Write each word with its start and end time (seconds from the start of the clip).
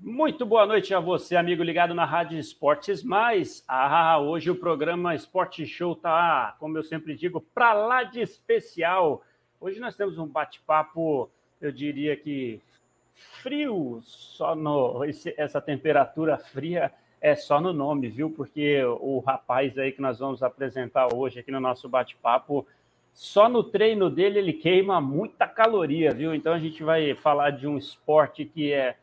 Muito 0.00 0.46
boa 0.46 0.64
noite 0.64 0.94
a 0.94 1.00
você, 1.00 1.34
amigo 1.34 1.60
ligado 1.60 1.92
na 1.92 2.04
Rádio 2.04 2.38
Esportes 2.38 3.02
Mais. 3.02 3.64
Ah, 3.66 4.16
hoje 4.20 4.48
o 4.48 4.54
programa 4.54 5.12
Esporte 5.12 5.66
Show 5.66 5.96
tá, 5.96 6.54
como 6.60 6.78
eu 6.78 6.84
sempre 6.84 7.16
digo, 7.16 7.40
para 7.52 7.72
lá 7.72 8.04
de 8.04 8.20
especial. 8.20 9.24
Hoje 9.60 9.80
nós 9.80 9.96
temos 9.96 10.16
um 10.16 10.26
bate-papo, 10.26 11.28
eu 11.60 11.72
diria 11.72 12.16
que 12.16 12.60
frio, 13.42 14.00
só 14.04 14.54
no 14.54 15.04
esse, 15.04 15.34
essa 15.36 15.60
temperatura 15.60 16.38
fria 16.38 16.92
é 17.20 17.34
só 17.34 17.60
no 17.60 17.72
nome, 17.72 18.06
viu? 18.06 18.30
Porque 18.30 18.80
o 18.84 19.18
rapaz 19.18 19.76
aí 19.76 19.90
que 19.90 20.00
nós 20.00 20.20
vamos 20.20 20.44
apresentar 20.44 21.12
hoje 21.12 21.40
aqui 21.40 21.50
no 21.50 21.58
nosso 21.58 21.88
bate-papo, 21.88 22.64
só 23.12 23.48
no 23.48 23.64
treino 23.64 24.08
dele 24.08 24.38
ele 24.38 24.52
queima 24.52 25.00
muita 25.00 25.48
caloria, 25.48 26.14
viu? 26.14 26.32
Então 26.32 26.52
a 26.52 26.58
gente 26.60 26.84
vai 26.84 27.16
falar 27.16 27.50
de 27.50 27.66
um 27.66 27.76
esporte 27.76 28.44
que 28.44 28.72
é 28.72 28.96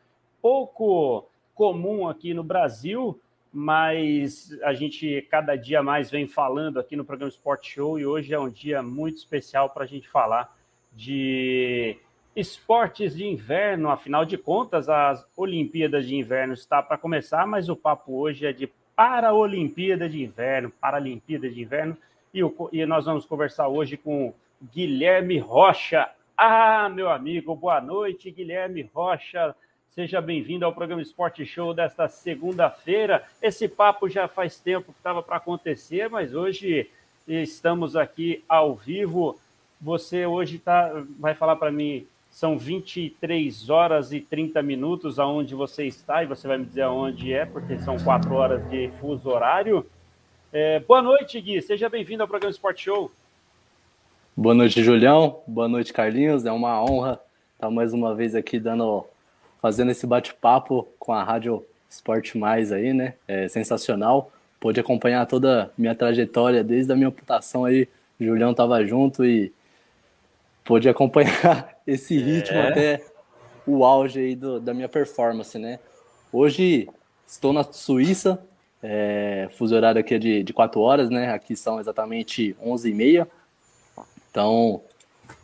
pouco 0.45 1.27
comum 1.55 2.07
aqui 2.07 2.31
no 2.31 2.43
Brasil, 2.43 3.19
mas 3.51 4.55
a 4.61 4.75
gente 4.75 5.27
cada 5.31 5.55
dia 5.55 5.81
mais 5.81 6.11
vem 6.11 6.27
falando 6.27 6.79
aqui 6.79 6.95
no 6.95 7.03
programa 7.03 7.31
Sport 7.31 7.65
Show 7.67 7.97
e 7.97 8.05
hoje 8.05 8.31
é 8.31 8.39
um 8.39 8.47
dia 8.47 8.83
muito 8.83 9.17
especial 9.17 9.71
para 9.71 9.85
a 9.85 9.87
gente 9.87 10.07
falar 10.07 10.55
de 10.93 11.97
esportes 12.35 13.15
de 13.15 13.25
inverno. 13.25 13.89
Afinal 13.89 14.23
de 14.23 14.37
contas, 14.37 14.87
as 14.87 15.25
Olimpíadas 15.35 16.07
de 16.07 16.15
Inverno 16.15 16.53
está 16.53 16.79
para 16.79 16.95
começar, 16.95 17.47
mas 17.47 17.67
o 17.67 17.75
papo 17.75 18.15
hoje 18.15 18.45
é 18.45 18.53
de 18.53 18.71
Paraolimpíada 18.95 20.07
de 20.07 20.23
Inverno, 20.23 20.71
Paralimpíada 20.79 21.49
de 21.49 21.59
Inverno, 21.59 21.97
e, 22.31 22.43
o, 22.43 22.69
e 22.71 22.85
nós 22.85 23.05
vamos 23.05 23.25
conversar 23.25 23.67
hoje 23.67 23.97
com 23.97 24.31
Guilherme 24.71 25.39
Rocha. 25.39 26.07
Ah, 26.37 26.87
meu 26.87 27.09
amigo, 27.09 27.55
boa 27.55 27.81
noite, 27.81 28.29
Guilherme 28.29 28.87
Rocha 28.93 29.55
Seja 29.95 30.19
bem-vindo 30.19 30.65
ao 30.65 30.73
programa 30.73 31.01
Esporte 31.01 31.45
Show 31.45 31.73
desta 31.73 32.09
segunda-feira. 32.09 33.23
Esse 33.41 33.65
papo 33.65 34.09
já 34.09 34.27
faz 34.27 34.59
tempo 34.59 34.91
que 34.91 34.99
estava 34.99 35.23
para 35.23 35.37
acontecer, 35.37 36.09
mas 36.09 36.35
hoje 36.35 36.89
estamos 37.25 37.95
aqui 37.95 38.43
ao 38.45 38.75
vivo. 38.75 39.39
Você 39.79 40.25
hoje 40.25 40.59
tá, 40.59 40.91
vai 41.17 41.33
falar 41.33 41.55
para 41.55 41.71
mim, 41.71 42.05
são 42.29 42.57
23 42.57 43.69
horas 43.69 44.11
e 44.11 44.19
30 44.19 44.61
minutos 44.61 45.17
aonde 45.17 45.55
você 45.55 45.85
está, 45.85 46.21
e 46.21 46.27
você 46.27 46.45
vai 46.45 46.57
me 46.57 46.65
dizer 46.65 46.81
aonde 46.81 47.31
é, 47.31 47.45
porque 47.45 47.79
são 47.79 47.95
quatro 47.97 48.35
horas 48.35 48.69
de 48.69 48.89
fuso 48.99 49.29
horário. 49.29 49.85
É, 50.51 50.81
boa 50.81 51.01
noite, 51.01 51.39
Gui. 51.39 51.61
Seja 51.61 51.87
bem-vindo 51.87 52.21
ao 52.21 52.27
programa 52.27 52.51
Esporte 52.51 52.83
Show. 52.83 53.09
Boa 54.35 54.53
noite, 54.53 54.83
Julião. 54.83 55.39
Boa 55.47 55.69
noite, 55.69 55.93
Carlinhos. 55.93 56.45
É 56.45 56.51
uma 56.51 56.83
honra 56.83 57.17
estar 57.53 57.69
mais 57.69 57.93
uma 57.93 58.13
vez 58.13 58.35
aqui 58.35 58.59
dando 58.59 59.05
fazendo 59.65 59.89
esse 59.89 60.05
bate-papo 60.05 60.87
com 60.99 61.11
a 61.11 61.23
Rádio 61.23 61.65
Esporte 61.89 62.37
Mais 62.37 62.71
aí, 62.71 62.93
né? 62.93 63.15
É 63.27 63.47
sensacional. 63.47 64.31
Pude 64.59 64.79
acompanhar 64.79 65.25
toda 65.25 65.63
a 65.63 65.69
minha 65.75 65.95
trajetória 65.95 66.63
desde 66.63 66.93
a 66.93 66.95
minha 66.95 67.07
amputação 67.07 67.65
aí. 67.65 67.89
O 68.19 68.23
Julião 68.23 68.53
tava 68.53 68.85
junto 68.85 69.25
e 69.25 69.51
pude 70.63 70.87
acompanhar 70.87 71.75
esse 71.87 72.15
ritmo 72.15 72.59
é. 72.59 72.69
até 72.69 73.05
o 73.65 73.83
auge 73.83 74.19
aí 74.19 74.35
do, 74.35 74.59
da 74.59 74.71
minha 74.71 74.87
performance, 74.87 75.57
né? 75.57 75.79
Hoje 76.31 76.87
estou 77.25 77.51
na 77.51 77.63
Suíça, 77.63 78.39
é, 78.83 79.47
fuso 79.57 79.75
horário 79.75 79.99
aqui 79.99 80.13
é 80.13 80.19
de, 80.19 80.43
de 80.43 80.53
4 80.53 80.79
horas, 80.79 81.09
né? 81.09 81.33
Aqui 81.33 81.55
são 81.55 81.79
exatamente 81.79 82.55
11 82.63 82.87
e 82.87 82.93
meia. 82.93 83.27
Então, 84.29 84.79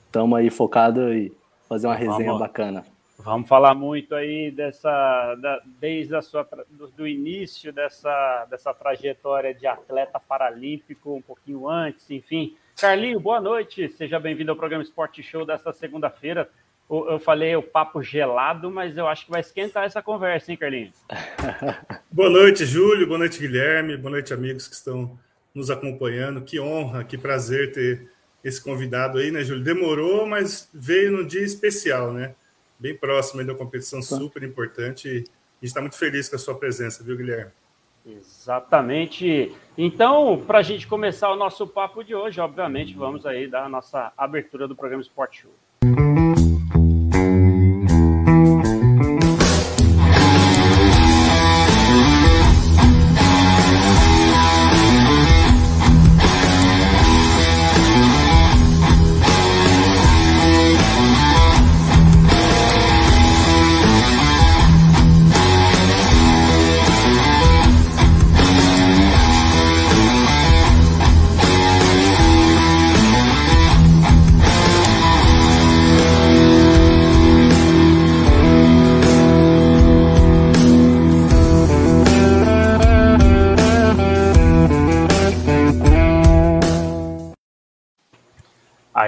estamos 0.05 0.37
aí 0.37 0.51
focados 0.51 1.11
em 1.11 1.31
fazer 1.67 1.87
uma 1.87 1.95
resenha 1.95 2.25
Vamos. 2.25 2.39
bacana. 2.39 2.85
Vamos 3.23 3.47
falar 3.47 3.75
muito 3.75 4.15
aí 4.15 4.49
dessa, 4.49 5.35
da, 5.35 5.61
desde 5.79 6.15
a 6.15 6.21
sua, 6.23 6.47
do, 6.71 6.87
do, 6.87 7.07
início 7.07 7.71
dessa, 7.71 8.47
dessa 8.49 8.73
trajetória 8.73 9.53
de 9.53 9.67
atleta 9.67 10.19
paralímpico, 10.19 11.15
um 11.15 11.21
pouquinho 11.21 11.69
antes, 11.69 12.09
enfim. 12.09 12.55
Carlinho, 12.79 13.19
boa 13.19 13.39
noite, 13.39 13.87
seja 13.89 14.19
bem-vindo 14.19 14.49
ao 14.49 14.57
programa 14.57 14.83
Esporte 14.83 15.21
Show 15.21 15.45
desta 15.45 15.71
segunda-feira. 15.71 16.49
Eu 16.89 17.19
falei 17.19 17.55
o 17.55 17.61
papo 17.61 18.01
gelado, 18.01 18.71
mas 18.71 18.97
eu 18.97 19.07
acho 19.07 19.25
que 19.25 19.31
vai 19.31 19.41
esquentar 19.41 19.85
essa 19.85 20.01
conversa, 20.01 20.51
hein, 20.51 20.57
Carlinho? 20.57 20.91
boa 22.11 22.29
noite, 22.29 22.65
Júlio, 22.65 23.05
boa 23.05 23.19
noite, 23.19 23.39
Guilherme, 23.39 23.97
boa 23.97 24.11
noite, 24.11 24.33
amigos 24.33 24.67
que 24.67 24.73
estão 24.73 25.17
nos 25.53 25.69
acompanhando. 25.69 26.41
Que 26.41 26.59
honra, 26.59 27.03
que 27.03 27.19
prazer 27.19 27.71
ter 27.71 28.09
esse 28.43 28.61
convidado 28.61 29.19
aí, 29.19 29.29
né, 29.29 29.43
Júlio? 29.43 29.63
Demorou, 29.63 30.25
mas 30.25 30.67
veio 30.73 31.11
num 31.11 31.25
dia 31.25 31.43
especial, 31.43 32.11
né? 32.11 32.33
Bem 32.81 32.97
próximo 32.97 33.45
da 33.45 33.53
competição 33.53 33.99
tá. 33.99 34.05
super 34.07 34.41
importante. 34.41 35.07
E 35.07 35.11
a 35.11 35.15
gente 35.17 35.27
está 35.61 35.79
muito 35.79 35.95
feliz 35.95 36.27
com 36.27 36.35
a 36.35 36.39
sua 36.39 36.55
presença, 36.55 37.03
viu, 37.03 37.15
Guilherme? 37.15 37.51
Exatamente. 38.03 39.55
Então, 39.77 40.43
para 40.45 40.57
a 40.57 40.63
gente 40.63 40.87
começar 40.87 41.29
o 41.29 41.35
nosso 41.35 41.67
papo 41.67 42.03
de 42.03 42.15
hoje, 42.15 42.41
obviamente, 42.41 42.95
vamos 42.95 43.27
aí 43.27 43.47
dar 43.47 43.65
a 43.65 43.69
nossa 43.69 44.11
abertura 44.17 44.67
do 44.67 44.75
programa 44.75 45.03
Sport 45.03 45.41
Show. 45.41 45.51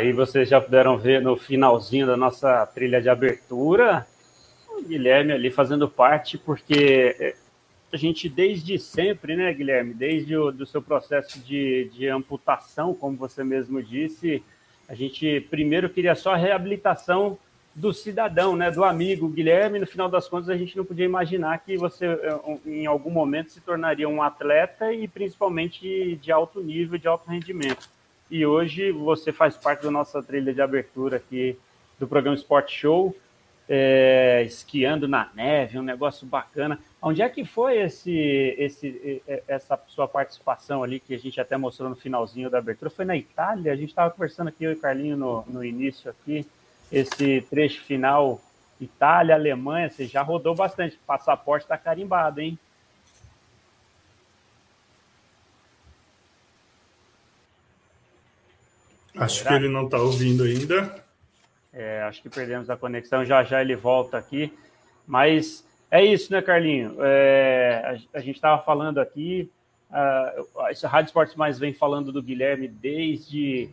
Aí 0.04 0.12
vocês 0.12 0.50
já 0.50 0.60
puderam 0.60 0.98
ver 0.98 1.22
no 1.22 1.38
finalzinho 1.38 2.06
da 2.06 2.18
nossa 2.18 2.66
trilha 2.66 3.02
de 3.02 3.08
abertura, 3.08 4.06
o 4.68 4.84
Guilherme 4.84 5.32
ali 5.32 5.50
fazendo 5.50 5.88
parte, 5.88 6.38
porque 6.38 7.16
é, 7.18 7.36
a 7.90 7.96
gente 7.96 8.28
desde 8.28 8.78
sempre, 8.78 9.38
né, 9.38 9.54
Guilherme, 9.54 9.94
desde 9.94 10.36
o 10.36 10.52
do 10.52 10.66
seu 10.66 10.82
processo 10.82 11.40
de, 11.40 11.90
de 11.94 12.10
amputação, 12.10 12.94
como 12.94 13.16
você 13.16 13.46
mesmo 13.46 13.82
disse, 13.82 14.44
a 14.90 14.94
gente 14.94 15.40
primeiro 15.50 15.90
queria 15.90 16.16
só 16.16 16.34
a 16.34 16.38
reabilitação 16.38 17.40
do 17.74 17.94
cidadão, 17.94 18.58
né, 18.58 18.70
do 18.70 18.84
amigo 18.84 19.30
Guilherme. 19.30 19.80
No 19.80 19.88
final 19.88 20.10
das 20.10 20.28
contas, 20.28 20.50
a 20.50 20.58
gente 20.58 20.76
não 20.76 20.84
podia 20.84 21.06
imaginar 21.06 21.60
que 21.60 21.78
você, 21.78 22.08
é, 22.08 22.40
em 22.66 22.86
algum 22.86 23.10
momento, 23.10 23.54
se 23.54 23.62
tornaria 23.62 24.10
um 24.10 24.22
atleta 24.22 24.92
e 24.92 25.08
principalmente 25.08 26.18
de 26.18 26.30
alto 26.30 26.60
nível, 26.60 27.00
de 27.00 27.08
alto 27.08 27.30
rendimento 27.30 27.93
e 28.34 28.48
hoje 28.48 28.92
você 28.92 29.32
faz 29.32 29.56
parte 29.56 29.84
da 29.84 29.92
nossa 29.92 30.24
trilha 30.24 30.52
de 30.52 30.60
abertura 30.60 31.18
aqui 31.18 31.56
do 32.00 32.08
programa 32.08 32.36
Sport 32.36 32.68
Show, 32.68 33.16
é, 33.70 34.42
esquiando 34.48 35.08
na 35.08 35.30
neve, 35.36 35.78
um 35.78 35.84
negócio 35.84 36.26
bacana. 36.26 36.80
Onde 37.00 37.22
é 37.22 37.30
que 37.30 37.46
foi 37.46 37.78
esse, 37.78 38.12
esse, 38.58 39.22
essa 39.48 39.80
sua 39.86 40.08
participação 40.08 40.82
ali, 40.82 41.00
que 41.00 41.14
a 41.14 41.20
gente 41.20 41.40
até 41.40 41.56
mostrou 41.58 41.88
no 41.88 41.96
finalzinho 41.96 42.50
da 42.50 42.58
abertura? 42.58 42.90
Foi 42.90 43.06
na 43.06 43.16
Itália? 43.16 43.72
A 43.72 43.76
gente 43.76 43.90
estava 43.90 44.10
conversando 44.10 44.48
aqui, 44.48 44.64
eu 44.64 44.72
e 44.72 44.74
o 44.74 44.80
Carlinho, 44.80 45.16
no, 45.16 45.46
no 45.48 45.64
início 45.64 46.10
aqui, 46.10 46.44
esse 46.92 47.42
trecho 47.52 47.84
final, 47.84 48.42
Itália, 48.82 49.36
Alemanha, 49.36 49.92
você 49.92 50.08
já 50.08 50.24
rodou 50.24 50.56
bastante, 50.56 50.98
passaporte 51.06 51.66
está 51.66 51.78
carimbado, 51.78 52.42
hein? 52.42 52.58
Acho 59.18 59.40
Será? 59.40 59.50
que 59.50 59.56
ele 59.56 59.70
não 59.70 59.86
está 59.86 59.98
ouvindo 59.98 60.44
ainda. 60.44 61.04
É, 61.72 62.02
acho 62.04 62.22
que 62.22 62.30
perdemos 62.30 62.70
a 62.70 62.78
conexão. 62.78 63.26
Já 63.26 63.44
já 63.44 63.62
ele 63.62 63.76
volta 63.76 64.18
aqui. 64.18 64.54
Mas 65.06 65.66
é 65.90 66.04
isso, 66.04 66.32
né, 66.32 66.42
Carlinho? 66.42 66.96
É, 67.00 68.00
a, 68.14 68.18
a, 68.18 68.22
gente 68.22 68.36
estava 68.36 68.62
falando 68.64 69.00
aqui. 69.00 69.50
A, 69.92 70.34
a 70.84 70.88
Rádio 70.88 71.10
Esportes 71.10 71.36
Mais 71.36 71.60
vem 71.60 71.74
falando 71.74 72.12
do 72.12 72.22
Guilherme 72.22 72.68
desde 72.68 73.70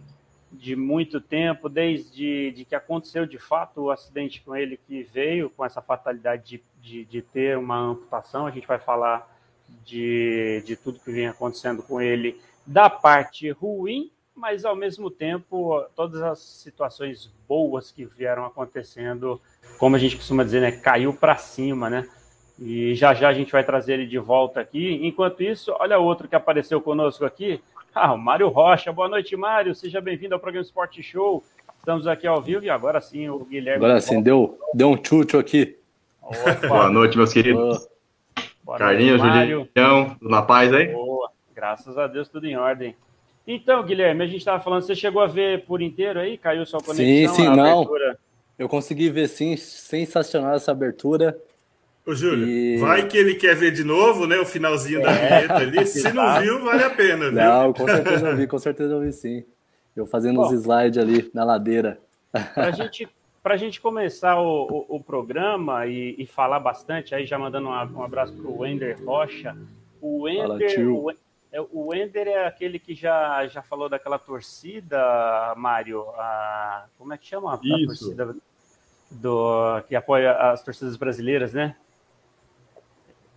de 0.52 0.74
muito 0.74 1.20
tempo, 1.20 1.68
desde 1.68 2.50
de 2.50 2.64
que 2.64 2.74
aconteceu 2.74 3.24
de 3.24 3.38
fato 3.38 3.82
o 3.82 3.90
acidente 3.90 4.42
com 4.42 4.56
ele, 4.56 4.80
que 4.88 5.04
veio 5.04 5.48
com 5.48 5.64
essa 5.64 5.80
fatalidade 5.80 6.44
de, 6.44 6.62
de, 6.82 7.04
de 7.04 7.22
ter 7.22 7.56
uma 7.56 7.78
amputação. 7.78 8.46
A 8.46 8.50
gente 8.50 8.66
vai 8.66 8.78
falar 8.78 9.30
de, 9.84 10.62
de 10.66 10.76
tudo 10.76 10.98
que 10.98 11.12
vem 11.12 11.28
acontecendo 11.28 11.82
com 11.82 12.00
ele 12.00 12.40
da 12.66 12.90
parte 12.90 13.48
ruim 13.50 14.10
mas 14.40 14.64
ao 14.64 14.74
mesmo 14.74 15.10
tempo 15.10 15.84
todas 15.94 16.22
as 16.22 16.38
situações 16.38 17.30
boas 17.46 17.92
que 17.92 18.06
vieram 18.06 18.46
acontecendo, 18.46 19.38
como 19.78 19.94
a 19.94 19.98
gente 19.98 20.16
costuma 20.16 20.42
dizer, 20.42 20.60
né, 20.60 20.72
caiu 20.72 21.12
para 21.12 21.36
cima, 21.36 21.90
né? 21.90 22.08
E 22.58 22.94
já 22.94 23.14
já 23.14 23.28
a 23.28 23.32
gente 23.32 23.52
vai 23.52 23.62
trazer 23.62 23.94
ele 23.94 24.06
de 24.06 24.18
volta 24.18 24.60
aqui. 24.60 24.98
Enquanto 25.02 25.42
isso, 25.42 25.74
olha 25.78 25.98
outro 25.98 26.26
que 26.26 26.34
apareceu 26.34 26.80
conosco 26.80 27.24
aqui. 27.24 27.62
Ah, 27.94 28.12
o 28.12 28.18
Mário 28.18 28.48
Rocha. 28.48 28.92
Boa 28.92 29.08
noite, 29.08 29.36
Mário. 29.36 29.74
Seja 29.74 30.00
bem-vindo 30.00 30.34
ao 30.34 30.40
programa 30.40 30.64
Esporte 30.64 31.02
Show. 31.02 31.42
Estamos 31.78 32.06
aqui 32.06 32.26
ao 32.26 32.40
vivo 32.40 32.64
e 32.64 32.70
agora 32.70 33.00
sim 33.00 33.28
o 33.28 33.40
Guilherme. 33.40 33.84
Agora 33.84 34.00
sim, 34.00 34.22
deu, 34.22 34.58
deu 34.74 34.90
um 34.90 34.96
tchutchu 34.96 35.38
aqui. 35.38 35.78
Opa. 36.22 36.54
Boa 36.68 36.90
noite, 36.90 37.16
meus 37.16 37.32
queridos. 37.32 37.88
Boa 38.62 38.78
Carlinhos, 38.78 39.20
Julião, 39.20 39.66
tudo 40.18 40.30
na 40.30 40.42
paz 40.42 40.72
aí? 40.72 40.88
Boa, 40.88 41.30
graças 41.54 41.96
a 41.96 42.06
Deus, 42.06 42.28
tudo 42.28 42.46
em 42.46 42.56
ordem. 42.56 42.94
Então, 43.52 43.82
Guilherme, 43.82 44.22
a 44.22 44.26
gente 44.28 44.38
estava 44.38 44.62
falando, 44.62 44.82
você 44.82 44.94
chegou 44.94 45.20
a 45.20 45.26
ver 45.26 45.64
por 45.64 45.82
inteiro 45.82 46.20
aí? 46.20 46.38
Caiu 46.38 46.64
sua 46.64 46.80
conexão? 46.80 47.04
Sim, 47.04 47.28
sim, 47.28 47.48
não. 47.48 47.84
Eu 48.56 48.68
consegui 48.68 49.10
ver 49.10 49.28
sim, 49.28 49.56
sensacional 49.56 50.54
essa 50.54 50.70
abertura. 50.70 51.36
Ô, 52.06 52.14
Júlio, 52.14 52.46
e... 52.46 52.76
vai 52.76 53.08
que 53.08 53.18
ele 53.18 53.34
quer 53.34 53.56
ver 53.56 53.72
de 53.72 53.82
novo, 53.82 54.24
né? 54.24 54.38
O 54.38 54.46
finalzinho 54.46 55.00
é. 55.00 55.02
da 55.02 55.12
vinheta 55.12 55.54
ali. 55.56 55.86
Se 55.86 56.12
não 56.12 56.40
viu, 56.40 56.64
vale 56.64 56.84
a 56.84 56.90
pena, 56.90 57.28
viu? 57.28 57.32
Não, 57.32 57.72
com 57.72 57.86
certeza 57.86 58.28
eu 58.28 58.36
vi, 58.36 58.46
com 58.46 58.58
certeza 58.58 58.94
eu 58.94 59.00
vi 59.00 59.12
sim. 59.12 59.44
Eu 59.96 60.06
fazendo 60.06 60.36
Bom, 60.36 60.46
os 60.46 60.52
slides 60.52 60.98
ali 60.98 61.28
na 61.34 61.42
ladeira. 61.42 61.98
Para 62.54 62.70
gente, 62.70 63.08
a 63.42 63.56
gente 63.56 63.80
começar 63.80 64.40
o, 64.40 64.86
o, 64.88 64.96
o 64.96 65.02
programa 65.02 65.88
e, 65.88 66.14
e, 66.16 66.24
falar 66.24 66.60
bastante, 66.60 67.16
aí 67.16 67.26
já 67.26 67.36
mandando 67.36 67.68
um, 67.68 67.72
um 67.72 68.02
abraço 68.04 68.32
para 68.32 68.48
o 68.48 68.60
Wender 68.60 68.96
Rocha. 69.04 69.56
O 70.00 70.22
Wender, 70.22 70.72
Fala, 70.76 71.14
o, 71.52 71.56
é, 71.56 71.60
o 71.60 71.86
Wender 71.88 72.28
é 72.28 72.46
aquele 72.46 72.78
que 72.78 72.94
já, 72.94 73.46
já 73.46 73.62
falou 73.62 73.88
daquela 73.88 74.18
torcida, 74.18 75.54
Mário. 75.56 76.02
A, 76.10 76.86
como 76.98 77.12
é 77.12 77.18
que 77.18 77.26
chama 77.26 77.52
a, 77.52 77.54
a 77.54 77.58
torcida 77.58 78.36
do, 79.10 79.82
que 79.88 79.96
apoia 79.96 80.32
as 80.32 80.62
torcidas 80.62 80.96
brasileiras, 80.96 81.52
né? 81.52 81.74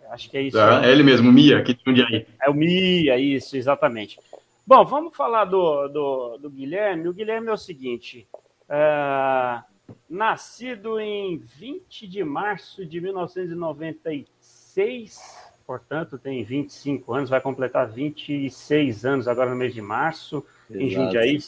Acho 0.10 0.30
que 0.30 0.38
é 0.38 0.42
isso. 0.44 0.60
É, 0.60 0.88
é 0.88 0.92
ele 0.92 1.01
mesmo, 1.01 1.31
Mia, 1.31 1.57
aqui 1.57 1.74
de 1.74 1.81
Jundiaí. 1.83 2.27
É 2.42 2.50
o 2.50 2.54
Mia, 2.54 3.18
isso, 3.18 3.57
exatamente. 3.57 4.19
Bom, 4.65 4.86
vamos 4.86 5.18
falar 5.18 5.44
do, 5.45 5.88
do, 5.88 6.38
do 6.38 6.50
Guilherme. 6.50 7.10
O 7.10 7.13
Guilherme 7.13 7.50
é 7.50 7.51
o 7.51 7.57
seguinte: 7.57 8.27
é, 8.69 9.62
nascido 10.10 11.00
em 11.00 11.38
20 11.38 12.07
de 12.07 12.24
março 12.24 12.83
de 12.86 13.01
1996, 13.01 15.43
portanto, 15.65 16.18
tem 16.18 16.44
25 16.44 17.13
anos, 17.13 17.30
vai 17.30 17.42
completar 17.42 17.88
26 17.88 19.06
anos 19.06 19.27
agora 19.27 19.50
no 19.50 19.56
mês 19.56 19.74
de 19.74 19.81
março, 19.81 20.45
Exato. 20.69 20.83
em 20.83 20.89
Jundiaí. 20.89 21.39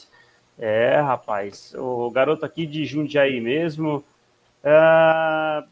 É, 0.58 0.98
rapaz, 1.00 1.74
o 1.76 2.10
garoto 2.10 2.44
aqui 2.44 2.66
de 2.66 2.84
Jundiaí 2.84 3.40
mesmo. 3.40 4.02
É, 4.64 5.64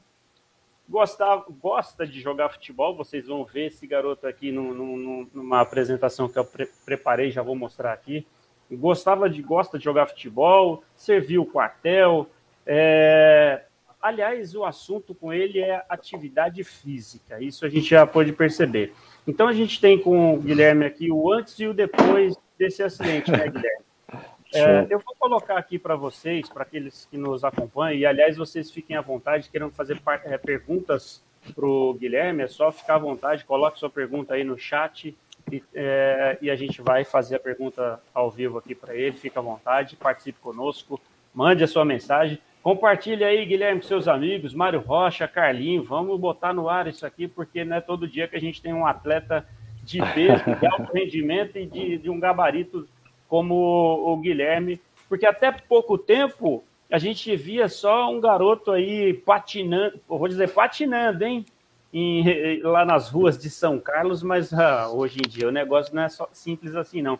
gostava, 0.88 1.44
gosta 1.60 2.06
de 2.06 2.20
jogar 2.20 2.50
futebol. 2.50 2.96
Vocês 2.96 3.26
vão 3.26 3.44
ver 3.44 3.66
esse 3.66 3.86
garoto 3.86 4.26
aqui 4.26 4.52
numa 4.52 5.60
apresentação 5.60 6.28
que 6.28 6.38
eu 6.38 6.44
pre 6.44 6.68
preparei, 6.84 7.30
já 7.30 7.42
vou 7.42 7.56
mostrar 7.56 7.92
aqui. 7.92 8.26
Gostava 8.70 9.28
de 9.28 9.42
gosta 9.42 9.78
de 9.78 9.84
jogar 9.84 10.06
futebol, 10.06 10.82
serviu 10.96 11.42
o 11.42 11.46
quartel. 11.46 12.28
É... 12.66 13.63
Aliás, 14.04 14.54
o 14.54 14.66
assunto 14.66 15.14
com 15.14 15.32
ele 15.32 15.60
é 15.60 15.82
atividade 15.88 16.62
física. 16.62 17.42
Isso 17.42 17.64
a 17.64 17.70
gente 17.70 17.88
já 17.88 18.06
pôde 18.06 18.34
perceber. 18.34 18.92
Então 19.26 19.48
a 19.48 19.52
gente 19.54 19.80
tem 19.80 19.98
com 19.98 20.34
o 20.34 20.40
Guilherme 20.42 20.84
aqui 20.84 21.10
o 21.10 21.32
antes 21.32 21.58
e 21.58 21.66
o 21.66 21.72
depois 21.72 22.36
desse 22.58 22.82
acidente, 22.82 23.30
né, 23.30 23.48
Guilherme? 23.48 23.84
É, 24.56 24.86
eu 24.88 25.00
vou 25.00 25.16
colocar 25.18 25.58
aqui 25.58 25.80
para 25.80 25.96
vocês, 25.96 26.48
para 26.48 26.62
aqueles 26.62 27.08
que 27.10 27.18
nos 27.18 27.42
acompanham, 27.42 27.98
e 27.98 28.06
aliás, 28.06 28.36
vocês 28.36 28.70
fiquem 28.70 28.94
à 28.94 29.00
vontade, 29.00 29.50
querendo 29.50 29.72
fazer 29.72 30.00
é, 30.26 30.38
perguntas 30.38 31.24
para 31.52 31.66
o 31.66 31.92
Guilherme, 31.94 32.44
é 32.44 32.46
só 32.46 32.70
ficar 32.70 32.94
à 32.94 32.98
vontade, 32.98 33.44
coloque 33.44 33.80
sua 33.80 33.90
pergunta 33.90 34.34
aí 34.34 34.44
no 34.44 34.56
chat 34.56 35.12
e, 35.50 35.60
é, 35.74 36.38
e 36.40 36.50
a 36.50 36.54
gente 36.54 36.80
vai 36.80 37.04
fazer 37.04 37.34
a 37.34 37.40
pergunta 37.40 38.00
ao 38.14 38.30
vivo 38.30 38.56
aqui 38.58 38.76
para 38.76 38.94
ele. 38.94 39.16
Fique 39.16 39.36
à 39.36 39.42
vontade, 39.42 39.96
participe 39.96 40.38
conosco, 40.38 41.00
mande 41.34 41.64
a 41.64 41.66
sua 41.66 41.84
mensagem. 41.84 42.38
Compartilhe 42.64 43.22
aí, 43.22 43.44
Guilherme, 43.44 43.82
com 43.82 43.86
seus 43.86 44.08
amigos, 44.08 44.54
Mário 44.54 44.80
Rocha, 44.80 45.28
Carlinho, 45.28 45.84
vamos 45.84 46.18
botar 46.18 46.54
no 46.54 46.66
ar 46.66 46.86
isso 46.86 47.04
aqui, 47.04 47.28
porque 47.28 47.62
não 47.62 47.76
é 47.76 47.80
todo 47.82 48.08
dia 48.08 48.26
que 48.26 48.36
a 48.36 48.40
gente 48.40 48.62
tem 48.62 48.72
um 48.72 48.86
atleta 48.86 49.46
de 49.82 49.98
peso, 50.14 50.42
de 50.42 50.66
alto 50.66 50.90
rendimento 50.96 51.58
e 51.58 51.66
de, 51.66 51.98
de 51.98 52.08
um 52.08 52.18
gabarito 52.18 52.88
como 53.28 53.54
o 53.54 54.16
Guilherme, 54.16 54.80
porque 55.10 55.26
até 55.26 55.52
pouco 55.52 55.98
tempo 55.98 56.64
a 56.90 56.96
gente 56.96 57.36
via 57.36 57.68
só 57.68 58.10
um 58.10 58.18
garoto 58.18 58.70
aí 58.70 59.12
patinando, 59.12 60.00
vou 60.08 60.26
dizer 60.26 60.48
patinando, 60.48 61.22
hein? 61.22 61.44
Em, 61.92 62.62
lá 62.62 62.86
nas 62.86 63.10
ruas 63.10 63.36
de 63.36 63.50
São 63.50 63.78
Carlos, 63.78 64.22
mas 64.22 64.54
ah, 64.54 64.88
hoje 64.90 65.18
em 65.18 65.28
dia 65.28 65.48
o 65.48 65.52
negócio 65.52 65.94
não 65.94 66.04
é 66.04 66.08
só 66.08 66.26
simples 66.32 66.74
assim, 66.74 67.02
não. 67.02 67.18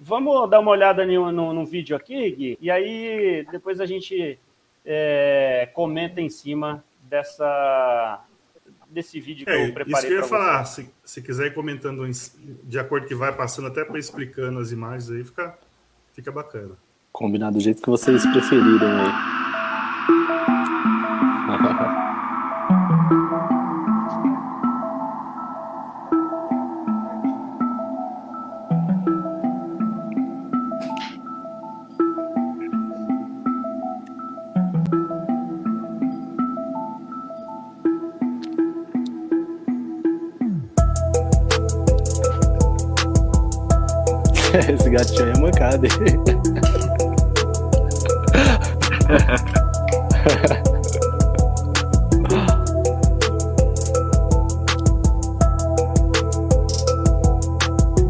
Vamos 0.00 0.50
dar 0.50 0.58
uma 0.58 0.72
olhada 0.72 1.06
no 1.06 1.64
vídeo 1.64 1.94
aqui, 1.94 2.32
Gui, 2.32 2.58
e 2.60 2.68
aí 2.68 3.46
depois 3.52 3.80
a 3.80 3.86
gente 3.86 4.40
é, 4.84 5.70
comenta 5.74 6.20
em 6.20 6.28
cima 6.28 6.84
dessa, 7.02 8.24
desse 8.88 9.20
vídeo 9.20 9.44
que 9.46 9.52
é, 9.52 9.68
eu 9.68 9.72
preparei. 9.72 9.98
Isso 9.98 10.06
que 10.06 10.12
eu 10.12 10.20
ia 10.20 10.24
falar, 10.24 10.64
se, 10.64 10.90
se 11.04 11.22
quiser 11.22 11.46
ir 11.46 11.54
comentando 11.54 12.02
de 12.64 12.78
acordo 12.78 13.06
que 13.06 13.14
vai 13.14 13.34
passando, 13.34 13.68
até 13.68 13.84
para 13.84 13.98
explicando 13.98 14.58
as 14.58 14.72
imagens 14.72 15.10
aí, 15.10 15.24
fica, 15.24 15.58
fica 16.12 16.32
bacana. 16.32 16.76
Combinado 17.12 17.58
do 17.58 17.60
jeito 17.60 17.82
que 17.82 17.90
vocês 17.90 18.24
preferirem 18.26 18.88
aí. 18.88 19.12
Esse 44.72 44.90
gatinho 44.90 45.30
é 45.30 45.38
mancada. 45.38 45.88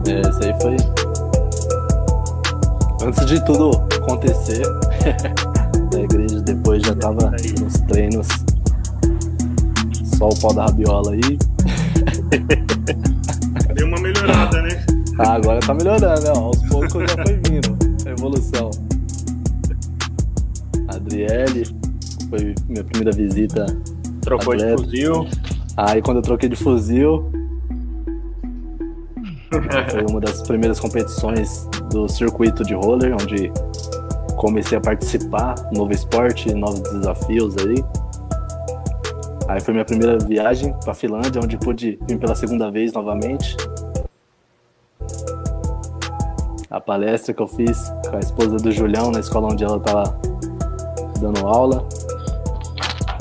é, 0.09 0.21
esse 0.28 0.45
aí 0.45 0.55
foi. 0.61 0.76
Antes 3.07 3.25
de 3.26 3.45
tudo 3.45 3.71
acontecer, 3.97 4.62
a 5.95 5.99
igreja 5.99 6.40
depois 6.40 6.83
já 6.83 6.97
tava 6.97 7.31
nos 7.61 7.75
treinos. 7.88 8.26
Só 10.19 10.28
o 10.28 10.37
pau 10.40 10.52
da 10.52 10.64
rabiola 10.64 11.12
aí. 11.12 11.38
Deu 13.75 13.87
uma 13.87 14.00
melhorada, 14.00 14.61
né? 14.62 14.85
Ah, 15.19 15.35
agora 15.35 15.61
tá 15.61 15.75
melhorando, 15.75 16.23
né? 16.23 16.31
Aos 16.35 16.59
poucos 16.69 17.11
já 17.11 17.25
foi 17.25 17.40
vindo 17.49 17.76
a 18.07 18.11
evolução. 18.11 18.71
Adriele, 20.88 21.64
foi 22.31 22.54
minha 22.69 22.85
primeira 22.85 23.12
visita. 23.12 23.66
Trocou 24.23 24.57
de 24.57 24.76
fuzil. 24.76 25.26
Aí 25.76 26.00
quando 26.00 26.19
eu 26.19 26.23
troquei 26.23 26.49
de 26.49 26.57
fuzil, 26.57 27.31
foi 29.90 30.04
uma 30.09 30.21
das 30.21 30.42
primeiras 30.42 30.81
competições 30.81 31.69
do 31.90 32.09
circuito 32.09 32.62
de 32.64 32.75
roller, 32.75 33.14
onde 33.14 33.52
comecei 34.37 34.78
a 34.78 34.81
participar, 34.81 35.54
novo 35.73 35.92
esporte, 35.92 36.54
novos 36.54 36.81
desafios 36.81 37.54
aí. 37.59 37.85
Aí 39.49 39.61
foi 39.61 39.75
minha 39.75 39.85
primeira 39.85 40.19
viagem 40.19 40.75
para 40.83 40.95
Finlândia, 40.95 41.40
onde 41.42 41.59
pude 41.59 41.99
vir 42.09 42.19
pela 42.19 42.35
segunda 42.35 42.71
vez 42.71 42.92
novamente. 42.92 43.57
A 46.73 46.81
palestra 46.81 47.35
que 47.35 47.43
eu 47.43 47.47
fiz 47.47 47.93
com 48.09 48.17
a 48.17 48.19
esposa 48.19 48.57
do 48.57 48.73
Julião 48.73 49.11
na 49.11 49.21
escola 49.21 49.52
onde 49.52 49.62
ela 49.62 49.76
estava 49.76 50.05
dando 51.21 51.47
aula. 51.47 51.87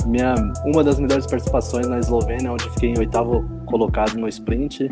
Minha, 0.06 0.34
uma 0.64 0.82
das 0.82 0.98
melhores 0.98 1.26
participações 1.26 1.86
na 1.86 1.98
Eslovênia, 1.98 2.50
onde 2.50 2.68
fiquei 2.70 2.90
em 2.90 2.98
oitavo 2.98 3.44
colocado 3.66 4.14
no 4.14 4.26
sprint 4.26 4.88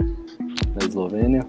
na 0.00 0.86
Eslovênia. 0.88 1.46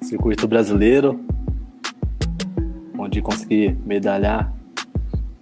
Circuito 0.00 0.48
brasileiro, 0.48 1.20
onde 2.98 3.20
consegui 3.20 3.76
medalhar 3.84 4.50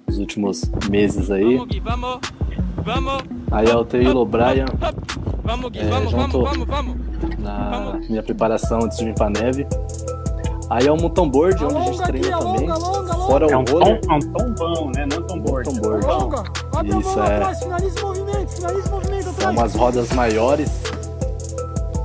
nos 0.04 0.18
últimos 0.18 0.68
meses 0.90 1.30
aí. 1.30 1.56
Vamos, 1.56 1.78
vamos, 1.78 2.20
vamos. 2.76 3.22
Aí 3.50 3.66
é 3.68 3.76
o 3.76 3.84
Taylor 3.84 4.24
Bryan 4.24 4.66
Vamos, 5.44 5.70
Gui, 5.70 5.80
é, 5.80 5.84
vamos, 5.84 6.12
vamos, 6.12 6.32
vamos, 6.32 6.66
vamos. 6.66 6.96
Na 7.38 7.98
minha 8.08 8.22
preparação 8.22 8.80
antes 8.84 8.98
de 8.98 9.06
vir 9.06 9.14
para 9.14 9.30
neve. 9.30 9.66
Aí 10.70 10.86
é 10.86 10.92
um 10.92 10.96
mountain 10.96 11.28
board, 11.28 11.64
onde 11.64 11.76
a 11.76 11.80
gente 11.80 12.02
treina 12.02 12.36
aqui, 12.36 12.44
também. 12.44 12.70
Alonga, 12.70 12.86
alonga, 12.86 13.12
alonga. 13.12 13.26
Fora 13.26 13.46
é 13.46 13.56
um 13.56 13.60
o 13.60 13.70
roller. 13.70 14.00
Tom, 14.00 14.12
é 14.12 14.16
um 14.16 14.20
tombão, 14.32 14.90
né? 14.94 15.06
Não 15.06 15.22
tomboard. 15.22 15.68
Tomboard. 15.68 16.06
Alonga. 16.06 16.44
Isso 16.98 17.20
é. 17.20 17.36
Atrás, 17.36 17.58
finaliza 17.58 18.00
o 18.00 18.06
movimento, 18.06 18.48
finaliza 18.48 18.88
o 18.88 18.92
movimento 18.92 19.28
atrás. 19.28 19.36
São 19.42 19.52
umas 19.52 19.74
rodas 19.74 20.12
maiores. 20.12 20.82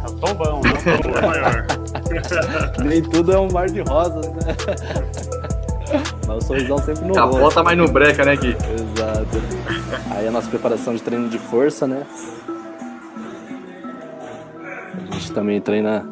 É 0.04 0.10
um 0.10 0.16
tombão, 0.18 0.62
não 0.62 0.72
um 0.72 1.02
tombão 1.02 1.30
maior. 1.30 1.68
Nem 2.84 3.02
tudo 3.04 3.32
é 3.32 3.40
um 3.40 3.52
mar 3.52 3.70
de 3.70 3.82
rosas, 3.82 4.26
né? 4.26 4.56
Mas 6.27 6.38
o 6.38 6.41
sorrisão 6.41 6.77
sempre 6.77 7.01
no 7.06 7.13
rosto. 7.13 7.38
Capota 7.38 7.63
mais 7.63 7.77
no 7.77 7.88
breca, 7.88 8.25
né, 8.25 8.36
Gui? 8.36 8.50
Exato. 8.56 9.38
Aí 10.12 10.27
a 10.27 10.32
nossa 10.32 10.50
preparação 10.50 10.96
de 10.96 11.01
treino 11.01 11.29
de 11.29 11.38
força, 11.38 11.88
né? 11.88 12.03
A 15.10 15.13
gente 15.13 15.32
também 15.32 15.62
treina 15.62 16.06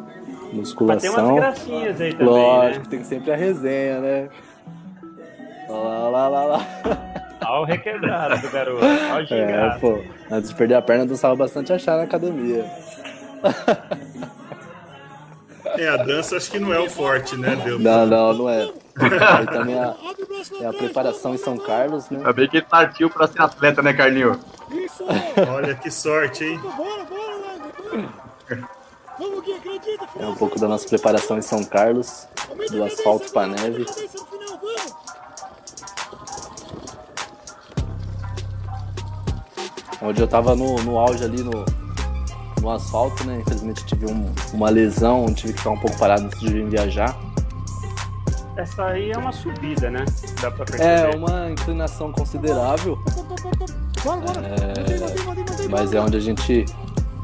musculação. 0.52 1.12
Mas 1.12 1.22
tem 1.22 1.24
umas 1.24 1.40
gracinhas 1.40 2.00
aí 2.00 2.12
também, 2.12 2.26
Lógico, 2.26 2.84
né? 2.84 2.90
tem 2.90 3.04
sempre 3.04 3.32
a 3.32 3.36
resenha, 3.36 4.00
né? 4.00 4.28
Lá, 5.68 6.08
lá, 6.08 6.28
lá, 6.28 6.44
lá. 6.44 6.66
Olha 7.48 7.60
o 7.60 7.64
requebrado 7.64 8.40
do 8.40 8.50
garoto. 8.50 8.84
Olha 9.12 9.24
o 9.24 9.26
gingado. 9.26 9.76
É, 9.76 9.78
pô, 9.78 9.98
antes 10.30 10.50
de 10.50 10.56
perder 10.56 10.74
a 10.74 10.82
perna, 10.82 11.06
dançava 11.06 11.36
bastante 11.36 11.72
achar 11.72 11.96
na 11.96 12.04
academia. 12.04 12.64
É, 15.78 15.88
a 15.88 15.96
dança 15.96 16.36
acho 16.36 16.50
que 16.50 16.58
não 16.58 16.72
é 16.72 16.78
o 16.78 16.88
forte, 16.88 17.36
né? 17.36 17.56
Deu 17.56 17.78
não, 17.78 18.06
não, 18.06 18.32
não 18.34 18.50
é. 18.50 18.70
Aí 18.98 19.46
também 19.46 19.78
a, 19.78 19.94
é 20.60 20.66
a 20.66 20.72
preparação 20.72 21.34
em 21.34 21.38
São 21.38 21.56
Carlos, 21.56 22.08
né? 22.10 22.18
Ainda 22.18 22.32
bem 22.32 22.48
que 22.48 22.58
ele 22.58 22.66
partiu 22.66 23.10
para 23.10 23.26
ser 23.26 23.42
atleta, 23.42 23.82
né, 23.82 23.92
Carlinho? 23.92 24.38
Olha 25.54 25.74
que 25.74 25.90
sorte, 25.90 26.44
hein? 26.44 26.60
É 30.18 30.26
um 30.26 30.34
pouco 30.34 30.58
da 30.58 30.68
nossa 30.68 30.88
preparação 30.88 31.38
em 31.38 31.42
São 31.42 31.64
Carlos, 31.64 32.26
do 32.70 32.84
asfalto 32.84 33.32
para 33.32 33.48
neve. 33.48 33.86
Onde 40.02 40.20
eu 40.20 40.28
tava 40.28 40.54
no, 40.54 40.76
no 40.82 40.98
auge 40.98 41.24
ali 41.24 41.42
no, 41.42 41.64
no 42.60 42.70
asfalto, 42.70 43.24
né? 43.24 43.40
Infelizmente 43.40 43.84
tive 43.84 44.06
um, 44.06 44.32
uma 44.52 44.70
lesão, 44.70 45.26
tive 45.34 45.52
que 45.52 45.58
ficar 45.58 45.70
um 45.70 45.78
pouco 45.78 45.98
parado 45.98 46.24
antes 46.24 46.40
de 46.40 46.52
vir 46.52 46.66
viajar. 46.66 47.16
Essa 48.56 48.86
aí 48.86 49.10
é 49.10 49.18
uma 49.18 49.32
subida, 49.32 49.90
né? 49.90 50.04
Dá 50.40 50.50
pra 50.50 50.64
perceber. 50.64 51.14
É 51.14 51.16
uma 51.16 51.50
inclinação 51.50 52.10
considerável. 52.10 52.98
É, 54.44 55.68
mas 55.68 55.92
é 55.92 56.00
onde 56.00 56.16
a 56.16 56.20
gente. 56.20 56.64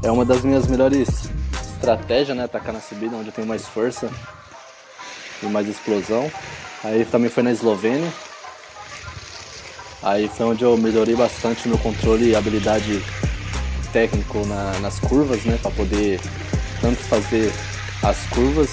É 0.02 0.10
uma 0.10 0.24
das 0.24 0.42
minhas 0.42 0.66
melhores 0.66 1.30
estratégias, 1.52 2.36
né? 2.36 2.44
Atacar 2.44 2.74
na 2.74 2.80
subida, 2.80 3.16
onde 3.16 3.28
eu 3.28 3.32
tenho 3.32 3.46
mais 3.46 3.66
força 3.66 4.10
e 5.42 5.46
mais 5.46 5.68
explosão. 5.68 6.30
Aí 6.84 7.04
também 7.06 7.30
foi 7.30 7.42
na 7.42 7.50
Eslovênia. 7.50 8.12
Aí 10.02 10.28
foi 10.28 10.46
onde 10.46 10.64
eu 10.64 10.76
melhorei 10.76 11.14
bastante 11.14 11.68
meu 11.68 11.78
controle 11.78 12.30
e 12.30 12.36
habilidade 12.36 13.02
técnico 13.92 14.44
na, 14.46 14.78
nas 14.80 14.98
curvas, 14.98 15.44
né, 15.44 15.58
para 15.60 15.70
poder 15.70 16.20
tanto 16.80 16.98
fazer 17.02 17.52
as 18.02 18.26
curvas 18.26 18.70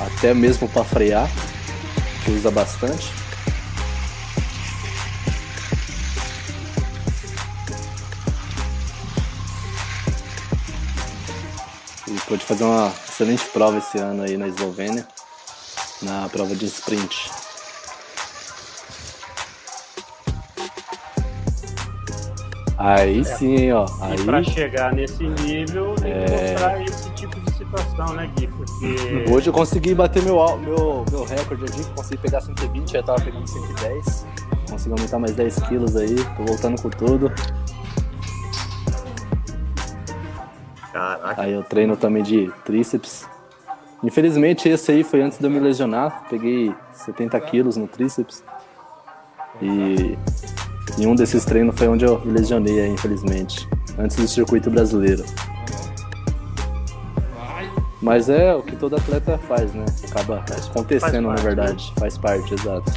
até 0.00 0.34
mesmo 0.34 0.68
para 0.68 0.84
frear, 0.84 1.30
que 2.24 2.30
usa 2.32 2.50
bastante. 2.50 3.12
E 12.08 12.20
pode 12.28 12.44
fazer 12.44 12.64
uma 12.64 12.92
excelente 13.08 13.44
prova 13.46 13.78
esse 13.78 13.98
ano 13.98 14.22
aí 14.22 14.36
na 14.36 14.48
Eslovênia, 14.48 15.06
na 16.02 16.28
prova 16.28 16.54
de 16.54 16.66
sprint. 16.66 17.45
Aí 22.78 23.20
é. 23.20 23.24
sim, 23.24 23.72
ó. 23.72 23.86
Aí... 24.00 24.18
E 24.18 24.24
para 24.24 24.42
chegar 24.42 24.92
nesse 24.92 25.24
nível, 25.24 25.94
tem 25.94 26.12
que 26.12 26.18
é... 26.18 26.50
mostrar 26.50 26.82
esse 26.82 27.10
tipo 27.10 27.40
de 27.40 27.52
situação, 27.52 28.14
né, 28.14 28.30
Gui? 28.36 28.48
Porque... 28.48 29.24
Hoje 29.32 29.48
eu 29.48 29.52
consegui 29.52 29.94
bater 29.94 30.22
meu, 30.22 30.36
meu, 30.58 31.04
meu 31.10 31.24
recorde 31.24 31.64
aqui, 31.64 31.84
consegui 31.94 32.18
pegar 32.18 32.40
120, 32.40 32.92
já 32.92 33.02
tava 33.02 33.20
pegando 33.22 33.46
110. 33.46 34.26
Consegui 34.68 34.94
aumentar 34.94 35.18
mais 35.18 35.34
10 35.34 35.60
quilos 35.60 35.96
aí, 35.96 36.16
tô 36.36 36.44
voltando 36.44 36.80
com 36.82 36.90
tudo. 36.90 37.32
Caraca. 40.92 41.42
Aí 41.42 41.52
eu 41.52 41.62
treino 41.62 41.96
também 41.96 42.22
de 42.22 42.50
tríceps. 42.64 43.28
Infelizmente 44.02 44.68
esse 44.68 44.92
aí 44.92 45.02
foi 45.02 45.22
antes 45.22 45.38
de 45.38 45.44
eu 45.44 45.50
me 45.50 45.58
lesionar, 45.58 46.26
peguei 46.28 46.74
70 46.92 47.40
quilos 47.40 47.76
no 47.76 47.86
tríceps. 47.86 48.44
E 49.62 50.18
e 50.98 51.06
um 51.06 51.14
desses 51.14 51.44
treinos 51.44 51.74
foi 51.76 51.88
onde 51.88 52.04
eu 52.04 52.20
me 52.24 52.32
lesionei, 52.32 52.86
infelizmente, 52.86 53.68
antes 53.98 54.16
do 54.16 54.26
circuito 54.26 54.70
brasileiro. 54.70 55.24
Mas 58.00 58.28
é 58.28 58.54
o 58.54 58.62
que 58.62 58.76
todo 58.76 58.96
atleta 58.96 59.38
faz, 59.38 59.74
né? 59.74 59.84
Acaba 60.08 60.44
acontecendo, 60.68 61.28
na 61.28 61.34
verdade. 61.34 61.86
Né? 61.88 61.94
Faz 61.98 62.16
parte, 62.16 62.54
exato. 62.54 62.92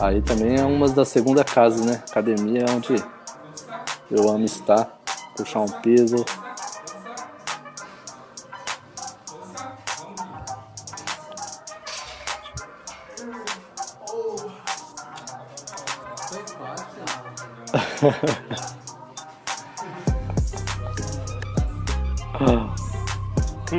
Aí 0.00 0.20
também 0.22 0.56
é 0.56 0.64
uma 0.64 0.88
das 0.88 1.08
segunda 1.08 1.42
casas, 1.42 1.84
né? 1.84 2.02
Academia 2.10 2.64
é 2.66 2.70
onde 2.70 2.94
eu 4.10 4.28
amo 4.28 4.44
estar, 4.44 4.98
puxar 5.36 5.60
um 5.60 5.68
peso, 5.68 6.24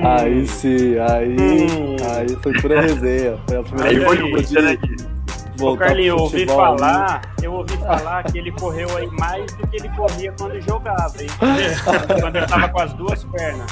aí 0.04 0.46
sim, 0.48 1.00
aí, 1.00 1.36
hum. 1.40 1.96
aí 2.16 2.36
foi 2.42 2.54
pura 2.62 2.82
resenha. 2.82 3.38
Foi 3.48 3.58
a 3.58 3.64
primeira 3.64 3.90
aí 3.90 4.00
vez 4.00 4.50
que 4.50 4.58
eu 4.58 4.78
pude 4.78 5.18
Ô, 5.60 5.76
Carlinho, 5.76 6.10
eu 6.10 6.18
ouvi 6.18 6.46
falar, 6.46 7.22
eu 7.42 7.52
ouvi 7.52 7.76
falar 7.78 8.24
que 8.24 8.38
ele 8.38 8.52
correu 8.52 8.96
aí 8.96 9.08
mais 9.08 9.52
do 9.54 9.66
que 9.68 9.78
ele 9.78 9.90
corria 9.90 10.32
quando 10.38 10.62
jogava, 10.62 11.16
hein? 11.20 11.28
quando 12.22 12.36
ele 12.36 12.46
tava 12.46 12.70
com 12.70 12.80
as 12.80 12.94
duas 12.94 13.24
pernas. 13.24 13.72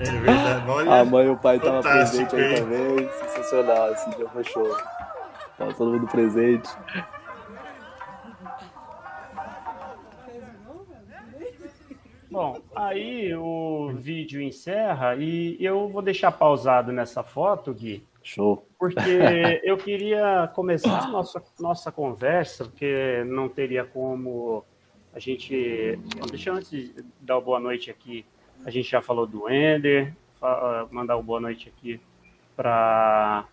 É 0.00 0.10
verdade, 0.10 0.68
olha. 0.68 1.00
A 1.00 1.04
mãe 1.04 1.26
e 1.26 1.30
o 1.30 1.36
pai 1.36 1.56
estavam 1.56 1.80
presentes 1.80 2.34
aí 2.34 2.56
também. 2.56 3.08
Sensacional, 3.20 3.92
esse 3.92 4.10
dia 4.16 4.26
foi 4.32 4.44
show. 4.44 4.76
Tava 5.56 5.72
todo 5.72 5.92
mundo 5.92 6.06
presente. 6.08 6.68
Bom, 12.34 12.60
aí 12.74 13.32
o 13.32 13.92
vídeo 13.94 14.42
encerra 14.42 15.14
e 15.14 15.56
eu 15.60 15.88
vou 15.88 16.02
deixar 16.02 16.32
pausado 16.32 16.90
nessa 16.90 17.22
foto, 17.22 17.72
Gui. 17.72 18.04
Show. 18.24 18.66
Porque 18.76 18.98
eu 19.62 19.76
queria 19.76 20.50
começar 20.52 21.04
a 21.04 21.06
nossa, 21.06 21.40
nossa 21.60 21.92
conversa, 21.92 22.64
porque 22.64 23.22
não 23.24 23.48
teria 23.48 23.84
como 23.84 24.64
a 25.14 25.20
gente. 25.20 25.96
Bom, 26.18 26.26
deixa 26.26 26.50
eu 26.50 26.54
antes 26.54 26.92
dar 27.20 27.40
boa 27.40 27.60
noite 27.60 27.88
aqui. 27.88 28.26
A 28.64 28.70
gente 28.70 28.90
já 28.90 29.00
falou 29.00 29.28
do 29.28 29.48
Ender, 29.48 30.12
mandar 30.90 31.14
uma 31.14 31.22
boa 31.22 31.40
noite 31.40 31.68
aqui 31.68 32.00
para 32.56 33.44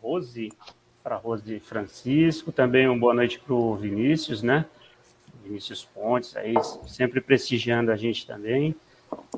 Rose, 0.00 0.50
para 1.02 1.16
Rose 1.16 1.60
Francisco, 1.60 2.52
também 2.52 2.88
uma 2.88 2.98
boa 2.98 3.12
noite 3.12 3.38
para 3.38 3.52
o 3.52 3.76
Vinícius, 3.76 4.42
né? 4.42 4.64
Vinícius 5.48 5.84
Pontes, 5.84 6.36
aí 6.36 6.54
sempre 6.86 7.20
prestigiando 7.20 7.90
a 7.90 7.96
gente 7.96 8.26
também. 8.26 8.76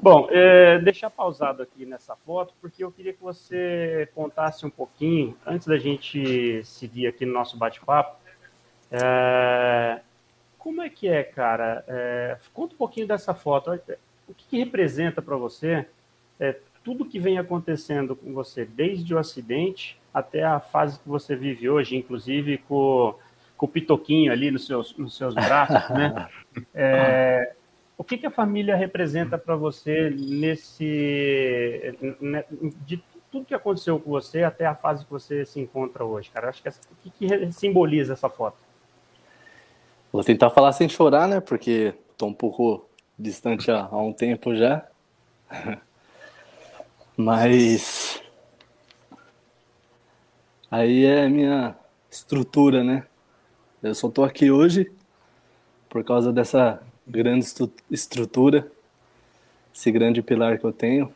Bom, 0.03 0.29
é, 0.31 0.79
deixar 0.81 1.11
pausado 1.11 1.63
aqui 1.63 1.87
nessa 1.87 2.17
foto, 2.17 2.53
porque 2.61 2.83
eu 2.83 2.91
queria 2.91 3.13
que 3.13 3.23
você 3.23 4.09
contasse 4.15 4.67
um 4.67 4.71
pouquinho, 4.71 5.37
antes 5.47 5.67
da 5.67 5.79
gente 5.79 6.63
seguir 6.65 7.07
aqui 7.07 7.25
no 7.25 7.33
nosso 7.33 7.57
bate-papo, 7.57 8.19
é, 8.91 10.01
como 10.59 10.83
é 10.83 10.91
que 10.91 11.09
é, 11.09 11.23
cara? 11.23 11.85
É, 11.87 12.37
conta 12.53 12.75
um 12.75 12.79
pouquinho 12.79 13.07
dessa 13.07 13.33
foto. 13.33 13.71
O 14.29 14.35
que, 14.35 14.45
que 14.49 14.59
representa 14.59 15.23
para 15.23 15.37
você 15.37 15.87
é, 16.39 16.57
tudo 16.83 17.05
que 17.05 17.19
vem 17.19 17.39
acontecendo 17.39 18.17
com 18.17 18.33
você, 18.33 18.65
desde 18.65 19.15
o 19.15 19.19
acidente 19.19 19.99
até 20.13 20.43
a 20.43 20.59
fase 20.59 20.99
que 20.99 21.09
você 21.09 21.37
vive 21.37 21.71
hoje, 21.71 21.97
inclusive 21.97 22.59
com 22.59 23.15
com 23.61 23.67
o 23.67 23.69
pitoquinho 23.69 24.33
ali 24.33 24.51
nos 24.51 24.65
seus, 24.67 24.97
nos 24.97 25.15
seus 25.15 25.35
braços, 25.35 25.77
né? 25.95 26.27
É, 26.75 27.53
o 27.99 28.03
que, 28.03 28.17
que 28.17 28.27
a 28.27 28.31
família 28.31 28.75
representa 28.75 29.37
para 29.37 29.55
você 29.55 30.09
nesse 30.09 31.95
né, 32.19 32.43
de 32.87 33.05
tudo 33.31 33.45
que 33.45 33.55
aconteceu 33.55 34.01
com 34.01 34.09
você 34.13 34.45
até 34.45 34.65
a 34.65 34.75
fase 34.75 35.05
que 35.05 35.11
você 35.11 35.45
se 35.45 35.61
encontra 35.61 36.03
hoje, 36.03 36.31
cara? 36.31 36.49
Acho 36.49 36.63
que 36.63 36.69
essa, 36.69 36.81
o 36.91 36.97
que, 37.03 37.11
que 37.11 37.53
simboliza 37.53 38.15
essa 38.15 38.31
foto? 38.31 38.57
Vou 40.11 40.25
tentar 40.25 40.49
falar 40.49 40.73
sem 40.73 40.89
chorar, 40.89 41.29
né? 41.29 41.39
Porque 41.39 41.93
tô 42.17 42.25
um 42.25 42.33
pouco 42.33 42.89
distante 43.19 43.71
há, 43.71 43.89
há 43.93 43.99
um 43.99 44.15
tempo 44.15 44.57
já. 44.57 44.87
Mas 47.15 48.23
aí 50.71 51.05
é 51.05 51.27
a 51.27 51.29
minha 51.29 51.77
estrutura, 52.11 52.83
né? 52.83 53.05
Eu 53.83 53.95
só 53.95 54.11
tô 54.11 54.23
aqui 54.23 54.51
hoje 54.51 54.93
por 55.89 56.05
causa 56.05 56.31
dessa 56.31 56.83
grande 57.07 57.47
estrutura, 57.91 58.71
esse 59.75 59.91
grande 59.91 60.21
pilar 60.21 60.59
que 60.59 60.65
eu 60.67 60.73
tenho. 60.73 61.11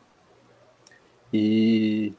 E 1.30 2.14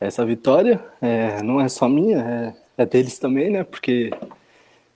essa 0.00 0.24
vitória 0.24 0.82
é, 1.02 1.42
não 1.42 1.60
é 1.60 1.68
só 1.68 1.86
minha, 1.86 2.18
é, 2.18 2.82
é 2.82 2.86
deles 2.86 3.18
também, 3.18 3.50
né? 3.50 3.62
Porque 3.62 4.10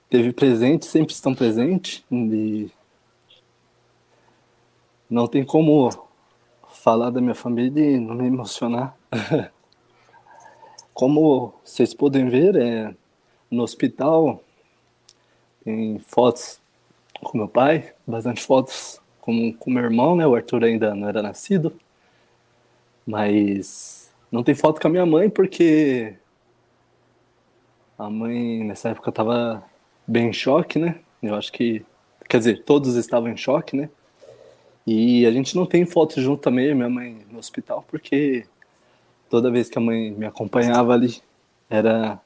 teve 0.09 0.33
presente, 0.33 0.87
sempre 0.87 1.13
estão 1.13 1.35
presentes 1.35 2.03
e 2.11 2.71
não 5.11 5.27
tem 5.27 5.45
como 5.45 5.91
falar 6.67 7.11
da 7.11 7.21
minha 7.21 7.35
família 7.35 7.91
e 7.91 8.01
não 8.01 8.15
me 8.15 8.27
emocionar. 8.27 8.97
como 10.95 11.53
vocês 11.63 11.93
podem 11.93 12.31
ver, 12.31 12.57
é, 12.57 12.95
no 13.51 13.63
hospital 13.63 14.43
tem 15.67 15.99
fotos 15.99 16.61
com 17.25 17.39
meu 17.39 17.49
pai, 17.49 17.93
bastante 18.07 18.41
fotos 18.41 19.01
com, 19.21 19.53
com 19.53 19.69
meu 19.69 19.83
irmão, 19.83 20.15
né? 20.15 20.25
O 20.25 20.37
Arthur 20.37 20.63
ainda 20.63 20.95
não 20.95 21.09
era 21.09 21.21
nascido. 21.21 21.73
Mas 23.05 24.15
não 24.31 24.45
tem 24.45 24.55
foto 24.55 24.81
com 24.81 24.87
a 24.87 24.91
minha 24.91 25.05
mãe 25.05 25.29
porque 25.29 26.15
a 27.99 28.09
mãe 28.09 28.63
nessa 28.63 28.91
época 28.91 29.11
estava 29.11 29.65
bem 30.07 30.29
em 30.29 30.33
choque, 30.33 30.79
né? 30.79 31.01
Eu 31.21 31.35
acho 31.35 31.51
que. 31.53 31.85
Quer 32.29 32.39
dizer, 32.39 32.63
todos 32.63 32.95
estavam 32.95 33.29
em 33.29 33.37
choque, 33.37 33.77
né? 33.77 33.91
E 34.87 35.27
a 35.27 35.33
gente 35.33 35.57
não 35.57 35.67
tem 35.67 35.85
foto 35.85 36.21
junto 36.21 36.43
também, 36.43 36.73
minha 36.77 36.89
mãe 36.89 37.27
no 37.29 37.41
hospital, 37.41 37.85
porque 37.89 38.47
toda 39.29 39.51
vez 39.51 39.69
que 39.69 39.79
a 39.79 39.81
mãe 39.81 40.13
me 40.13 40.27
acompanhava 40.27 40.93
ali, 40.93 41.21
era 41.69 42.21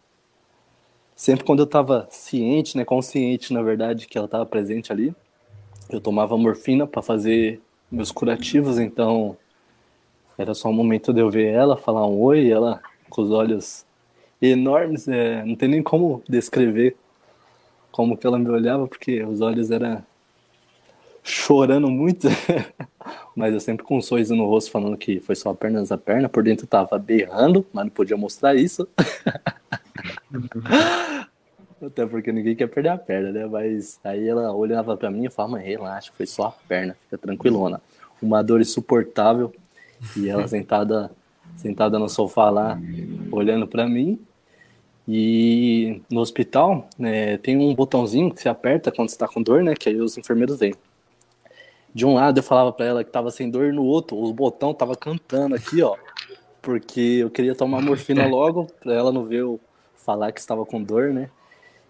sempre 1.21 1.45
quando 1.45 1.59
eu 1.59 1.65
estava 1.65 2.09
ciente, 2.11 2.79
né, 2.79 2.83
consciente, 2.83 3.53
na 3.53 3.61
verdade, 3.61 4.09
que 4.09 4.17
ela 4.17 4.25
estava 4.25 4.47
presente 4.47 4.91
ali, 4.91 5.15
eu 5.91 6.01
tomava 6.01 6.35
morfina 6.35 6.87
para 6.87 7.03
fazer 7.03 7.61
meus 7.93 8.11
curativos, 8.11 8.79
então 8.79 9.37
era 10.39 10.55
só 10.55 10.71
um 10.71 10.73
momento 10.73 11.13
de 11.13 11.21
eu 11.21 11.29
ver 11.29 11.53
ela, 11.53 11.77
falar 11.77 12.07
um 12.07 12.19
oi, 12.19 12.51
ela 12.51 12.81
com 13.11 13.21
os 13.21 13.31
olhos 13.31 13.85
enormes, 14.41 15.07
é, 15.09 15.45
não 15.45 15.55
tem 15.55 15.69
nem 15.69 15.83
como 15.83 16.23
descrever 16.27 16.97
como 17.93 18.17
que 18.17 18.27
ela 18.27 18.39
me 18.39 18.49
olhava, 18.49 18.89
porque 18.89 19.23
os 19.23 19.43
olhos 19.43 19.71
eram 19.71 20.03
chorando 21.23 21.91
muito, 21.91 22.29
mas 23.37 23.53
eu 23.53 23.61
sempre 23.61 23.85
com 23.85 23.99
um 23.99 24.03
sorriso 24.03 24.35
no 24.35 24.47
rosto 24.47 24.71
falando 24.71 24.97
que 24.97 25.21
foi 25.21 25.35
só 25.35 25.51
apenas 25.51 25.93
a 25.93 25.99
perna, 25.99 26.31
por 26.31 26.43
dentro 26.43 26.67
tava 26.67 26.99
berrando, 26.99 27.67
mas 27.75 27.85
não 27.85 27.91
podia 27.91 28.17
mostrar 28.17 28.55
isso. 28.55 28.89
Até 31.83 32.05
porque 32.05 32.31
ninguém 32.31 32.55
quer 32.55 32.67
perder 32.67 32.91
a 32.91 32.99
perna, 32.99 33.33
né? 33.33 33.47
Mas 33.47 33.99
aí 34.05 34.29
ela 34.29 34.53
olhava 34.53 34.97
para 34.97 35.11
mim 35.11 35.25
e 35.25 35.31
falava, 35.31 35.55
mãe, 35.55 35.65
relaxa, 35.65 36.13
foi 36.15 36.27
só 36.27 36.49
a 36.49 36.51
perna, 36.51 36.95
fica 37.05 37.17
tranquilona. 37.17 37.81
Uma 38.21 38.43
dor 38.43 38.61
insuportável, 38.61 39.51
e 40.15 40.29
ela 40.29 40.47
sentada, 40.49 41.11
sentada 41.57 41.99
no 41.99 42.09
sofá 42.09 42.51
lá, 42.51 42.79
olhando 43.33 43.67
para 43.67 43.89
mim. 43.89 44.21
E 45.09 46.03
no 46.11 46.21
hospital 46.21 46.89
né, 46.99 47.39
tem 47.39 47.57
um 47.57 47.75
botãozinho 47.75 48.31
que 48.31 48.41
você 48.41 48.49
aperta 48.49 48.93
quando 48.93 49.09
está 49.09 49.27
com 49.27 49.43
dor, 49.43 49.63
né? 49.63 49.75
Que 49.75 49.89
aí 49.89 50.01
os 50.01 50.19
enfermeiros 50.19 50.59
vêm. 50.59 50.75
De 51.93 52.07
um 52.07 52.15
lado 52.15 52.39
eu 52.39 52.43
falava 52.43 52.73
para 52.73 52.87
ela 52.87 53.03
que 53.03 53.11
tava 53.11 53.31
sem 53.31 53.51
dor, 53.51 53.73
no 53.73 53.83
outro 53.83 54.17
o 54.17 54.33
botão 54.33 54.75
tava 54.75 54.95
cantando 54.95 55.57
aqui, 55.57 55.83
ó. 55.83 55.97
Porque 56.61 57.01
eu 57.01 57.31
queria 57.31 57.55
tomar 57.55 57.81
morfina 57.81 58.27
logo, 58.29 58.67
para 58.81 58.93
ela 58.93 59.11
não 59.11 59.25
ver 59.25 59.41
eu 59.41 59.59
falar 60.05 60.33
que 60.33 60.41
estava 60.41 60.65
com 60.65 60.83
dor, 60.83 61.13
né? 61.13 61.31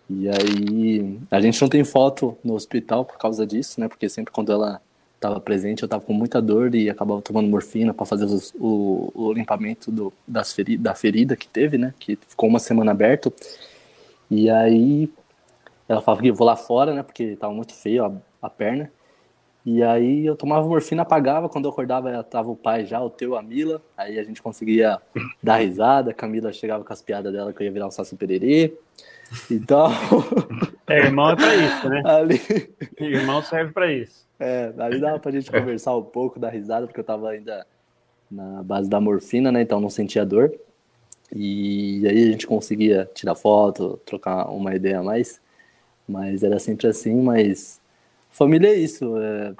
E 0.08 0.28
aí 0.28 1.20
a 1.30 1.40
gente 1.40 1.60
não 1.62 1.68
tem 1.68 1.84
foto 1.84 2.36
no 2.42 2.54
hospital 2.54 3.04
por 3.04 3.16
causa 3.16 3.46
disso, 3.46 3.80
né? 3.80 3.88
Porque 3.88 4.08
sempre 4.08 4.32
quando 4.32 4.50
ela 4.50 4.80
estava 5.14 5.38
presente, 5.38 5.82
eu 5.82 5.86
estava 5.86 6.02
com 6.02 6.14
muita 6.14 6.40
dor 6.40 6.74
e 6.74 6.88
acabava 6.88 7.20
tomando 7.20 7.48
morfina 7.48 7.92
para 7.92 8.06
fazer 8.06 8.24
os, 8.24 8.54
o, 8.58 9.12
o, 9.14 9.32
limpamento 9.32 9.92
do, 9.92 10.12
das 10.26 10.52
feri 10.52 10.78
da 10.78 10.94
ferida 10.94 11.36
que 11.36 11.46
teve, 11.46 11.76
né? 11.76 11.94
Que 11.98 12.18
ficou 12.26 12.48
uma 12.48 12.58
semana 12.58 12.90
aberto. 12.90 13.32
E 14.30 14.48
aí 14.48 15.12
ela 15.88 16.00
falava 16.00 16.22
que 16.22 16.28
eu 16.28 16.34
vou 16.34 16.46
lá 16.46 16.56
fora, 16.56 16.94
né? 16.94 17.02
Porque 17.02 17.24
estava 17.24 17.52
muito 17.52 17.74
feio 17.74 18.04
a, 18.04 18.12
a, 18.40 18.48
perna. 18.48 18.90
E 19.64 19.82
aí 19.82 20.24
eu 20.24 20.34
tomava 20.34 20.66
morfina, 20.66 21.02
apagava. 21.02 21.48
Quando 21.48 21.66
eu 21.66 21.70
acordava, 21.70 22.22
tava 22.22 22.50
o 22.50 22.56
pai 22.56 22.86
já, 22.86 23.00
o 23.00 23.10
teu, 23.10 23.36
a 23.36 23.42
Mila. 23.42 23.82
Aí 23.96 24.18
a 24.18 24.24
gente 24.24 24.42
conseguia 24.42 25.00
dar 25.42 25.56
risada. 25.56 26.10
A 26.10 26.14
Camila 26.14 26.52
chegava 26.52 26.82
com 26.82 26.92
as 26.92 27.02
piadas 27.02 27.32
dela 27.32 27.52
que 27.52 27.62
eu 27.62 27.66
ia 27.66 27.72
virar 27.72 27.86
um 27.86 27.90
saço 27.90 28.16
pererê. 28.16 28.74
Então. 29.50 29.88
É, 30.90 31.04
irmão 31.04 31.30
é 31.30 31.36
pra 31.36 31.54
isso, 31.54 31.88
né? 31.88 32.02
Ali... 32.04 32.40
Irmão 32.98 33.40
serve 33.44 33.72
pra 33.72 33.92
isso. 33.92 34.26
É, 34.40 34.72
ali 34.76 34.98
dava 34.98 35.20
pra 35.20 35.30
gente 35.30 35.48
conversar 35.48 35.94
um 35.94 36.02
pouco, 36.02 36.40
dar 36.40 36.48
risada, 36.48 36.84
porque 36.84 36.98
eu 36.98 37.04
tava 37.04 37.30
ainda 37.30 37.64
na 38.28 38.60
base 38.64 38.90
da 38.90 39.00
morfina, 39.00 39.52
né? 39.52 39.62
Então 39.62 39.80
não 39.80 39.88
sentia 39.88 40.26
dor. 40.26 40.52
E 41.32 42.04
aí 42.08 42.28
a 42.28 42.32
gente 42.32 42.44
conseguia 42.44 43.08
tirar 43.14 43.36
foto, 43.36 44.00
trocar 44.04 44.50
uma 44.50 44.74
ideia 44.74 44.98
a 44.98 45.02
mais. 45.04 45.40
Mas 46.08 46.42
era 46.42 46.58
sempre 46.58 46.88
assim, 46.88 47.22
mas 47.22 47.79
família 48.30 48.68
é 48.68 48.74
isso. 48.74 49.16
É... 49.16 49.54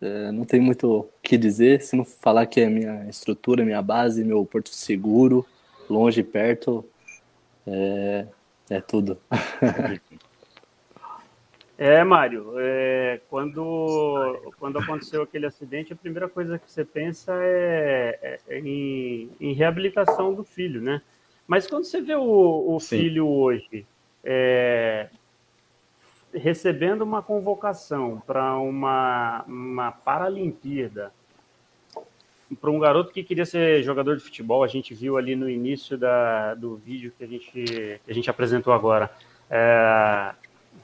É, 0.00 0.30
não 0.30 0.44
tem 0.44 0.60
muito 0.60 0.88
o 0.88 1.08
que 1.20 1.36
dizer, 1.36 1.82
se 1.82 1.96
não 1.96 2.04
falar 2.04 2.46
que 2.46 2.60
é 2.60 2.68
minha 2.68 3.08
estrutura, 3.08 3.64
minha 3.64 3.82
base, 3.82 4.22
meu 4.22 4.44
porto 4.46 4.68
seguro, 4.68 5.44
longe 5.90 6.20
e 6.20 6.24
perto, 6.24 6.84
é, 7.66 8.26
é 8.70 8.80
tudo. 8.80 9.18
É, 11.80 12.02
Mário, 12.02 12.54
é, 12.56 13.20
quando, 13.30 14.52
quando 14.58 14.80
aconteceu 14.80 15.22
aquele 15.22 15.46
acidente, 15.46 15.92
a 15.92 15.96
primeira 15.96 16.28
coisa 16.28 16.58
que 16.58 16.68
você 16.68 16.84
pensa 16.84 17.32
é, 17.40 18.18
é, 18.20 18.40
é 18.48 18.58
em, 18.58 19.30
em, 19.40 19.52
reabilitação 19.52 20.34
do 20.34 20.42
filho, 20.42 20.82
né? 20.82 21.00
Mas 21.46 21.68
quando 21.68 21.84
você 21.84 22.00
vê 22.00 22.16
o, 22.16 22.74
o 22.74 22.80
filho 22.80 23.28
hoje 23.28 23.86
é, 24.24 25.08
recebendo 26.38 27.02
uma 27.02 27.22
convocação 27.22 28.22
para 28.26 28.58
uma, 28.58 29.44
uma 29.46 29.92
Paralimpíada, 29.92 31.12
para 32.60 32.70
um 32.70 32.78
garoto 32.78 33.12
que 33.12 33.22
queria 33.22 33.44
ser 33.44 33.82
jogador 33.82 34.16
de 34.16 34.22
futebol, 34.22 34.64
a 34.64 34.68
gente 34.68 34.94
viu 34.94 35.16
ali 35.16 35.36
no 35.36 35.50
início 35.50 35.98
da, 35.98 36.54
do 36.54 36.76
vídeo 36.76 37.12
que 37.16 37.24
a 37.24 37.26
gente, 37.26 37.50
que 37.52 38.10
a 38.10 38.14
gente 38.14 38.30
apresentou 38.30 38.72
agora. 38.72 39.10
É, 39.50 40.34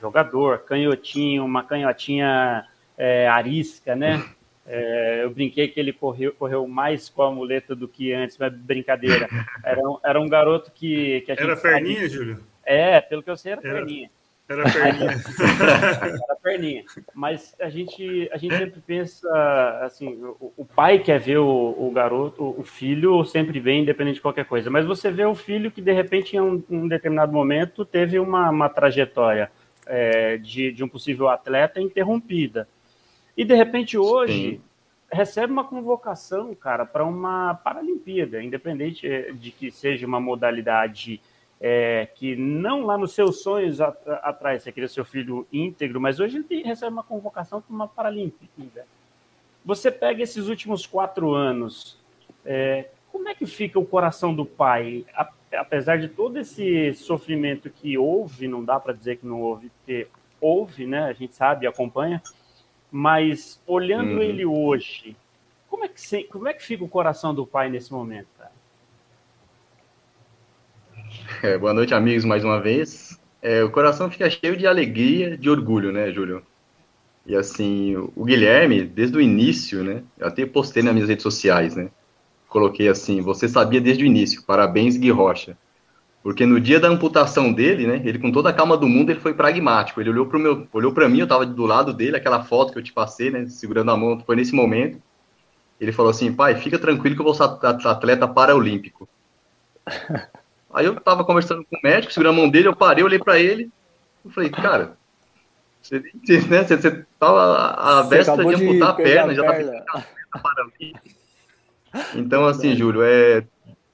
jogador, 0.01 0.59
canhotinho, 0.61 1.45
uma 1.45 1.65
canhotinha 1.65 2.67
é, 2.99 3.27
arisca, 3.29 3.97
né? 3.97 4.23
É, 4.67 5.21
eu 5.23 5.31
brinquei 5.31 5.69
que 5.69 5.79
ele 5.79 5.93
correu, 5.93 6.33
correu 6.33 6.67
mais 6.67 7.09
com 7.09 7.23
a 7.23 7.31
muleta 7.31 7.75
do 7.75 7.87
que 7.87 8.13
antes, 8.13 8.37
mas 8.39 8.53
brincadeira. 8.53 9.29
Era 9.63 9.81
um, 9.89 9.99
era 10.03 10.21
um 10.21 10.29
garoto 10.29 10.71
que, 10.73 11.21
que 11.23 11.33
a 11.33 11.35
gente. 11.35 11.45
Era 11.45 11.57
perninha, 11.57 12.01
sabe... 12.03 12.09
Júlio? 12.09 12.45
É, 12.65 13.01
pelo 13.01 13.23
que 13.23 13.31
eu 13.31 13.37
sei, 13.37 13.53
era, 13.53 13.61
era 13.63 13.75
perninha. 13.75 14.11
Era 14.49 14.65
perninha. 14.65 15.11
era 16.25 16.37
perninha. 16.43 16.85
Mas 17.15 17.57
a 17.59 17.71
gente, 17.71 18.29
a 18.33 18.37
gente 18.37 18.57
sempre 18.57 18.81
pensa 18.87 19.29
assim: 19.83 20.09
o, 20.39 20.53
o 20.57 20.65
pai 20.65 20.99
quer 20.99 21.19
ver 21.19 21.39
o, 21.39 21.75
o, 21.79 21.91
garoto, 21.91 22.55
o 22.59 22.63
filho 22.63 23.25
sempre 23.25 23.59
vem, 23.59 23.83
independente 23.83 24.17
de 24.17 24.21
qualquer 24.21 24.45
coisa. 24.45 24.71
Mas 24.71 24.85
você 24.85 25.11
vê 25.11 25.25
o 25.25 25.35
filho 25.35 25.71
que, 25.71 25.81
de 25.81 25.93
repente, 25.93 26.37
em 26.37 26.41
um, 26.41 26.63
um 26.69 26.87
determinado 26.87 27.33
momento, 27.33 27.85
teve 27.85 28.19
uma, 28.19 28.51
uma 28.51 28.69
trajetória 28.69 29.51
é, 29.87 30.37
de, 30.39 30.73
de 30.73 30.85
um 30.85 30.89
possível 30.89 31.29
atleta 31.29 31.81
interrompida. 31.81 32.69
E 33.37 33.45
de 33.45 33.55
repente 33.55 33.99
hoje 33.99 34.53
Sim. 34.53 34.61
recebe 35.11 35.53
uma 35.53 35.65
convocação, 35.65 36.55
cara, 36.55 36.87
para 36.87 37.05
uma 37.05 37.55
Paralimpíada, 37.55 38.43
independente 38.43 39.07
é, 39.07 39.33
de 39.33 39.51
que 39.51 39.71
seja 39.71 40.07
uma 40.07 40.21
modalidade 40.21 41.21
é, 41.61 42.09
que 42.15 42.37
não 42.37 42.85
lá 42.85 42.99
nos 42.99 43.13
seus 43.13 43.43
sonhos 43.43 43.81
atrás 43.81 44.63
você 44.63 44.73
queria 44.73 44.89
seu 44.89 45.05
filho 45.05 45.47
íntegro, 45.53 46.01
mas 46.01 46.21
hoje 46.21 46.45
ele 46.49 46.63
recebe 46.63 46.93
uma 46.93 47.03
convocação 47.03 47.61
para 47.61 47.75
uma 47.75 47.89
Paralimpíada. 47.89 48.87
Você 49.65 49.91
pega 49.91 50.23
esses 50.23 50.49
últimos 50.49 50.87
quatro 50.87 51.33
anos, 51.33 51.99
é, 52.45 52.91
como 53.11 53.29
é 53.29 53.35
que 53.35 53.47
fica 53.47 53.79
o 53.79 53.87
coração 53.87 54.35
do 54.35 54.45
pai? 54.45 55.07
apesar 55.57 55.99
de 55.99 56.09
todo 56.09 56.39
esse 56.39 56.93
sofrimento 56.95 57.71
que 57.71 57.97
houve, 57.97 58.49
não 58.49 58.65
dá 58.65 58.79
para 58.79 58.93
dizer 58.93 59.17
que 59.17 59.27
não 59.27 59.41
houve, 59.41 59.71
porque 59.71 60.09
houve, 60.41 60.87
né? 60.87 61.05
A 61.05 61.13
gente 61.13 61.35
sabe, 61.35 61.67
acompanha, 61.67 62.23
mas 62.91 63.61
olhando 63.67 64.17
uhum. 64.17 64.23
ele 64.23 64.45
hoje, 64.45 65.17
como 65.69 65.85
é, 65.85 65.89
que, 65.89 66.25
como 66.25 66.49
é 66.49 66.53
que 66.53 66.63
fica 66.63 66.85
o 66.85 66.89
coração 66.89 67.35
do 67.35 67.47
pai 67.47 67.69
nesse 67.69 67.93
momento, 67.93 68.29
cara? 68.39 68.53
É, 71.45 71.59
boa 71.59 71.75
noite, 71.75 71.93
amigos, 71.93 72.25
mais 72.25 72.43
uma 72.43 72.59
vez. 72.59 73.21
É, 73.43 73.63
o 73.63 73.71
coração 73.71 74.11
fica 74.11 74.31
cheio 74.31 74.57
de 74.57 74.67
alegria, 74.67 75.37
de 75.37 75.51
orgulho, 75.51 75.93
né, 75.93 76.11
Júlio? 76.11 76.43
E 77.27 77.37
assim, 77.37 77.95
o 78.17 78.25
Guilherme, 78.25 78.83
desde 78.83 79.19
o 79.19 79.21
início, 79.21 79.85
né? 79.85 80.03
Eu 80.17 80.27
até 80.27 80.47
postei 80.47 80.83
nas 80.83 80.95
minhas 80.95 81.07
redes 81.07 81.23
sociais, 81.23 81.77
né? 81.77 81.91
Coloquei 82.49 82.89
assim, 82.89 83.21
você 83.21 83.47
sabia 83.47 83.79
desde 83.79 84.05
o 84.05 84.07
início, 84.07 84.43
parabéns 84.47 84.97
Gui 84.97 85.11
Rocha. 85.11 85.55
Porque 86.23 86.47
no 86.47 86.59
dia 86.59 86.81
da 86.81 86.89
amputação 86.89 87.53
dele, 87.53 87.87
né, 87.87 88.01
ele 88.07 88.19
com 88.19 88.33
toda 88.33 88.49
a 88.49 88.53
calma 88.55 88.75
do 88.75 88.89
mundo, 88.89 89.11
ele 89.11 89.21
foi 89.21 89.35
pragmático. 89.35 90.01
Ele 90.01 90.09
olhou 90.09 90.25
para 90.25 90.39
meu, 90.39 90.67
olhou 90.73 90.95
para 90.95 91.11
mim, 91.11 91.19
eu 91.19 91.25
estava 91.25 91.45
do 91.45 91.67
lado 91.67 91.93
dele, 91.93 92.17
aquela 92.17 92.43
foto 92.43 92.73
que 92.73 92.79
eu 92.79 92.83
te 92.83 92.95
passei, 92.95 93.31
né, 93.31 93.47
segurando 93.49 93.91
a 93.91 93.97
mão, 93.99 94.19
foi 94.19 94.35
nesse 94.35 94.55
momento. 94.55 94.99
Ele 95.79 95.93
falou 95.93 96.11
assim: 96.11 96.33
"Pai, 96.33 96.55
fica 96.55 96.79
tranquilo 96.79 97.15
que 97.15 97.21
eu 97.21 97.27
vou 97.27 97.35
ser 97.35 97.45
atleta 97.45 98.27
paraolímpico". 98.27 99.07
Aí 100.75 100.87
eu 100.87 100.95
estava 100.95 101.25
conversando 101.25 101.65
com 101.65 101.77
o 101.77 101.81
médico, 101.83 102.13
segurando 102.13 102.35
a 102.35 102.43
mão 102.43 102.51
dele, 102.51 102.69
eu 102.69 102.77
parei, 102.77 103.05
olhei 103.05 103.19
para 103.19 103.39
ele, 103.39 103.71
eu 104.25 104.31
falei: 104.31 104.51
"Cara, 104.51 104.97
você, 105.81 106.01
né, 106.49 106.65
você, 106.65 106.77
você 106.77 107.05
tava 107.19 107.69
a 107.69 108.03
véspera 108.03 108.45
de 108.45 108.55
amputar 108.55 108.91
a 108.91 108.95
perna, 108.95 109.35
já 109.35 109.45
tá 109.45 109.53
pensando 109.53 109.85
paraolímpico". 110.43 111.15
Então, 112.15 112.45
assim, 112.45 112.75
Júlio, 112.75 113.03
é 113.03 113.45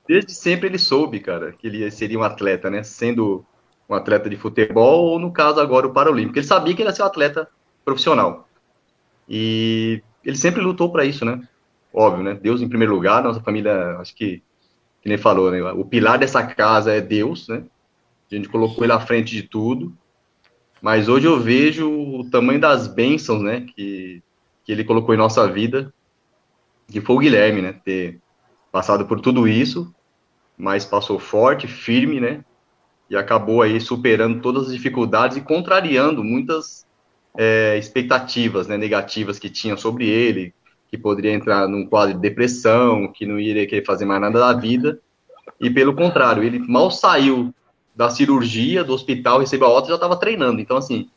desde 0.09 0.33
sempre 0.33 0.67
ele 0.67 0.79
soube, 0.79 1.21
cara, 1.21 1.53
que 1.53 1.67
ele 1.69 1.89
seria 1.91 2.19
um 2.19 2.23
atleta, 2.23 2.69
né? 2.69 2.83
Sendo 2.83 3.45
um 3.89 3.95
atleta 3.95 4.29
de 4.29 4.37
futebol 4.37 5.05
ou, 5.05 5.19
no 5.19 5.33
caso, 5.33 5.61
agora 5.61 5.87
o 5.87 5.93
Paralímpico. 5.93 6.39
Ele 6.39 6.47
sabia 6.47 6.75
que 6.75 6.83
ele 6.83 6.89
ia 6.89 6.95
ser 6.95 7.03
um 7.03 7.07
atleta 7.07 7.49
profissional. 7.85 8.49
E 9.29 10.03
ele 10.25 10.37
sempre 10.37 10.61
lutou 10.61 10.91
para 10.91 11.05
isso, 11.05 11.25
né? 11.25 11.41
Óbvio, 11.93 12.25
né? 12.25 12.35
Deus 12.35 12.61
em 12.61 12.69
primeiro 12.69 12.95
lugar, 12.95 13.23
nossa 13.23 13.41
família, 13.41 13.99
acho 13.99 14.15
que, 14.15 14.43
que 15.03 15.09
nem 15.09 15.19
falou, 15.19 15.51
né? 15.51 15.63
O 15.73 15.85
pilar 15.85 16.19
dessa 16.19 16.43
casa 16.47 16.93
é 16.93 17.01
Deus, 17.01 17.49
né? 17.49 17.65
A 18.31 18.35
gente 18.35 18.49
colocou 18.49 18.85
ele 18.85 18.93
à 18.93 19.01
frente 19.01 19.35
de 19.35 19.43
tudo. 19.43 19.97
Mas 20.81 21.09
hoje 21.09 21.27
eu 21.27 21.39
vejo 21.39 21.91
o 21.91 22.31
tamanho 22.31 22.61
das 22.61 22.87
bênçãos, 22.87 23.43
né? 23.43 23.67
Que, 23.75 24.23
que 24.65 24.73
ele 24.73 24.85
colocou 24.85 25.15
em 25.15 25.19
nossa 25.19 25.47
vida, 25.47 25.93
que 26.89 27.01
foi 27.01 27.17
o 27.17 27.19
Guilherme, 27.19 27.63
né? 27.63 27.73
Ter 27.85 28.19
passado 28.71 29.07
por 29.07 29.21
tudo 29.21 29.49
isso 29.49 29.93
mas 30.61 30.85
passou 30.85 31.19
forte, 31.19 31.67
firme, 31.67 32.21
né? 32.21 32.45
E 33.09 33.17
acabou 33.17 33.63
aí 33.63 33.81
superando 33.81 34.41
todas 34.41 34.67
as 34.67 34.73
dificuldades 34.73 35.37
e 35.37 35.41
contrariando 35.41 36.23
muitas 36.23 36.87
é, 37.37 37.77
expectativas 37.79 38.69
né, 38.69 38.77
negativas 38.77 39.39
que 39.39 39.49
tinham 39.49 39.77
sobre 39.77 40.07
ele, 40.07 40.55
que 40.91 40.99
poderia 40.99 41.33
entrar 41.33 41.69
num 41.69 41.87
quadro 41.87 42.15
de 42.15 42.21
depressão, 42.21 43.07
que 43.07 43.25
não 43.25 43.39
iria 43.39 43.67
querer 43.67 43.85
fazer 43.85 44.05
mais 44.05 44.21
nada 44.21 44.39
da 44.39 44.53
vida. 44.53 44.99
E 45.61 45.71
pelo 45.71 45.95
contrário, 45.95 46.43
ele 46.43 46.59
mal 46.59 46.91
saiu 46.91 47.55
da 47.95 48.11
cirurgia, 48.11 48.83
do 48.83 48.93
hospital, 48.93 49.39
recebeu 49.39 49.69
a 49.69 49.71
alta 49.71 49.89
já 49.89 49.95
estava 49.95 50.17
treinando. 50.17 50.61
Então, 50.61 50.77
assim, 50.77 51.09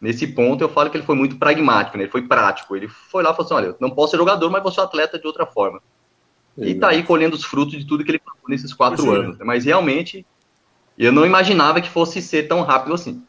nesse 0.00 0.26
ponto 0.28 0.62
eu 0.62 0.68
falo 0.68 0.88
que 0.88 0.96
ele 0.96 1.06
foi 1.06 1.16
muito 1.16 1.36
pragmático, 1.36 1.96
né? 1.96 2.04
ele 2.04 2.12
foi 2.12 2.22
prático. 2.22 2.76
Ele 2.76 2.86
foi 2.86 3.24
lá 3.24 3.30
e 3.30 3.32
falou 3.32 3.46
assim: 3.46 3.54
olha, 3.54 3.76
não 3.80 3.90
posso 3.90 4.12
ser 4.12 4.18
jogador, 4.18 4.50
mas 4.50 4.62
vou 4.62 4.70
ser 4.70 4.82
atleta 4.82 5.18
de 5.18 5.26
outra 5.26 5.46
forma. 5.46 5.80
E 6.56 6.72
está 6.72 6.88
aí 6.88 7.02
colhendo 7.02 7.36
os 7.36 7.44
frutos 7.44 7.78
de 7.78 7.86
tudo 7.86 8.04
que 8.04 8.10
ele 8.10 8.20
falou 8.24 8.40
nesses 8.48 8.72
quatro 8.72 9.02
Sim. 9.02 9.14
anos. 9.14 9.38
Mas 9.38 9.64
realmente, 9.64 10.26
eu 10.96 11.12
não 11.12 11.24
imaginava 11.24 11.80
que 11.80 11.88
fosse 11.88 12.20
ser 12.20 12.48
tão 12.48 12.62
rápido 12.62 12.94
assim. 12.94 13.22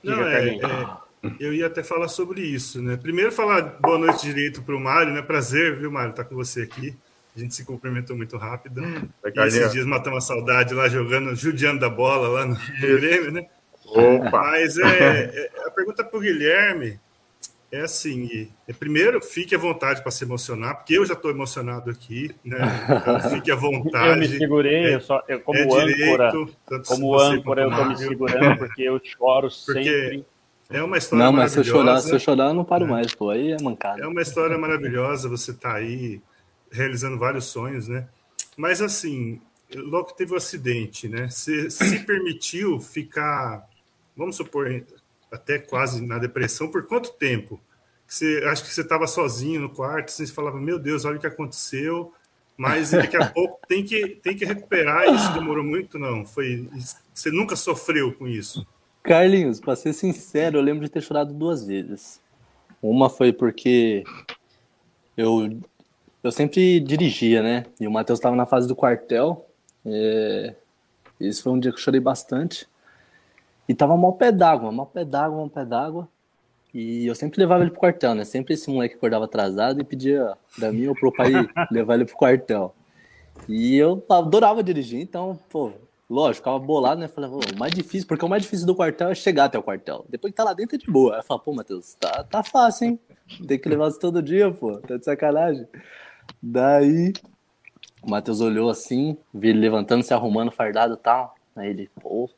Não, 0.04 0.22
é, 0.22 0.48
é, 0.48 0.96
eu 1.40 1.52
ia 1.52 1.66
até 1.66 1.82
falar 1.82 2.08
sobre 2.08 2.42
isso, 2.42 2.82
né? 2.82 2.96
Primeiro 2.96 3.32
falar 3.32 3.62
boa 3.80 3.98
noite 3.98 4.26
direito 4.26 4.62
para 4.62 4.74
o 4.74 4.80
Mário, 4.80 5.12
né? 5.12 5.22
Prazer, 5.22 5.76
viu, 5.76 5.90
Mário, 5.90 6.10
estar 6.10 6.24
tá 6.24 6.28
com 6.28 6.36
você 6.36 6.62
aqui. 6.62 6.94
A 7.36 7.40
gente 7.40 7.54
se 7.54 7.64
cumprimentou 7.64 8.16
muito 8.16 8.36
rápido. 8.36 8.82
E 8.82 9.40
esses 9.46 9.72
dias 9.72 9.86
matamos 9.86 10.24
a 10.24 10.26
saudade 10.26 10.74
lá 10.74 10.88
jogando, 10.88 11.34
judiando 11.36 11.80
da 11.80 11.88
bola 11.88 12.28
lá 12.28 12.46
no 12.46 12.56
Grêmio, 12.80 13.30
né? 13.30 13.46
Opa. 13.86 14.30
Mas 14.30 14.76
é, 14.76 15.24
é 15.24 15.50
a 15.66 15.70
pergunta 15.70 16.04
para 16.04 16.18
o 16.18 16.20
Guilherme 16.20 16.98
é 17.70 17.82
assim, 17.82 18.48
é, 18.66 18.72
primeiro 18.72 19.20
fique 19.20 19.54
à 19.54 19.58
vontade 19.58 20.00
para 20.00 20.10
se 20.10 20.24
emocionar, 20.24 20.76
porque 20.76 20.94
eu 20.94 21.04
já 21.04 21.12
estou 21.12 21.30
emocionado 21.30 21.90
aqui, 21.90 22.34
né? 22.42 22.58
Então, 22.84 23.20
fique 23.30 23.50
à 23.50 23.54
vontade. 23.54 24.08
eu 24.08 24.16
me 24.16 24.26
segurei, 24.26 24.84
é, 24.86 24.94
eu 24.94 25.00
só, 25.00 25.22
eu, 25.28 25.40
como 25.40 25.58
é 25.58 25.62
âncora, 25.62 25.84
direito, 25.84 26.50
como 26.86 27.18
âncora 27.18 27.62
eu 27.62 27.68
estou 27.68 27.84
me 27.84 27.96
segurando 27.98 28.58
porque 28.58 28.82
eu 28.82 29.00
choro 29.04 29.48
porque 29.66 29.84
sempre. 29.84 30.24
É 30.70 30.82
uma 30.82 30.98
história 30.98 31.24
não, 31.24 31.32
mas 31.32 31.52
se 31.52 31.58
eu 31.58 31.64
chorar, 31.64 32.00
se 32.00 32.12
eu 32.12 32.18
chorar, 32.18 32.48
eu 32.48 32.54
não 32.54 32.64
paro 32.64 32.84
é. 32.84 32.88
mais, 32.88 33.14
pô, 33.14 33.30
aí 33.30 33.52
é 33.52 33.62
mancada. 33.62 34.02
É 34.02 34.06
uma 34.06 34.20
história 34.20 34.56
maravilhosa, 34.58 35.28
você 35.28 35.50
está 35.50 35.74
aí 35.74 36.20
realizando 36.70 37.18
vários 37.18 37.46
sonhos, 37.46 37.88
né? 37.88 38.06
Mas 38.54 38.82
assim, 38.82 39.40
logo 39.74 40.12
teve 40.12 40.32
o 40.32 40.34
um 40.34 40.36
acidente, 40.36 41.08
né? 41.08 41.30
Você 41.30 41.70
se 41.70 42.00
permitiu 42.04 42.78
ficar, 42.80 43.66
vamos 44.14 44.36
supor, 44.36 44.84
até 45.32 45.58
quase 45.58 46.04
na 46.04 46.18
depressão, 46.18 46.70
por 46.70 46.86
quanto 46.86 47.12
tempo? 47.12 47.58
Você, 48.06 48.42
acho 48.46 48.64
que 48.64 48.72
você 48.72 48.82
estava 48.82 49.06
sozinho 49.06 49.62
no 49.62 49.70
quarto, 49.70 50.10
você 50.10 50.26
falava, 50.26 50.60
meu 50.60 50.78
Deus, 50.78 51.06
olha 51.06 51.16
o 51.16 51.20
que 51.20 51.26
aconteceu, 51.26 52.12
mas 52.58 52.90
daqui 52.92 53.16
a 53.16 53.26
pouco 53.30 53.58
tem 53.66 53.82
que, 53.82 54.16
tem 54.22 54.36
que 54.36 54.44
recuperar, 54.44 55.14
isso 55.14 55.32
demorou 55.32 55.64
muito, 55.64 55.98
não? 55.98 56.26
Foi, 56.26 56.68
você 57.14 57.30
nunca 57.30 57.56
sofreu 57.56 58.12
com 58.12 58.28
isso? 58.28 58.66
Carlinhos, 59.02 59.60
para 59.60 59.76
ser 59.76 59.92
sincero, 59.92 60.58
eu 60.58 60.62
lembro 60.62 60.84
de 60.84 60.90
ter 60.90 61.00
chorado 61.00 61.32
duas 61.32 61.64
vezes. 61.64 62.20
Uma 62.82 63.08
foi 63.08 63.32
porque 63.32 64.04
eu, 65.16 65.58
eu 66.22 66.30
sempre 66.30 66.78
dirigia, 66.80 67.42
né? 67.42 67.66
E 67.80 67.86
o 67.86 67.90
Matheus 67.90 68.18
estava 68.18 68.36
na 68.36 68.46
fase 68.46 68.68
do 68.68 68.76
quartel. 68.76 69.46
É... 69.84 70.54
Esse 71.20 71.42
foi 71.42 71.52
um 71.52 71.58
dia 71.58 71.72
que 71.72 71.78
eu 71.78 71.82
chorei 71.82 72.00
bastante. 72.00 72.68
E 73.68 73.74
tava 73.74 73.96
mal 73.96 74.12
pé 74.12 74.30
d'água, 74.30 74.70
mal 74.70 74.86
pé 74.86 75.04
d'água, 75.04 75.38
mal 75.38 75.50
pé 75.50 75.64
d'água. 75.64 76.08
E 76.72 77.06
eu 77.06 77.14
sempre 77.14 77.40
levava 77.40 77.62
ele 77.62 77.70
pro 77.70 77.80
quartel, 77.80 78.14
né? 78.14 78.24
Sempre 78.24 78.54
esse 78.54 78.70
moleque 78.70 78.94
acordava 78.94 79.24
atrasado 79.24 79.80
e 79.80 79.84
pedia 79.84 80.36
pra 80.56 80.70
mim 80.70 80.86
ou 80.86 80.94
pro 80.94 81.12
pai 81.12 81.32
levar 81.72 81.94
ele 81.94 82.04
pro 82.04 82.16
quartel. 82.16 82.74
E 83.48 83.76
eu 83.76 84.04
adorava 84.08 84.62
dirigir, 84.62 85.00
então, 85.00 85.38
pô, 85.48 85.72
lógico, 86.08 86.44
ficava 86.44 86.58
bolado, 86.58 87.00
né? 87.00 87.08
Falei, 87.08 87.30
o 87.30 87.58
mais 87.58 87.72
difícil, 87.72 88.06
porque 88.06 88.24
o 88.24 88.28
mais 88.28 88.42
difícil 88.42 88.66
do 88.66 88.74
quartel 88.74 89.10
é 89.10 89.14
chegar 89.14 89.44
até 89.44 89.58
o 89.58 89.62
quartel. 89.62 90.04
Depois 90.08 90.32
que 90.32 90.36
tá 90.36 90.44
lá 90.44 90.52
dentro 90.52 90.76
é 90.76 90.78
de 90.78 90.90
boa. 90.90 91.14
Aí 91.14 91.20
eu 91.20 91.24
falo, 91.24 91.40
pô, 91.40 91.52
Matheus, 91.52 91.94
tá, 91.94 92.24
tá 92.24 92.42
fácil, 92.42 92.88
hein? 92.88 93.00
Tem 93.46 93.58
que 93.58 93.68
levar 93.68 93.88
isso 93.88 94.00
todo 94.00 94.22
dia, 94.22 94.50
pô, 94.50 94.78
tá 94.78 94.96
de 94.96 95.04
sacanagem. 95.04 95.66
Daí, 96.42 97.12
o 98.02 98.10
Matheus 98.10 98.40
olhou 98.40 98.70
assim, 98.70 99.16
vi 99.32 99.48
ele 99.48 99.60
levantando, 99.60 100.02
se 100.02 100.14
arrumando, 100.14 100.50
fardado 100.50 100.94
e 100.94 100.98
tal. 100.98 101.34
Aí 101.54 101.70
ele, 101.70 101.90
pô, 102.00 102.30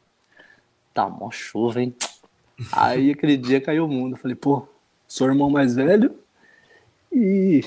tá 0.92 1.08
mó 1.08 1.30
chuva, 1.30 1.80
hein? 1.80 1.94
Aí 2.72 3.10
aquele 3.10 3.36
dia 3.36 3.60
caiu 3.60 3.84
o 3.84 3.88
mundo. 3.88 4.14
Eu 4.14 4.18
falei, 4.20 4.34
pô, 4.34 4.66
sou 5.06 5.28
irmão 5.28 5.50
mais 5.50 5.74
velho 5.74 6.14
e 7.12 7.64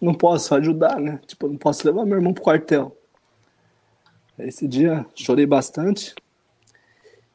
não 0.00 0.14
posso 0.14 0.54
ajudar, 0.54 1.00
né? 1.00 1.20
Tipo, 1.26 1.48
não 1.48 1.56
posso 1.56 1.86
levar 1.86 2.04
meu 2.04 2.16
irmão 2.16 2.32
pro 2.32 2.42
quartel. 2.42 2.96
Esse 4.38 4.68
dia 4.68 5.06
chorei 5.14 5.46
bastante. 5.46 6.14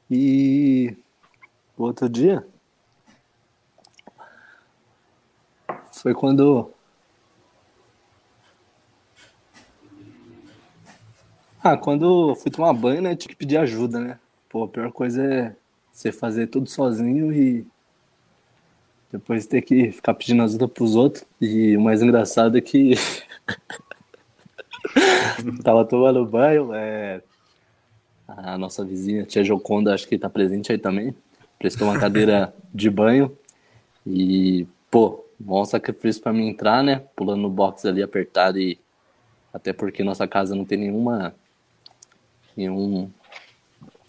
E 0.09 0.95
o 1.77 1.83
outro 1.83 2.07
dia 2.07 2.45
foi 5.91 6.13
quando 6.13 6.71
Ah, 11.63 11.77
quando 11.77 12.35
fui 12.35 12.49
tomar 12.49 12.73
banho, 12.73 13.03
né, 13.03 13.15
tive 13.15 13.33
que 13.33 13.35
pedir 13.35 13.57
ajuda, 13.57 13.99
né? 13.99 14.19
Pô, 14.49 14.63
a 14.63 14.67
pior 14.67 14.91
coisa 14.91 15.23
é 15.23 15.55
você 15.91 16.11
fazer 16.11 16.47
tudo 16.47 16.67
sozinho 16.67 17.31
e 17.31 17.65
depois 19.11 19.45
ter 19.45 19.61
que 19.61 19.91
ficar 19.91 20.15
pedindo 20.15 20.41
ajuda 20.41 20.67
pros 20.67 20.95
outros. 20.95 21.23
E 21.39 21.77
o 21.77 21.81
mais 21.81 22.01
engraçado 22.01 22.57
é 22.57 22.61
que 22.61 22.95
tava 25.63 25.85
tomando 25.85 26.25
banho, 26.25 26.73
é... 26.73 27.21
a 28.27 28.57
nossa 28.57 28.83
vizinha, 28.83 29.25
tia 29.25 29.43
Joconda, 29.43 29.93
acho 29.93 30.07
que 30.07 30.17
tá 30.17 30.29
presente 30.29 30.71
aí 30.71 30.77
também, 30.77 31.15
prestou 31.59 31.87
uma 31.87 31.99
cadeira 31.99 32.53
de 32.73 32.89
banho 32.89 33.35
e, 34.05 34.67
pô, 34.89 35.25
bom 35.39 35.63
sacrifício 35.65 36.21
para 36.21 36.33
mim 36.33 36.47
entrar, 36.47 36.83
né? 36.83 37.03
Pulando 37.15 37.41
no 37.41 37.49
box 37.49 37.85
ali 37.85 38.01
apertado 38.01 38.59
e 38.59 38.79
até 39.53 39.73
porque 39.73 40.03
nossa 40.03 40.27
casa 40.27 40.55
não 40.55 40.65
tem 40.65 40.77
nenhuma 40.77 41.35
nenhum 42.55 43.09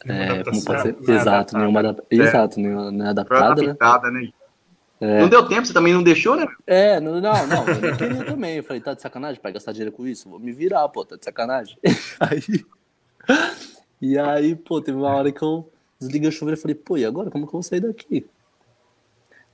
é, 0.06 0.42
como 0.42 0.64
pode 0.64 0.82
ser? 0.82 0.96
É 1.08 1.12
exato, 1.12 1.56
nenhuma, 1.56 1.80
é. 1.80 2.14
exato, 2.14 2.60
nenhuma 2.60 3.10
adaptada, 3.10 3.62
adaptada, 3.62 4.10
né? 4.10 4.22
né? 4.22 4.32
É. 5.02 5.20
Não 5.20 5.28
deu 5.28 5.44
tempo, 5.48 5.66
você 5.66 5.72
também 5.72 5.92
não 5.92 6.00
deixou, 6.00 6.36
né? 6.36 6.46
É, 6.64 7.00
não, 7.00 7.20
não, 7.20 7.46
não 7.48 7.68
eu 7.68 7.96
queria 7.96 8.24
também. 8.24 8.58
Eu 8.58 8.62
falei, 8.62 8.80
tá 8.80 8.94
de 8.94 9.02
sacanagem 9.02 9.40
para 9.40 9.50
gastar 9.50 9.72
dinheiro 9.72 9.90
com 9.90 10.06
isso? 10.06 10.30
Vou 10.30 10.38
me 10.38 10.52
virar, 10.52 10.88
pô, 10.90 11.04
tá 11.04 11.16
de 11.16 11.24
sacanagem. 11.24 11.76
aí, 12.20 12.64
e 14.00 14.16
aí, 14.16 14.54
pô, 14.54 14.80
teve 14.80 14.96
uma 14.96 15.12
hora 15.12 15.32
que 15.32 15.42
eu 15.42 15.68
desliguei 15.98 16.28
o 16.28 16.32
chuveiro 16.32 16.56
e 16.56 16.62
falei, 16.62 16.76
pô, 16.76 16.96
e 16.96 17.04
agora? 17.04 17.32
Como 17.32 17.46
que 17.46 17.48
eu 17.48 17.54
vou 17.54 17.62
sair 17.64 17.80
daqui? 17.80 18.24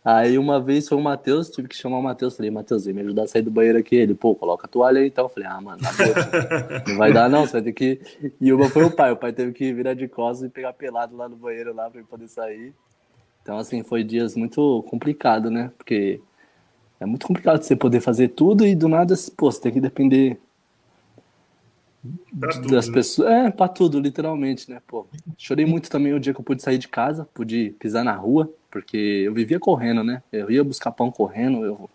Aí 0.04 0.36
uma 0.36 0.60
vez 0.60 0.86
foi 0.86 0.98
o 0.98 1.00
Matheus, 1.00 1.48
tive 1.48 1.66
que 1.66 1.76
chamar 1.76 1.96
o 1.96 2.02
Matheus. 2.02 2.36
Falei, 2.36 2.50
Matheus, 2.50 2.84
vem 2.84 2.94
me 2.94 3.00
ajudar 3.00 3.22
a 3.22 3.26
sair 3.26 3.42
do 3.42 3.50
banheiro 3.50 3.78
aqui. 3.78 3.96
Ele, 3.96 4.14
pô, 4.14 4.34
coloca 4.34 4.66
a 4.66 4.68
toalha 4.68 5.00
aí 5.00 5.08
então. 5.08 5.24
Eu 5.24 5.28
falei, 5.30 5.48
ah, 5.48 5.60
mano, 5.62 5.80
não 6.86 6.96
vai 6.98 7.10
dar 7.10 7.28
não, 7.30 7.46
você 7.46 7.52
vai 7.52 7.62
ter 7.62 7.72
que. 7.72 8.00
E 8.38 8.52
uma 8.52 8.68
foi 8.68 8.84
o 8.84 8.90
pai, 8.90 9.12
o 9.12 9.16
pai 9.16 9.32
teve 9.32 9.52
que 9.52 9.72
virar 9.72 9.94
de 9.94 10.06
costas 10.08 10.46
e 10.46 10.50
pegar 10.50 10.74
pelado 10.74 11.16
lá 11.16 11.26
no 11.26 11.36
banheiro 11.36 11.74
lá 11.74 11.88
pra 11.88 12.00
ele 12.00 12.08
poder 12.08 12.28
sair. 12.28 12.74
Então, 13.48 13.56
assim, 13.56 13.82
foi 13.82 14.04
dias 14.04 14.36
muito 14.36 14.82
complicado, 14.90 15.50
né? 15.50 15.72
Porque 15.78 16.20
é 17.00 17.06
muito 17.06 17.26
complicado 17.26 17.62
você 17.62 17.74
poder 17.74 18.02
fazer 18.02 18.28
tudo 18.28 18.66
e 18.66 18.74
do 18.74 18.88
nada, 18.90 19.14
pô, 19.38 19.50
você 19.50 19.58
tem 19.62 19.72
que 19.72 19.80
depender 19.80 20.38
Pra 22.38 22.52
tudo, 22.52 22.68
das 22.68 22.86
né? 22.88 22.92
pessoas. 22.92 23.26
É, 23.30 23.50
pra 23.50 23.66
tudo, 23.66 23.98
literalmente, 23.98 24.70
né? 24.70 24.82
Pô, 24.86 25.06
chorei 25.38 25.64
muito 25.64 25.88
também 25.88 26.12
o 26.12 26.20
dia 26.20 26.34
que 26.34 26.40
eu 26.40 26.44
pude 26.44 26.62
sair 26.62 26.76
de 26.76 26.88
casa, 26.88 27.26
pude 27.32 27.70
pisar 27.80 28.04
na 28.04 28.12
rua, 28.12 28.52
porque 28.70 28.98
eu 28.98 29.32
vivia 29.32 29.58
correndo, 29.58 30.04
né? 30.04 30.22
Eu 30.30 30.50
ia 30.50 30.62
buscar 30.62 30.92
pão 30.92 31.10
correndo, 31.10 31.64
eu 31.64 31.88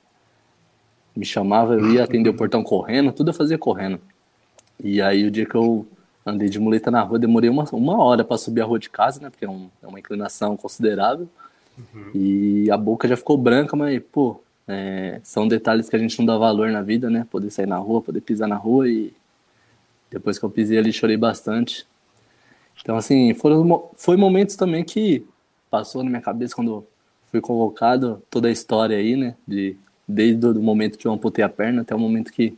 me 1.16 1.24
chamava, 1.24 1.76
eu 1.76 1.88
ia 1.88 2.04
atender 2.04 2.32
o 2.32 2.34
portão 2.34 2.63
correndo, 2.63 3.12
tudo 3.12 3.30
eu 3.30 3.36
fazia 3.36 3.60
correndo. 3.60 4.02
E 4.84 5.02
aí 5.02 5.24
o 5.24 5.32
dia 5.32 5.46
que 5.46 5.56
eu 5.56 5.86
andei 6.26 6.50
de 6.50 6.60
muleta 6.60 6.89
na 6.89 7.02
rua, 7.02 7.20
demorei 7.20 7.50
uma, 7.50 7.66
uma 7.72 8.02
hora 8.02 8.24
para 8.24 8.38
subir 8.38 8.62
a 8.62 8.66
rua 8.66 8.80
de 8.80 8.89
casa, 8.89 9.20
né? 9.22 9.30
Porque 9.30 9.46
é, 9.46 9.50
um- 9.50 9.70
é 9.82 9.88
uma 9.88 10.00
inclinação 10.00 10.56
considerável. 10.56 11.28
E 12.14 12.70
a 12.70 12.78
boca 12.78 13.08
já 13.08 13.18
ficou 13.18 13.38
branca, 13.38 13.76
mas, 13.76 14.02
pô, 14.12 14.42
é, 14.68 15.20
são 15.24 15.48
detalhes 15.48 15.90
que 15.90 15.96
a 15.96 16.00
gente 16.00 16.18
não 16.20 16.26
dá 16.26 16.38
valor 16.38 16.72
na 16.72 16.82
vida, 16.82 17.10
né? 17.10 17.28
Poder 17.30 17.50
sair 17.50 17.66
na 17.66 17.78
rua, 17.78 18.02
poder 18.02 18.22
pisar 18.22 18.48
na 18.48 18.56
rua 18.56 18.88
e 18.88 19.14
depois 20.10 20.38
que 20.38 20.46
eu 20.46 20.50
pisei 20.50 20.78
ali 20.78 20.94
chorei 20.94 21.18
bastante. 21.18 21.86
Então, 22.82 22.96
assim, 22.96 23.34
foram, 23.34 23.90
foi 23.96 24.16
momentos 24.16 24.56
também 24.56 24.84
que 24.84 25.26
passou 25.70 26.04
na 26.04 26.10
minha 26.10 26.22
cabeça 26.22 26.56
quando 26.56 26.86
fui 27.32 27.42
convocado, 27.42 28.22
toda 28.30 28.48
a 28.48 28.52
história 28.52 28.98
aí, 28.98 29.16
né? 29.16 29.36
De, 29.48 29.76
desde 30.08 30.46
o 30.46 30.62
momento 30.62 30.98
que 30.98 31.08
eu 31.08 31.12
amputei 31.12 31.44
a 31.44 31.50
perna 31.50 31.82
até 31.82 31.96
o 31.96 32.00
momento 32.00 32.32
que 32.32 32.58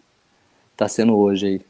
tá 0.75 0.87
sendo 0.87 1.15
hoje 1.15 1.47
aí. 1.47 1.61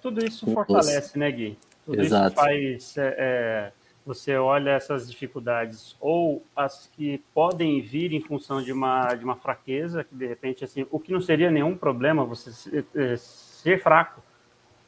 Tudo 0.00 0.24
isso 0.24 0.46
Nossa. 0.46 0.54
fortalece, 0.54 1.18
né, 1.18 1.30
Gui? 1.32 1.58
Tudo 1.84 2.00
Exato. 2.00 2.28
isso 2.28 2.36
faz. 2.36 2.98
é, 2.98 3.14
é, 3.18 3.72
você 4.06 4.36
olha 4.36 4.70
essas 4.70 5.10
dificuldades, 5.10 5.96
ou 6.00 6.44
as 6.54 6.86
que 6.86 7.20
podem 7.34 7.80
vir 7.80 8.12
em 8.12 8.20
função 8.20 8.62
de 8.62 8.72
uma, 8.72 9.14
de 9.14 9.24
uma 9.24 9.34
fraqueza, 9.34 10.04
que 10.04 10.14
de 10.14 10.26
repente, 10.26 10.64
assim, 10.64 10.86
o 10.90 11.00
que 11.00 11.12
não 11.12 11.20
seria 11.20 11.50
nenhum 11.50 11.76
problema 11.76 12.24
você 12.24 12.52
ser, 12.52 12.86
é, 12.94 13.16
ser 13.16 13.82
fraco, 13.82 14.22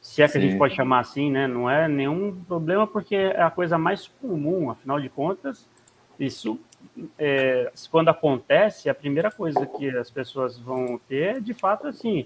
se 0.01 0.23
é 0.23 0.29
que 0.29 0.39
a 0.39 0.41
gente 0.41 0.53
Sim. 0.53 0.59
pode 0.59 0.75
chamar 0.77 1.01
assim, 1.01 1.31
né? 1.31 1.49
Não 1.49 1.69
é 1.69 1.89
nenhum 1.89 2.33
problema, 2.45 2.87
porque 2.87 3.17
é 3.17 3.43
a 3.43 3.51
coisa 3.51 3.77
mais 3.77 4.07
comum, 4.07 4.71
afinal 4.71 5.01
de 5.01 5.09
contas, 5.09 5.69
isso. 6.19 6.59
é, 7.19 7.73
quando 7.91 8.09
acontece, 8.09 8.89
a 8.89 8.95
primeira 8.95 9.31
coisa 9.31 9.67
que 9.67 9.91
as 9.91 10.11
pessoas 10.11 10.59
vão 10.59 11.01
ter 11.09 11.37
é, 11.37 11.41
de 11.41 11.53
fato, 11.53 11.89
assim, 11.89 12.25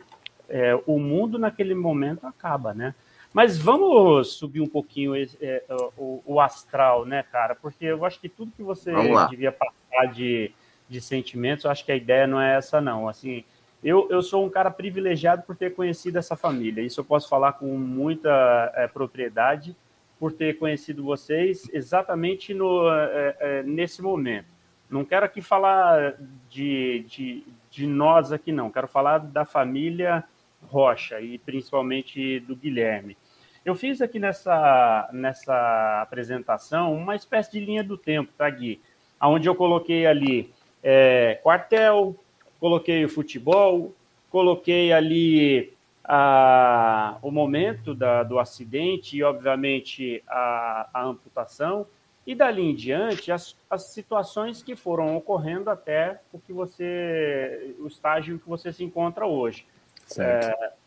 é, 0.48 0.78
o 0.86 0.98
mundo 0.98 1.38
naquele 1.38 1.74
momento 1.74 2.26
acaba, 2.26 2.74
né? 2.74 2.94
Mas 3.32 3.58
vamos 3.58 4.34
subir 4.34 4.60
um 4.60 4.66
pouquinho 4.66 5.14
é, 5.16 5.64
o, 5.96 6.22
o 6.26 6.40
astral, 6.40 7.06
né, 7.06 7.22
cara? 7.22 7.54
Porque 7.54 7.86
eu 7.86 8.04
acho 8.04 8.20
que 8.20 8.28
tudo 8.28 8.52
que 8.54 8.62
você 8.62 8.92
devia 9.30 9.50
passar 9.50 10.12
de, 10.12 10.52
de 10.88 11.00
sentimentos, 11.00 11.64
eu 11.64 11.70
acho 11.70 11.84
que 11.84 11.92
a 11.92 11.96
ideia 11.96 12.26
não 12.26 12.40
é 12.40 12.56
essa, 12.56 12.80
não. 12.80 13.08
Assim, 13.08 13.42
eu, 13.82 14.06
eu 14.10 14.22
sou 14.22 14.44
um 14.44 14.50
cara 14.50 14.70
privilegiado 14.70 15.42
por 15.42 15.56
ter 15.56 15.74
conhecido 15.74 16.18
essa 16.18 16.36
família. 16.36 16.82
Isso 16.82 17.00
eu 17.00 17.04
posso 17.04 17.28
falar 17.28 17.54
com 17.54 17.76
muita 17.78 18.72
é, 18.76 18.86
propriedade 18.86 19.74
por 20.20 20.32
ter 20.32 20.58
conhecido 20.58 21.02
vocês 21.02 21.68
exatamente 21.72 22.54
no, 22.54 22.88
é, 22.88 23.36
é, 23.40 23.62
nesse 23.62 24.02
momento. 24.02 24.46
Não 24.88 25.04
quero 25.04 25.24
aqui 25.24 25.40
falar 25.40 26.14
de, 26.48 27.04
de, 27.08 27.44
de 27.70 27.86
nós 27.86 28.30
aqui, 28.30 28.52
não. 28.52 28.70
Quero 28.70 28.86
falar 28.86 29.18
da 29.18 29.44
família 29.44 30.22
Rocha 30.62 31.20
e 31.20 31.38
principalmente 31.38 32.38
do 32.40 32.54
Guilherme. 32.54 33.16
Eu 33.64 33.74
fiz 33.74 34.00
aqui 34.00 34.18
nessa, 34.18 35.08
nessa 35.12 36.02
apresentação 36.02 36.94
uma 36.94 37.14
espécie 37.14 37.52
de 37.52 37.60
linha 37.60 37.84
do 37.84 37.96
tempo, 37.96 38.32
tá, 38.36 38.48
Gui? 38.50 38.80
Onde 39.20 39.48
eu 39.48 39.54
coloquei 39.54 40.04
ali 40.04 40.52
é, 40.82 41.38
quartel, 41.42 42.16
coloquei 42.58 43.04
o 43.04 43.08
futebol, 43.08 43.94
coloquei 44.30 44.92
ali 44.92 45.72
a, 46.02 47.18
o 47.22 47.30
momento 47.30 47.94
da, 47.94 48.24
do 48.24 48.38
acidente 48.38 49.16
e, 49.16 49.22
obviamente, 49.22 50.22
a, 50.26 50.88
a 50.92 51.04
amputação, 51.04 51.86
e 52.26 52.34
dali 52.34 52.62
em 52.62 52.74
diante 52.74 53.30
as, 53.30 53.56
as 53.68 53.84
situações 53.90 54.62
que 54.62 54.76
foram 54.76 55.16
ocorrendo 55.16 55.70
até 55.70 56.20
o 56.32 56.38
que 56.38 56.52
você, 56.52 57.74
o 57.78 57.86
estágio 57.86 58.38
que 58.38 58.48
você 58.48 58.72
se 58.72 58.82
encontra 58.82 59.26
hoje. 59.26 59.66
Certo. 60.06 60.81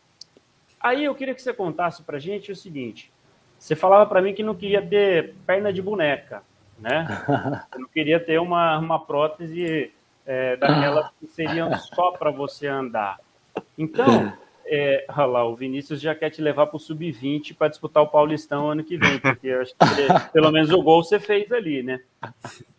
Aí 0.86 1.04
eu 1.04 1.14
queria 1.16 1.34
que 1.34 1.42
você 1.42 1.52
contasse 1.52 2.02
pra 2.04 2.18
gente 2.18 2.52
o 2.52 2.56
seguinte: 2.56 3.10
você 3.58 3.74
falava 3.74 4.06
para 4.08 4.22
mim 4.22 4.32
que 4.32 4.42
não 4.42 4.54
queria 4.54 4.80
ter 4.80 5.34
perna 5.44 5.72
de 5.72 5.82
boneca, 5.82 6.42
né? 6.78 7.06
Você 7.72 7.78
não 7.80 7.88
queria 7.88 8.20
ter 8.20 8.38
uma, 8.40 8.78
uma 8.78 9.04
prótese 9.04 9.92
é, 10.24 10.56
daquelas 10.56 11.10
que 11.18 11.26
seriam 11.26 11.74
só 11.74 12.12
para 12.12 12.30
você 12.30 12.68
andar. 12.68 13.18
Então, 13.76 14.32
é, 14.64 15.04
olha 15.08 15.26
lá, 15.26 15.44
o 15.44 15.56
Vinícius 15.56 16.00
já 16.00 16.14
quer 16.14 16.30
te 16.30 16.40
levar 16.40 16.66
para 16.68 16.76
o 16.76 16.80
sub-20 16.80 17.56
para 17.56 17.68
disputar 17.68 18.02
o 18.02 18.08
Paulistão 18.08 18.70
ano 18.70 18.84
que 18.84 18.96
vem, 18.96 19.18
porque 19.18 19.48
eu 19.48 19.60
acho 19.62 19.74
que 19.76 19.84
ele- 20.00 20.20
pelo 20.32 20.50
menos 20.52 20.70
o 20.70 20.82
gol 20.82 21.02
você 21.02 21.18
fez 21.18 21.50
ali, 21.50 21.82
né? 21.82 22.00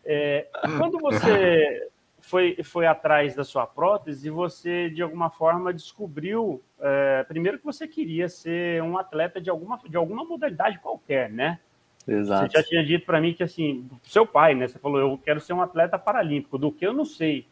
É, 0.05 0.47
quando 0.77 0.97
você 0.99 1.89
foi, 2.27 2.57
foi 2.61 2.85
atrás 2.85 3.33
da 3.33 3.43
sua 3.43 3.65
prótese, 3.65 4.29
você 4.29 4.89
de 4.89 5.01
alguma 5.01 5.29
forma 5.29 5.73
descobriu, 5.73 6.61
é, 6.79 7.23
primeiro 7.23 7.57
que 7.57 7.65
você 7.65 7.87
queria 7.87 8.27
ser 8.27 8.83
um 8.83 8.97
atleta 8.97 9.39
de 9.39 9.49
alguma, 9.49 9.79
de 9.87 9.95
alguma 9.95 10.25
modalidade 10.25 10.77
qualquer, 10.79 11.31
né? 11.31 11.59
Exato. 12.05 12.51
Você 12.51 12.57
já 12.57 12.63
tinha 12.67 12.85
dito 12.85 13.05
para 13.05 13.21
mim 13.21 13.33
que 13.33 13.43
assim, 13.43 13.89
seu 14.03 14.25
pai, 14.27 14.53
né? 14.55 14.67
Você 14.67 14.77
falou, 14.77 14.99
eu 14.99 15.17
quero 15.23 15.39
ser 15.39 15.53
um 15.53 15.61
atleta 15.61 15.97
paralímpico, 15.97 16.57
do 16.57 16.69
que 16.69 16.85
eu 16.85 16.93
não 16.93 17.05
sei. 17.05 17.47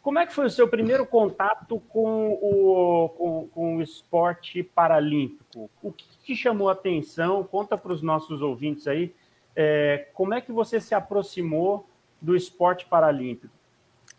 Como 0.00 0.18
é 0.18 0.26
que 0.26 0.34
foi 0.34 0.46
o 0.46 0.50
seu 0.50 0.68
primeiro 0.68 1.04
contato 1.06 1.80
com 1.88 2.38
o, 2.40 3.08
com, 3.08 3.48
com 3.48 3.76
o 3.76 3.82
esporte 3.82 4.62
paralímpico? 4.62 5.68
O 5.82 5.90
que 5.90 6.06
te 6.22 6.36
chamou 6.36 6.68
a 6.68 6.72
atenção? 6.72 7.42
Conta 7.42 7.76
para 7.76 7.92
os 7.92 8.02
nossos 8.02 8.42
ouvintes 8.42 8.86
aí, 8.86 9.12
é, 9.56 10.08
como 10.14 10.34
é 10.34 10.40
que 10.40 10.52
você 10.52 10.80
se 10.80 10.94
aproximou 10.94 11.88
do 12.20 12.36
esporte 12.36 12.86
paralímpico? 12.86 13.53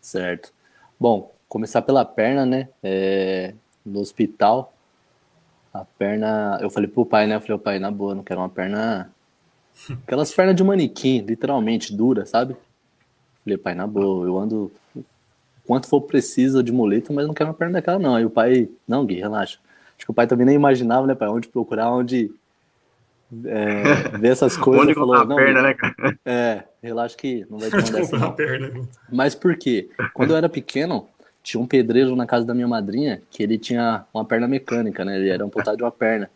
Certo. 0.06 0.52
Bom, 1.00 1.34
começar 1.48 1.82
pela 1.82 2.04
perna, 2.04 2.46
né? 2.46 2.68
É, 2.80 3.54
no 3.84 3.98
hospital, 3.98 4.72
a 5.74 5.84
perna. 5.84 6.60
Eu 6.62 6.70
falei 6.70 6.88
pro 6.88 7.04
pai, 7.04 7.26
né? 7.26 7.34
Eu 7.34 7.40
falei, 7.40 7.56
"Ô, 7.56 7.58
pai, 7.58 7.78
na 7.80 7.90
boa, 7.90 8.14
não 8.14 8.22
quero 8.22 8.40
uma 8.40 8.48
perna. 8.48 9.10
Aquelas 10.06 10.32
pernas 10.32 10.54
de 10.54 10.62
manequim, 10.62 11.22
literalmente, 11.22 11.92
dura, 11.92 12.24
sabe? 12.24 12.56
Falei, 13.42 13.58
pai, 13.58 13.74
na 13.74 13.84
boa, 13.84 14.24
eu 14.24 14.38
ando 14.38 14.70
o 14.94 15.04
quanto 15.66 15.88
for 15.88 16.00
preciso 16.02 16.62
de 16.62 16.70
muleta, 16.70 17.12
mas 17.12 17.26
não 17.26 17.34
quero 17.34 17.50
uma 17.50 17.56
perna 17.56 17.72
daquela, 17.74 17.98
não. 17.98 18.14
Aí 18.14 18.24
o 18.24 18.30
pai, 18.30 18.68
não, 18.86 19.04
Gui, 19.04 19.16
relaxa. 19.16 19.58
Acho 19.96 20.06
que 20.06 20.10
o 20.12 20.14
pai 20.14 20.28
também 20.28 20.46
nem 20.46 20.54
imaginava, 20.54 21.04
né, 21.04 21.16
pai, 21.16 21.28
onde 21.28 21.48
procurar, 21.48 21.90
onde 21.92 22.30
é, 23.44 23.82
ver 24.18 24.28
essas 24.28 24.56
coisas. 24.56 24.84
Onde 24.84 24.94
falou, 24.94 25.14
a 25.14 25.24
não, 25.24 25.36
perna, 25.36 25.62
né, 25.62 25.74
cara? 25.74 26.18
É, 26.24 26.64
relaxa 26.82 27.16
que 27.16 27.46
não 27.50 27.58
vai 27.58 27.70
ter 27.70 27.76
uma 27.76 27.82
dessa, 27.82 28.00
Comprar 28.00 28.18
não. 28.18 28.26
a 28.28 28.32
perna. 28.32 28.88
Mas 29.10 29.34
por 29.34 29.56
quê? 29.56 29.88
Quando 30.14 30.30
eu 30.30 30.36
era 30.36 30.48
pequeno, 30.48 31.08
tinha 31.42 31.60
um 31.60 31.66
pedreiro 31.66 32.14
na 32.16 32.26
casa 32.26 32.44
da 32.44 32.54
minha 32.54 32.68
madrinha 32.68 33.22
que 33.30 33.42
ele 33.42 33.58
tinha 33.58 34.04
uma 34.12 34.24
perna 34.24 34.48
mecânica, 34.48 35.04
né? 35.04 35.16
Ele 35.16 35.28
era 35.28 35.44
amputado 35.44 35.76
de 35.76 35.82
uma 35.82 35.92
perna. 35.92 36.30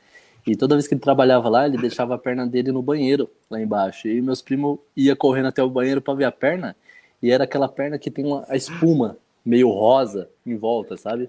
E 0.47 0.57
toda 0.57 0.75
vez 0.75 0.89
que 0.89 0.95
ele 0.95 1.01
trabalhava 1.01 1.49
lá, 1.49 1.67
ele 1.67 1.77
deixava 1.77 2.15
a 2.15 2.19
perna 2.19 2.47
dele 2.47 2.73
no 2.73 2.83
banheiro, 2.83 3.29
lá 3.51 3.61
embaixo. 3.61 4.09
E 4.09 4.21
meus 4.23 4.41
primos 4.41 4.79
iam 4.97 5.15
correndo 5.15 5.47
até 5.47 5.63
o 5.63 5.69
banheiro 5.69 6.01
para 6.01 6.15
ver 6.15 6.25
a 6.25 6.33
perna. 6.33 6.75
E 7.23 7.31
era 7.31 7.45
aquela 7.45 7.69
perna 7.69 7.99
que 7.99 8.11
tem 8.11 8.25
uma, 8.25 8.45
a 8.49 8.57
espuma 8.57 9.17
meio 9.45 9.69
rosa 9.69 10.29
em 10.47 10.57
volta, 10.57 10.97
sabe? 10.97 11.29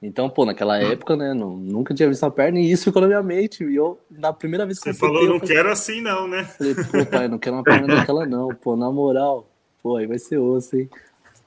Então, 0.00 0.30
pô, 0.30 0.44
naquela 0.44 0.78
época, 0.78 1.16
né, 1.16 1.34
não, 1.34 1.56
nunca 1.56 1.92
tinha 1.92 2.08
visto 2.08 2.22
uma 2.22 2.30
perna 2.30 2.60
e 2.60 2.70
isso 2.70 2.84
ficou 2.84 3.02
na 3.02 3.08
minha 3.08 3.22
mente. 3.22 3.64
E 3.64 3.74
eu, 3.74 3.98
na 4.10 4.32
primeira 4.32 4.64
vez 4.64 4.78
que 4.78 4.84
Você 4.84 4.90
eu 4.90 4.94
falou, 4.94 5.26
não 5.26 5.40
falei, 5.40 5.56
quero 5.56 5.70
assim, 5.70 6.00
não, 6.00 6.28
né? 6.28 6.44
Falei, 6.56 6.74
pô, 6.74 7.06
pai, 7.06 7.28
não 7.28 7.38
quero 7.38 7.56
uma 7.56 7.64
perna 7.64 7.86
daquela 7.96 8.24
não, 8.24 8.54
pô, 8.54 8.76
na 8.76 8.90
moral, 8.92 9.48
pô, 9.82 9.96
aí 9.96 10.06
vai 10.06 10.18
ser 10.18 10.38
osso, 10.38 10.76
hein? 10.76 10.88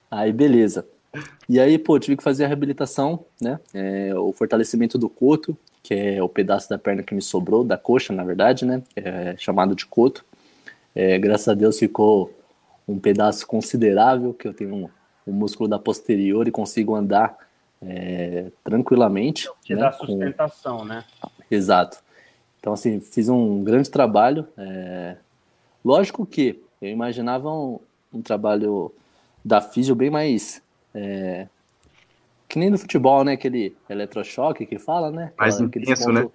Aí, 0.09 0.33
beleza. 0.33 0.85
E 1.47 1.59
aí, 1.59 1.77
pô, 1.77 1.97
tive 1.97 2.17
que 2.17 2.23
fazer 2.23 2.43
a 2.43 2.47
reabilitação, 2.47 3.25
né? 3.41 3.57
É, 3.73 4.13
o 4.15 4.33
fortalecimento 4.33 4.97
do 4.97 5.07
coto, 5.07 5.57
que 5.81 5.93
é 5.93 6.21
o 6.21 6.27
pedaço 6.27 6.69
da 6.69 6.77
perna 6.77 7.03
que 7.03 7.15
me 7.15 7.21
sobrou, 7.21 7.63
da 7.63 7.77
coxa, 7.77 8.11
na 8.11 8.23
verdade, 8.23 8.65
né? 8.65 8.83
É, 8.97 9.33
chamado 9.37 9.73
de 9.75 9.85
coto. 9.85 10.25
É, 10.93 11.17
graças 11.17 11.47
a 11.47 11.53
Deus 11.53 11.79
ficou 11.79 12.33
um 12.85 12.99
pedaço 12.99 13.47
considerável, 13.47 14.33
que 14.33 14.45
eu 14.45 14.53
tenho 14.53 14.75
um, 14.75 14.89
um 15.25 15.31
músculo 15.31 15.69
da 15.69 15.79
posterior 15.79 16.47
e 16.47 16.51
consigo 16.51 16.95
andar 16.95 17.37
é, 17.81 18.51
tranquilamente. 18.63 19.49
Te 19.63 19.73
né? 19.75 19.81
dá 19.81 19.91
com- 19.91 20.05
sustentação, 20.05 20.85
né? 20.85 21.03
Exato. 21.49 21.97
Então, 22.59 22.73
assim, 22.73 22.99
fiz 22.99 23.27
um 23.29 23.63
grande 23.63 23.89
trabalho. 23.89 24.47
é, 24.57 25.15
Lógico 25.83 26.25
que 26.25 26.61
eu 26.81 26.89
imaginava 26.89 27.49
um, 27.51 27.79
um 28.13 28.21
trabalho 28.21 28.93
da 29.43 29.59
físio 29.61 29.95
bem 29.95 30.09
mais. 30.11 30.61
é, 30.93 31.47
Que 32.47 32.59
nem 32.59 32.69
no 32.69 32.77
futebol, 32.77 33.23
né? 33.23 33.33
Aquele 33.33 33.75
eletrochoque 33.89 34.65
que 34.65 34.77
fala, 34.77 35.09
né? 35.09 35.31
Mais 35.37 35.55
Aquela- 35.59 35.67
intenso, 35.83 36.11
né? 36.11 36.27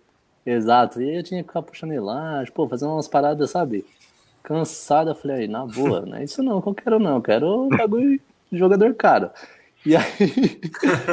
Exato. 0.44 1.00
E 1.00 1.08
aí 1.10 1.16
eu 1.16 1.22
tinha 1.22 1.42
que 1.42 1.48
ficar 1.48 1.62
puxando 1.62 1.92
elástico, 1.92 2.56
pô, 2.56 2.68
fazendo 2.68 2.92
umas 2.92 3.08
paradas, 3.08 3.50
sabe? 3.50 3.84
cansada. 4.42 5.12
Falei, 5.14 5.38
aí, 5.38 5.48
na 5.48 5.66
boa, 5.66 6.02
não 6.06 6.16
é 6.18 6.22
isso 6.24 6.40
não 6.40 6.62
que 6.62 6.68
eu 6.68 6.74
quero 6.74 6.98
não, 7.00 7.16
eu 7.16 7.20
quero 7.22 7.68
bagulho 7.68 8.20
de 8.50 8.56
jogador 8.58 8.94
caro. 8.94 9.28
E 9.86 9.94
aí, 9.94 10.02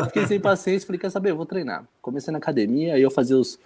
fiquei 0.07 0.25
sem 0.25 0.39
paciência, 0.39 0.87
falei, 0.87 0.99
quer 0.99 1.11
saber, 1.11 1.29
eu 1.29 1.37
vou 1.37 1.45
treinar. 1.45 1.87
Comecei 2.01 2.31
na 2.31 2.39
academia, 2.39 2.95
aí 2.95 3.03
eu 3.03 3.11
fazia 3.11 3.37
os, 3.37 3.59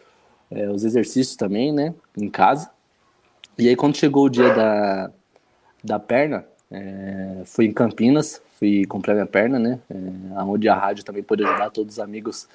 é, 0.52 0.70
os 0.70 0.84
exercícios 0.84 1.38
também, 1.38 1.72
né, 1.72 1.96
em 2.18 2.30
casa. 2.30 2.70
E 3.58 3.70
aí, 3.70 3.76
quando 3.78 3.96
chegou 3.96 4.26
o 4.26 4.30
dia 4.30 4.54
da, 4.54 5.10
da 5.82 5.98
perna, 5.98 6.46
é, 6.70 7.42
fui 7.46 7.68
em 7.68 7.72
Campinas, 7.72 8.42
fui 8.60 8.86
comprar 8.86 9.14
minha 9.14 9.26
perna, 9.26 9.58
né, 9.58 9.80
é, 9.90 10.42
onde 10.42 10.68
a 10.68 10.76
rádio 10.76 11.06
também 11.06 11.24
pôde 11.24 11.46
ajudar, 11.46 11.70
todos 11.70 11.94
os 11.94 12.00
amigos 12.00 12.46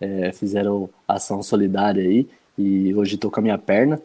é, 0.00 0.30
fizeram 0.30 0.88
ação 1.08 1.42
solidária 1.42 2.04
aí, 2.04 2.28
e 2.56 2.94
hoje 2.94 3.16
estou 3.16 3.32
com 3.32 3.40
a 3.40 3.42
minha 3.42 3.58
perna. 3.58 4.00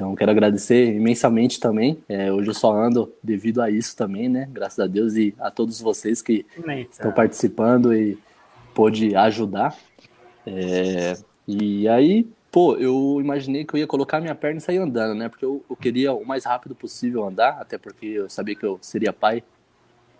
Então, 0.00 0.16
quero 0.16 0.30
agradecer 0.30 0.96
imensamente 0.96 1.60
também. 1.60 2.02
É, 2.08 2.32
hoje 2.32 2.48
eu 2.48 2.54
só 2.54 2.72
ando 2.72 3.12
devido 3.22 3.60
a 3.60 3.70
isso 3.70 3.94
também, 3.94 4.30
né? 4.30 4.48
Graças 4.50 4.78
a 4.78 4.86
Deus 4.86 5.14
e 5.14 5.34
a 5.38 5.50
todos 5.50 5.78
vocês 5.78 6.22
que 6.22 6.46
Eita. 6.56 6.90
estão 6.90 7.12
participando 7.12 7.92
e 7.92 8.16
pôde 8.72 9.14
ajudar. 9.14 9.76
É, 10.46 11.18
e 11.46 11.86
aí, 11.86 12.26
pô, 12.50 12.76
eu 12.76 13.18
imaginei 13.20 13.66
que 13.66 13.74
eu 13.74 13.78
ia 13.78 13.86
colocar 13.86 14.22
minha 14.22 14.34
perna 14.34 14.56
e 14.56 14.62
sair 14.62 14.78
andando, 14.78 15.14
né? 15.14 15.28
Porque 15.28 15.44
eu, 15.44 15.62
eu 15.68 15.76
queria 15.76 16.14
o 16.14 16.24
mais 16.24 16.46
rápido 16.46 16.74
possível 16.74 17.28
andar, 17.28 17.58
até 17.60 17.76
porque 17.76 18.06
eu 18.06 18.30
sabia 18.30 18.56
que 18.56 18.64
eu 18.64 18.78
seria 18.80 19.12
pai 19.12 19.42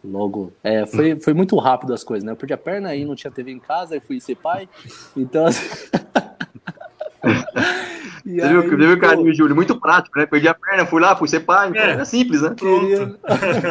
logo. 0.04 0.52
É, 0.62 0.84
foi, 0.84 1.18
foi 1.18 1.32
muito 1.32 1.56
rápido 1.56 1.94
as 1.94 2.04
coisas, 2.04 2.22
né? 2.22 2.32
Eu 2.32 2.36
perdi 2.36 2.52
a 2.52 2.58
perna 2.58 2.90
aí, 2.90 3.06
não 3.06 3.14
tinha 3.14 3.30
TV 3.30 3.50
em 3.50 3.58
casa, 3.58 3.94
aí 3.94 4.00
fui 4.00 4.20
ser 4.20 4.36
pai. 4.36 4.68
Então, 5.16 5.46
E 8.24 8.40
você 8.40 8.76
viu, 8.76 8.92
o 8.92 9.00
carinho, 9.00 9.34
Júlio? 9.34 9.54
Muito 9.54 9.78
prático, 9.78 10.18
né? 10.18 10.26
Perdi 10.26 10.48
a 10.48 10.54
perna, 10.54 10.86
fui 10.86 11.00
lá, 11.00 11.16
fui 11.16 11.28
ser 11.28 11.40
pai. 11.40 11.72
É, 11.74 11.92
é 11.92 12.04
simples, 12.04 12.42
né? 12.42 12.54
Queria... 12.56 13.14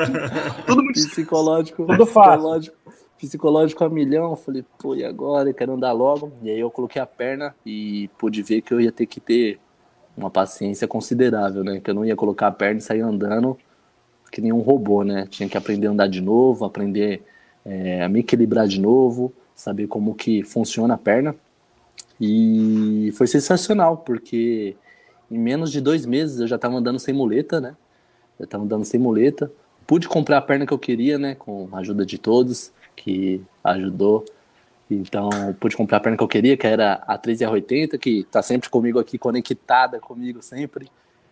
Tudo 0.66 0.84
muito 0.84 0.96
psicológico. 0.96 1.86
Tudo 1.86 2.06
psicológico, 2.06 2.76
psicológico 3.18 3.84
a 3.84 3.90
milhão. 3.90 4.36
Falei, 4.36 4.64
pô, 4.78 4.96
e 4.96 5.04
agora? 5.04 5.50
Eu 5.50 5.54
quero 5.54 5.74
andar 5.74 5.92
logo. 5.92 6.32
E 6.42 6.50
aí 6.50 6.60
eu 6.60 6.72
coloquei 6.72 7.02
a 7.02 7.06
perna 7.06 7.56
e 7.66 8.10
pude 8.18 8.42
ver 8.42 8.62
que 8.62 8.74
eu 8.74 8.82
ia 8.82 8.92
ter 8.92 9.06
que 9.06 9.20
ter 9.20 9.60
uma 10.18 10.30
paciência 10.30 10.88
considerável, 10.88 11.64
né? 11.64 11.80
Que 11.80 11.92
eu 11.92 11.96
não 11.96 12.06
ia 12.06 12.16
colocar 12.16 12.48
a 12.48 12.52
perna 12.52 12.80
e 12.80 12.84
sair 12.84 13.02
andando 13.02 13.58
que 14.32 14.42
nem 14.42 14.52
um 14.52 14.60
robô, 14.60 15.04
né? 15.04 15.28
Tinha 15.30 15.50
que 15.50 15.58
aprender 15.58 15.88
a 15.88 15.92
andar 15.92 16.08
de 16.08 16.22
novo, 16.22 16.66
aprender 16.66 17.24
é, 17.66 18.04
a 18.04 18.10
me 18.10 18.20
equilibrar 18.20 18.68
de 18.68 18.80
novo, 18.80 19.34
saber 19.56 19.88
como 19.88 20.16
que 20.16 20.44
funciona 20.44 20.94
a 20.94 20.98
perna. 20.98 21.36
E 22.20 23.12
foi 23.16 23.28
sensacional, 23.28 23.98
porque 23.98 24.76
em 25.32 25.38
menos 25.38 25.72
de 25.72 25.80
dois 25.80 26.06
meses 26.06 26.40
eu 26.40 26.48
já 26.48 26.56
estava 26.58 26.76
andando 26.76 27.00
sem 27.00 27.14
muleta, 27.14 27.62
né? 27.62 27.76
Eu 28.38 28.46
estava 28.46 28.64
andando 28.64 28.86
sem 28.86 29.00
muleta. 29.00 29.52
Pude 29.88 30.08
comprar 30.08 30.38
a 30.38 30.42
perna 30.42 30.66
que 30.66 30.74
eu 30.74 30.80
queria, 30.80 31.18
né? 31.18 31.36
Com 31.36 31.70
a 31.72 31.80
ajuda 31.80 32.06
de 32.06 32.18
todos 32.18 32.72
que 32.96 33.42
ajudou. 33.64 34.26
Então, 34.90 35.30
pude 35.60 35.78
comprar 35.78 35.98
a 35.98 36.00
perna 36.00 36.18
que 36.18 36.24
eu 36.24 36.28
queria, 36.28 36.58
que 36.58 36.66
era 36.66 36.94
a 37.08 37.18
3R80, 37.18 37.98
que 37.98 38.20
está 38.20 38.42
sempre 38.42 38.70
comigo 38.70 39.00
aqui, 39.00 39.18
conectada 39.18 40.00
comigo 40.00 40.42
sempre. 40.42 40.90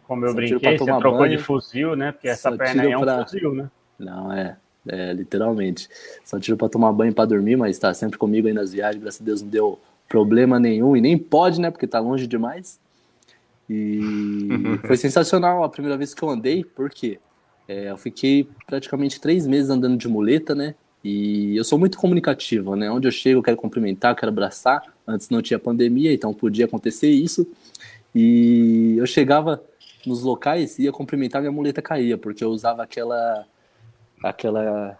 Como 0.07 0.23
eu 0.25 0.29
Só 0.29 0.35
brinquei, 0.35 0.77
você 0.77 0.85
trocou 0.85 1.17
banho, 1.17 1.37
de 1.37 1.43
fuzil, 1.43 1.95
né? 1.95 2.11
Porque 2.11 2.27
essa 2.27 2.51
perna 2.55 2.83
aí 2.83 2.91
é 2.91 2.97
um 2.97 3.01
pra... 3.01 3.25
fuzil, 3.25 3.53
né? 3.53 3.69
Não, 3.99 4.31
é. 4.31 4.57
É, 4.87 5.11
literalmente. 5.11 5.89
Só 6.23 6.39
tiro 6.39 6.55
para 6.55 6.69
tomar 6.69 6.93
banho 6.93 7.13
para 7.13 7.25
dormir, 7.25 7.57
mas 7.57 7.75
está 7.75 7.93
sempre 7.93 8.17
comigo 8.17 8.47
aí 8.47 8.53
nas 8.53 8.71
viagens. 8.71 9.01
Graças 9.01 9.21
a 9.21 9.25
Deus 9.25 9.41
não 9.41 9.49
deu 9.49 9.79
problema 10.07 10.59
nenhum 10.59 10.95
e 10.95 11.01
nem 11.01 11.17
pode, 11.17 11.59
né? 11.59 11.71
Porque 11.71 11.87
tá 11.87 11.99
longe 11.99 12.27
demais. 12.27 12.79
E 13.69 13.99
foi 14.85 14.97
sensacional 14.97 15.63
a 15.63 15.69
primeira 15.69 15.97
vez 15.97 16.13
que 16.13 16.23
eu 16.23 16.29
andei, 16.29 16.63
porque 16.63 17.19
é, 17.67 17.91
eu 17.91 17.97
fiquei 17.97 18.47
praticamente 18.65 19.19
três 19.19 19.45
meses 19.45 19.69
andando 19.69 19.97
de 19.97 20.07
muleta, 20.07 20.55
né? 20.55 20.75
E 21.03 21.55
eu 21.55 21.63
sou 21.63 21.77
muito 21.77 21.97
comunicativo, 21.97 22.75
né? 22.75 22.89
Onde 22.89 23.07
eu 23.07 23.11
chego, 23.11 23.39
eu 23.39 23.43
quero 23.43 23.57
cumprimentar, 23.57 24.11
eu 24.11 24.15
quero 24.15 24.31
abraçar. 24.31 24.81
Antes 25.05 25.29
não 25.29 25.41
tinha 25.41 25.59
pandemia, 25.59 26.13
então 26.13 26.33
podia 26.33 26.65
acontecer 26.65 27.09
isso. 27.09 27.47
E 28.15 28.95
eu 28.97 29.05
chegava 29.05 29.61
nos 30.05 30.23
locais, 30.23 30.79
ia 30.79 30.91
cumprimentar, 30.91 31.41
minha 31.41 31.51
muleta 31.51 31.81
caía, 31.81 32.17
porque 32.17 32.43
eu 32.43 32.49
usava 32.49 32.83
aquela 32.83 33.45
aquela 34.23 34.97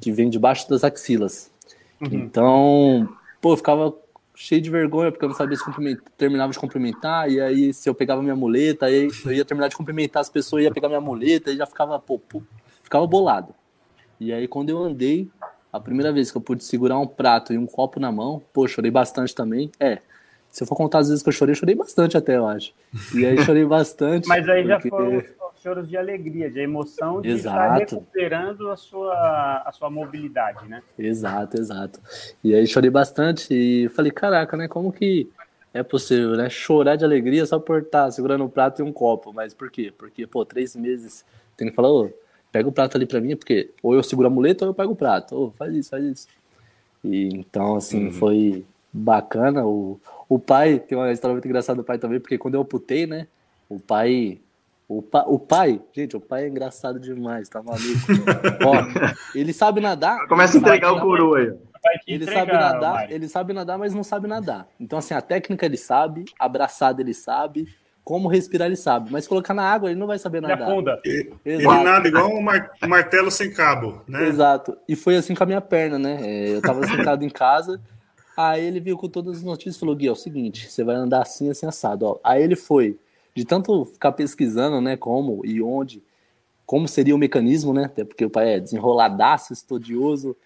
que 0.00 0.12
vem 0.12 0.28
debaixo 0.28 0.68
das 0.68 0.84
axilas. 0.84 1.50
Uhum. 2.00 2.08
Então, 2.12 3.08
pô, 3.40 3.52
eu 3.52 3.56
ficava 3.56 3.94
cheio 4.40 4.62
de 4.62 4.70
vergonha, 4.70 5.12
porque 5.12 5.22
eu 5.22 5.28
não 5.28 5.36
sabia 5.36 5.54
se 5.54 5.64
terminava 6.16 6.50
de 6.50 6.58
cumprimentar, 6.58 7.30
e 7.30 7.38
aí 7.38 7.74
se 7.74 7.86
eu 7.90 7.94
pegava 7.94 8.22
minha 8.22 8.34
muleta, 8.34 8.86
aí 8.86 9.10
eu 9.26 9.32
ia 9.32 9.44
terminar 9.44 9.68
de 9.68 9.76
cumprimentar 9.76 10.22
as 10.22 10.30
pessoas, 10.30 10.64
ia 10.64 10.72
pegar 10.72 10.88
minha 10.88 11.00
muleta, 11.00 11.50
e 11.50 11.58
já 11.58 11.66
ficava, 11.66 11.98
pô, 11.98 12.18
pô, 12.18 12.42
ficava 12.82 13.06
bolado. 13.06 13.54
E 14.18 14.32
aí 14.32 14.48
quando 14.48 14.70
eu 14.70 14.78
andei, 14.78 15.28
a 15.70 15.78
primeira 15.78 16.10
vez 16.10 16.30
que 16.30 16.38
eu 16.38 16.40
pude 16.40 16.64
segurar 16.64 16.98
um 16.98 17.06
prato 17.06 17.52
e 17.52 17.58
um 17.58 17.66
copo 17.66 18.00
na 18.00 18.10
mão, 18.10 18.42
pô, 18.50 18.66
chorei 18.66 18.90
bastante 18.90 19.34
também. 19.34 19.70
É, 19.78 19.98
se 20.48 20.62
eu 20.62 20.66
for 20.66 20.74
contar 20.74 21.00
as 21.00 21.10
vezes 21.10 21.22
que 21.22 21.28
eu 21.28 21.34
chorei, 21.34 21.52
eu 21.52 21.56
chorei 21.56 21.74
bastante 21.74 22.16
até, 22.16 22.38
eu 22.38 22.46
acho. 22.46 22.72
E 23.14 23.26
aí 23.26 23.36
chorei 23.44 23.66
bastante. 23.66 24.26
Mas 24.26 24.48
aí 24.48 24.66
porque... 24.66 24.88
já 24.88 24.96
foram 24.96 25.22
choros 25.62 25.88
de 25.88 25.96
alegria, 25.96 26.50
de 26.50 26.60
emoção 26.60 27.20
de 27.20 27.28
exato. 27.28 27.56
estar 27.56 27.74
recuperando 27.76 28.70
a 28.70 28.76
sua, 28.76 29.62
a 29.64 29.72
sua 29.72 29.90
mobilidade, 29.90 30.66
né? 30.68 30.82
Exato, 30.98 31.58
exato. 31.58 32.00
E 32.42 32.54
aí 32.54 32.66
chorei 32.66 32.90
bastante 32.90 33.52
e 33.52 33.88
falei, 33.90 34.10
caraca, 34.10 34.56
né? 34.56 34.68
Como 34.68 34.92
que 34.92 35.28
é 35.72 35.82
possível, 35.82 36.36
né? 36.36 36.48
Chorar 36.48 36.96
de 36.96 37.04
alegria 37.04 37.44
só 37.46 37.58
por 37.58 37.82
estar 37.82 38.10
segurando 38.10 38.44
um 38.44 38.48
prato 38.48 38.80
e 38.80 38.82
um 38.82 38.92
copo. 38.92 39.32
Mas 39.32 39.54
por 39.54 39.70
quê? 39.70 39.92
Porque, 39.96 40.26
pô, 40.26 40.44
três 40.44 40.74
meses 40.74 41.24
tem 41.56 41.68
que 41.68 41.74
falar, 41.74 41.90
ô, 41.90 42.10
pega 42.50 42.68
o 42.68 42.72
prato 42.72 42.96
ali 42.96 43.06
pra 43.06 43.20
mim, 43.20 43.36
porque 43.36 43.70
ou 43.82 43.94
eu 43.94 44.02
seguro 44.02 44.28
a 44.28 44.30
muleta 44.30 44.64
ou 44.64 44.70
eu 44.70 44.74
pego 44.74 44.92
o 44.92 44.96
prato. 44.96 45.36
Ô, 45.36 45.50
faz 45.52 45.74
isso, 45.74 45.90
faz 45.90 46.04
isso. 46.04 46.28
E 47.04 47.28
então, 47.34 47.76
assim, 47.76 48.06
uhum. 48.06 48.12
foi 48.12 48.64
bacana. 48.92 49.64
O, 49.64 50.00
o 50.28 50.38
pai, 50.38 50.78
tem 50.78 50.96
uma 50.96 51.12
história 51.12 51.34
muito 51.34 51.46
engraçada 51.46 51.76
do 51.76 51.84
pai 51.84 51.98
também, 51.98 52.18
porque 52.18 52.38
quando 52.38 52.54
eu 52.54 52.64
putei, 52.64 53.06
né? 53.06 53.26
O 53.68 53.78
pai 53.78 54.40
o, 54.90 55.00
pa, 55.00 55.22
o 55.24 55.38
pai, 55.38 55.80
gente, 55.92 56.16
o 56.16 56.20
pai 56.20 56.42
é 56.42 56.48
engraçado 56.48 56.98
demais, 56.98 57.48
tá 57.48 57.62
maluco? 57.62 57.84
Ó, 58.66 59.38
ele 59.38 59.52
sabe 59.52 59.80
nadar. 59.80 60.26
Começa 60.26 60.56
a 60.56 60.60
entregar 60.60 60.92
o 60.92 61.00
coroa 61.00 61.38
aí. 61.38 61.52
Ele 62.08 62.24
sabe 62.26 62.52
nadar, 62.52 63.12
ele 63.12 63.28
sabe 63.28 63.52
nadar, 63.52 63.78
mas 63.78 63.94
não 63.94 64.02
sabe 64.02 64.26
nadar. 64.26 64.66
Então, 64.80 64.98
assim, 64.98 65.14
a 65.14 65.22
técnica 65.22 65.64
ele 65.64 65.76
sabe, 65.76 66.24
abraçada 66.36 67.00
ele 67.00 67.14
sabe, 67.14 67.68
como 68.02 68.26
respirar 68.26 68.66
ele 68.66 68.74
sabe, 68.74 69.12
mas 69.12 69.28
colocar 69.28 69.54
na 69.54 69.62
água 69.62 69.92
ele 69.92 70.00
não 70.00 70.08
vai 70.08 70.18
saber 70.18 70.42
nadar. 70.42 70.68
Ele, 71.04 71.34
ele 71.44 71.62
nada 71.62 72.08
igual 72.08 72.28
um 72.28 72.42
martelo 72.88 73.30
sem 73.30 73.52
cabo, 73.52 74.02
né? 74.08 74.26
Exato. 74.26 74.76
E 74.88 74.96
foi 74.96 75.14
assim 75.14 75.36
com 75.36 75.44
a 75.44 75.46
minha 75.46 75.60
perna, 75.60 76.00
né? 76.00 76.18
É, 76.20 76.48
eu 76.48 76.60
tava 76.60 76.84
sentado 76.84 77.24
em 77.24 77.30
casa, 77.30 77.80
aí 78.36 78.64
ele 78.64 78.80
viu 78.80 78.98
com 78.98 79.08
todas 79.08 79.36
as 79.36 79.44
notícias 79.44 79.76
e 79.76 79.78
falou: 79.78 79.94
Gui, 79.94 80.08
é 80.08 80.12
o 80.12 80.16
seguinte, 80.16 80.68
você 80.68 80.82
vai 80.82 80.96
andar 80.96 81.22
assim, 81.22 81.48
assim, 81.48 81.64
assado. 81.64 82.06
Ó. 82.06 82.18
Aí 82.24 82.42
ele 82.42 82.56
foi 82.56 82.98
de 83.34 83.44
tanto 83.44 83.84
ficar 83.84 84.12
pesquisando, 84.12 84.80
né, 84.80 84.96
como 84.96 85.44
e 85.44 85.62
onde, 85.62 86.02
como 86.66 86.86
seria 86.88 87.14
o 87.14 87.18
mecanismo, 87.18 87.72
né, 87.72 87.84
até 87.84 88.04
porque 88.04 88.24
o 88.24 88.30
pai 88.30 88.54
é 88.54 88.60
desenroladaço, 88.60 89.52
estudioso, 89.52 90.36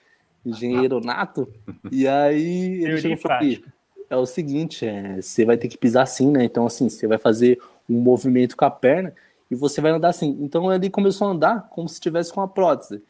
engenheiro 0.45 1.01
nato, 1.01 1.49
e 1.91 2.07
aí 2.07 2.85
ele 2.85 2.99
chegou 2.99 3.33
aqui, 3.33 3.65
é 4.11 4.17
o 4.17 4.27
seguinte, 4.27 4.87
é, 4.87 5.21
você 5.21 5.45
vai 5.45 5.57
ter 5.57 5.69
que 5.69 5.79
pisar 5.79 6.03
assim, 6.03 6.31
né, 6.31 6.45
então 6.45 6.67
assim, 6.67 6.89
você 6.89 7.07
vai 7.07 7.19
fazer 7.19 7.59
um 7.89 8.01
movimento 8.01 8.57
com 8.57 8.65
a 8.65 8.71
perna 8.71 9.15
e 9.51 9.55
você 9.55 9.81
vai 9.81 9.93
andar 9.93 10.09
assim. 10.09 10.37
Então 10.41 10.73
ele 10.73 10.91
começou 10.91 11.29
a 11.29 11.31
andar 11.31 11.69
como 11.71 11.89
se 11.89 12.01
tivesse 12.01 12.33
com 12.33 12.41
a 12.41 12.49
prótese. 12.49 13.03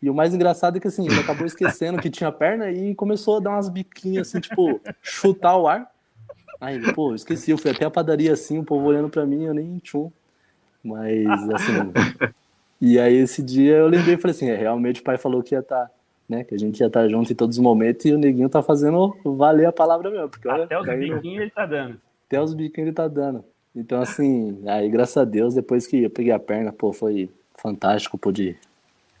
E 0.00 0.10
o 0.10 0.14
mais 0.14 0.34
engraçado 0.34 0.76
é 0.76 0.80
que 0.80 0.88
assim, 0.88 1.06
ele 1.06 1.20
acabou 1.20 1.46
esquecendo 1.46 2.00
que 2.00 2.10
tinha 2.10 2.32
perna 2.32 2.70
e 2.70 2.94
começou 2.94 3.36
a 3.36 3.40
dar 3.40 3.50
umas 3.50 3.68
biquinhas 3.68 4.28
assim, 4.28 4.40
tipo, 4.40 4.80
chutar 5.00 5.56
o 5.56 5.68
ar. 5.68 5.91
Aí, 6.62 6.80
pô, 6.94 7.12
esqueci, 7.12 7.50
eu 7.50 7.58
fui 7.58 7.72
até 7.72 7.84
a 7.84 7.90
padaria 7.90 8.32
assim, 8.32 8.56
o 8.56 8.62
povo 8.62 8.86
olhando 8.86 9.08
pra 9.08 9.26
mim, 9.26 9.42
eu 9.42 9.52
nem 9.52 9.78
tchum. 9.78 10.12
Mas, 10.82 11.26
assim. 11.50 11.72
e 12.80 13.00
aí, 13.00 13.16
esse 13.16 13.42
dia 13.42 13.78
eu 13.78 13.88
lembrei 13.88 14.14
e 14.14 14.16
falei 14.16 14.36
assim: 14.36 14.48
é, 14.48 14.54
realmente 14.54 15.00
o 15.00 15.04
pai 15.04 15.18
falou 15.18 15.42
que 15.42 15.56
ia 15.56 15.58
estar, 15.58 15.86
tá, 15.86 15.90
né? 16.28 16.44
Que 16.44 16.54
a 16.54 16.58
gente 16.58 16.78
ia 16.78 16.86
estar 16.86 17.02
tá 17.02 17.08
junto 17.08 17.32
em 17.32 17.34
todos 17.34 17.56
os 17.56 17.62
momentos 17.62 18.04
e 18.04 18.12
o 18.12 18.18
neguinho 18.18 18.48
tá 18.48 18.62
fazendo 18.62 19.12
valer 19.24 19.66
a 19.66 19.72
palavra 19.72 20.08
mesmo. 20.08 20.28
Porque, 20.28 20.46
olha, 20.46 20.62
até 20.62 20.78
os 20.78 20.86
biquinhos 20.86 21.42
ele 21.42 21.50
tá 21.50 21.66
dando. 21.66 22.00
Até 22.28 22.40
os 22.40 22.54
biquinhos 22.54 22.86
ele 22.86 22.94
tá 22.94 23.08
dando. 23.08 23.44
Então, 23.74 24.00
assim, 24.00 24.62
aí, 24.68 24.88
graças 24.88 25.16
a 25.16 25.24
Deus, 25.24 25.54
depois 25.54 25.84
que 25.84 26.04
eu 26.04 26.10
peguei 26.10 26.30
a 26.30 26.38
perna, 26.38 26.72
pô, 26.72 26.92
foi 26.92 27.28
fantástico, 27.56 28.16
pude. 28.16 28.56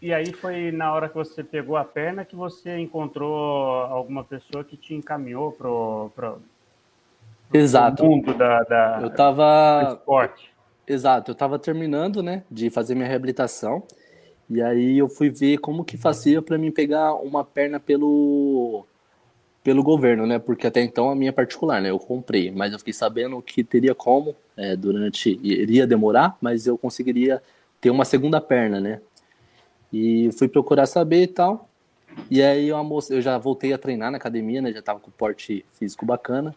E 0.00 0.12
aí 0.12 0.32
foi 0.32 0.70
na 0.70 0.92
hora 0.92 1.08
que 1.08 1.16
você 1.16 1.42
pegou 1.42 1.76
a 1.76 1.84
perna 1.84 2.24
que 2.24 2.36
você 2.36 2.78
encontrou 2.78 3.82
alguma 3.82 4.22
pessoa 4.22 4.62
que 4.62 4.76
te 4.76 4.94
encaminhou 4.94 5.50
pro, 5.52 6.10
pro, 6.14 6.40
Exato. 7.52 8.04
mundo 8.04 8.34
da, 8.34 8.62
da 8.62 9.00
eu 9.02 9.10
tava 9.10 9.84
do 9.84 9.98
esporte. 9.98 10.52
Exato, 10.86 11.30
eu 11.30 11.34
tava 11.34 11.58
terminando, 11.58 12.22
né, 12.22 12.42
de 12.50 12.70
fazer 12.70 12.94
minha 12.94 13.08
reabilitação. 13.08 13.82
E 14.50 14.60
aí 14.60 14.98
eu 14.98 15.08
fui 15.08 15.30
ver 15.30 15.58
como 15.58 15.84
que 15.84 15.96
fazia 15.96 16.42
para 16.42 16.58
mim 16.58 16.70
pegar 16.70 17.14
uma 17.14 17.44
perna 17.44 17.80
pelo 17.80 18.84
pelo 19.62 19.82
governo, 19.82 20.26
né? 20.26 20.38
Porque 20.38 20.66
até 20.66 20.82
então 20.82 21.08
a 21.08 21.14
minha 21.14 21.32
particular, 21.32 21.80
né? 21.80 21.90
Eu 21.90 21.98
comprei, 21.98 22.50
mas 22.50 22.72
eu 22.72 22.78
fiquei 22.78 22.92
sabendo 22.92 23.40
que 23.40 23.62
teria 23.62 23.94
como 23.94 24.34
é, 24.56 24.74
durante 24.76 25.38
iria 25.42 25.86
demorar, 25.86 26.36
mas 26.40 26.66
eu 26.66 26.76
conseguiria 26.76 27.40
ter 27.80 27.90
uma 27.90 28.04
segunda 28.04 28.40
perna, 28.40 28.80
né? 28.80 29.00
E 29.92 30.30
fui 30.32 30.48
procurar 30.48 30.86
saber 30.86 31.22
e 31.22 31.26
tal. 31.28 31.68
E 32.30 32.42
aí 32.42 32.68
eu, 32.68 32.78
eu 33.10 33.20
já 33.22 33.38
voltei 33.38 33.72
a 33.72 33.78
treinar 33.78 34.10
na 34.10 34.16
academia, 34.16 34.60
né? 34.60 34.72
Já 34.72 34.82
tava 34.82 35.00
com 35.00 35.10
porte 35.10 35.64
físico 35.72 36.04
bacana. 36.04 36.54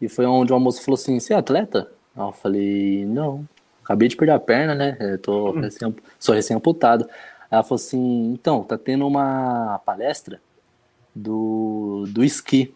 E 0.00 0.08
foi 0.08 0.26
onde 0.26 0.52
uma 0.52 0.60
moça 0.60 0.82
falou 0.82 0.96
assim: 0.96 1.18
Você 1.18 1.32
é 1.32 1.36
atleta? 1.36 1.90
Aí 2.14 2.22
eu 2.22 2.32
falei: 2.32 3.04
Não, 3.06 3.46
acabei 3.82 4.08
de 4.08 4.16
perder 4.16 4.32
a 4.32 4.40
perna, 4.40 4.74
né? 4.74 4.96
Eu 5.00 5.18
tô 5.18 5.50
hum. 5.50 5.60
recém, 5.60 5.94
sou 6.18 6.34
recém-amputado. 6.34 7.08
Ela 7.50 7.62
falou 7.62 7.76
assim: 7.76 8.32
Então, 8.32 8.62
tá 8.62 8.76
tendo 8.76 9.06
uma 9.06 9.80
palestra 9.84 10.40
do, 11.14 12.04
do 12.08 12.22
esqui. 12.22 12.74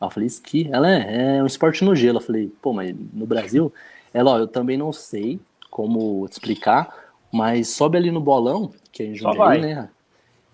Aí 0.00 0.06
eu 0.06 0.10
falei: 0.10 0.26
Esqui? 0.26 0.68
Ela 0.72 0.90
é, 0.90 1.36
é 1.38 1.42
um 1.42 1.46
esporte 1.46 1.84
no 1.84 1.94
gelo. 1.94 2.18
Eu 2.18 2.22
falei: 2.22 2.52
Pô, 2.60 2.72
mas 2.72 2.94
no 3.12 3.26
Brasil? 3.26 3.72
Ela, 4.12 4.32
ó, 4.32 4.38
eu 4.38 4.48
também 4.48 4.76
não 4.76 4.92
sei 4.92 5.38
como 5.70 6.26
te 6.28 6.32
explicar, 6.32 7.12
mas 7.30 7.68
sobe 7.68 7.98
ali 7.98 8.10
no 8.10 8.20
bolão, 8.20 8.72
que 8.90 9.02
é 9.02 9.06
em 9.06 9.14
Jundiaí, 9.14 9.60
né? 9.60 9.90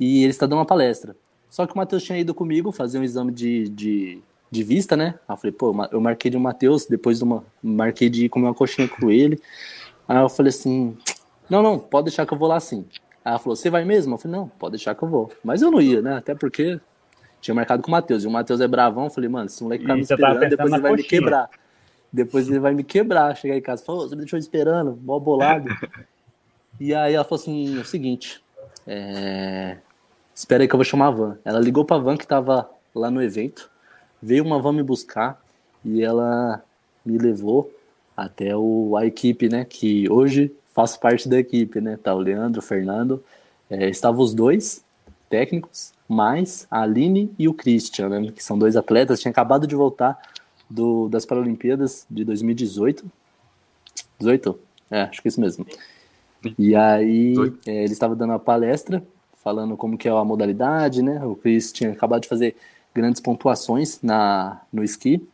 E 0.01 0.23
ele 0.23 0.31
está 0.31 0.47
dando 0.47 0.59
uma 0.59 0.67
palestra. 0.67 1.15
Só 1.49 1.67
que 1.67 1.75
o 1.75 1.77
Matheus 1.77 2.03
tinha 2.03 2.19
ido 2.19 2.35
comigo 2.35 2.73
fazer 2.73 2.99
um 2.99 3.05
exame 3.05 3.31
de, 3.31 3.69
de, 3.69 4.23
de 4.53 4.63
vista, 4.63 4.95
né? 4.95 5.15
Aí 5.27 5.33
eu 5.33 5.37
falei, 5.39 5.53
pô, 5.53 5.75
eu 5.91 5.99
marquei 5.99 6.31
de 6.31 6.37
Matheus, 6.37 6.85
depois 6.85 7.17
de 7.17 7.25
uma, 7.25 7.43
marquei 7.63 8.11
de 8.11 8.29
comer 8.29 8.49
uma 8.49 8.55
coxinha 8.55 8.87
com 8.87 9.11
ele. 9.11 9.41
Aí 10.07 10.19
eu 10.19 10.29
falei 10.29 10.51
assim, 10.51 10.95
não, 11.49 11.63
não, 11.63 11.79
pode 11.79 12.05
deixar 12.05 12.27
que 12.27 12.35
eu 12.35 12.39
vou 12.39 12.49
lá 12.49 12.61
sim. 12.61 12.85
Aí 13.25 13.31
ela 13.31 13.39
falou, 13.39 13.57
você 13.57 13.71
vai 13.71 13.83
mesmo? 13.83 14.13
Eu 14.15 14.19
falei, 14.19 14.39
não, 14.39 14.49
pode 14.49 14.73
deixar 14.73 14.95
que 14.95 15.03
eu 15.03 15.09
vou. 15.09 15.33
Mas 15.43 15.63
eu 15.63 15.71
não 15.71 15.81
ia, 15.81 16.03
né? 16.03 16.17
Até 16.17 16.35
porque 16.35 16.79
tinha 17.41 17.55
marcado 17.55 17.83
com 17.83 17.89
o 17.89 17.93
Matheus. 17.93 18.25
E 18.25 18.27
o 18.27 18.31
Matheus 18.31 18.61
é 18.61 18.69
bravão. 18.69 19.05
Eu 19.05 19.11
falei, 19.11 19.31
mano, 19.31 19.47
esse 19.47 19.63
moleque 19.63 19.87
tá 19.87 19.95
me 19.95 20.03
esperando, 20.03 20.41
depois 20.51 20.71
ele 20.71 20.83
vai 20.83 20.91
coxinha. 20.91 20.97
me 20.97 21.05
quebrar. 21.05 21.51
Depois 22.13 22.49
ele 22.49 22.59
vai 22.59 22.75
me 22.75 22.85
quebrar. 22.85 23.35
Chegar 23.35 23.57
em 23.57 23.63
casa, 23.63 23.83
falou, 23.83 24.07
você 24.07 24.15
me 24.15 24.21
deixou 24.21 24.39
esperando, 24.39 24.99
mó 25.03 25.19
bolado. 25.19 25.67
e 26.79 26.95
aí 26.95 27.15
ela 27.15 27.25
falou 27.25 27.41
assim, 27.41 27.79
o 27.79 27.85
seguinte, 27.87 28.45
é... 28.87 29.79
espera 30.35 30.63
aí 30.63 30.69
que 30.69 30.75
eu 30.75 30.79
vou 30.79 30.85
chamar 30.85 31.07
a 31.07 31.11
van. 31.11 31.39
Ela 31.43 31.59
ligou 31.59 31.87
pra 31.87 31.97
van 31.97 32.19
que 32.19 32.27
tava 32.27 32.69
lá 32.95 33.11
no 33.11 33.23
evento, 33.23 33.71
veio 34.23 34.45
uma 34.45 34.61
van 34.61 34.73
me 34.73 34.83
buscar 34.83 35.43
e 35.85 36.03
ela 36.03 36.63
me 37.05 37.19
levou 37.19 37.71
até 38.17 38.57
o, 38.57 38.97
a 38.97 39.05
equipe, 39.05 39.49
né, 39.49 39.65
que 39.65 40.09
hoje 40.11 40.55
faço 40.73 41.01
parte 41.01 41.29
da 41.29 41.39
equipe, 41.39 41.81
né, 41.81 41.99
tá 42.01 42.15
o 42.15 42.19
Leandro, 42.19 42.61
o 42.61 42.63
Fernando, 42.63 43.23
é, 43.69 43.89
estavam 43.89 44.23
os 44.23 44.33
dois 44.33 44.85
técnicos, 45.29 45.93
mais 46.09 46.67
a 46.71 46.83
Aline 46.83 47.33
e 47.39 47.49
o 47.49 47.55
Christian, 47.55 48.09
né, 48.09 48.31
que 48.31 48.45
são 48.45 48.59
dois 48.59 48.77
atletas, 48.77 49.21
tinha 49.21 49.31
acabado 49.31 49.67
de 49.67 49.75
voltar 49.75 50.21
do, 50.69 51.09
das 51.09 51.27
Paralimpíadas 51.27 52.07
de 52.11 52.25
2018. 52.25 53.05
18? 54.19 54.59
É, 54.91 55.03
acho 55.03 55.21
que 55.21 55.29
é 55.29 55.31
isso 55.31 55.41
mesmo. 55.41 55.67
E 56.59 56.75
aí 56.75 57.35
é, 57.67 57.85
ele 57.85 57.93
estava 57.93 58.15
dando 58.15 58.31
uma 58.31 58.39
palestra 58.39 59.03
falando 59.43 59.77
como 59.77 59.99
que 59.99 60.09
é 60.09 60.11
a 60.11 60.25
modalidade, 60.25 61.03
né? 61.03 61.25
O 61.25 61.35
Chris 61.35 61.73
tinha 61.73 61.93
acabado 61.93 62.23
de 62.23 62.29
fazer 62.29 62.57
grandes 62.95 63.21
pontuações 63.21 64.01
na, 64.03 64.61
no 64.73 64.83
esqui. 64.83 65.27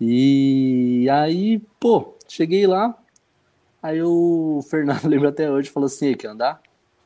E 0.00 1.08
aí, 1.10 1.60
pô, 1.80 2.14
cheguei 2.28 2.66
lá, 2.66 2.94
aí 3.82 4.02
o 4.02 4.60
Fernando 4.68 5.04
lembra 5.08 5.30
até 5.30 5.50
hoje, 5.50 5.70
falou 5.70 5.86
assim, 5.86 6.14
quer 6.14 6.28
andar? 6.28 6.60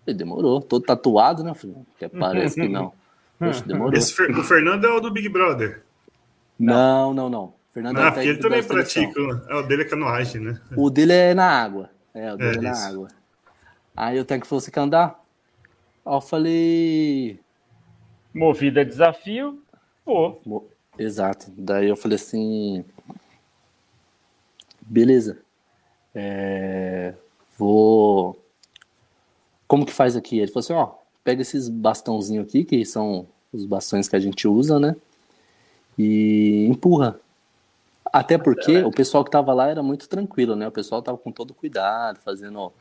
Falei, 0.05 0.17
demorou, 0.17 0.61
todo 0.61 0.85
tatuado, 0.85 1.45
né? 1.45 1.55
Falei, 1.55 1.77
parece 2.19 2.61
que 2.61 2.69
não. 2.69 2.93
Poxa, 3.39 3.65
demorou. 3.65 3.95
Esse, 3.95 4.13
o 4.23 4.43
Fernando 4.43 4.85
é 4.85 4.91
o 4.91 5.01
do 5.01 5.11
Big 5.11 5.29
Brother. 5.29 5.83
Não, 6.59 7.15
não, 7.15 7.31
não. 7.31 7.55
Fernando 7.73 7.97
não, 7.97 8.07
é 8.07 8.11
porque 8.11 8.29
ele 8.29 8.39
também 8.39 8.63
pratica. 8.63 9.21
É, 9.49 9.55
o 9.55 9.63
dele 9.63 9.83
é 9.83 9.85
canoagem, 9.85 10.43
né? 10.43 10.61
O 10.77 10.91
dele 10.91 11.13
é 11.13 11.35
na 11.35 11.49
água. 11.49 11.89
É, 12.13 12.33
o 12.35 12.37
dele 12.37 12.67
é, 12.67 12.69
é 12.69 12.73
na 12.73 12.87
água. 12.87 13.09
Aí 13.97 14.19
o 14.19 14.25
técnico 14.25 14.49
falou: 14.49 14.61
você 14.61 14.71
quer 14.71 14.81
andar? 14.81 15.23
Aí 16.05 16.15
eu 16.15 16.21
falei. 16.21 17.41
Movida 18.35 18.85
desafio, 18.85 19.63
pô. 20.05 20.65
Exato. 20.99 21.51
Daí 21.57 21.89
eu 21.89 21.97
falei 21.97 22.17
assim. 22.17 22.85
Beleza. 24.81 25.39
É... 26.15 27.15
Vou. 27.59 28.39
Como 29.69 29.87
que 29.87 29.93
faz 29.93 30.17
aqui? 30.17 30.39
Ele 30.39 30.51
falou 30.51 30.61
assim: 30.61 30.73
ó, 30.73 30.93
pega 31.23 31.43
esses 31.43 31.69
bastãozinhos 31.69 32.47
aqui, 32.47 32.65
que 32.65 32.85
são 32.85 33.27
os 33.53 33.65
bastões 33.65 34.09
que 34.09 34.17
a 34.17 34.21
gente 34.21 34.47
usa, 34.49 34.79
né? 34.79 34.97
e 36.01 36.67
empurra. 36.67 37.21
Até 38.13 38.39
porque 38.39 38.73
é. 38.73 38.87
o 38.87 38.91
pessoal 38.91 39.23
que 39.23 39.29
estava 39.29 39.53
lá 39.53 39.69
era 39.69 39.83
muito 39.83 40.09
tranquilo, 40.09 40.57
né? 40.57 40.67
O 40.67 40.73
pessoal 40.73 41.01
estava 41.01 41.19
com 41.19 41.31
todo 41.31 41.55
cuidado, 41.55 42.19
fazendo 42.25 42.73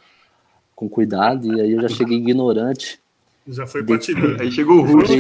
com 0.76 0.90
cuidado, 0.90 1.54
e 1.54 1.62
aí 1.62 1.72
eu 1.72 1.82
já 1.82 1.90
cheguei 1.90 2.18
ignorante. 2.18 3.00
Já 3.48 3.68
foi 3.68 3.84
batidão. 3.84 4.38
Aí 4.40 4.52
chegou 4.52 4.78
o 4.78 4.86
Russo. 4.86 5.14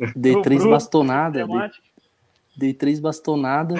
Dei, 0.16 0.32
dei 0.34 0.42
três 0.42 0.64
bastonadas. 0.64 1.46
Dei, 1.46 1.70
dei, 2.56 2.74
três 2.74 2.98
bastonadas. 3.00 3.78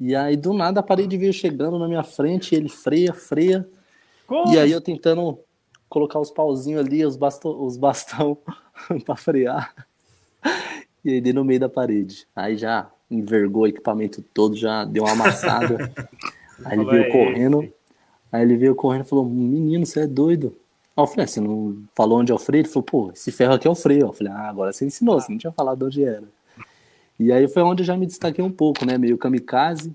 E 0.00 0.14
aí, 0.14 0.36
do 0.36 0.52
nada, 0.52 0.80
a 0.80 0.82
parede 0.82 1.16
veio 1.16 1.32
chegando 1.32 1.78
na 1.78 1.86
minha 1.86 2.02
frente, 2.02 2.54
ele 2.54 2.68
freia, 2.68 3.12
freia. 3.12 3.68
Como? 4.26 4.52
E 4.52 4.58
aí 4.58 4.72
eu 4.72 4.80
tentando 4.80 5.38
colocar 5.88 6.18
os 6.18 6.30
pauzinhos 6.30 6.84
ali, 6.84 7.04
os, 7.04 7.16
basto, 7.16 7.48
os 7.48 7.76
bastão 7.76 8.36
para 9.04 9.16
frear. 9.16 9.74
E 11.04 11.10
aí 11.10 11.20
dei 11.20 11.32
no 11.32 11.44
meio 11.44 11.60
da 11.60 11.68
parede. 11.68 12.26
Aí 12.34 12.56
já 12.56 12.90
envergou 13.10 13.62
o 13.62 13.66
equipamento 13.66 14.22
todo, 14.22 14.56
já 14.56 14.84
deu 14.84 15.04
uma 15.04 15.12
amassada. 15.12 15.92
aí 16.64 16.78
ele 16.78 16.84
veio 16.86 17.12
correndo. 17.12 17.72
Aí 18.32 18.42
ele 18.42 18.56
veio 18.56 18.74
correndo 18.74 19.04
e 19.04 19.08
falou: 19.08 19.24
Menino, 19.24 19.84
você 19.84 20.00
é 20.00 20.06
doido. 20.06 20.56
Falei: 20.94 21.24
ah, 21.24 21.26
Você 21.26 21.40
não 21.40 21.82
falou 21.94 22.20
onde 22.20 22.30
é 22.30 22.34
o 22.34 22.38
freio? 22.38 22.62
Ele 22.62 22.68
falou: 22.68 22.84
Pô, 22.84 23.10
esse 23.12 23.32
ferro 23.32 23.54
aqui 23.54 23.66
é 23.66 23.70
o 23.70 23.74
freio. 23.74 24.06
Eu 24.06 24.12
falei: 24.12 24.32
Ah, 24.32 24.48
agora 24.48 24.72
você 24.72 24.86
ensinou, 24.86 25.20
você 25.20 25.30
não 25.30 25.38
tinha 25.38 25.52
falado 25.52 25.86
onde 25.86 26.04
era. 26.04 26.24
E 27.18 27.32
aí 27.32 27.48
foi 27.48 27.62
onde 27.62 27.82
eu 27.82 27.86
já 27.86 27.96
me 27.96 28.06
destaquei 28.06 28.44
um 28.44 28.50
pouco, 28.50 28.84
né? 28.84 28.98
Meio 28.98 29.18
kamikaze, 29.18 29.94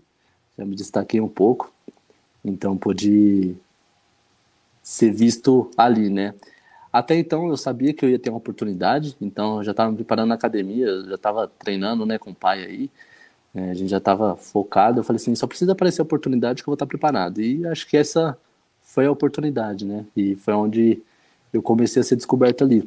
já 0.57 0.65
me 0.65 0.75
destaquei 0.75 1.21
um 1.21 1.27
pouco. 1.27 1.71
Então 2.43 2.77
pude 2.77 3.55
ser 4.81 5.11
visto 5.11 5.69
ali, 5.77 6.09
né? 6.09 6.33
Até 6.91 7.15
então 7.15 7.47
eu 7.49 7.57
sabia 7.57 7.93
que 7.93 8.03
eu 8.03 8.09
ia 8.09 8.17
ter 8.17 8.29
uma 8.29 8.37
oportunidade, 8.39 9.15
então 9.21 9.57
eu 9.57 9.63
já 9.63 9.71
estava 9.71 9.91
me 9.91 9.97
preparando 9.97 10.29
na 10.29 10.35
academia, 10.35 10.87
já 11.03 11.15
estava 11.15 11.47
treinando 11.47 12.03
né, 12.05 12.17
com 12.17 12.31
o 12.31 12.35
pai 12.35 12.63
aí, 12.65 12.89
é, 13.53 13.69
a 13.71 13.73
gente 13.75 13.89
já 13.89 13.97
estava 13.97 14.35
focado. 14.35 14.99
Eu 14.99 15.03
falei 15.03 15.17
assim: 15.17 15.35
só 15.35 15.47
precisa 15.47 15.73
aparecer 15.73 16.01
a 16.01 16.03
oportunidade 16.03 16.63
que 16.63 16.69
eu 16.69 16.71
vou 16.71 16.75
estar 16.75 16.87
preparado. 16.87 17.41
E 17.41 17.65
acho 17.67 17.87
que 17.87 17.97
essa 17.97 18.37
foi 18.99 19.05
a 19.05 19.11
oportunidade, 19.11 19.85
né? 19.85 20.05
E 20.13 20.35
foi 20.35 20.53
onde 20.53 21.01
eu 21.53 21.61
comecei 21.61 22.01
a 22.01 22.03
ser 22.03 22.17
descoberto 22.17 22.65
ali. 22.65 22.83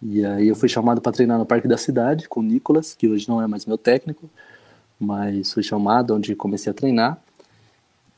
E 0.00 0.24
aí 0.24 0.48
eu 0.48 0.56
fui 0.56 0.66
chamado 0.66 0.98
para 0.98 1.12
treinar 1.12 1.38
no 1.38 1.44
Parque 1.44 1.68
da 1.68 1.76
Cidade 1.76 2.26
com 2.26 2.40
o 2.40 2.42
Nicolas, 2.42 2.94
que 2.94 3.06
hoje 3.06 3.28
não 3.28 3.38
é 3.42 3.46
mais 3.46 3.66
meu 3.66 3.76
técnico, 3.76 4.30
mas 4.98 5.52
fui 5.52 5.62
chamado 5.62 6.14
onde 6.14 6.34
comecei 6.34 6.70
a 6.70 6.74
treinar. 6.74 7.22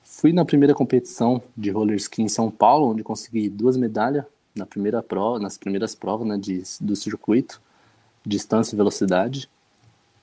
Fui 0.05 0.32
na 0.32 0.45
primeira 0.45 0.76
competição 0.76 1.43
de 1.57 1.72
roller 1.72 1.97
ski 1.97 2.22
em 2.22 2.28
São 2.28 2.53
Paulo, 2.53 2.93
onde 2.93 3.03
consegui 3.03 3.49
duas 3.49 3.76
medalhas, 3.76 4.24
na 4.55 4.64
primeira 4.64 5.03
prova, 5.03 5.41
nas 5.41 5.59
primeiras 5.59 5.93
provas 5.93 6.28
né, 6.28 6.39
de, 6.39 6.62
do 6.80 6.95
circuito, 6.95 7.61
distância 8.24 8.76
e 8.76 8.78
velocidade. 8.78 9.51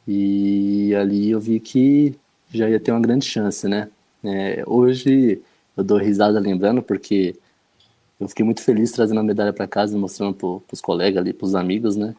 E 0.08 0.96
ali 0.96 1.30
eu 1.30 1.42
vi 1.42 1.60
que 1.60 2.16
já 2.54 2.70
ia 2.70 2.80
ter 2.80 2.94
uma 2.94 3.02
grande 3.02 3.26
chance, 3.26 3.68
né? 3.68 3.90
É, 4.24 4.64
hoje 4.66 5.42
eu 5.76 5.84
dou 5.84 5.98
risada 5.98 6.40
lembrando, 6.40 6.82
porque 6.82 7.36
eu 8.20 8.28
fiquei 8.28 8.46
muito 8.46 8.62
feliz 8.62 8.92
trazendo 8.92 9.20
a 9.20 9.24
medalha 9.24 9.54
para 9.54 9.68
casa 9.68 9.96
e 9.96 10.00
mostrando 10.00 10.34
para 10.34 10.74
os 10.74 10.82
colegas 10.82 11.22
ali, 11.22 11.34
para 11.34 11.46
os 11.46 11.56
amigos, 11.56 11.96
né? 11.96 12.16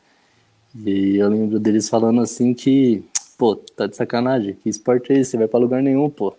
E 0.75 1.17
eu 1.17 1.29
lembro 1.29 1.61
deles 1.61 1.89
falando 1.89 2.21
assim 2.21 2.53
que, 2.53 3.05
pô, 3.39 3.55
tá 3.55 3.87
de 3.87 3.97
sacanagem, 3.97 4.55
que 4.55 4.69
esporte 4.69 5.13
é 5.13 5.19
esse? 5.19 5.33
Você 5.33 5.37
vai 5.39 5.49
para 5.49 5.61
lugar 5.61 5.83
nenhum, 5.83 6.11
pô. 6.11 6.35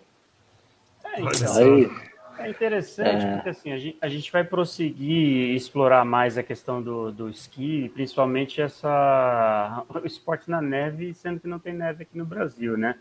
É, 1.05 1.21
então. 1.21 1.57
Aí, 1.57 1.89
é 2.37 2.49
interessante, 2.49 3.25
é... 3.25 3.35
porque 3.35 3.49
assim, 3.49 3.71
a 3.71 3.77
gente, 3.77 3.97
a 4.01 4.09
gente, 4.09 4.31
vai 4.31 4.43
prosseguir 4.43 5.55
explorar 5.55 6.03
mais 6.03 6.37
a 6.37 6.43
questão 6.43 6.81
do, 6.81 7.11
do 7.11 7.29
esqui, 7.29 7.89
principalmente 7.93 8.61
essa, 8.61 9.85
o 9.89 10.05
esporte 10.05 10.49
na 10.49 10.61
neve, 10.61 11.13
sendo 11.13 11.39
que 11.39 11.47
não 11.47 11.59
tem 11.59 11.73
neve 11.73 12.03
aqui 12.03 12.17
no 12.17 12.25
Brasil, 12.25 12.77
né? 12.77 12.95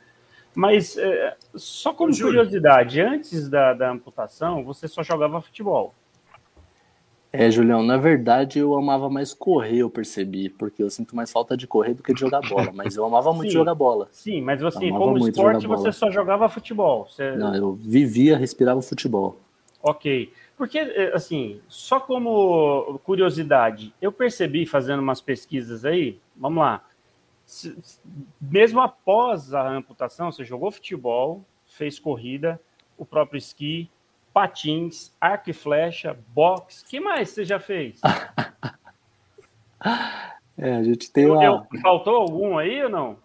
Mas 0.54 0.96
é, 0.96 1.36
só 1.54 1.92
como 1.92 2.12
Júlio. 2.12 2.38
curiosidade, 2.38 3.00
antes 3.00 3.48
da, 3.48 3.72
da 3.72 3.90
amputação, 3.90 4.64
você 4.64 4.86
só 4.86 5.02
jogava 5.02 5.40
futebol. 5.40 5.94
É, 7.36 7.50
Julião, 7.50 7.82
na 7.82 7.96
verdade 7.96 8.60
eu 8.60 8.76
amava 8.76 9.10
mais 9.10 9.34
correr, 9.34 9.78
eu 9.78 9.90
percebi, 9.90 10.48
porque 10.48 10.80
eu 10.80 10.88
sinto 10.88 11.16
mais 11.16 11.32
falta 11.32 11.56
de 11.56 11.66
correr 11.66 11.92
do 11.92 12.00
que 12.00 12.14
de 12.14 12.20
jogar 12.20 12.40
bola, 12.48 12.70
mas 12.72 12.94
eu 12.94 13.04
amava 13.04 13.32
muito 13.32 13.48
sim, 13.50 13.54
jogar 13.54 13.74
bola. 13.74 14.06
Sim, 14.12 14.40
mas 14.40 14.62
assim, 14.62 14.92
como 14.92 15.18
esporte 15.18 15.66
você 15.66 15.90
só 15.90 16.12
jogava 16.12 16.48
futebol. 16.48 17.08
Você... 17.10 17.32
Não, 17.32 17.52
eu 17.52 17.72
vivia, 17.74 18.38
respirava 18.38 18.80
futebol. 18.80 19.40
Ok, 19.82 20.32
porque 20.56 20.78
é, 20.78 21.12
assim, 21.12 21.60
só 21.66 21.98
como 21.98 23.00
curiosidade, 23.02 23.92
eu 24.00 24.12
percebi 24.12 24.64
fazendo 24.64 25.00
umas 25.00 25.20
pesquisas 25.20 25.84
aí, 25.84 26.20
vamos 26.36 26.62
lá, 26.62 26.84
mesmo 28.40 28.80
após 28.80 29.52
a 29.52 29.68
amputação, 29.68 30.32
você 30.32 30.44
jogou 30.44 30.70
futebol, 30.70 31.44
fez 31.66 31.98
corrida, 31.98 32.60
o 32.96 33.04
próprio 33.04 33.38
esqui, 33.38 33.90
patins, 34.32 35.12
arco 35.20 35.50
e 35.50 35.52
flecha, 35.52 36.18
boxe. 36.28 36.84
que 36.84 36.98
mais 36.98 37.30
você 37.30 37.44
já 37.44 37.60
fez? 37.60 38.00
é, 40.58 40.76
a 40.76 40.82
gente 40.82 41.12
tem 41.12 41.26
uma... 41.26 41.44
Eu, 41.44 41.66
faltou 41.80 42.16
algum 42.16 42.58
aí 42.58 42.82
ou 42.82 42.90
não? 42.90 43.18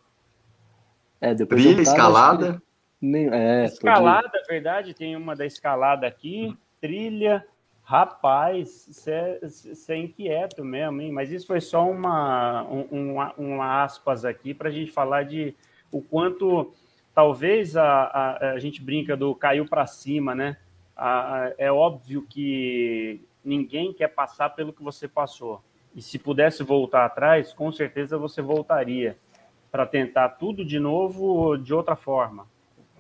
É, 1.21 1.33
depois 1.33 1.61
Trilha, 1.61 1.81
escalada. 1.81 2.61
Nem... 3.01 3.33
É, 3.33 3.65
escalada, 3.65 4.29
pode... 4.29 4.47
verdade, 4.47 4.93
tem 4.93 5.15
uma 5.15 5.35
da 5.35 5.45
escalada 5.45 6.05
aqui, 6.05 6.55
trilha. 6.79 7.45
Rapaz, 7.89 8.87
você 8.87 9.93
é, 9.93 9.97
inquieto 9.97 10.63
mesmo, 10.63 11.01
hein? 11.01 11.11
Mas 11.11 11.31
isso 11.31 11.47
foi 11.47 11.59
só 11.59 11.89
uma, 11.89 12.61
um, 12.69 13.17
um, 13.35 13.61
aspas 13.63 14.23
aqui 14.23 14.53
para 14.53 14.69
a 14.69 14.71
gente 14.71 14.91
falar 14.91 15.23
de 15.23 15.55
o 15.91 15.99
quanto 15.99 16.71
talvez 17.15 17.75
a, 17.75 17.83
a, 17.83 18.51
a 18.51 18.59
gente 18.59 18.79
brinca 18.79 19.17
do 19.17 19.33
caiu 19.33 19.65
para 19.65 19.87
cima, 19.87 20.35
né? 20.35 20.57
A, 20.95 21.51
é 21.57 21.71
óbvio 21.71 22.21
que 22.29 23.25
ninguém 23.43 23.91
quer 23.91 24.09
passar 24.09 24.51
pelo 24.51 24.71
que 24.71 24.83
você 24.83 25.07
passou. 25.07 25.59
E 25.95 25.99
se 25.99 26.19
pudesse 26.19 26.61
voltar 26.61 27.05
atrás, 27.05 27.53
com 27.53 27.71
certeza 27.71 28.19
você 28.19 28.39
voltaria 28.39 29.17
para 29.71 29.87
tentar 29.87 30.29
tudo 30.29 30.63
de 30.63 30.79
novo 30.79 31.57
de 31.57 31.73
outra 31.73 31.95
forma, 31.95 32.45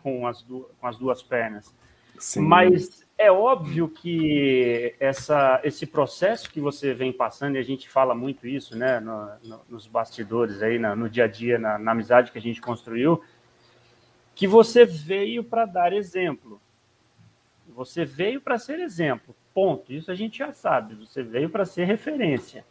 com 0.01 0.25
as, 0.25 0.41
du 0.41 0.67
com 0.81 0.87
as 0.87 0.97
duas 0.97 1.21
pernas. 1.21 1.75
Sim. 2.17 2.41
Mas 2.41 3.07
é 3.19 3.29
óbvio 3.29 3.89
que 3.89 4.95
essa, 4.97 5.59
esse 5.61 5.85
processo 5.85 6.49
que 6.49 6.61
você 6.61 6.93
vem 6.93 7.11
passando, 7.11 7.57
e 7.57 7.59
a 7.59 7.63
gente 7.63 7.89
fala 7.89 8.15
muito 8.15 8.47
isso 8.47 8.77
né, 8.77 9.01
no, 9.01 9.29
no, 9.43 9.61
nos 9.67 9.85
bastidores, 9.85 10.61
aí, 10.61 10.79
no, 10.79 10.95
no 10.95 11.09
dia 11.09 11.25
a 11.25 11.27
dia, 11.27 11.59
na, 11.59 11.77
na 11.77 11.91
amizade 11.91 12.31
que 12.31 12.37
a 12.37 12.41
gente 12.41 12.61
construiu, 12.61 13.21
que 14.33 14.47
você 14.47 14.85
veio 14.85 15.43
para 15.43 15.65
dar 15.65 15.91
exemplo. 15.91 16.61
Você 17.67 18.05
veio 18.05 18.39
para 18.39 18.57
ser 18.57 18.79
exemplo, 18.79 19.35
ponto. 19.53 19.91
Isso 19.91 20.09
a 20.09 20.15
gente 20.15 20.37
já 20.37 20.53
sabe. 20.53 20.95
Você 20.95 21.21
veio 21.21 21.49
para 21.49 21.65
ser 21.65 21.83
referência 21.83 22.63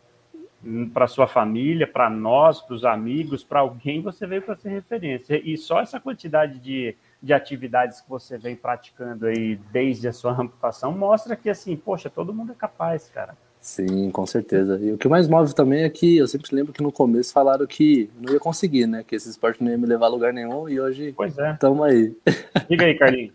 para 0.92 1.06
sua 1.06 1.26
família, 1.26 1.86
para 1.86 2.10
nós, 2.10 2.60
para 2.60 2.74
os 2.74 2.84
amigos, 2.84 3.44
para 3.44 3.60
alguém, 3.60 4.00
você 4.00 4.26
veio 4.26 4.42
para 4.42 4.56
ser 4.56 4.70
referência. 4.70 5.40
E 5.44 5.56
só 5.56 5.80
essa 5.80 6.00
quantidade 6.00 6.58
de, 6.58 6.96
de 7.22 7.32
atividades 7.32 8.00
que 8.00 8.08
você 8.08 8.38
vem 8.38 8.54
praticando 8.54 9.26
aí 9.26 9.56
desde 9.72 10.06
a 10.08 10.12
sua 10.12 10.32
amputação 10.32 10.92
mostra 10.92 11.34
que, 11.36 11.50
assim, 11.50 11.76
poxa, 11.76 12.08
todo 12.08 12.32
mundo 12.32 12.52
é 12.52 12.54
capaz, 12.54 13.08
cara. 13.08 13.36
Sim, 13.60 14.10
com 14.10 14.24
certeza. 14.24 14.78
E 14.80 14.92
o 14.92 14.98
que 14.98 15.08
mais 15.08 15.28
move 15.28 15.54
também 15.54 15.82
é 15.82 15.90
que 15.90 16.16
eu 16.16 16.28
sempre 16.28 16.54
lembro 16.54 16.72
que 16.72 16.82
no 16.82 16.92
começo 16.92 17.32
falaram 17.32 17.66
que 17.66 18.08
não 18.20 18.32
ia 18.32 18.38
conseguir, 18.38 18.86
né? 18.86 19.04
Que 19.04 19.16
esse 19.16 19.28
esporte 19.28 19.62
não 19.62 19.70
ia 19.70 19.76
me 19.76 19.86
levar 19.86 20.06
a 20.06 20.10
lugar 20.10 20.32
nenhum 20.32 20.68
e 20.68 20.80
hoje 20.80 21.14
estamos 21.52 21.86
é. 21.86 21.90
aí. 21.90 22.16
Diga 22.70 22.84
aí, 22.84 22.96
Carlinhos. 22.96 23.34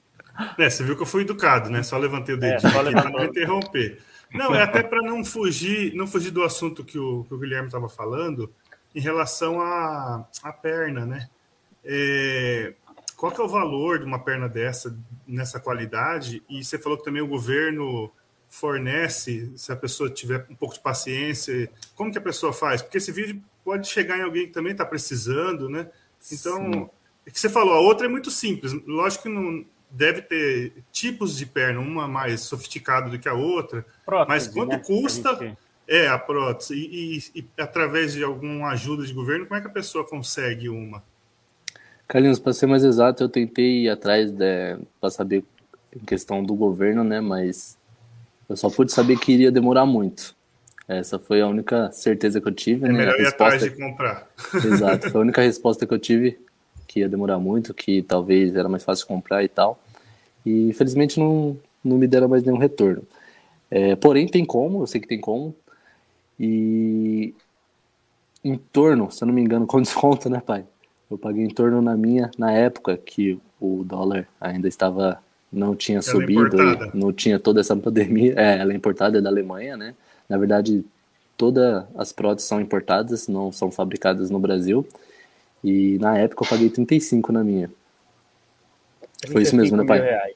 É, 0.57 0.69
você 0.69 0.83
viu 0.83 0.95
que 0.95 1.01
eu 1.03 1.07
fui 1.07 1.21
educado, 1.21 1.69
né? 1.69 1.83
Só 1.83 1.97
levantei 1.97 2.35
o 2.35 2.39
dedo 2.39 2.65
é, 2.65 2.71
para 2.71 3.09
não 3.09 3.25
interromper. 3.25 3.99
Não, 4.33 4.55
é 4.55 4.63
até 4.63 4.81
para 4.81 5.01
não 5.01 5.23
fugir, 5.23 5.93
não 5.93 6.07
fugir 6.07 6.31
do 6.31 6.43
assunto 6.43 6.83
que 6.83 6.97
o, 6.97 7.23
que 7.25 7.33
o 7.33 7.37
Guilherme 7.37 7.67
estava 7.67 7.87
falando 7.87 8.51
em 8.95 8.99
relação 8.99 9.61
à, 9.61 10.27
à 10.41 10.51
perna, 10.51 11.05
né? 11.05 11.27
É, 11.85 12.73
qual 13.15 13.31
que 13.31 13.39
é 13.39 13.43
o 13.43 13.47
valor 13.47 13.99
de 13.99 14.05
uma 14.05 14.19
perna 14.19 14.47
dessa, 14.47 14.97
nessa 15.27 15.59
qualidade? 15.59 16.43
E 16.49 16.63
você 16.63 16.77
falou 16.77 16.97
que 16.97 17.03
também 17.03 17.21
o 17.21 17.27
governo 17.27 18.11
fornece, 18.47 19.51
se 19.55 19.71
a 19.71 19.75
pessoa 19.75 20.09
tiver 20.09 20.45
um 20.49 20.55
pouco 20.55 20.75
de 20.75 20.81
paciência, 20.81 21.69
como 21.95 22.11
que 22.11 22.17
a 22.17 22.21
pessoa 22.21 22.53
faz? 22.53 22.81
Porque 22.81 22.97
esse 22.97 23.11
vídeo 23.11 23.41
pode 23.63 23.87
chegar 23.87 24.17
em 24.17 24.21
alguém 24.21 24.45
que 24.45 24.53
também 24.53 24.73
está 24.73 24.85
precisando, 24.85 25.69
né? 25.69 25.89
Então, 26.31 26.89
é 27.25 27.31
que 27.31 27.39
você 27.39 27.49
falou, 27.49 27.73
a 27.73 27.79
outra 27.79 28.05
é 28.05 28.09
muito 28.09 28.29
simples. 28.29 28.73
Lógico 28.85 29.23
que 29.23 29.29
não, 29.29 29.65
deve 29.93 30.21
ter 30.23 30.83
tipos 30.91 31.37
de 31.37 31.45
perna, 31.45 31.79
uma 31.79 32.07
mais 32.07 32.41
sofisticada 32.41 33.09
do 33.09 33.19
que 33.19 33.29
a 33.29 33.33
outra, 33.33 33.85
prótese, 34.05 34.29
mas 34.29 34.47
quanto 34.47 34.71
né? 34.71 34.79
custa 34.79 35.31
a 35.31 35.35
gente... 35.35 35.57
é 35.87 36.07
a 36.07 36.17
prótese? 36.17 36.73
E, 36.73 37.17
e, 37.17 37.39
e, 37.39 37.61
através 37.61 38.13
de 38.13 38.23
alguma 38.23 38.69
ajuda 38.69 39.05
de 39.05 39.13
governo, 39.13 39.45
como 39.45 39.57
é 39.57 39.61
que 39.61 39.67
a 39.67 39.71
pessoa 39.71 40.03
consegue 40.03 40.67
uma? 40.67 41.03
Carlinhos, 42.07 42.39
para 42.39 42.53
ser 42.53 42.67
mais 42.67 42.83
exato, 42.83 43.23
eu 43.23 43.29
tentei 43.29 43.83
ir 43.83 43.89
atrás 43.89 44.31
para 44.99 45.09
saber 45.09 45.43
em 45.95 46.05
questão 46.05 46.43
do 46.43 46.53
governo, 46.53 47.03
né? 47.03 47.21
Mas 47.21 47.77
eu 48.47 48.57
só 48.57 48.69
pude 48.69 48.91
saber 48.91 49.17
que 49.17 49.31
iria 49.31 49.51
demorar 49.51 49.85
muito. 49.85 50.35
Essa 50.87 51.17
foi 51.17 51.41
a 51.41 51.47
única 51.47 51.91
certeza 51.91 52.41
que 52.41 52.47
eu 52.47 52.53
tive. 52.53 52.85
É 52.85 52.89
né? 52.89 52.97
melhor 52.97 53.15
ir 53.15 53.23
resposta... 53.23 53.55
atrás 53.55 53.63
de 53.63 53.69
comprar. 53.71 54.27
Exato, 54.53 55.09
foi 55.09 55.21
a 55.21 55.23
única 55.23 55.41
resposta 55.41 55.85
que 55.85 55.93
eu 55.93 55.99
tive 55.99 56.37
que 56.87 56.99
ia 56.99 57.09
demorar 57.09 57.39
muito, 57.39 57.73
que 57.73 58.03
talvez 58.03 58.55
era 58.55 58.69
mais 58.69 58.83
fácil 58.83 59.07
comprar 59.07 59.43
e 59.43 59.47
tal. 59.47 59.81
E 60.45 60.69
infelizmente 60.69 61.19
não, 61.19 61.57
não 61.83 61.97
me 61.97 62.05
deram 62.05 62.27
mais 62.27 62.43
nenhum 62.43 62.57
retorno. 62.57 63.01
É, 63.71 63.95
porém, 63.95 64.27
tem 64.27 64.45
como, 64.45 64.83
eu 64.83 64.87
sei 64.87 65.01
que 65.01 65.07
tem 65.07 65.19
como. 65.19 65.55
E 66.39 67.33
em 68.43 68.57
torno, 68.57 69.09
se 69.09 69.23
eu 69.23 69.27
não 69.27 69.33
me 69.33 69.41
engano, 69.41 69.65
com 69.65 69.81
desconto, 69.81 70.29
né, 70.29 70.39
pai? 70.39 70.65
Eu 71.13 71.17
paguei 71.19 71.43
em 71.43 71.49
torno 71.49 71.79
na 71.79 71.95
minha, 71.95 72.31
na 72.39 72.51
época 72.51 72.97
que 72.97 73.39
o 73.61 73.83
dólar 73.83 74.27
ainda 74.41 74.67
estava, 74.67 75.21
não 75.51 75.75
tinha 75.75 75.99
ela 75.99 76.07
é 76.07 76.11
subido, 76.11 76.59
é 76.59 76.91
não 76.91 77.13
tinha 77.13 77.37
toda 77.39 77.61
essa 77.61 77.75
pandemia. 77.77 78.33
É, 78.35 78.57
ela 78.57 78.73
é 78.73 78.75
importada 78.75 79.19
é 79.19 79.21
da 79.21 79.29
Alemanha, 79.29 79.77
né? 79.77 79.93
Na 80.27 80.39
verdade, 80.39 80.83
todas 81.37 81.85
as 81.95 82.11
próteses 82.11 82.49
são 82.49 82.59
importadas, 82.59 83.27
não 83.27 83.51
são 83.51 83.69
fabricadas 83.69 84.31
no 84.31 84.39
Brasil. 84.39 84.87
E 85.63 85.99
na 85.99 86.17
época 86.17 86.43
eu 86.43 86.49
paguei 86.49 86.69
35 86.71 87.31
na 87.31 87.43
minha. 87.43 87.69
Foi 89.31 89.43
isso 89.43 89.55
mesmo, 89.55 89.77
né, 89.77 89.85
pai? 89.85 90.01
Reais. 90.01 90.35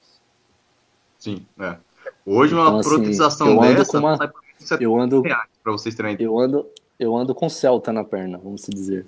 Sim, 1.18 1.44
é. 1.60 1.76
Hoje 2.24 2.54
uma 2.54 2.68
então, 2.68 2.78
assim, 2.78 2.90
proteção 2.90 3.28
dessa 3.74 3.98
uma, 3.98 4.34
eu 4.80 4.96
ando 4.96 5.24
para 5.24 5.72
vocês 5.72 5.96
terem 5.96 6.16
Eu 6.20 6.38
ando, 6.38 6.68
eu 7.00 7.18
ando 7.18 7.34
com 7.34 7.50
Celta 7.50 7.92
na 7.92 8.04
perna, 8.04 8.38
vamos 8.38 8.62
dizer. 8.70 9.06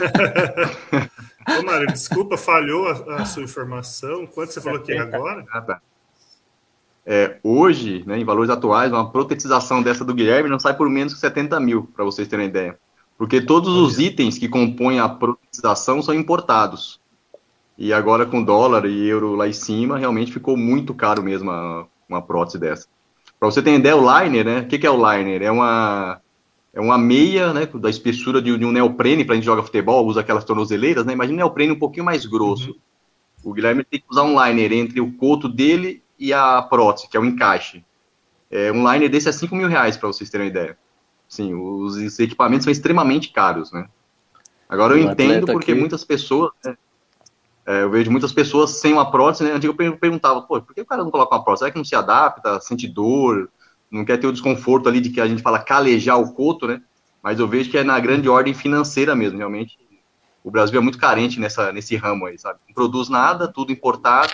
Ô, 1.58 1.62
Mário, 1.64 1.86
desculpa, 1.86 2.36
falhou 2.36 2.88
a, 2.88 3.22
a, 3.22 3.24
sua 3.24 3.42
informação. 3.42 4.26
Quanto 4.26 4.52
você 4.52 4.60
falou 4.60 4.80
que 4.80 4.92
é 4.92 4.98
agora? 4.98 5.44
Ah, 5.50 5.60
tá. 5.60 5.80
É, 7.04 7.38
hoje, 7.42 8.04
né, 8.06 8.18
em 8.18 8.24
valores 8.24 8.50
atuais, 8.50 8.92
uma 8.92 9.10
protetização 9.10 9.82
dessa 9.82 10.04
do 10.04 10.14
Guilherme 10.14 10.50
não 10.50 10.60
sai 10.60 10.76
por 10.76 10.88
menos 10.88 11.14
que 11.14 11.20
70 11.20 11.58
mil, 11.58 11.88
para 11.94 12.04
vocês 12.04 12.28
terem 12.28 12.46
ideia. 12.46 12.78
Porque 13.16 13.40
todos 13.40 13.74
os 13.74 13.98
itens 13.98 14.38
que 14.38 14.48
compõem 14.48 15.00
a 15.00 15.08
protetização 15.08 16.02
são 16.02 16.14
importados. 16.14 17.00
E 17.76 17.92
agora 17.92 18.26
com 18.26 18.42
dólar 18.42 18.84
e 18.86 19.08
euro 19.08 19.34
lá 19.34 19.48
em 19.48 19.52
cima, 19.52 19.98
realmente 19.98 20.32
ficou 20.32 20.56
muito 20.56 20.94
caro 20.94 21.22
mesmo 21.22 21.50
uma, 21.50 21.86
uma 22.08 22.22
prótese 22.22 22.58
dessa. 22.58 22.86
Para 23.38 23.50
você 23.50 23.62
ter 23.62 23.74
ideia, 23.74 23.96
o 23.96 24.20
liner, 24.20 24.44
né? 24.44 24.60
O 24.60 24.68
que, 24.68 24.78
que 24.78 24.86
é 24.86 24.90
o 24.90 24.96
liner? 24.96 25.42
É 25.42 25.50
uma, 25.50 26.20
é 26.72 26.80
uma 26.80 26.96
meia, 26.96 27.52
né? 27.52 27.66
Da 27.66 27.90
espessura 27.90 28.40
de, 28.40 28.56
de 28.56 28.64
um 28.64 28.72
neoprene 28.72 29.24
para 29.24 29.34
a 29.34 29.36
gente 29.36 29.44
jogar 29.44 29.62
futebol, 29.62 30.06
usa 30.06 30.20
aquelas 30.20 30.44
tornozeleiras, 30.44 31.04
né? 31.04 31.12
Imagina 31.12 31.34
um 31.34 31.38
neoprene 31.38 31.72
um 31.72 31.78
pouquinho 31.78 32.04
mais 32.04 32.24
grosso. 32.26 32.70
Uhum. 32.70 33.50
O 33.50 33.52
Guilherme 33.52 33.84
tem 33.84 34.00
que 34.00 34.06
usar 34.10 34.22
um 34.22 34.44
liner 34.44 34.72
entre 34.72 35.00
o 35.00 35.12
coto 35.12 35.48
dele 35.48 36.02
e 36.18 36.32
a 36.32 36.60
prótese, 36.62 37.08
que 37.08 37.16
é 37.16 37.20
o 37.20 37.24
encaixe. 37.24 37.84
É, 38.50 38.70
um 38.70 38.90
liner 38.90 39.08
desse 39.08 39.28
é 39.28 39.32
5 39.32 39.54
mil 39.54 39.68
reais, 39.68 39.96
para 39.96 40.08
vocês 40.08 40.28
terem 40.28 40.46
uma 40.46 40.50
ideia. 40.50 40.76
Sim, 41.28 41.54
os 41.54 42.18
equipamentos 42.18 42.64
são 42.64 42.72
extremamente 42.72 43.32
caros, 43.32 43.72
né? 43.72 43.88
Agora 44.68 44.96
eu 44.96 45.10
entendo 45.10 45.46
porque 45.46 45.72
aqui... 45.72 45.80
muitas 45.80 46.04
pessoas, 46.04 46.52
né? 46.64 46.76
é, 47.66 47.82
eu 47.82 47.90
vejo 47.90 48.10
muitas 48.10 48.32
pessoas 48.32 48.70
sem 48.70 48.92
uma 48.92 49.10
prótese, 49.10 49.44
né? 49.44 49.52
Antigo 49.52 49.80
eu 49.80 49.96
perguntava, 49.96 50.42
pô, 50.42 50.60
por 50.60 50.74
que 50.74 50.80
o 50.80 50.86
cara 50.86 51.02
não 51.02 51.10
coloca 51.10 51.34
uma 51.34 51.42
prótese? 51.42 51.60
Será 51.60 51.70
que 51.70 51.78
não 51.78 51.84
se 51.84 51.94
adapta, 51.94 52.60
sente 52.60 52.86
dor, 52.88 53.48
não 53.90 54.04
quer 54.04 54.18
ter 54.18 54.26
o 54.26 54.32
desconforto 54.32 54.88
ali 54.88 55.00
de 55.00 55.10
que 55.10 55.20
a 55.20 55.26
gente 55.26 55.42
fala 55.42 55.58
calejar 55.58 56.18
o 56.20 56.32
coto, 56.32 56.66
né? 56.66 56.80
Mas 57.22 57.38
eu 57.38 57.48
vejo 57.48 57.70
que 57.70 57.76
é 57.76 57.84
na 57.84 57.98
grande 57.98 58.28
ordem 58.28 58.54
financeira 58.54 59.14
mesmo, 59.14 59.38
realmente. 59.38 59.78
O 60.42 60.50
Brasil 60.50 60.78
é 60.78 60.82
muito 60.82 60.98
carente 60.98 61.38
nessa, 61.38 61.72
nesse 61.72 61.96
ramo 61.96 62.26
aí, 62.26 62.38
sabe? 62.38 62.58
Não 62.66 62.74
produz 62.74 63.08
nada, 63.08 63.46
tudo 63.46 63.72
importado 63.72 64.32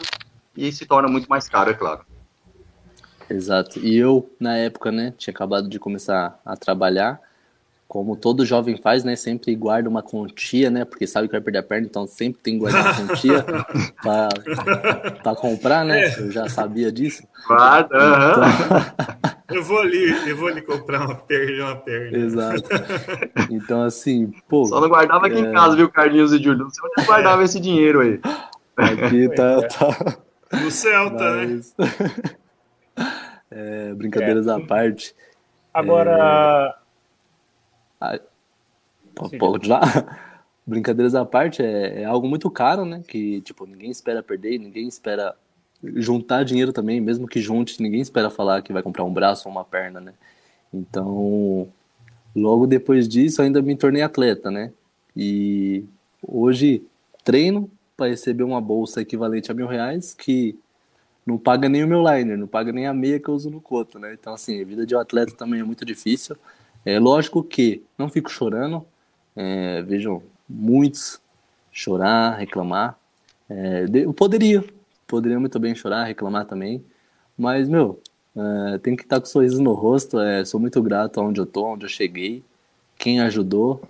e 0.56 0.70
se 0.70 0.86
torna 0.86 1.08
muito 1.08 1.28
mais 1.28 1.48
caro, 1.48 1.70
é 1.70 1.74
claro. 1.74 2.02
Exato. 3.28 3.80
E 3.80 3.96
eu, 3.96 4.30
na 4.38 4.56
época, 4.56 4.92
né, 4.92 5.12
tinha 5.18 5.32
acabado 5.32 5.68
de 5.68 5.80
começar 5.80 6.38
a 6.44 6.56
trabalhar, 6.56 7.20
como 7.88 8.16
todo 8.16 8.46
jovem 8.46 8.76
faz, 8.76 9.02
né, 9.02 9.16
sempre 9.16 9.54
guarda 9.56 9.88
uma 9.88 10.02
quantia, 10.02 10.70
né, 10.70 10.84
porque 10.84 11.08
sabe 11.08 11.26
que 11.26 11.32
vai 11.32 11.40
perder 11.40 11.58
a 11.58 11.62
perna, 11.62 11.86
então 11.86 12.06
sempre 12.06 12.40
tem 12.40 12.54
que 12.54 12.60
guardar 12.60 12.84
uma 12.84 12.94
quantia 12.94 13.44
para 15.22 15.34
comprar, 15.34 15.84
né, 15.84 16.06
é. 16.06 16.20
eu 16.20 16.30
já 16.30 16.48
sabia 16.48 16.92
disso. 16.92 17.24
Guarda, 17.48 17.96
então... 17.96 19.26
Eu 19.48 19.62
vou 19.62 19.80
ali, 19.80 20.28
eu 20.28 20.36
vou 20.36 20.48
ali 20.48 20.60
comprar 20.62 21.06
uma 21.06 21.14
perna, 21.14 21.64
uma 21.66 21.76
perna. 21.76 22.18
Exato. 22.18 22.68
Então, 23.50 23.82
assim, 23.82 24.32
pô... 24.48 24.64
Só 24.66 24.80
não 24.80 24.88
guardava 24.88 25.26
aqui 25.26 25.36
é... 25.36 25.40
em 25.40 25.52
casa, 25.52 25.76
viu, 25.76 25.88
Carlinhos 25.88 26.32
e 26.32 26.42
Júlio? 26.42 26.68
Você 26.68 26.80
não 26.96 27.04
guardava 27.04 27.44
esse 27.44 27.60
dinheiro 27.60 28.00
aí. 28.00 28.20
Aqui 28.76 29.28
tá... 29.34 29.62
tá... 29.68 30.18
No 30.52 30.70
Celta, 30.70 31.36
né? 31.36 31.46
Mas... 31.46 31.74
né? 31.78 31.86
É, 33.50 33.94
brincadeiras 33.94 34.46
é. 34.46 34.52
à 34.52 34.60
parte. 34.60 35.14
Agora. 35.72 36.78
É... 38.02 38.20
Pode 39.38 39.68
lá. 39.68 39.80
Brincadeiras 40.66 41.14
à 41.14 41.24
parte 41.24 41.62
é, 41.62 42.02
é, 42.02 42.04
algo 42.04 42.28
muito 42.28 42.50
caro, 42.50 42.84
né? 42.84 43.02
Que, 43.06 43.40
tipo, 43.40 43.64
ninguém 43.66 43.90
espera 43.90 44.22
perder, 44.22 44.58
ninguém 44.58 44.88
espera 44.88 45.36
juntar 45.82 46.44
dinheiro 46.44 46.72
também, 46.72 47.00
mesmo 47.00 47.26
que 47.26 47.40
junte, 47.40 47.82
ninguém 47.82 48.00
espera 48.00 48.30
falar 48.30 48.62
que 48.62 48.72
vai 48.72 48.82
comprar 48.82 49.04
um 49.04 49.12
braço 49.12 49.48
ou 49.48 49.52
uma 49.52 49.64
perna, 49.64 50.00
né? 50.00 50.12
Então, 50.72 51.68
logo 52.34 52.66
depois 52.66 53.08
disso, 53.08 53.42
ainda 53.42 53.62
me 53.62 53.76
tornei 53.76 54.02
atleta, 54.02 54.50
né? 54.50 54.72
E 55.16 55.84
hoje 56.26 56.82
treino 57.24 57.70
para 57.96 58.08
receber 58.08 58.44
uma 58.44 58.60
bolsa 58.60 59.00
equivalente 59.00 59.50
a 59.50 59.54
mil 59.54 59.66
reais, 59.66 60.14
que 60.14 60.58
não 61.26 61.38
paga 61.38 61.68
nem 61.68 61.82
o 61.82 61.88
meu 61.88 62.02
liner, 62.02 62.38
não 62.38 62.46
paga 62.46 62.72
nem 62.72 62.86
a 62.86 62.94
meia 62.94 63.18
que 63.18 63.28
eu 63.28 63.34
uso 63.34 63.50
no 63.50 63.60
coto, 63.60 63.98
né? 63.98 64.14
Então, 64.14 64.34
assim, 64.34 64.60
a 64.60 64.64
vida 64.64 64.86
de 64.86 64.94
um 64.94 65.00
atleta 65.00 65.32
também 65.34 65.60
é 65.60 65.64
muito 65.64 65.84
difícil. 65.84 66.36
É 66.84 67.00
lógico 67.00 67.42
que 67.42 67.82
não 67.98 68.08
fico 68.08 68.30
chorando, 68.30 68.86
é, 69.34 69.82
vejam, 69.82 70.22
muitos 70.48 71.20
chorar, 71.72 72.38
reclamar. 72.38 72.98
É, 73.50 73.86
eu 73.92 74.14
poderia, 74.14 74.64
poderia 75.06 75.38
muito 75.40 75.58
bem 75.58 75.74
chorar, 75.74 76.04
reclamar 76.04 76.46
também, 76.46 76.84
mas, 77.36 77.68
meu, 77.68 78.00
é, 78.36 78.78
tem 78.78 78.94
que 78.94 79.02
estar 79.02 79.18
com 79.18 79.26
um 79.26 79.30
sorriso 79.30 79.62
no 79.62 79.72
rosto. 79.72 80.18
É, 80.18 80.44
sou 80.44 80.60
muito 80.60 80.82
grato 80.82 81.20
aonde 81.20 81.40
eu 81.40 81.46
tô, 81.46 81.64
onde 81.66 81.86
eu 81.86 81.88
cheguei, 81.88 82.42
quem 82.98 83.20
ajudou. 83.20 83.82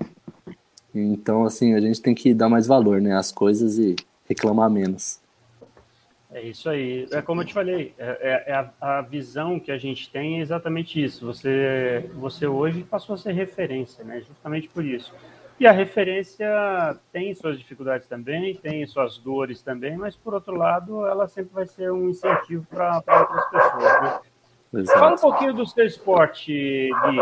Então, 0.95 1.45
assim, 1.45 1.75
a 1.75 1.81
gente 1.81 2.01
tem 2.01 2.15
que 2.15 2.33
dar 2.33 2.49
mais 2.49 2.67
valor, 2.67 3.01
né, 3.01 3.15
às 3.15 3.31
coisas 3.31 3.79
e 3.79 3.97
reclamar 4.29 4.71
menos. 4.71 5.21
É 6.33 6.43
isso 6.43 6.69
aí. 6.69 7.07
É 7.13 7.23
como 7.23 7.43
eu 7.43 7.47
te 7.47 7.55
falei, 7.55 7.95
é, 7.99 8.45
é, 8.47 8.53
é 8.53 8.55
a, 8.55 8.99
a, 8.99 9.03
visão 9.03 9.59
que 9.61 9.71
a 9.71 9.79
gente 9.79 10.11
tem 10.11 10.39
é 10.39 10.43
exatamente 10.43 11.03
isso. 11.03 11.25
Você, 11.25 12.11
você 12.15 12.47
hoje 12.47 12.83
passou 12.83 13.15
a 13.15 13.19
ser 13.19 13.33
referência, 13.33 14.05
né? 14.05 14.21
Justamente 14.21 14.69
por 14.69 14.85
isso. 14.85 15.13
E 15.59 15.67
a 15.67 15.73
referência 15.73 16.47
tem 17.11 17.35
suas 17.35 17.59
dificuldades 17.59 18.07
também, 18.07 18.55
tem 18.57 18.87
suas 18.87 19.17
dores 19.19 19.63
também, 19.63 19.97
mas 19.97 20.15
por 20.15 20.35
outro 20.35 20.55
lado, 20.55 21.07
ela 21.07 21.27
sempre 21.29 21.55
vai 21.55 21.67
ser 21.67 21.91
um 21.91 22.11
incentivo 22.11 22.67
para 22.69 22.97
outras 22.97 23.51
pessoas. 23.51 24.03
Né? 24.03 24.21
Exato. 24.75 24.99
Fala 24.99 25.15
um 25.15 25.19
pouquinho 25.19 25.55
do 25.55 25.67
seu 25.67 25.87
esporte, 25.87 26.53
Gui, 26.53 27.19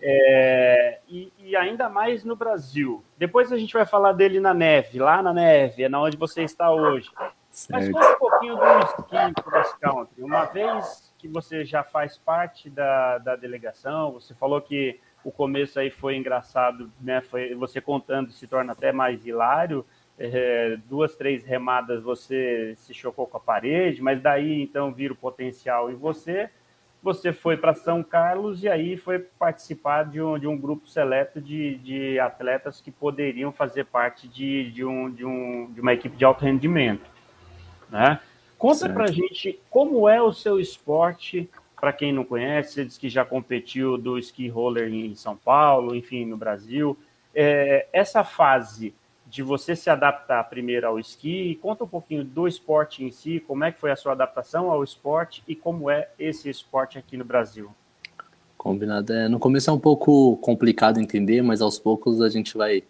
é, 0.00 1.00
e, 1.08 1.32
e, 1.38 1.56
ainda 1.56 1.88
mais 1.88 2.22
no 2.22 2.36
Brasil. 2.36 3.02
Depois 3.18 3.50
a 3.50 3.56
gente 3.56 3.72
vai 3.72 3.84
falar 3.84 4.12
dele 4.12 4.38
na 4.38 4.54
neve, 4.54 5.00
lá 5.00 5.20
na 5.20 5.32
neve, 5.32 5.82
é 5.82 5.88
na 5.88 6.00
onde 6.00 6.16
você 6.16 6.42
está 6.42 6.70
hoje. 6.70 7.10
Certo. 7.50 7.72
Mas 7.72 7.90
conta 7.90 8.14
um 8.14 8.18
pouquinho 8.18 8.56
do 8.56 8.64
esqui 8.64 9.42
cross 9.42 9.74
country. 9.80 10.22
Uma 10.22 10.44
vez 10.44 11.14
que 11.18 11.28
você 11.28 11.64
já 11.64 11.82
faz 11.82 12.16
parte 12.16 12.70
da, 12.70 13.18
da 13.18 13.36
delegação, 13.36 14.12
você 14.12 14.34
falou 14.34 14.60
que 14.60 15.00
o 15.24 15.30
começo 15.30 15.78
aí 15.78 15.90
foi 15.90 16.16
engraçado, 16.16 16.90
né? 17.00 17.20
Foi 17.20 17.54
você 17.54 17.80
contando 17.80 18.32
se 18.32 18.46
torna 18.46 18.72
até 18.72 18.92
mais 18.92 19.24
hilário. 19.26 19.84
É, 20.18 20.78
duas, 20.88 21.16
três 21.16 21.44
remadas 21.44 22.02
você 22.02 22.74
se 22.76 22.92
chocou 22.92 23.26
com 23.26 23.36
a 23.36 23.40
parede, 23.40 24.02
mas 24.02 24.20
daí 24.20 24.62
então 24.62 24.92
vira 24.92 25.12
o 25.12 25.16
potencial 25.16 25.90
em 25.90 25.94
você. 25.94 26.50
Você 27.02 27.32
foi 27.32 27.56
para 27.56 27.74
São 27.74 28.02
Carlos 28.02 28.62
e 28.62 28.68
aí 28.68 28.96
foi 28.96 29.18
participar 29.18 30.04
de 30.04 30.20
um, 30.20 30.38
de 30.38 30.46
um 30.46 30.56
grupo 30.56 30.86
seleto 30.86 31.40
de, 31.40 31.76
de 31.78 32.20
atletas 32.20 32.80
que 32.80 32.92
poderiam 32.92 33.50
fazer 33.50 33.86
parte 33.86 34.28
de, 34.28 34.70
de, 34.70 34.84
um, 34.84 35.10
de, 35.10 35.24
um, 35.24 35.72
de 35.72 35.80
uma 35.80 35.92
equipe 35.92 36.16
de 36.16 36.24
alto 36.24 36.44
rendimento. 36.44 37.10
Né? 37.90 38.20
Conta 38.56 38.88
para 38.88 39.08
gente 39.08 39.60
como 39.68 40.08
é 40.08 40.22
o 40.22 40.32
seu 40.32 40.60
esporte 40.60 41.50
para 41.82 41.92
quem 41.92 42.12
não 42.12 42.24
conhece, 42.24 42.74
você 42.74 42.84
disse 42.84 43.00
que 43.00 43.08
já 43.08 43.24
competiu 43.24 43.98
do 43.98 44.16
ski 44.16 44.46
roller 44.46 44.88
em 44.88 45.16
São 45.16 45.36
Paulo, 45.36 45.96
enfim, 45.96 46.24
no 46.24 46.36
Brasil. 46.36 46.96
É, 47.34 47.88
essa 47.92 48.22
fase 48.22 48.94
de 49.26 49.42
você 49.42 49.74
se 49.74 49.90
adaptar 49.90 50.44
primeiro 50.44 50.86
ao 50.86 51.00
esqui, 51.00 51.58
conta 51.60 51.82
um 51.82 51.88
pouquinho 51.88 52.22
do 52.22 52.46
esporte 52.46 53.02
em 53.02 53.10
si, 53.10 53.40
como 53.40 53.64
é 53.64 53.72
que 53.72 53.80
foi 53.80 53.90
a 53.90 53.96
sua 53.96 54.12
adaptação 54.12 54.70
ao 54.70 54.84
esporte 54.84 55.42
e 55.48 55.56
como 55.56 55.90
é 55.90 56.08
esse 56.20 56.48
esporte 56.48 56.98
aqui 56.98 57.16
no 57.16 57.24
Brasil. 57.24 57.68
Combinado. 58.56 59.12
É, 59.12 59.26
no 59.28 59.40
começo 59.40 59.68
é 59.68 59.72
um 59.72 59.80
pouco 59.80 60.36
complicado 60.36 61.00
entender, 61.00 61.42
mas 61.42 61.60
aos 61.60 61.80
poucos 61.80 62.22
a 62.22 62.28
gente 62.28 62.56
vai 62.56 62.84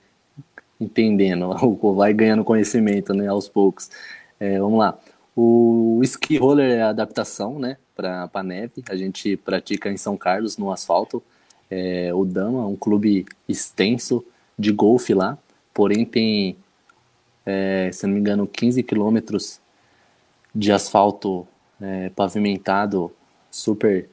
entendendo, 0.78 1.54
vai 1.96 2.12
ganhando 2.12 2.44
conhecimento, 2.44 3.14
né, 3.14 3.26
aos 3.26 3.48
poucos. 3.48 3.90
É, 4.38 4.58
vamos 4.58 4.78
lá. 4.78 4.98
O 5.34 6.00
ski 6.04 6.36
roller 6.36 6.78
é 6.78 6.82
a 6.82 6.90
adaptação, 6.90 7.58
né, 7.58 7.78
para 7.94 8.28
a 8.32 8.42
neve. 8.42 8.82
A 8.88 8.96
gente 8.96 9.36
pratica 9.36 9.90
em 9.90 9.96
São 9.96 10.16
Carlos, 10.16 10.58
no 10.58 10.70
asfalto. 10.70 11.22
É, 11.70 12.12
o 12.12 12.24
Dama, 12.24 12.66
um 12.66 12.76
clube 12.76 13.24
extenso 13.48 14.24
de 14.58 14.70
golfe 14.70 15.14
lá, 15.14 15.38
porém 15.72 16.04
tem, 16.04 16.56
é, 17.46 17.90
se 17.92 18.06
não 18.06 18.12
me 18.14 18.20
engano, 18.20 18.46
15 18.46 18.82
quilômetros 18.82 19.58
de 20.54 20.70
asfalto 20.70 21.46
é, 21.80 22.10
pavimentado 22.10 23.10
super 23.50 24.08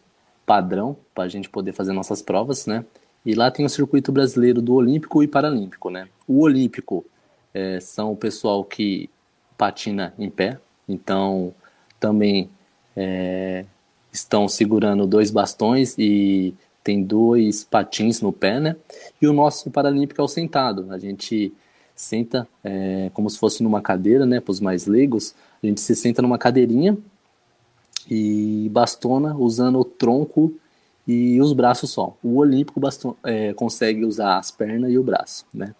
padrão 0.46 0.96
para 1.14 1.26
a 1.26 1.28
gente 1.28 1.50
poder 1.50 1.74
fazer 1.74 1.92
nossas 1.92 2.22
provas, 2.22 2.66
né? 2.66 2.86
E 3.26 3.36
lá 3.36 3.52
tem 3.52 3.66
o 3.66 3.70
circuito 3.70 4.12
brasileiro 4.12 4.62
do 4.62 4.74
Olímpico 4.74 5.22
e 5.22 5.28
Paralímpico, 5.28 5.90
né? 5.90 6.08
O 6.28 6.42
Olímpico 6.42 7.06
é, 7.54 7.80
são 7.80 8.14
o 8.14 8.18
pessoal 8.18 8.64
que 8.64 9.10
patina 9.58 10.14
em 10.18 10.30
pé, 10.30 10.58
então 10.90 11.54
também 12.00 12.50
é, 12.98 13.64
estão 14.12 14.48
segurando 14.48 15.06
dois 15.06 15.32
bastões 15.32 15.96
e 15.98 16.54
tem 16.84 17.04
dois 17.04 17.64
patins 17.64 18.22
no 18.22 18.34
pé, 18.34 18.60
né? 18.60 18.76
E 19.22 19.28
o 19.28 19.34
nosso 19.34 19.70
paralímpico 19.70 20.20
é 20.20 20.24
o 20.24 20.28
sentado. 20.28 20.88
A 20.92 20.98
gente 20.98 21.54
senta 21.96 22.48
é, 22.64 23.12
como 23.14 23.30
se 23.30 23.38
fosse 23.38 23.62
numa 23.62 23.82
cadeira, 23.82 24.26
né? 24.26 24.40
Para 24.40 24.52
os 24.52 24.60
mais 24.60 24.88
leigos, 24.88 25.36
a 25.62 25.68
gente 25.68 25.80
se 25.82 25.96
senta 25.96 26.22
numa 26.22 26.38
cadeirinha 26.38 26.98
e 28.10 28.70
bastona 28.72 29.36
usando 29.36 29.80
o 29.80 29.86
tronco 29.86 30.54
e 31.08 31.42
os 31.42 31.54
braços 31.54 31.92
só. 31.92 32.18
O 32.24 32.38
olímpico 32.38 32.80
baston, 32.80 33.16
é, 33.24 33.54
consegue 33.54 34.04
usar 34.06 34.38
as 34.38 34.50
pernas 34.50 34.92
e 34.92 34.98
o 34.98 35.04
braço, 35.04 35.46
né? 35.54 35.76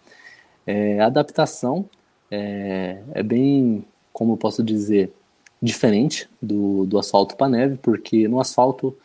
É, 0.66 1.00
a 1.00 1.06
adaptação 1.06 1.88
é, 2.30 3.02
é 3.12 3.22
bem, 3.22 3.84
como 4.12 4.34
eu 4.34 4.36
posso 4.36 4.62
dizer, 4.62 5.12
diferente 5.62 6.28
do, 6.40 6.86
do 6.86 6.98
asfalto 6.98 7.36
para 7.36 7.48
neve, 7.48 7.78
porque 7.80 8.26
no 8.26 8.40
asfalto 8.40 8.96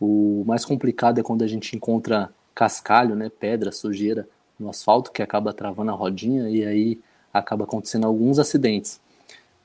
o 0.00 0.42
mais 0.46 0.64
complicado 0.64 1.20
é 1.20 1.22
quando 1.22 1.42
a 1.42 1.46
gente 1.46 1.76
encontra 1.76 2.30
cascalho, 2.54 3.14
né, 3.14 3.30
pedra, 3.30 3.70
sujeira 3.70 4.28
no 4.58 4.70
asfalto 4.70 5.12
que 5.12 5.22
acaba 5.22 5.52
travando 5.52 5.90
a 5.90 5.94
rodinha 5.94 6.48
e 6.48 6.64
aí 6.64 7.00
acaba 7.32 7.64
acontecendo 7.64 8.06
alguns 8.06 8.38
acidentes 8.38 9.00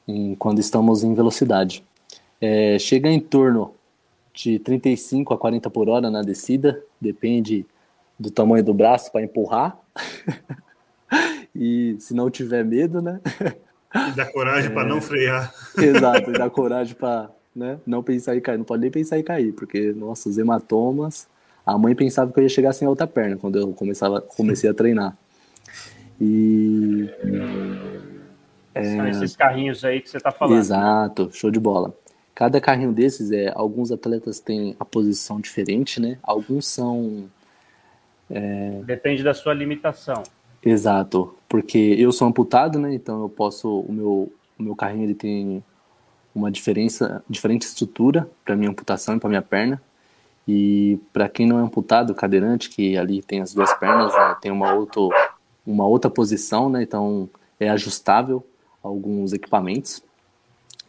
em, 0.08 0.36
quando 0.36 0.60
estamos 0.60 1.04
em 1.04 1.14
velocidade. 1.14 1.84
É, 2.40 2.78
chega 2.80 3.10
em 3.10 3.20
torno 3.20 3.74
de 4.34 4.60
35 4.60 5.34
a 5.34 5.38
40 5.38 5.70
por 5.70 5.90
hora 5.90 6.10
na 6.10 6.22
descida, 6.22 6.82
depende 7.02 7.66
do 8.20 8.30
tamanho 8.30 8.64
do 8.64 8.74
braço 8.74 9.12
para 9.12 9.24
empurrar. 9.24 9.78
e 11.54 11.96
se 12.00 12.14
não 12.14 12.30
tiver 12.30 12.64
medo, 12.64 13.02
né? 13.02 13.20
E 14.10 14.12
dá 14.12 14.26
coragem 14.26 14.70
é... 14.70 14.74
para 14.74 14.88
não 14.88 15.02
frear. 15.02 15.54
Exato, 15.78 16.30
e 16.30 16.34
dá 16.34 16.50
coragem 16.50 16.95
para 16.95 17.30
né, 17.56 17.80
não 17.86 18.04
pensar 18.04 18.36
em 18.36 18.41
cair. 18.41 18.58
Não 18.58 18.66
pode 18.66 18.82
nem 18.82 18.91
pensar 18.91 19.18
em 19.18 19.24
cair, 19.24 19.52
porque, 19.54 19.91
nossa, 19.93 20.30
os 20.30 20.38
hematomas. 20.38 21.28
A 21.66 21.78
mãe 21.78 21.93
pensava 21.93 22.32
que 22.32 22.39
eu 22.39 22.43
ia 22.43 22.50
chegar 22.50 22.72
sem 22.72 22.86
a 22.86 22.89
outra 22.89 23.06
perna 23.06 23.36
quando 23.36 23.60
eu 23.60 23.74
começava, 23.74 24.22
comecei 24.22 24.70
a 24.70 24.74
treinar. 24.74 25.18
E. 26.20 27.10
São 28.74 29.06
é... 29.06 29.10
esses 29.10 29.36
carrinhos 29.36 29.84
aí 29.84 30.00
que 30.00 30.10
você 30.10 30.18
está 30.18 30.32
falando. 30.32 30.58
Exato, 30.58 31.30
show 31.34 31.52
de 31.52 31.60
bola. 31.60 31.93
Cada 32.34 32.62
carrinho 32.62 32.93
desses, 32.93 33.32
é, 33.32 33.52
alguns 33.56 33.91
atletas 33.91 34.39
têm 34.39 34.76
a 34.80 34.86
posição 34.86 35.41
diferente, 35.41 36.00
né? 36.00 36.20
Alguns 36.22 36.68
são. 36.68 37.30
É... 38.30 38.82
Depende 38.86 39.24
da 39.24 39.34
sua 39.34 39.54
limitação. 39.54 40.22
Exato, 40.64 41.36
porque 41.47 41.95
eu 41.97 42.12
sou 42.12 42.28
amputado, 42.28 42.80
né? 42.80 42.93
Então 42.93 43.22
eu 43.22 43.30
posso, 43.30 43.82
o 43.82 43.91
meu, 43.91 44.32
o 44.58 44.64
meu 44.64 44.76
carrinho 44.76 45.03
ele 45.03 45.16
tem 45.16 45.64
uma 46.34 46.51
diferença, 46.51 47.24
diferente 47.30 47.64
estrutura 47.64 48.30
para 48.45 48.55
minha 48.55 48.70
amputação 48.70 49.16
e 49.16 49.20
para 49.20 49.30
minha 49.30 49.41
perna. 49.41 49.82
E 50.47 50.97
para 51.12 51.28
quem 51.28 51.45
não 51.45 51.60
é 51.60 51.62
amputado, 51.62 52.16
cadeirante, 52.16 52.70
que 52.70 52.97
ali 52.97 53.22
tem 53.22 53.41
as 53.41 53.53
duas 53.53 53.74
pernas, 53.74 54.14
né, 54.14 54.38
tem 54.41 54.49
uma 54.51 54.74
outra, 54.74 55.01
uma 55.66 55.86
outra 55.86 56.10
posição, 56.10 56.70
né? 56.70 56.82
Então 56.84 57.30
é 57.60 57.70
ajustável 57.70 58.45
alguns 58.82 59.34
equipamentos. 59.34 60.01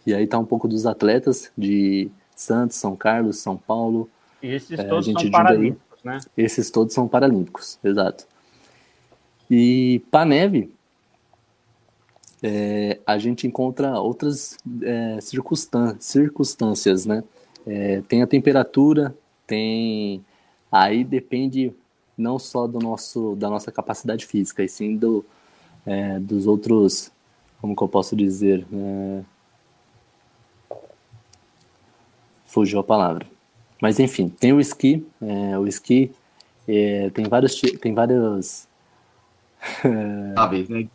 E 0.07 0.15
aí 0.15 0.27
tá 0.27 0.39
um 0.39 0.45
pouco 0.45 0.69
dos 0.69 0.87
atletas 0.87 1.51
de 1.59 2.09
Santos, 2.37 2.77
São 2.77 2.95
Carlos, 2.95 3.39
São 3.39 3.57
Paulo. 3.57 4.09
E 4.43 4.49
esses 4.49 4.79
é, 4.79 4.85
todos 4.85 5.07
são 5.07 5.31
paralímpicos, 5.31 6.05
né? 6.05 6.19
Esses 6.37 6.71
todos 6.71 6.95
são 6.95 7.09
paralímpicos, 7.09 7.79
exato. 7.83 8.27
E 9.51 10.03
para 10.11 10.25
neve, 10.25 10.71
é, 12.43 12.99
a 13.07 13.19
gente 13.19 13.47
encontra 13.47 13.99
outras 13.99 14.57
é, 14.83 15.19
circunstâncias, 16.01 17.07
né? 17.07 17.25
É, 17.67 18.03
tem 18.03 18.23
a 18.23 18.27
temperatura, 18.27 19.15
tem. 19.47 20.25
Aí 20.71 21.03
depende 21.03 21.73
não 22.17 22.39
só 22.39 22.67
do 22.67 22.79
nosso, 22.79 23.37
da 23.37 23.49
nossa 23.49 23.71
capacidade 23.71 24.27
física, 24.27 24.63
e 24.63 24.69
sim 24.69 24.97
do, 24.97 25.25
é, 25.87 26.19
dos 26.19 26.47
outros, 26.47 27.11
como 27.61 27.77
que 27.77 27.83
eu 27.83 27.89
posso 27.89 28.17
dizer, 28.17 28.67
é, 28.73 29.23
fugiu 32.47 32.81
a 32.81 32.85
palavra. 32.85 33.27
Mas 33.81 34.01
enfim, 34.01 34.29
tem 34.29 34.53
o 34.53 34.61
esqui, 34.61 35.07
é, 35.23 35.59
o 35.59 35.67
esqui 35.67 36.11
é, 36.67 37.11
tem 37.11 37.27
vários, 37.27 37.61
tem 37.81 37.95
vários. 37.95 38.67
Variáveis, 40.35 40.69
né? 40.69 40.89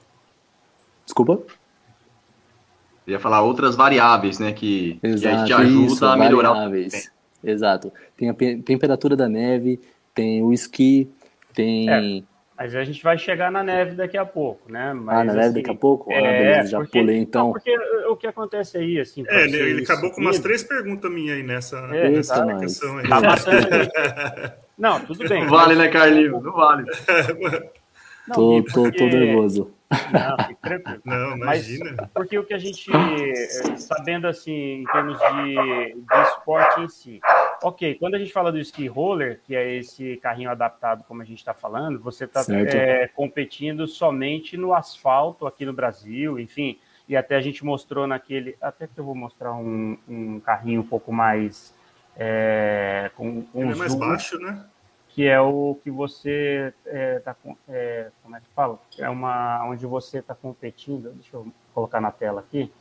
Desculpa. 1.05 1.41
Eu 3.05 3.13
ia 3.13 3.19
falar 3.19 3.41
outras 3.41 3.75
variáveis, 3.75 4.39
né? 4.39 4.53
Que, 4.53 4.99
Exato, 5.03 5.21
que 5.21 5.27
a 5.27 5.37
gente 5.39 5.53
ajuda 5.53 5.93
isso, 5.93 6.05
a 6.05 6.15
melhorar. 6.15 6.53
Variáveis. 6.53 7.11
Exato. 7.43 7.91
Tem 8.15 8.29
a 8.29 8.33
temperatura 8.33 9.15
da 9.15 9.27
neve, 9.27 9.81
tem 10.13 10.41
o 10.41 10.53
esqui, 10.53 11.09
tem. 11.53 11.89
É, 11.89 12.23
mas 12.57 12.75
a 12.75 12.83
gente 12.83 13.03
vai 13.03 13.17
chegar 13.17 13.51
na 13.51 13.63
neve 13.63 13.95
daqui 13.95 14.17
a 14.17 14.25
pouco, 14.25 14.71
né? 14.71 14.93
Mas, 14.93 15.17
ah, 15.17 15.23
na 15.23 15.33
neve 15.33 15.45
assim, 15.47 15.53
daqui 15.55 15.69
a 15.71 15.75
pouco? 15.75 16.11
Ah, 16.13 16.15
é, 16.15 16.39
beleza, 16.39 16.69
já 16.69 16.77
porque, 16.77 16.99
pulei 16.99 17.17
então. 17.17 17.47
Não, 17.47 17.51
porque 17.51 17.77
o 18.07 18.15
que 18.15 18.27
acontece 18.27 18.77
aí, 18.77 18.99
assim. 18.99 19.23
É, 19.27 19.43
ele, 19.43 19.57
ele 19.57 19.83
acabou 19.83 20.11
com 20.11 20.21
umas 20.21 20.39
três 20.39 20.63
perguntas 20.63 21.11
minhas 21.11 21.37
aí 21.37 21.43
nessa 21.43 21.77
é, 21.91 22.11
Isso, 22.11 22.33
questão 22.59 22.97
aí. 22.99 23.09
Tá 23.09 23.19
matando 23.21 23.67
Não, 24.77 24.99
tudo 25.01 25.27
bem. 25.27 25.41
Não 25.41 25.49
vale, 25.49 25.75
né, 25.75 25.89
Carlinhos? 25.89 26.41
Não 26.41 26.53
vale. 26.53 26.85
Não, 28.27 28.35
tô, 28.35 28.61
Gui, 28.61 28.73
tô, 28.73 28.83
porque- 28.83 28.97
tô 28.97 29.05
nervoso. 29.07 29.71
Não. 30.11 30.37
Não, 31.05 31.37
Mas 31.37 31.67
imagina. 31.69 32.09
porque 32.15 32.39
o 32.39 32.43
que 32.43 32.53
a 32.53 32.57
gente, 32.57 32.89
eh, 32.91 33.75
sabendo 33.77 34.27
assim, 34.27 34.81
em 34.81 34.85
termos 34.85 35.19
de, 35.19 35.93
de 35.93 36.21
esporte 36.29 36.81
em 36.81 36.89
si, 36.89 37.19
ok, 37.61 37.93
quando 37.99 38.15
a 38.15 38.17
gente 38.17 38.33
fala 38.33 38.51
do 38.51 38.57
ski 38.59 38.87
roller, 38.87 39.39
que 39.45 39.55
é 39.55 39.75
esse 39.75 40.17
carrinho 40.17 40.49
adaptado, 40.49 41.03
como 41.07 41.21
a 41.21 41.25
gente 41.25 41.37
está 41.37 41.53
falando, 41.53 41.99
você 41.99 42.25
está 42.25 42.41
Certo. 42.43 43.13
competindo 43.13 43.85
somente 43.87 44.57
no 44.57 44.73
asfalto 44.73 45.45
aqui 45.45 45.63
no 45.63 45.73
Brasil, 45.73 46.39
enfim, 46.39 46.79
e 47.07 47.15
até 47.15 47.35
a 47.35 47.41
gente 47.41 47.63
mostrou 47.63 48.07
naquele, 48.07 48.55
até 48.59 48.87
que 48.87 48.97
eu 48.99 49.03
vou 49.03 49.13
mostrar 49.13 49.53
um, 49.53 49.95
um 50.09 50.39
carrinho 50.39 50.81
um 50.81 50.87
pouco 50.87 51.11
mais 51.13 51.71
eh, 52.17 53.11
com 53.15 53.45
um 53.53 53.61
Ele 53.63 53.73
é 53.73 53.75
mais 53.75 53.91
zoom, 53.91 53.99
baixo, 53.99 54.39
né? 54.39 54.63
Que 55.13 55.27
é 55.27 55.39
o 55.39 55.77
que 55.83 55.91
você 55.91 56.73
é, 56.87 57.19
tá 57.19 57.35
com, 57.35 57.55
é, 57.69 58.09
como 58.23 58.35
é 58.35 58.39
que 58.39 58.47
fala? 58.55 58.79
É 58.97 59.07
uma 59.07 59.63
onde 59.67 59.85
você 59.85 60.17
está 60.17 60.33
competindo. 60.33 61.11
Deixa 61.11 61.37
eu 61.37 61.47
colocar 61.71 62.01
na 62.01 62.11
tela 62.11 62.39
aqui. 62.39 62.71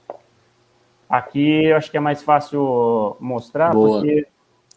Aqui 1.09 1.67
eu 1.67 1.77
acho 1.77 1.91
que 1.91 1.97
é 1.99 2.01
mais 2.01 2.23
fácil 2.23 3.19
mostrar 3.21 3.73
Boa. 3.73 4.01
porque 4.01 4.27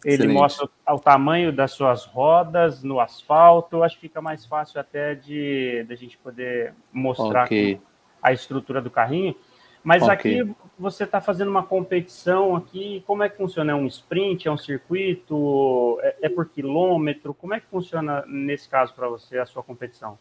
ele 0.03 0.15
Excelente. 0.15 0.33
mostra 0.33 0.69
o 0.89 0.99
tamanho 0.99 1.53
das 1.53 1.71
suas 1.71 2.05
rodas 2.05 2.83
no 2.83 2.99
asfalto. 2.99 3.77
Eu 3.77 3.83
acho 3.85 3.95
que 3.95 4.01
fica 4.01 4.21
mais 4.21 4.45
fácil 4.45 4.81
até 4.81 5.15
de, 5.15 5.85
de 5.85 5.93
a 5.93 5.95
gente 5.95 6.17
poder 6.17 6.73
mostrar 6.91 7.45
Ok. 7.45 7.79
a 8.21 8.33
estrutura 8.33 8.81
do 8.81 8.91
carrinho. 8.91 9.33
Mas 9.81 10.03
Ok. 10.03 10.11
aqui 10.11 10.55
você 10.77 11.03
está 11.03 11.21
fazendo 11.21 11.49
uma 11.49 11.63
competição 11.63 12.55
aqui, 12.55 13.03
como 13.07 13.23
é 13.23 13.29
que 13.29 13.37
funciona? 13.37 13.71
É 13.71 13.75
um 13.75 13.87
sprint, 13.87 14.47
é 14.47 14.51
um 14.51 14.57
circuito, 14.57 15.97
é, 16.01 16.15
é 16.23 16.29
por 16.29 16.47
quilômetro? 16.49 17.33
Como 17.33 17.53
é 17.53 17.59
que 17.59 17.67
funciona 17.67 18.23
nesse 18.27 18.67
caso 18.67 18.93
para 18.93 19.07
você 19.07 19.37
a 19.37 19.45
sua 19.45 19.63
competição? 19.63 20.17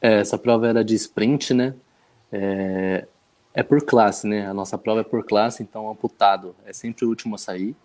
É, 0.00 0.20
essa 0.20 0.36
prova 0.36 0.66
era 0.66 0.84
de 0.84 0.94
sprint, 0.94 1.54
né? 1.54 1.74
É, 2.32 3.06
é 3.54 3.62
por 3.62 3.84
classe, 3.84 4.26
né? 4.26 4.46
A 4.46 4.54
nossa 4.54 4.76
prova 4.76 5.00
é 5.00 5.04
por 5.04 5.24
classe, 5.24 5.62
então 5.62 5.88
amputado 5.88 6.54
é 6.66 6.72
sempre 6.72 7.04
o 7.04 7.08
último 7.08 7.36
a 7.36 7.38
sair. 7.38 7.76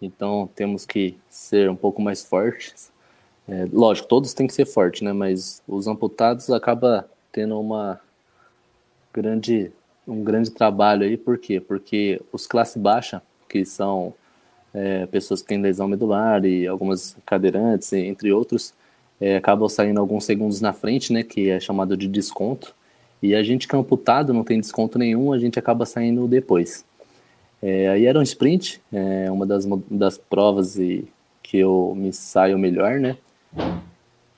Então 0.00 0.48
temos 0.54 0.84
que 0.84 1.18
ser 1.28 1.70
um 1.70 1.76
pouco 1.76 2.02
mais 2.02 2.24
fortes. 2.24 2.92
É, 3.48 3.66
lógico, 3.72 4.08
todos 4.08 4.34
têm 4.34 4.46
que 4.46 4.54
ser 4.54 4.66
fortes, 4.66 5.02
né? 5.02 5.12
Mas 5.12 5.62
os 5.68 5.86
amputados 5.86 6.50
acaba 6.50 7.08
tendo 7.30 7.60
uma 7.60 8.00
grande, 9.12 9.72
um 10.06 10.22
grande 10.22 10.50
trabalho 10.50 11.04
aí. 11.04 11.16
Por 11.16 11.38
quê? 11.38 11.60
Porque 11.60 12.20
os 12.32 12.46
classe 12.46 12.78
baixa, 12.78 13.22
que 13.48 13.64
são 13.64 14.14
é, 14.72 15.06
pessoas 15.06 15.42
que 15.42 15.48
têm 15.48 15.60
lesão 15.60 15.88
medular 15.88 16.44
e 16.44 16.66
algumas 16.66 17.16
cadeirantes, 17.24 17.92
entre 17.92 18.32
outros, 18.32 18.74
é, 19.20 19.36
acabam 19.36 19.68
saindo 19.68 20.00
alguns 20.00 20.24
segundos 20.24 20.60
na 20.60 20.72
frente, 20.72 21.12
né, 21.12 21.22
que 21.22 21.48
é 21.48 21.58
chamado 21.58 21.96
de 21.96 22.06
desconto. 22.06 22.74
E 23.22 23.34
a 23.34 23.42
gente 23.42 23.66
que 23.66 23.74
é 23.74 23.78
amputado, 23.78 24.34
não 24.34 24.44
tem 24.44 24.60
desconto 24.60 24.98
nenhum, 24.98 25.32
a 25.32 25.38
gente 25.38 25.58
acaba 25.58 25.86
saindo 25.86 26.28
depois. 26.28 26.84
É, 27.62 27.88
aí 27.88 28.06
era 28.06 28.18
um 28.18 28.22
sprint, 28.22 28.80
é, 28.92 29.30
uma 29.30 29.46
das, 29.46 29.66
das 29.90 30.18
provas 30.18 30.78
e 30.78 31.08
que 31.42 31.58
eu 31.58 31.94
me 31.96 32.12
saio 32.12 32.58
melhor, 32.58 33.00
né? 33.00 33.16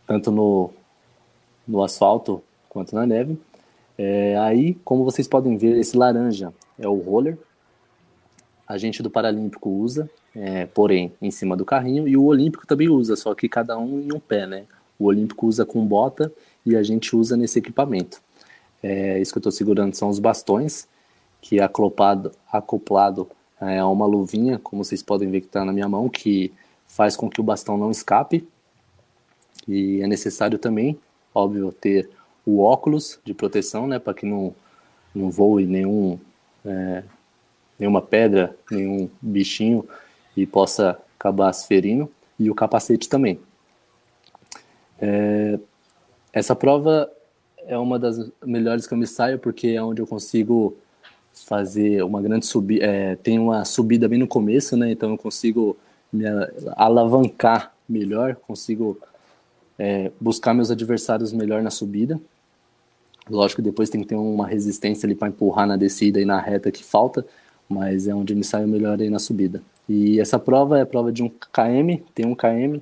Tanto 0.07 0.31
no, 0.31 0.71
no 1.67 1.83
asfalto 1.83 2.43
quanto 2.69 2.95
na 2.95 3.05
neve. 3.07 3.37
É, 3.99 4.39
aí, 4.39 4.75
como 4.85 5.03
vocês 5.03 5.27
podem 5.27 5.57
ver, 5.57 5.77
esse 5.77 5.97
laranja 5.97 6.55
é 6.79 6.87
o 6.87 6.95
roller. 6.95 7.37
A 8.67 8.79
gente 8.79 9.03
do 9.03 9.11
Paralímpico 9.11 9.69
usa, 9.69 10.09
é, 10.37 10.67
porém, 10.67 11.13
em 11.21 11.33
cima 11.33 11.57
do 11.57 11.65
carrinho, 11.65 12.07
e 12.07 12.17
o 12.17 12.25
Olímpico 12.25 12.67
também 12.67 12.89
usa, 12.89 13.17
só 13.17 13.35
que 13.35 13.49
cada 13.49 13.77
um 13.77 14.01
em 14.01 14.13
um 14.13 14.21
pé, 14.21 14.47
né? 14.47 14.65
O 14.99 15.07
Olímpico 15.07 15.47
usa 15.47 15.67
com 15.67 15.85
bota 15.85 16.33
e 16.65 16.77
a 16.77 16.83
gente 16.83 17.17
usa 17.17 17.37
nesse 17.37 17.59
equipamento. 17.59 18.21
É, 18.83 19.19
isso 19.21 19.33
que 19.33 19.39
eu 19.39 19.41
estou 19.41 19.53
segurando 19.53 19.95
são 19.95 20.09
os 20.09 20.19
bastões, 20.19 20.87
que 21.41 21.59
é 21.59 21.63
acoplado, 21.63 22.31
acoplado 22.53 23.29
é, 23.61 23.79
a 23.79 23.87
uma 23.89 24.07
luvinha, 24.07 24.59
como 24.59 24.85
vocês 24.85 25.03
podem 25.03 25.31
ver 25.31 25.41
que 25.41 25.47
está 25.47 25.65
na 25.65 25.73
minha 25.73 25.89
mão, 25.89 26.09
que 26.09 26.53
faz 26.87 27.17
com 27.17 27.29
que 27.29 27.41
o 27.41 27.45
bastão 27.45 27.77
não 27.77 27.91
escape. 27.91 28.47
E 29.67 30.01
é 30.03 30.07
necessário 30.07 30.59
também, 30.59 30.99
óbvio, 31.35 31.73
ter 31.73 32.09
o 32.49 32.61
óculos 32.61 33.21
de 33.27 33.35
proteção, 33.35 33.87
né, 33.87 33.99
para 33.99 34.15
que 34.15 34.25
não, 34.25 34.55
não 35.15 35.31
voe 35.31 35.67
nenhum, 35.67 36.19
é, 36.65 37.03
nenhuma 37.79 38.01
pedra, 38.01 38.57
nenhum 38.71 39.11
bichinho 39.21 39.87
e 40.35 40.47
possa 40.47 40.99
acabar 41.19 41.53
se 41.53 41.67
ferindo, 41.67 42.11
e 42.41 42.51
o 42.51 42.55
capacete 42.55 43.07
também. 43.07 43.39
É, 44.99 45.59
essa 46.33 46.57
prova 46.57 47.13
é 47.67 47.77
uma 47.77 47.99
das 47.99 48.31
melhores 48.43 48.87
que 48.87 48.95
eu 48.95 48.99
me 48.99 49.07
saio, 49.07 49.39
porque 49.39 49.69
é 49.69 49.83
onde 49.83 50.01
eu 50.01 50.07
consigo 50.07 50.75
fazer 51.35 52.03
uma 52.03 52.23
grande 52.23 52.47
subida, 52.47 52.83
é, 52.83 53.17
tem 53.17 53.39
uma 53.39 53.63
subida 53.67 54.09
bem 54.09 54.19
no 54.19 54.27
começo, 54.27 54.75
né, 54.75 54.91
então 54.91 55.11
eu 55.11 55.19
consigo 55.19 55.77
me 56.11 56.25
alavancar 56.77 57.75
melhor, 57.87 58.37
consigo 58.37 58.99
é, 59.79 60.11
buscar 60.19 60.55
meus 60.55 60.71
adversários 60.71 61.31
melhor 61.31 61.63
na 61.63 61.71
subida. 61.71 62.19
Lógico 63.29 63.63
que 63.63 63.69
depois 63.69 63.91
tem 63.91 64.01
que 64.01 64.07
ter 64.07 64.15
uma 64.15 64.47
resistência 64.47 65.07
ali 65.07 65.15
para 65.15 65.29
empurrar 65.29 65.67
na 65.67 65.77
descida 65.77 66.21
e 66.21 66.25
na 66.25 66.41
reta 66.41 66.71
que 66.71 66.85
falta, 66.85 67.27
mas 67.69 68.09
é 68.09 68.15
onde 68.15 68.35
me 68.35 68.45
saio 68.45 68.67
melhor 68.67 69.01
aí 69.01 69.11
na 69.11 69.19
subida. 69.19 69.63
E 69.89 70.21
essa 70.21 70.39
prova 70.39 70.79
é 70.79 70.85
prova 70.85 71.13
de 71.13 71.23
um 71.23 71.29
km, 71.29 72.03
tem 72.15 72.27
um 72.27 72.35
km, 72.35 72.81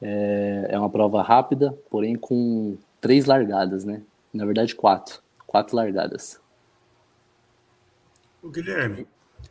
é, 0.00 0.66
é 0.70 0.78
uma 0.78 0.90
prova 0.90 1.22
rápida, 1.22 1.76
porém 1.90 2.16
com 2.16 2.76
três 3.00 3.26
largadas, 3.26 3.84
né? 3.84 4.02
Na 4.32 4.44
verdade, 4.44 4.74
quatro. 4.74 5.20
Quatro 5.46 5.76
largadas. 5.76 6.40
O 8.42 8.48
Guilherme, 8.48 9.06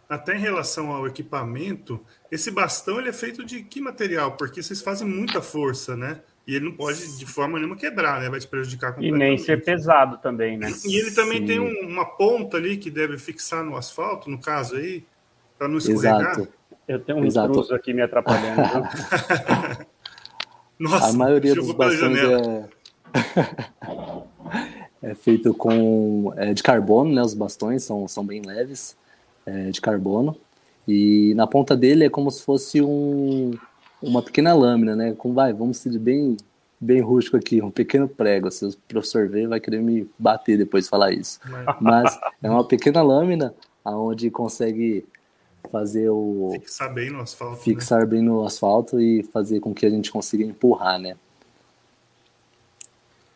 até 0.10 0.36
em 0.36 0.40
relação 0.40 0.92
ao 0.92 1.08
equipamento, 1.08 2.00
esse 2.30 2.52
bastão 2.52 3.00
ele 3.00 3.10
é 3.10 3.14
feito 3.14 3.46
de 3.46 3.64
que 3.64 3.80
material? 3.80 4.36
Porque 4.36 4.62
vocês 4.62 4.82
fazem 4.82 5.08
muita 5.08 5.42
força, 5.42 5.96
né? 5.96 6.22
E 6.48 6.56
ele 6.56 6.66
não 6.66 6.72
pode 6.74 7.18
de 7.18 7.26
forma 7.26 7.58
nenhuma 7.60 7.76
quebrar, 7.76 8.20
né? 8.20 8.30
Vai 8.30 8.40
te 8.40 8.48
prejudicar 8.48 8.92
E 8.92 8.94
completamente. 8.96 9.20
nem 9.20 9.38
ser 9.38 9.64
pesado 9.64 10.18
também, 10.18 10.58
né? 10.58 10.72
E 10.86 10.98
ele 10.98 11.12
também 11.12 11.40
Sim. 11.40 11.46
tem 11.46 11.60
um- 11.60 11.88
uma 11.88 12.06
ponta 12.06 12.58
ali 12.58 12.78
que 12.78 12.90
deve 12.90 13.18
fixar 13.18 13.64
no 13.64 13.78
asfalto, 13.78 14.30
no 14.30 14.40
caso 14.40 14.76
aí, 14.76 15.04
para 15.58 15.68
não 15.68 15.78
escorregar. 15.78 16.32
Exato. 16.32 16.48
Eu 16.88 17.00
tenho 17.00 17.20
um 17.20 17.26
Exato. 17.26 17.50
intruso 17.52 17.74
aqui 17.76 17.94
me 17.94 18.02
atrapalhando. 18.02 18.62
Nossa, 20.80 21.10
A 21.10 21.14
maioria 21.14 21.54
dos 21.54 21.72
bastões 21.74 22.18
é... 22.18 22.70
é 25.12 25.16
feito 25.16 25.54
com 25.54 26.34
é, 26.36 26.54
de 26.54 26.64
carbono, 26.64 27.14
né? 27.14 27.22
Os 27.22 27.34
bastões 27.34 27.84
são, 27.84 28.08
são 28.08 28.26
bem 28.26 28.42
leves, 28.42 28.98
é, 29.46 29.70
de 29.70 29.80
carbono. 29.80 30.36
E 30.88 31.34
na 31.36 31.46
ponta 31.46 31.78
dele 31.78 32.06
é 32.06 32.10
como 32.10 32.32
se 32.32 32.44
fosse 32.44 32.82
um, 32.82 33.52
uma 34.02 34.22
pequena 34.22 34.54
lâmina, 34.54 34.96
né? 34.96 35.14
Com, 35.14 35.34
vai, 35.34 35.54
vamos 35.54 35.78
ser 35.78 35.98
bem, 36.00 36.38
bem 36.80 37.02
rústico 37.02 37.38
aqui, 37.38 37.62
um 37.62 37.72
pequeno 37.72 38.08
prego. 38.08 38.50
Se 38.52 38.66
o 38.66 38.78
professor 38.88 39.28
ver, 39.28 39.48
vai 39.48 39.60
querer 39.60 39.82
me 39.82 40.10
bater 40.18 40.58
depois 40.58 40.86
de 40.86 40.90
falar 40.90 41.12
isso. 41.12 41.40
Mas 41.46 41.76
Mas 41.80 42.20
é 42.42 42.50
uma 42.50 42.64
pequena 42.64 43.02
lâmina 43.02 43.54
aonde 43.84 44.30
consegue 44.30 45.06
fazer 45.72 46.10
o 46.10 46.52
fixar 46.54 46.94
bem 46.94 47.10
no 47.10 47.22
asfalto. 47.22 47.56
né? 47.56 47.62
fixar 47.62 48.08
bem 48.08 48.22
no 48.22 48.44
asfalto 48.44 49.00
e 49.00 49.24
fazer 49.24 49.60
com 49.60 49.74
que 49.74 49.86
a 49.86 49.90
gente 49.90 50.12
consiga 50.12 50.44
empurrar, 50.44 51.00
né? 51.00 51.16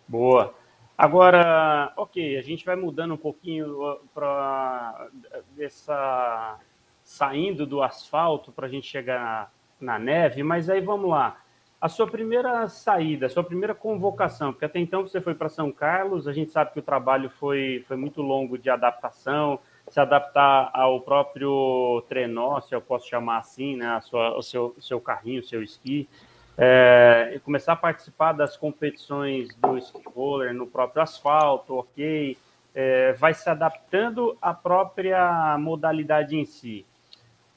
Boa. 0.08 0.54
Agora, 0.98 1.92
ok, 1.98 2.38
a 2.38 2.42
gente 2.42 2.66
vai 2.66 2.76
mudando 2.76 3.16
um 3.16 3.18
pouquinho 3.18 3.98
para 4.14 5.10
dessa 5.56 6.58
saindo 7.04 7.66
do 7.66 7.84
asfalto 7.84 8.52
para 8.52 8.66
a 8.66 8.70
gente 8.70 8.88
chegar 8.88 9.52
na 9.86 10.00
neve, 10.00 10.44
mas 10.44 10.70
aí 10.70 10.82
vamos 10.82 11.10
lá. 11.10 11.38
A 11.80 11.88
sua 11.88 12.08
primeira 12.08 12.68
saída, 12.68 13.28
a 13.28 13.30
sua 13.30 13.44
primeira 13.44 13.76
convocação, 13.76 14.52
porque 14.52 14.66
até 14.66 14.80
então 14.80 15.04
você 15.04 15.22
foi 15.22 15.36
para 15.36 15.50
São 15.50 15.72
Carlos, 15.72 16.28
a 16.28 16.34
gente 16.34 16.52
sabe 16.52 16.72
que 16.74 16.80
o 16.80 16.84
trabalho 16.84 17.30
foi, 17.30 17.86
foi 17.88 17.96
muito 17.96 18.22
longo 18.22 18.58
de 18.58 18.70
adaptação, 18.70 19.60
se 19.88 20.00
adaptar 20.00 20.72
ao 20.74 21.00
próprio 21.02 22.04
trenó, 22.10 22.60
se 22.60 22.74
eu 22.74 22.82
posso 22.82 23.08
chamar 23.08 23.38
assim, 23.38 23.76
né, 23.76 23.88
a 23.88 24.02
sua, 24.02 24.36
o 24.36 24.42
seu, 24.42 24.76
seu 24.80 25.00
carrinho, 25.00 25.42
o 25.42 25.46
seu 25.46 25.62
esqui, 25.62 26.10
é, 26.58 27.40
começar 27.44 27.74
a 27.74 27.76
participar 27.76 28.32
das 28.32 28.56
competições 28.58 29.54
do 29.56 29.78
ski 29.78 30.02
roller 30.08 30.54
no 30.54 30.66
próprio 30.66 31.04
asfalto, 31.04 31.76
ok, 31.76 32.38
é, 32.74 33.14
vai 33.14 33.34
se 33.34 33.50
adaptando 33.50 34.38
à 34.42 34.54
própria 34.54 35.58
modalidade 35.60 36.36
em 36.36 36.46
si. 36.46 36.86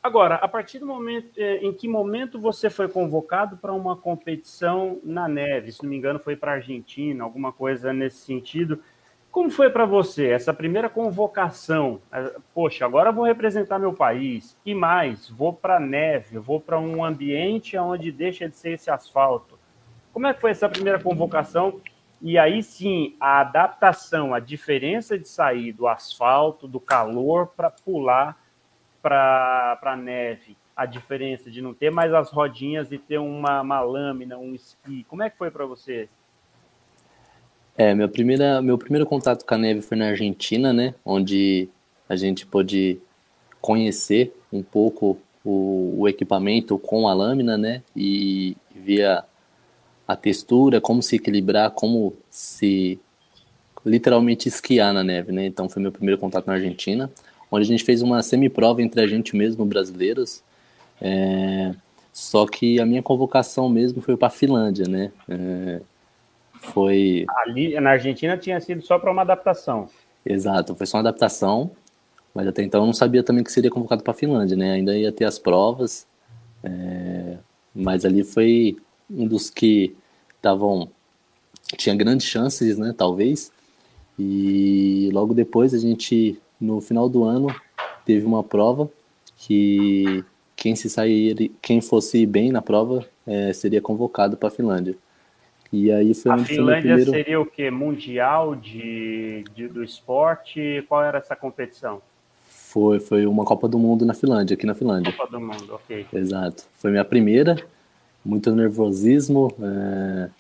Agora, 0.03 0.36
a 0.36 0.46
partir 0.46 0.78
do 0.78 0.86
momento, 0.86 1.32
é, 1.36 1.57
em 1.57 1.72
que 1.72 1.88
momento 1.88 2.40
você 2.40 2.70
foi 2.70 2.88
convocado 2.88 3.57
para 3.57 3.72
uma 3.72 3.96
competição 3.96 5.01
na 5.03 5.26
neve? 5.26 5.72
Se 5.72 5.82
não 5.82 5.90
me 5.90 5.96
engano, 5.96 6.20
foi 6.20 6.36
para 6.36 6.53
a 6.53 6.55
Argentina, 6.55 7.24
alguma 7.24 7.53
coisa 7.53 7.92
nesse 7.92 8.18
sentido. 8.18 8.80
Como 9.30 9.51
foi 9.51 9.68
para 9.70 9.84
você 9.84 10.28
essa 10.28 10.55
primeira 10.55 10.88
convocação? 10.88 12.01
É, 12.12 12.36
poxa, 12.55 12.84
agora 12.84 13.11
vou 13.11 13.24
representar 13.24 13.78
meu 13.78 13.92
país 13.92 14.57
e 14.64 14.72
mais, 14.72 15.28
vou 15.28 15.53
para 15.53 15.80
neve, 15.80 16.38
vou 16.38 16.61
para 16.61 16.78
um 16.78 17.05
ambiente 17.05 17.76
onde 17.76 18.12
deixa 18.12 18.49
de 18.49 18.57
ser 18.57 18.70
esse 18.74 18.90
asfalto. 18.90 19.59
Como 20.12 20.26
é 20.26 20.32
que 20.32 20.40
foi 20.40 20.53
essa 20.53 20.68
primeira 20.68 21.01
convocação? 21.01 21.80
E 22.22 22.38
aí 22.38 22.62
sim, 22.62 23.16
a 23.20 23.40
adaptação, 23.40 24.32
a 24.32 24.40
diferença 24.40 25.18
de 25.18 25.28
sair 25.28 25.72
do 25.72 25.86
asfalto, 25.86 26.66
do 26.66 26.80
calor, 26.80 27.49
para 27.49 27.70
pular 27.70 28.36
para 29.09 29.78
a 29.82 29.96
neve. 29.96 30.56
A 30.76 30.86
diferença 30.86 31.50
de 31.50 31.61
não 31.61 31.74
ter 31.74 31.90
mais 31.90 32.12
as 32.12 32.30
rodinhas 32.30 32.92
e 32.92 32.98
ter 32.98 33.18
uma, 33.18 33.62
uma 33.62 33.80
lâmina, 33.80 34.38
um 34.38 34.54
esqui. 34.54 35.04
Como 35.09 35.22
é 35.22 35.30
que 35.30 35.36
foi 35.36 35.50
para 35.50 35.66
você? 35.66 36.09
É, 37.76 37.94
meu, 37.94 38.09
primeira, 38.09 38.61
meu 38.61 38.76
primeiro 38.76 39.06
contato 39.06 39.44
com 39.44 39.54
a 39.54 39.59
neve 39.59 39.80
foi 39.80 39.96
na 39.96 40.09
Argentina, 40.09 40.72
né? 40.72 40.94
Onde 41.04 41.68
a 42.09 42.14
gente 42.14 42.46
pôde 42.46 43.00
conhecer 43.61 44.32
um 44.52 44.62
pouco 44.62 45.18
o, 45.44 45.94
o 46.00 46.09
equipamento 46.09 46.78
com 46.78 47.09
a 47.09 47.14
lâmina, 47.14 47.56
né? 47.56 47.82
E 47.96 48.56
via 48.74 49.24
a 50.06 50.16
textura, 50.16 50.80
como 50.80 51.02
se 51.02 51.16
equilibrar, 51.16 51.70
como 51.70 52.14
se 52.30 53.00
literalmente 53.84 54.48
esquiar 54.48 54.92
na 54.92 55.02
neve, 55.02 55.32
né? 55.32 55.46
Então 55.46 55.68
foi 55.68 55.82
meu 55.82 55.92
primeiro 55.92 56.20
contato 56.20 56.46
na 56.46 56.54
Argentina, 56.54 57.11
onde 57.51 57.64
a 57.64 57.66
gente 57.66 57.84
fez 57.84 58.03
uma 58.03 58.22
semi-prova 58.22 58.82
entre 58.82 59.01
a 59.01 59.07
gente 59.07 59.36
mesmo, 59.36 59.64
brasileiros. 59.64 60.42
É... 61.01 61.74
Só 62.12 62.46
que 62.46 62.80
a 62.80 62.86
minha 62.86 63.03
convocação 63.03 63.68
mesmo 63.68 64.03
foi 64.03 64.16
para 64.16 64.28
a 64.28 64.30
Finlândia, 64.30 64.86
né? 64.88 65.12
É... 65.28 65.80
Foi. 66.61 67.24
Ali 67.44 67.78
na 67.80 67.90
Argentina 67.90 68.36
tinha 68.36 68.61
sido 68.61 68.82
só 68.82 68.99
para 68.99 69.12
uma 69.12 69.22
adaptação. 69.22 69.88
Exato, 70.26 70.74
foi 70.74 70.86
só 70.86 70.96
uma 70.96 71.03
adaptação, 71.03 71.70
mas 72.34 72.46
até 72.46 72.62
então 72.62 72.80
eu 72.82 72.86
não 72.86 72.92
sabia 72.92 73.22
também 73.22 73.44
que 73.44 73.53
seria 73.53 73.70
convocado 73.70 74.03
para 74.03 74.11
a 74.11 74.14
Finlândia, 74.14 74.57
né? 74.57 74.72
Ainda 74.72 74.96
ia 74.96 75.12
ter 75.12 75.24
as 75.24 75.38
provas, 75.38 76.07
é... 76.62 77.36
mas 77.74 78.05
ali 78.05 78.24
foi 78.24 78.76
um 79.09 79.26
dos 79.26 79.49
que 79.49 79.94
estavam 80.36 80.90
tinha 81.76 81.94
grandes 81.94 82.26
chances, 82.26 82.78
né? 82.78 82.94
Talvez. 82.96 83.53
E 84.18 85.11
logo 85.12 85.34
depois 85.34 85.72
a 85.74 85.78
gente 85.78 86.36
no 86.61 86.80
final 86.80 87.09
do 87.09 87.24
ano 87.24 87.48
teve 88.04 88.26
uma 88.26 88.42
prova 88.42 88.90
que 89.36 90.24
quem 90.56 90.74
se 90.74 90.90
sair, 90.90 91.52
quem 91.62 91.80
fosse 91.80 92.26
bem 92.26 92.50
na 92.50 92.61
prova 92.61 93.06
é, 93.26 93.52
seria 93.52 93.80
convocado 93.80 94.36
para 94.36 94.48
a 94.48 94.50
Finlândia. 94.50 94.96
E 95.72 95.92
aí 95.92 96.14
foi 96.14 96.32
a 96.32 96.38
Finlândia 96.38 96.94
primeiro... 96.94 97.11
seria 97.11 97.40
o 97.40 97.46
que? 97.46 97.70
Mundial 97.70 98.56
de, 98.56 99.44
de, 99.54 99.68
do 99.68 99.84
esporte? 99.84 100.84
Qual 100.88 101.02
era 101.02 101.18
essa 101.18 101.36
competição? 101.36 102.00
Foi, 102.38 102.98
foi 102.98 103.26
uma 103.26 103.44
Copa 103.44 103.68
do 103.68 103.78
Mundo 103.78 104.04
na 104.04 104.14
Finlândia, 104.14 104.54
aqui 104.54 104.66
na 104.66 104.74
Finlândia. 104.74 105.12
Copa 105.12 105.30
do 105.30 105.40
Mundo, 105.40 105.74
ok. 105.74 106.06
Exato. 106.12 106.64
Foi 106.74 106.90
minha 106.90 107.04
primeira, 107.04 107.56
muito 108.24 108.50
nervosismo, 108.54 109.52
é... 109.61 110.30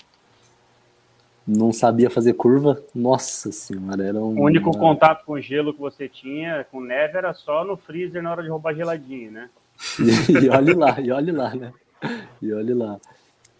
não 1.48 1.72
sabia 1.72 2.10
fazer 2.10 2.34
curva. 2.34 2.82
Nossa 2.94 3.50
senhora, 3.50 4.04
era 4.04 4.18
um. 4.18 4.38
O 4.38 4.44
único 4.44 4.70
contato 4.76 5.24
com 5.24 5.40
gelo 5.40 5.72
que 5.72 5.80
você 5.80 6.06
tinha, 6.06 6.66
com 6.70 6.80
neve, 6.80 7.16
era 7.16 7.32
só 7.32 7.64
no 7.64 7.76
freezer 7.76 8.22
na 8.22 8.30
hora 8.30 8.42
de 8.42 8.50
roubar 8.50 8.74
geladinho, 8.74 9.30
né? 9.30 9.48
e, 9.98 10.44
e 10.44 10.48
olhe 10.50 10.74
lá, 10.74 11.00
e 11.00 11.10
olhe 11.10 11.32
lá, 11.32 11.54
né? 11.54 11.72
E 12.42 12.52
olhe 12.52 12.74
lá. 12.74 13.00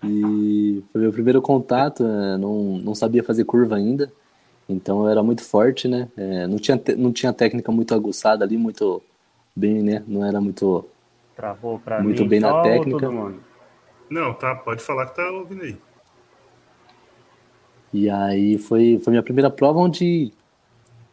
E 0.05 0.85
foi 0.93 1.01
meu 1.01 1.13
primeiro 1.13 1.41
contato, 1.41 2.05
é, 2.05 2.37
não, 2.37 2.79
não 2.79 2.95
sabia 2.95 3.25
fazer 3.25 3.45
curva 3.45 3.77
ainda, 3.77 4.13
então 4.69 5.03
eu 5.03 5.09
era 5.09 5.23
muito 5.23 5.43
forte, 5.43 5.89
né? 5.89 6.09
É, 6.17 6.47
não, 6.47 6.59
tinha, 6.59 6.81
não 6.97 7.13
tinha 7.13 7.33
técnica 7.33 7.73
muito 7.73 7.95
aguçada 7.95 8.45
ali, 8.45 8.57
muito 8.57 9.03
bem, 9.57 9.83
né? 9.83 10.05
Não 10.07 10.25
era 10.25 10.41
muito. 10.41 10.85
Travou 11.35 11.79
pra 11.79 12.01
muito 12.01 12.23
mim, 12.23 12.29
bem 12.29 12.41
na 12.41 12.63
técnica. 12.63 13.11
Não, 14.11 14.33
tá, 14.35 14.55
pode 14.55 14.83
falar 14.83 15.07
que 15.07 15.17
tá 15.17 15.31
ouvindo 15.31 15.63
aí. 15.63 15.77
E 17.93 18.11
aí 18.11 18.59
foi, 18.59 19.01
foi 19.03 19.13
minha 19.13 19.23
primeira 19.23 19.51
prova 19.51 19.79
onde, 19.79 20.33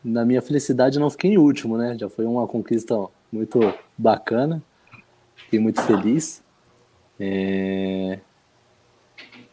na 0.03 0.25
minha 0.25 0.41
felicidade, 0.41 0.99
não 0.99 1.09
fiquei 1.09 1.31
em 1.31 1.37
último, 1.37 1.77
né? 1.77 1.97
Já 1.97 2.09
foi 2.09 2.25
uma 2.25 2.47
conquista 2.47 2.95
muito 3.31 3.59
bacana, 3.97 4.61
fiquei 5.35 5.59
muito 5.59 5.81
feliz. 5.81 6.43
É, 7.19 8.19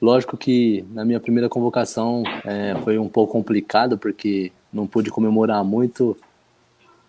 Lógico 0.02 0.36
que 0.36 0.84
na 0.90 1.04
minha 1.04 1.20
primeira 1.20 1.48
convocação 1.48 2.24
é, 2.44 2.74
foi 2.82 2.98
um 2.98 3.08
pouco 3.08 3.32
complicado, 3.32 3.96
porque 3.96 4.50
não 4.72 4.84
pude 4.84 5.12
comemorar 5.12 5.62
muito, 5.62 6.16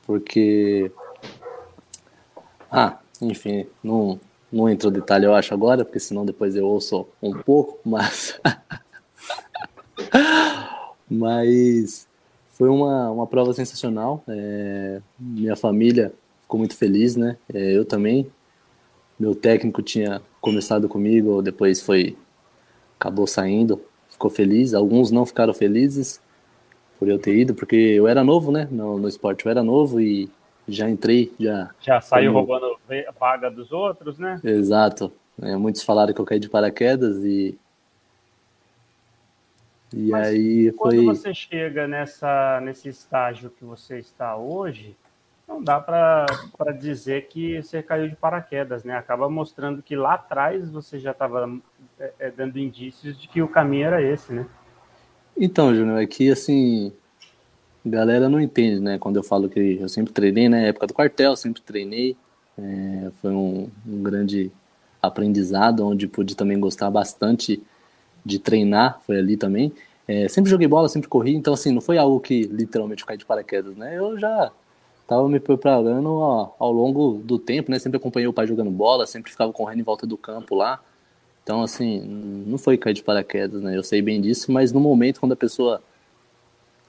porque. 0.05 0.91
Ah, 2.71 2.99
enfim, 3.19 3.65
não, 3.83 4.19
não 4.51 4.69
entro 4.69 4.91
detalhe, 4.91 5.25
eu 5.25 5.33
acho, 5.33 5.55
agora, 5.55 5.83
porque 5.83 5.99
senão 5.99 6.23
depois 6.23 6.55
eu 6.55 6.67
ouço 6.67 7.07
um 7.19 7.33
pouco, 7.33 7.79
mas. 7.83 8.39
mas 11.09 12.07
foi 12.53 12.69
uma, 12.69 13.09
uma 13.11 13.27
prova 13.27 13.53
sensacional. 13.53 14.23
É, 14.27 15.01
minha 15.19 15.55
família 15.55 16.13
ficou 16.41 16.59
muito 16.59 16.75
feliz, 16.75 17.15
né? 17.15 17.37
É, 17.53 17.77
eu 17.77 17.85
também. 17.85 18.29
Meu 19.19 19.35
técnico 19.35 19.81
tinha 19.81 20.21
começado 20.41 20.89
comigo, 20.89 21.41
depois 21.41 21.81
foi 21.81 22.17
acabou 22.99 23.27
saindo, 23.27 23.81
ficou 24.09 24.29
feliz. 24.29 24.73
Alguns 24.73 25.11
não 25.11 25.25
ficaram 25.25 25.53
felizes 25.53 26.21
por 26.97 27.07
eu 27.07 27.19
ter 27.19 27.35
ido, 27.35 27.53
porque 27.53 27.75
eu 27.75 28.07
era 28.07 28.23
novo, 28.23 28.51
né? 28.51 28.67
No, 28.71 28.97
no 28.97 29.07
esporte 29.07 29.45
eu 29.45 29.51
era 29.51 29.63
novo 29.63 29.99
e 29.99 30.29
já 30.67 30.89
entrei, 30.89 31.33
já. 31.39 31.69
Já 31.81 31.99
saiu 31.99 32.31
como... 32.33 32.45
roubando 32.45 32.77
a 33.07 33.11
vaga 33.11 33.49
dos 33.49 33.71
outros, 33.71 34.17
né? 34.17 34.39
Exato. 34.43 35.11
É, 35.41 35.55
muitos 35.55 35.83
falaram 35.83 36.13
que 36.13 36.21
eu 36.21 36.25
caí 36.25 36.39
de 36.39 36.49
paraquedas 36.49 37.23
e. 37.23 37.57
E 39.93 40.09
Mas 40.09 40.27
aí 40.27 40.71
foi. 40.71 40.95
Quando 40.95 41.05
você 41.05 41.33
chega 41.33 41.87
nessa, 41.87 42.59
nesse 42.61 42.89
estágio 42.89 43.51
que 43.51 43.63
você 43.63 43.99
está 43.99 44.35
hoje, 44.35 44.95
não 45.47 45.61
dá 45.61 45.79
para 45.79 46.25
dizer 46.79 47.27
que 47.27 47.61
você 47.61 47.83
caiu 47.83 48.09
de 48.09 48.15
paraquedas, 48.15 48.83
né? 48.83 48.97
Acaba 48.97 49.29
mostrando 49.29 49.83
que 49.83 49.95
lá 49.95 50.15
atrás 50.15 50.69
você 50.69 50.97
já 50.99 51.11
estava 51.11 51.49
é, 51.99 52.13
é, 52.19 52.31
dando 52.31 52.57
indícios 52.57 53.19
de 53.19 53.27
que 53.27 53.41
o 53.41 53.47
caminho 53.47 53.85
era 53.85 54.01
esse, 54.01 54.33
né? 54.33 54.47
Então, 55.37 55.73
Júnior, 55.75 56.01
é 56.01 56.07
que 56.07 56.31
assim, 56.31 56.91
galera 57.85 58.27
não 58.27 58.41
entende, 58.41 58.79
né? 58.79 58.97
Quando 58.97 59.17
eu 59.17 59.23
falo 59.23 59.47
que 59.47 59.77
eu 59.79 59.89
sempre 59.89 60.11
treinei 60.11 60.49
na 60.49 60.59
época 60.59 60.87
do 60.87 60.93
quartel, 60.93 61.35
sempre 61.35 61.61
treinei. 61.61 62.17
É, 62.57 63.11
foi 63.21 63.31
um, 63.31 63.69
um 63.85 64.01
grande 64.01 64.51
aprendizado, 65.01 65.85
onde 65.85 66.07
pude 66.07 66.35
também 66.35 66.59
gostar 66.59 66.89
bastante 66.89 67.61
de 68.25 68.39
treinar, 68.39 68.99
foi 69.05 69.17
ali 69.17 69.37
também. 69.37 69.71
É, 70.07 70.27
sempre 70.27 70.49
joguei 70.49 70.67
bola, 70.67 70.89
sempre 70.89 71.07
corri, 71.07 71.35
então 71.35 71.53
assim, 71.53 71.71
não 71.71 71.81
foi 71.81 71.97
algo 71.97 72.19
que 72.19 72.43
literalmente 72.43 73.05
caí 73.05 73.17
de 73.17 73.25
paraquedas, 73.25 73.75
né? 73.75 73.97
Eu 73.97 74.19
já 74.19 74.51
estava 75.01 75.27
me 75.29 75.39
preparando 75.39 76.09
ó, 76.13 76.51
ao 76.59 76.71
longo 76.71 77.21
do 77.23 77.37
tempo, 77.39 77.71
né? 77.71 77.79
Sempre 77.79 77.97
acompanhei 77.97 78.27
o 78.27 78.33
pai 78.33 78.47
jogando 78.47 78.69
bola, 78.69 79.05
sempre 79.05 79.31
ficava 79.31 79.51
correndo 79.53 79.79
em 79.79 79.83
volta 79.83 80.05
do 80.05 80.17
campo 80.17 80.55
lá. 80.55 80.81
Então, 81.43 81.61
assim, 81.61 82.01
não 82.47 82.57
foi 82.57 82.77
cair 82.77 82.93
de 82.93 83.03
paraquedas, 83.03 83.61
né? 83.61 83.77
Eu 83.77 83.83
sei 83.83 84.01
bem 84.01 84.21
disso, 84.21 84.51
mas 84.51 84.71
no 84.71 84.79
momento, 84.79 85.19
quando 85.19 85.33
a 85.33 85.37
pessoa 85.37 85.81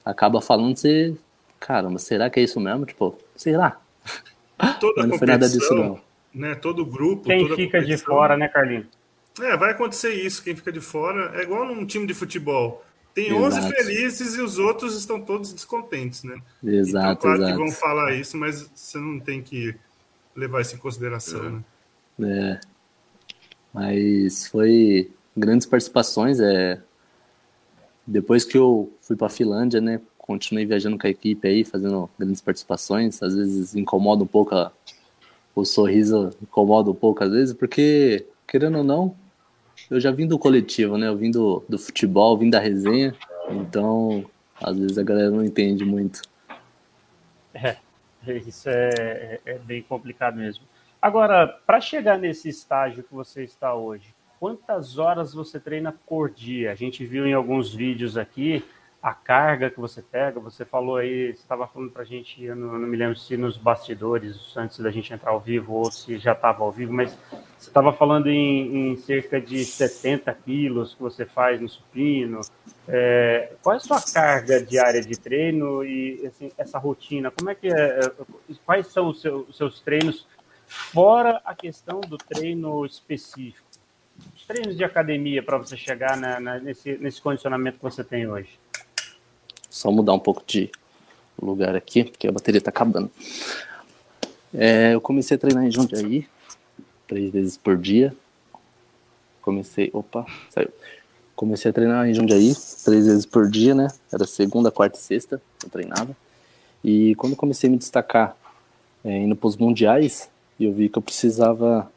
acaba 0.03 0.41
falando, 0.41 0.77
você. 0.77 1.15
Caramba, 1.59 1.99
será 1.99 2.29
que 2.29 2.39
é 2.39 2.43
isso 2.43 2.59
mesmo? 2.59 2.85
Tipo, 2.85 3.17
será? 3.35 3.79
Toda 4.79 5.03
não 5.07 5.17
foi 5.17 5.27
nada 5.27 5.49
disso, 5.49 5.73
não. 5.73 5.99
Né, 6.33 6.55
todo 6.55 6.85
grupo. 6.85 7.23
Quem 7.23 7.53
fica 7.55 7.81
de 7.81 7.97
fora, 7.97 8.37
né, 8.37 8.47
Carlinhos? 8.47 8.87
É, 9.41 9.57
vai 9.57 9.71
acontecer 9.71 10.13
isso. 10.13 10.43
Quem 10.43 10.55
fica 10.55 10.71
de 10.71 10.81
fora 10.81 11.31
é 11.39 11.43
igual 11.43 11.65
num 11.65 11.85
time 11.85 12.07
de 12.07 12.13
futebol. 12.13 12.83
Tem 13.13 13.27
exato. 13.27 13.67
11 13.67 13.69
felizes 13.69 14.35
e 14.35 14.41
os 14.41 14.59
outros 14.59 14.97
estão 14.97 15.21
todos 15.21 15.53
descontentes, 15.53 16.23
né? 16.23 16.37
Exato, 16.61 17.11
então, 17.11 17.15
claro 17.17 17.37
exato. 17.43 17.51
que 17.51 17.57
vão 17.57 17.71
falar 17.71 18.13
isso, 18.13 18.37
mas 18.37 18.69
você 18.75 18.97
não 18.97 19.19
tem 19.19 19.41
que 19.41 19.73
levar 20.35 20.61
isso 20.61 20.75
em 20.75 20.79
consideração, 20.79 21.45
é. 21.45 21.49
né? 21.49 21.63
É. 22.19 22.59
Mas 23.73 24.47
foi 24.47 25.11
grandes 25.35 25.65
participações. 25.65 26.39
É... 26.39 26.81
Depois 28.05 28.43
que 28.43 28.57
eu 28.57 28.91
fui 29.01 29.15
para 29.15 29.27
a 29.27 29.29
Finlândia, 29.29 29.79
né, 29.79 30.01
continuei 30.17 30.65
viajando 30.65 30.97
com 30.97 31.07
a 31.07 31.09
equipe 31.09 31.47
aí, 31.47 31.63
fazendo 31.63 32.09
grandes 32.19 32.41
participações. 32.41 33.23
Às 33.23 33.33
vezes 33.33 33.75
incomoda 33.75 34.23
um 34.23 34.27
pouco 34.27 34.55
a, 34.55 34.71
o 35.55 35.63
sorriso, 35.63 36.31
incomoda 36.41 36.91
um 36.91 36.95
pouco 36.95 37.23
às 37.23 37.31
vezes, 37.31 37.53
porque, 37.53 38.25
querendo 38.45 38.79
ou 38.79 38.83
não, 38.83 39.15
eu 39.89 39.99
já 39.99 40.11
vim 40.11 40.27
do 40.27 40.39
coletivo, 40.39 40.97
né? 40.97 41.07
Eu 41.07 41.17
vim 41.17 41.31
do, 41.31 41.63
do 41.67 41.77
futebol, 41.77 42.37
vim 42.37 42.49
da 42.49 42.59
resenha, 42.59 43.15
então 43.49 44.25
às 44.61 44.77
vezes 44.77 44.97
a 44.97 45.03
galera 45.03 45.29
não 45.29 45.43
entende 45.43 45.85
muito. 45.85 46.21
É, 47.53 47.77
isso 48.27 48.69
é, 48.69 48.89
é, 48.97 49.41
é 49.45 49.57
bem 49.59 49.81
complicado 49.81 50.37
mesmo. 50.37 50.65
Agora, 51.01 51.47
para 51.47 51.79
chegar 51.79 52.17
nesse 52.17 52.49
estágio 52.49 53.03
que 53.03 53.13
você 53.13 53.43
está 53.43 53.75
hoje, 53.75 54.13
quantas 54.39 54.97
horas 54.97 55.33
você 55.33 55.59
treina 55.59 55.93
por 56.07 56.31
dia? 56.31 56.71
A 56.71 56.75
gente 56.75 57.05
viu 57.05 57.27
em 57.27 57.33
alguns 57.33 57.73
vídeos 57.73 58.17
aqui 58.17 58.63
a 59.05 59.13
carga 59.13 59.69
que 59.69 59.79
você 59.79 60.01
pega. 60.01 60.39
Você 60.39 60.65
falou 60.65 60.97
aí, 60.97 61.27
você 61.27 61.41
estava 61.41 61.67
falando 61.67 61.91
para 61.91 62.01
a 62.01 62.05
gente, 62.05 62.43
eu 62.43 62.55
não, 62.55 62.79
não, 62.79 62.87
me 62.87 62.97
lembro 62.97 63.15
se 63.15 63.37
nos 63.37 63.55
bastidores, 63.55 64.57
antes 64.57 64.79
da 64.79 64.89
gente 64.89 65.13
entrar 65.13 65.29
ao 65.29 65.39
vivo, 65.39 65.73
ou 65.73 65.91
se 65.91 66.17
já 66.17 66.31
estava 66.31 66.63
ao 66.63 66.71
vivo, 66.71 66.91
mas 66.91 67.15
você 67.65 67.69
estava 67.71 67.91
falando 67.91 68.27
em, 68.27 68.91
em, 68.91 68.97
cerca 68.97 69.41
de 69.41 69.65
70 69.65 70.31
quilos 70.45 70.93
que 70.93 71.01
você 71.01 71.25
faz 71.25 71.59
no 71.59 71.67
supino. 71.67 72.41
É, 72.87 73.53
qual 73.61 73.73
é 73.73 73.77
a 73.77 73.79
sua 73.79 73.99
carga 74.01 74.63
diária 74.63 75.01
de 75.01 75.17
treino 75.17 75.83
e 75.83 76.25
assim, 76.27 76.51
essa 76.57 76.77
rotina? 76.77 77.31
Como 77.31 77.49
é 77.49 77.55
que 77.55 77.67
é, 77.67 77.99
é 77.99 78.11
quais 78.63 78.87
são 78.87 79.09
os 79.09 79.19
seus, 79.19 79.49
os 79.49 79.57
seus 79.57 79.81
treinos 79.81 80.27
fora 80.67 81.41
a 81.43 81.55
questão 81.55 81.99
do 82.01 82.17
treino 82.17 82.85
específico? 82.85 83.65
Os 84.35 84.45
treinos 84.45 84.77
de 84.77 84.83
academia 84.83 85.41
para 85.41 85.57
você 85.57 85.75
chegar 85.75 86.15
na, 86.15 86.39
na, 86.39 86.59
nesse, 86.59 86.97
nesse 86.97 87.19
condicionamento 87.19 87.77
que 87.77 87.83
você 87.83 88.03
tem 88.03 88.27
hoje? 88.27 88.59
Só 89.69 89.91
mudar 89.91 90.13
um 90.13 90.19
pouco 90.19 90.43
de 90.45 90.69
lugar 91.41 91.75
aqui, 91.75 92.03
porque 92.03 92.27
a 92.27 92.31
bateria 92.31 92.61
tá 92.61 92.69
acabando. 92.69 93.11
É, 94.53 94.93
eu 94.93 95.01
comecei 95.01 95.35
a 95.35 95.39
treinar 95.39 95.65
em 95.65 95.71
Jundiaí, 95.71 96.27
três 97.07 97.31
vezes 97.31 97.57
por 97.57 97.77
dia. 97.77 98.15
Comecei, 99.41 99.89
opa, 99.93 100.25
saiu. 100.49 100.69
Comecei 101.35 101.69
a 101.69 101.73
treinar 101.73 102.07
em 102.07 102.13
Jundiaí, 102.13 102.53
três 102.83 103.05
vezes 103.05 103.25
por 103.25 103.49
dia, 103.49 103.75
né? 103.75 103.89
Era 104.11 104.25
segunda, 104.25 104.71
quarta 104.71 104.97
e 104.97 105.01
sexta, 105.01 105.41
eu 105.63 105.69
treinava. 105.69 106.15
E 106.83 107.13
quando 107.15 107.35
comecei 107.35 107.67
a 107.67 107.71
me 107.71 107.77
destacar 107.77 108.37
é, 109.03 109.17
indo 109.17 109.35
para 109.35 109.47
os 109.47 109.57
mundiais, 109.57 110.29
eu 110.59 110.71
vi 110.71 110.87
que 110.87 110.97
eu 110.97 111.01
precisava 111.01 111.91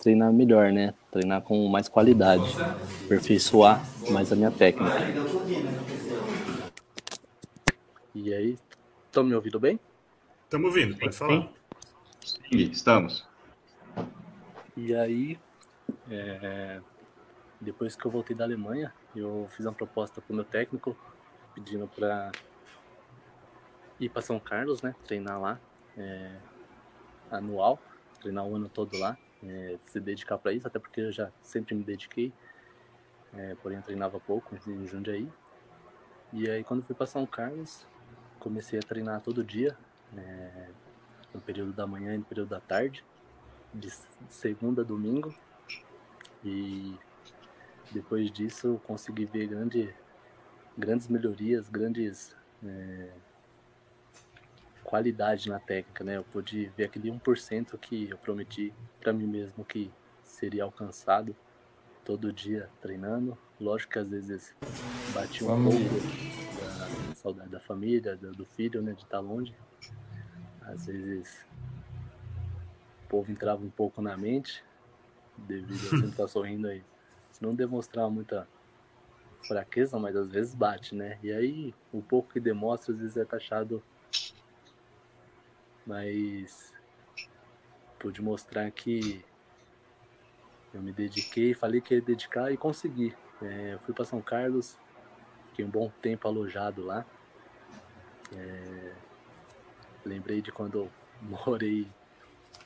treinar 0.00 0.32
melhor, 0.32 0.72
né? 0.72 0.94
Treinar 1.12 1.42
com 1.42 1.68
mais 1.68 1.88
qualidade, 1.88 2.56
aperfeiçoar 3.04 3.84
mais 4.10 4.32
a 4.32 4.36
minha 4.36 4.50
técnica. 4.50 4.96
E 8.14 8.34
aí, 8.34 8.58
estão 9.06 9.22
me 9.22 9.34
ouvindo 9.34 9.60
bem? 9.60 9.78
Estamos 10.44 10.66
ouvindo, 10.68 10.96
pode 10.96 11.16
falar. 11.16 11.48
Sim, 12.24 12.58
estamos. 12.72 13.27
E 14.80 14.94
aí, 14.94 15.36
é, 16.08 16.80
depois 17.60 17.96
que 17.96 18.06
eu 18.06 18.12
voltei 18.12 18.36
da 18.36 18.44
Alemanha, 18.44 18.94
eu 19.14 19.48
fiz 19.50 19.66
uma 19.66 19.72
proposta 19.72 20.20
para 20.20 20.32
o 20.32 20.36
meu 20.36 20.44
técnico, 20.44 20.96
pedindo 21.52 21.88
para 21.88 22.30
ir 23.98 24.08
para 24.08 24.22
São 24.22 24.38
Carlos, 24.38 24.80
né? 24.80 24.94
Treinar 25.02 25.40
lá, 25.40 25.58
é, 25.96 26.36
anual, 27.28 27.80
treinar 28.20 28.46
o 28.46 28.54
ano 28.54 28.68
todo 28.68 28.96
lá, 28.96 29.18
é, 29.42 29.78
se 29.86 29.98
dedicar 29.98 30.38
para 30.38 30.52
isso, 30.52 30.68
até 30.68 30.78
porque 30.78 31.00
eu 31.00 31.10
já 31.10 31.32
sempre 31.42 31.74
me 31.74 31.82
dediquei, 31.82 32.32
é, 33.34 33.56
porém 33.60 33.80
treinava 33.82 34.20
pouco 34.20 34.54
em 34.64 34.86
Jundiaí. 34.86 35.28
E 36.32 36.48
aí, 36.48 36.62
quando 36.62 36.84
fui 36.84 36.94
para 36.94 37.06
São 37.06 37.26
Carlos, 37.26 37.84
comecei 38.38 38.78
a 38.78 38.82
treinar 38.82 39.22
todo 39.22 39.42
dia, 39.42 39.76
é, 40.16 40.68
no 41.34 41.40
período 41.40 41.72
da 41.72 41.84
manhã 41.84 42.14
e 42.14 42.18
no 42.18 42.24
período 42.24 42.50
da 42.50 42.60
tarde, 42.60 43.04
de 43.78 43.92
segunda 44.28 44.82
a 44.82 44.84
domingo. 44.84 45.34
E 46.44 46.94
depois 47.90 48.30
disso 48.30 48.80
consegui 48.86 49.24
ver 49.24 49.46
grande, 49.46 49.94
grandes 50.76 51.08
melhorias, 51.08 51.68
grandes 51.68 52.36
é, 52.64 53.10
qualidade 54.84 55.48
na 55.48 55.58
técnica, 55.58 56.02
né? 56.02 56.16
Eu 56.16 56.24
pude 56.24 56.72
ver 56.76 56.84
aquele 56.84 57.10
1% 57.10 57.78
que 57.78 58.08
eu 58.08 58.18
prometi 58.18 58.72
para 59.00 59.12
mim 59.12 59.26
mesmo 59.26 59.64
que 59.64 59.90
seria 60.22 60.64
alcançado 60.64 61.36
todo 62.04 62.32
dia 62.32 62.70
treinando. 62.80 63.36
Lógico 63.60 63.92
que 63.92 63.98
às 63.98 64.08
vezes 64.08 64.54
bati 65.12 65.44
um 65.44 65.62
pouco 65.62 65.78
da 66.58 67.14
saudade 67.14 67.50
da 67.50 67.60
família, 67.60 68.16
do 68.16 68.46
filho, 68.46 68.80
né, 68.80 68.92
de 68.92 69.02
estar 69.02 69.20
longe. 69.20 69.54
Às 70.62 70.86
vezes 70.86 71.46
povo 73.08 73.30
entrava 73.30 73.64
um 73.64 73.70
pouco 73.70 74.02
na 74.02 74.16
mente, 74.16 74.64
devido 75.36 75.86
a 75.86 75.90
sempre 75.90 76.08
estar 76.08 76.28
sorrindo 76.28 76.68
aí. 76.68 76.84
Não 77.40 77.54
demonstrar 77.54 78.10
muita 78.10 78.48
fraqueza, 79.46 79.98
mas 79.98 80.16
às 80.16 80.30
vezes 80.30 80.54
bate, 80.54 80.94
né? 80.94 81.18
E 81.22 81.32
aí, 81.32 81.74
o 81.92 82.02
pouco 82.02 82.32
que 82.32 82.40
demonstra, 82.40 82.92
às 82.92 83.00
vezes 83.00 83.16
é 83.16 83.24
taxado. 83.24 83.82
Mas 85.86 86.72
pude 87.98 88.20
mostrar 88.20 88.70
que 88.70 89.24
eu 90.72 90.82
me 90.82 90.92
dediquei, 90.92 91.54
falei 91.54 91.80
que 91.80 91.94
ia 91.94 92.00
dedicar 92.00 92.52
e 92.52 92.56
consegui. 92.56 93.14
É, 93.40 93.78
fui 93.84 93.94
para 93.94 94.04
São 94.04 94.20
Carlos, 94.20 94.76
fiquei 95.50 95.64
um 95.64 95.70
bom 95.70 95.90
tempo 96.02 96.28
alojado 96.28 96.84
lá. 96.84 97.06
É, 98.36 98.92
lembrei 100.04 100.42
de 100.42 100.52
quando 100.52 100.90
morei 101.22 101.90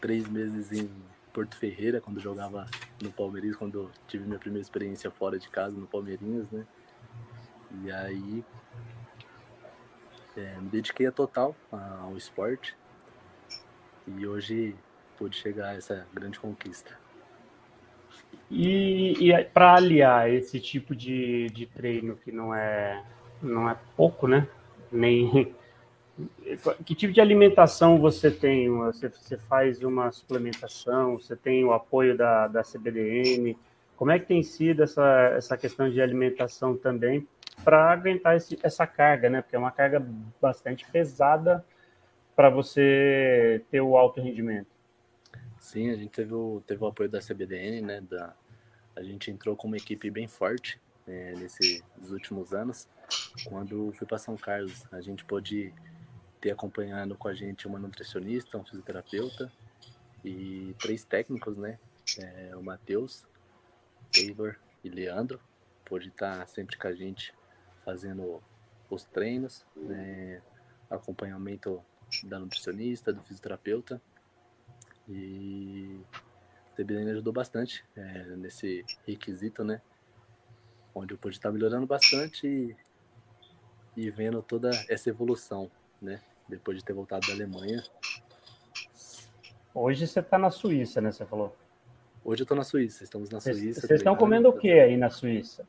três 0.03 0.28
meses 0.28 0.72
em 0.72 0.90
Porto 1.32 1.57
Ferreira, 1.57 2.00
quando 2.00 2.20
jogava 2.20 2.66
no 3.00 3.11
Palmeiras, 3.11 3.57
quando 3.57 3.90
tive 4.09 4.26
minha 4.26 4.38
primeira 4.38 4.62
experiência 4.62 5.11
fora 5.11 5.38
de 5.38 5.48
casa 5.48 5.78
no 5.78 5.86
Palmeirinhas, 5.86 6.50
né? 6.50 6.66
E 7.82 7.90
aí 7.90 8.44
é, 10.36 10.57
me 10.61 10.68
dediquei 10.68 11.07
a 11.07 11.12
total 11.12 11.57
ao 11.70 12.16
esporte 12.16 12.76
e 14.07 14.26
hoje 14.26 14.74
pude 15.16 15.36
chegar 15.36 15.68
a 15.68 15.74
essa 15.74 16.07
grande 16.12 16.38
conquista. 16.38 16.98
E, 18.50 19.30
e 19.30 19.44
para 19.44 19.76
aliar 19.76 20.28
esse 20.28 20.61
tipo 20.61 20.94
de, 20.94 21.48
de 21.50 21.64
treino 21.64 22.16
que 22.16 22.30
não 22.30 22.55
é 22.55 23.03
não 23.40 23.70
é 23.70 23.76
pouco, 23.96 24.26
né? 24.26 24.46
Nem 24.90 25.55
que 26.84 26.94
tipo 26.94 27.12
de 27.12 27.20
alimentação 27.20 27.98
você 27.98 28.30
tem? 28.30 28.68
Você, 28.70 29.08
você 29.08 29.38
faz 29.38 29.82
uma 29.82 30.12
suplementação? 30.12 31.18
Você 31.18 31.34
tem 31.34 31.64
o 31.64 31.72
apoio 31.72 32.16
da, 32.16 32.48
da 32.48 32.62
CBDN? 32.62 33.56
Como 33.96 34.10
é 34.10 34.18
que 34.18 34.26
tem 34.26 34.42
sido 34.42 34.82
essa, 34.82 35.32
essa 35.36 35.56
questão 35.56 35.88
de 35.88 36.00
alimentação 36.00 36.76
também 36.76 37.26
para 37.64 37.90
aguentar 37.90 38.36
esse, 38.36 38.58
essa 38.62 38.86
carga, 38.86 39.30
né? 39.30 39.40
Porque 39.40 39.56
é 39.56 39.58
uma 39.58 39.70
carga 39.70 40.04
bastante 40.40 40.84
pesada 40.90 41.64
para 42.34 42.50
você 42.50 43.62
ter 43.70 43.80
o 43.80 43.96
alto 43.96 44.20
rendimento. 44.20 44.66
Sim, 45.60 45.90
a 45.90 45.96
gente 45.96 46.10
teve 46.10 46.34
o, 46.34 46.62
teve 46.66 46.82
o 46.82 46.86
apoio 46.86 47.08
da 47.08 47.20
CBDN, 47.20 47.82
né? 47.82 48.00
Da, 48.00 48.34
a 48.96 49.02
gente 49.02 49.30
entrou 49.30 49.56
com 49.56 49.68
uma 49.68 49.76
equipe 49.76 50.10
bem 50.10 50.26
forte 50.26 50.80
é, 51.06 51.32
nesses 51.36 51.82
últimos 52.10 52.52
anos. 52.52 52.88
Quando 53.44 53.92
fui 53.92 54.06
para 54.06 54.18
São 54.18 54.36
Carlos, 54.36 54.84
a 54.90 55.00
gente 55.00 55.24
pôde 55.24 55.72
ter 56.43 56.51
acompanhando 56.51 57.16
com 57.16 57.28
a 57.28 57.34
gente 57.34 57.68
uma 57.68 57.78
nutricionista, 57.78 58.59
um 58.59 58.64
fisioterapeuta 58.64 59.51
e 60.24 60.74
três 60.80 61.05
técnicos, 61.05 61.57
né? 61.57 61.78
É, 62.18 62.57
o 62.57 62.62
Matheus, 62.62 63.24
Taylor 64.12 64.57
e 64.82 64.88
Leandro. 64.88 65.40
Pôde 65.84 66.09
estar 66.09 66.45
sempre 66.49 66.76
com 66.76 66.88
a 66.88 66.95
gente 66.95 67.32
fazendo 67.84 68.43
os 68.90 69.05
treinos, 69.05 69.64
né? 69.76 70.43
acompanhamento 70.90 71.80
da 72.24 72.40
nutricionista, 72.40 73.12
do 73.12 73.22
fisioterapeuta. 73.22 74.03
E 75.09 76.01
o 76.72 76.74
TBN 76.74 77.12
ajudou 77.12 77.32
bastante 77.32 77.84
é, 77.95 78.24
nesse 78.36 78.84
requisito, 79.07 79.62
né? 79.62 79.80
Onde 80.93 81.14
eu 81.14 81.18
pude 81.18 81.36
estar 81.36 81.53
melhorando 81.53 81.86
bastante 81.86 82.49
e, 82.49 82.76
e 83.97 84.11
vendo 84.11 84.43
toda 84.43 84.70
essa 84.88 85.09
evolução, 85.09 85.70
né? 86.01 86.20
Depois 86.53 86.76
de 86.76 86.84
ter 86.84 86.92
voltado 86.92 87.26
da 87.26 87.32
Alemanha. 87.32 87.82
Hoje 89.74 90.07
você 90.07 90.20
está 90.20 90.36
na 90.36 90.50
Suíça, 90.50 91.00
né? 91.00 91.11
Você 91.11 91.24
falou. 91.24 91.57
Hoje 92.22 92.42
eu 92.42 92.44
estou 92.44 92.57
na 92.57 92.62
Suíça, 92.62 93.03
estamos 93.03 93.30
na 93.30 93.40
Cês, 93.40 93.57
Suíça. 93.57 93.86
Vocês 93.86 94.00
estão 94.00 94.14
comendo 94.14 94.50
o 94.50 94.53
que 94.53 94.70
aí 94.70 94.94
na 94.98 95.09
Suíça? 95.09 95.66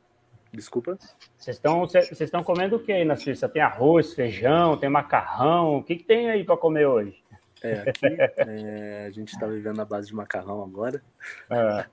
Desculpa? 0.52 0.98
Vocês 1.38 1.56
estão, 1.56 1.86
vocês 1.86 2.20
estão 2.20 2.44
comendo 2.44 2.76
o 2.76 2.78
que 2.78 2.92
aí 2.92 3.02
na 3.02 3.16
Suíça? 3.16 3.48
Tem 3.48 3.62
arroz, 3.62 4.12
feijão, 4.12 4.76
tem 4.76 4.90
macarrão? 4.90 5.78
O 5.78 5.82
que, 5.82 5.96
que 5.96 6.04
tem 6.04 6.28
aí 6.28 6.44
para 6.44 6.58
comer 6.58 6.86
hoje? 6.86 7.24
É, 7.62 7.88
aqui 7.88 8.04
é, 8.46 9.06
a 9.06 9.10
gente 9.10 9.32
está 9.32 9.46
vivendo 9.46 9.78
na 9.78 9.86
base 9.86 10.08
de 10.08 10.14
macarrão 10.14 10.62
agora. 10.62 11.02
Ah. 11.48 11.86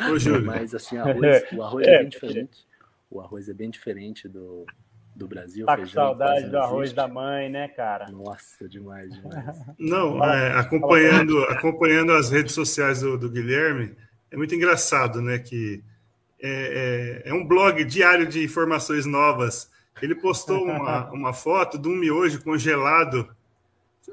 Ô, 0.00 0.40
Mas 0.44 0.74
assim, 0.74 0.98
arroz, 0.98 1.50
o 1.50 1.62
arroz 1.62 1.88
é. 1.88 1.94
é 1.94 1.98
bem 2.00 2.08
diferente. 2.10 2.66
O 3.10 3.20
arroz 3.22 3.48
é 3.48 3.54
bem 3.54 3.70
diferente 3.70 4.28
do, 4.28 4.66
do 5.14 5.28
Brasil. 5.28 5.66
Tá 5.66 5.76
com 5.76 5.86
saudade 5.86 6.48
do 6.48 6.58
arroz 6.58 6.92
da 6.92 7.06
mãe, 7.06 7.48
né, 7.48 7.68
cara? 7.68 8.10
Nossa, 8.10 8.68
demais, 8.68 9.12
demais. 9.12 9.56
Não, 9.78 10.24
é, 10.24 10.58
acompanhando, 10.58 11.38
acompanhando 11.44 12.12
as 12.12 12.30
redes 12.30 12.54
sociais 12.54 13.00
do, 13.00 13.18
do, 13.18 13.30
Guilherme, 13.30 13.94
é 14.30 14.36
muito 14.36 14.54
engraçado, 14.54 15.20
né? 15.20 15.38
Que 15.38 15.82
é, 16.40 17.22
é, 17.24 17.30
é, 17.30 17.34
um 17.34 17.46
blog 17.46 17.84
diário 17.84 18.26
de 18.26 18.42
informações 18.42 19.04
novas. 19.04 19.70
Ele 20.00 20.14
postou 20.14 20.64
uma, 20.64 21.10
uma 21.12 21.32
foto 21.32 21.78
de 21.78 21.88
um 21.88 21.94
miojo 21.94 22.42
congelado. 22.42 23.28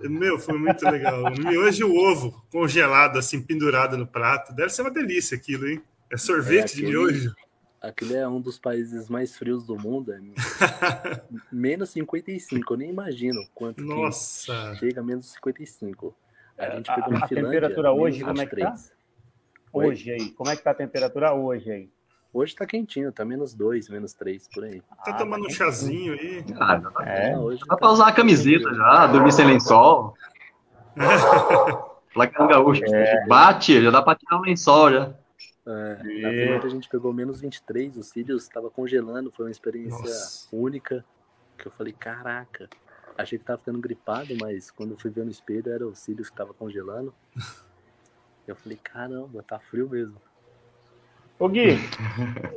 Meu, 0.02 0.38
foi 0.38 0.58
muito 0.58 0.88
legal. 0.90 1.24
Um 1.26 1.50
miojo 1.50 1.82
e 1.82 1.84
o 1.84 1.96
ovo 1.96 2.46
congelado, 2.52 3.18
assim, 3.18 3.42
pendurado 3.42 3.98
no 3.98 4.06
prato. 4.06 4.54
Deve 4.54 4.70
ser 4.70 4.82
uma 4.82 4.92
delícia 4.92 5.38
aquilo, 5.38 5.68
hein? 5.68 5.82
É 6.12 6.18
sorvete 6.18 6.60
é 6.60 6.64
aquele... 6.66 6.82
de 6.82 6.88
miojo. 6.88 7.36
Aquele 7.82 8.16
é 8.16 8.28
um 8.28 8.42
dos 8.42 8.58
países 8.58 9.08
mais 9.08 9.38
frios 9.38 9.66
do 9.66 9.76
mundo. 9.78 10.12
É 10.12 10.20
menos 11.52 11.92
55. 11.92 12.74
Eu 12.74 12.78
nem 12.78 12.90
imagino 12.90 13.40
quanto 13.54 13.84
Nossa. 13.84 14.76
chega 14.76 15.02
a 15.02 15.04
menos 15.04 15.32
55. 15.34 16.16
A 16.58 16.70
gente 16.72 16.94
pegou 16.94 17.14
a, 17.16 17.18
a 17.20 17.28
temperatura 17.28 17.92
hoje, 17.92 18.24
como 18.24 18.42
é 18.42 18.46
que 18.46 18.56
tá? 18.56 18.76
Hoje 19.72 20.12
aí. 20.12 20.32
Como 20.32 20.50
é 20.50 20.56
que 20.56 20.64
tá 20.64 20.72
a 20.72 20.76
temperatura 20.76 21.34
hoje 21.34 21.72
aí? 21.72 21.90
Hoje 22.34 22.56
tá 22.56 22.66
quentinho, 22.66 23.12
tá 23.12 23.24
menos 23.24 23.54
2, 23.54 23.90
menos 23.90 24.14
3, 24.14 24.48
por 24.54 24.64
aí. 24.64 24.82
Tá 24.82 25.12
ah, 25.12 25.14
tomando 25.14 25.44
tá 25.44 25.48
um 25.48 25.52
chazinho 25.52 26.14
aí? 26.14 26.46
Ah, 26.60 26.80
já 26.80 26.92
tá 26.92 27.10
é, 27.10 27.38
hoje 27.38 27.60
dá 27.62 27.68
tá 27.68 27.78
pra 27.78 27.90
usar 27.90 28.08
a 28.08 28.12
camiseta 28.12 28.74
já, 28.74 29.08
dormir 29.08 29.32
sem 29.32 29.46
lençol. 29.46 30.16
Placa 32.14 32.48
gaúcho. 32.48 32.84
É. 32.86 33.26
Bate, 33.28 33.82
já 33.82 33.92
dá 33.92 34.02
pra 34.02 34.16
tirar 34.16 34.40
o 34.40 34.42
lençol 34.42 34.92
já. 34.92 35.14
É, 35.70 36.22
na 36.22 36.30
Finlândia 36.30 36.68
a 36.68 36.70
gente 36.70 36.88
pegou 36.88 37.12
menos 37.12 37.42
23, 37.42 37.98
os 37.98 38.08
cílios 38.08 38.44
estava 38.44 38.70
congelando, 38.70 39.30
foi 39.30 39.46
uma 39.46 39.52
experiência 39.52 40.00
Nossa. 40.00 40.48
única. 40.52 41.04
Que 41.58 41.68
eu 41.68 41.72
falei, 41.72 41.92
caraca, 41.92 42.70
achei 43.18 43.38
que 43.38 43.44
tava 43.44 43.58
ficando 43.58 43.80
gripado, 43.80 44.34
mas 44.40 44.72
quando 44.72 44.92
eu 44.92 44.98
fui 44.98 45.12
ver 45.12 45.26
no 45.26 45.32
espelho 45.32 45.70
era 45.72 45.86
os 45.86 46.00
cílios 46.00 46.30
que 46.30 46.38
tava 46.38 46.54
congelando. 46.54 47.14
eu 48.48 48.56
falei, 48.56 48.80
caramba, 48.82 49.44
tá 49.44 49.60
frio 49.60 49.90
mesmo. 49.90 50.16
Ô 51.38 51.50
Gui, 51.50 51.78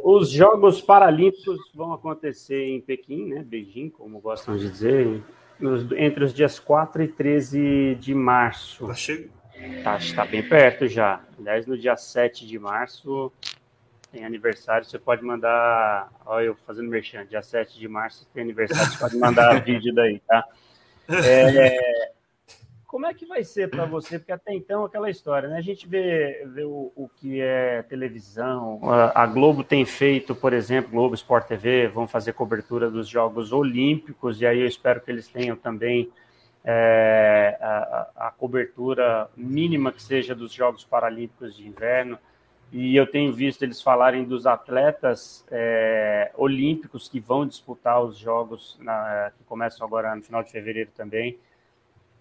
os 0.04 0.30
Jogos 0.30 0.80
Paralímpicos 0.80 1.58
vão 1.74 1.92
acontecer 1.92 2.62
em 2.68 2.80
Pequim, 2.80 3.26
né? 3.26 3.42
Beijing, 3.42 3.90
como 3.90 4.20
gostam 4.20 4.56
de 4.56 4.70
dizer, 4.70 5.22
nos, 5.58 5.90
entre 5.92 6.24
os 6.24 6.32
dias 6.32 6.58
4 6.58 7.02
e 7.02 7.08
13 7.08 7.96
de 7.96 8.14
março. 8.14 8.86
Tá 8.86 8.94
chegando. 8.94 9.39
Tá, 9.82 9.98
tá 10.14 10.24
bem 10.24 10.46
perto 10.46 10.86
já. 10.86 11.20
Aliás, 11.38 11.66
no 11.66 11.76
dia 11.76 11.96
7 11.96 12.46
de 12.46 12.58
março 12.58 13.32
tem 14.12 14.24
aniversário, 14.24 14.84
você 14.84 14.98
pode 14.98 15.22
mandar. 15.22 16.10
Olha, 16.26 16.46
eu 16.46 16.56
fazendo 16.66 16.88
merchan, 16.88 17.24
dia 17.26 17.42
7 17.42 17.78
de 17.78 17.88
março 17.88 18.26
tem 18.34 18.42
aniversário, 18.42 18.90
você 18.90 18.98
pode 18.98 19.16
mandar 19.16 19.60
vídeo 19.64 19.94
daí, 19.94 20.20
tá? 20.20 20.44
É, 21.08 22.10
como 22.90 23.06
é 23.06 23.14
que 23.14 23.24
vai 23.24 23.44
ser 23.44 23.70
para 23.70 23.84
você? 23.84 24.18
Porque 24.18 24.32
até 24.32 24.52
então 24.52 24.84
aquela 24.84 25.08
história, 25.08 25.48
né? 25.48 25.58
A 25.58 25.62
gente 25.62 25.86
vê, 25.86 26.44
vê 26.52 26.64
o, 26.64 26.92
o 26.96 27.08
que 27.08 27.40
é 27.40 27.82
televisão. 27.82 28.80
A, 28.82 29.22
a, 29.22 29.26
Globo 29.26 29.62
tem 29.62 29.84
feito, 29.84 30.34
por 30.34 30.52
exemplo, 30.52 30.90
Globo 30.90 31.14
Sport 31.14 31.46
TV, 31.46 31.86
vão 31.86 32.08
fazer 32.08 32.32
cobertura 32.32 32.90
dos 32.90 33.08
Jogos 33.08 33.52
Olímpicos, 33.52 34.40
e 34.40 34.46
aí 34.46 34.58
eu 34.58 34.66
espero 34.66 35.00
que 35.00 35.08
eles 35.08 35.28
tenham 35.28 35.56
também 35.56 36.10
é, 36.64 37.56
a, 37.60 38.26
a, 38.28 38.30
cobertura 38.30 39.28
mínima 39.36 39.92
que 39.92 40.02
seja 40.02 40.34
dos 40.34 40.52
Jogos 40.52 40.84
Paralímpicos 40.84 41.56
de 41.56 41.66
Inverno. 41.66 42.18
E 42.72 42.94
eu 42.94 43.06
tenho 43.06 43.32
visto 43.32 43.62
eles 43.62 43.82
falarem 43.82 44.24
dos 44.24 44.46
atletas 44.46 45.44
é, 45.50 46.30
olímpicos 46.36 47.08
que 47.08 47.18
vão 47.18 47.46
disputar 47.46 48.02
os 48.02 48.16
Jogos 48.16 48.78
na, 48.80 49.32
que 49.36 49.42
começam 49.44 49.86
agora 49.86 50.14
no 50.14 50.22
final 50.22 50.42
de 50.42 50.52
fevereiro 50.52 50.90
também. 50.96 51.38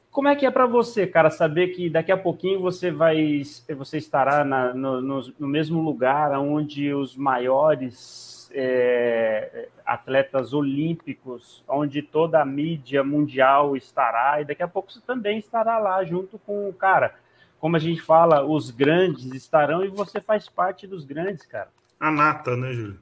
Como 0.10 0.28
é 0.28 0.36
que 0.36 0.46
é 0.46 0.50
para 0.50 0.66
você, 0.66 1.06
cara, 1.06 1.30
saber 1.30 1.68
que 1.68 1.88
daqui 1.88 2.12
a 2.12 2.18
pouquinho 2.18 2.60
você 2.60 2.90
vai, 2.90 3.44
você 3.78 3.98
estará 3.98 4.44
na, 4.44 4.74
no, 4.74 5.02
no, 5.02 5.34
no 5.38 5.48
mesmo 5.48 5.84
lugar 5.84 6.32
onde 6.40 6.92
os 6.92 7.16
maiores 7.16 8.39
é, 8.52 9.68
atletas 9.86 10.54
olímpicos, 10.54 11.64
onde 11.68 12.02
toda 12.02 12.42
a 12.42 12.46
mídia 12.46 13.04
mundial 13.04 13.76
estará, 13.76 14.42
e 14.42 14.46
daqui 14.46 14.64
a 14.64 14.68
pouco 14.68 14.92
você 14.92 15.02
também 15.02 15.40
estará 15.40 15.78
lá 15.78 16.04
junto 16.04 16.40
com 16.40 16.70
o 16.70 16.74
cara. 16.74 17.16
Como 17.60 17.76
a 17.76 17.80
gente 17.80 18.02
fala, 18.02 18.46
os 18.46 18.72
grandes 18.72 19.26
estarão 19.34 19.84
e 19.84 19.90
você 19.90 20.22
faz 20.22 20.48
parte 20.48 20.88
dos 20.88 21.06
grandes, 21.06 21.46
cara. 21.46 21.70
A 22.00 22.10
nata, 22.10 22.56
né, 22.56 22.72
Júlio? 22.72 23.00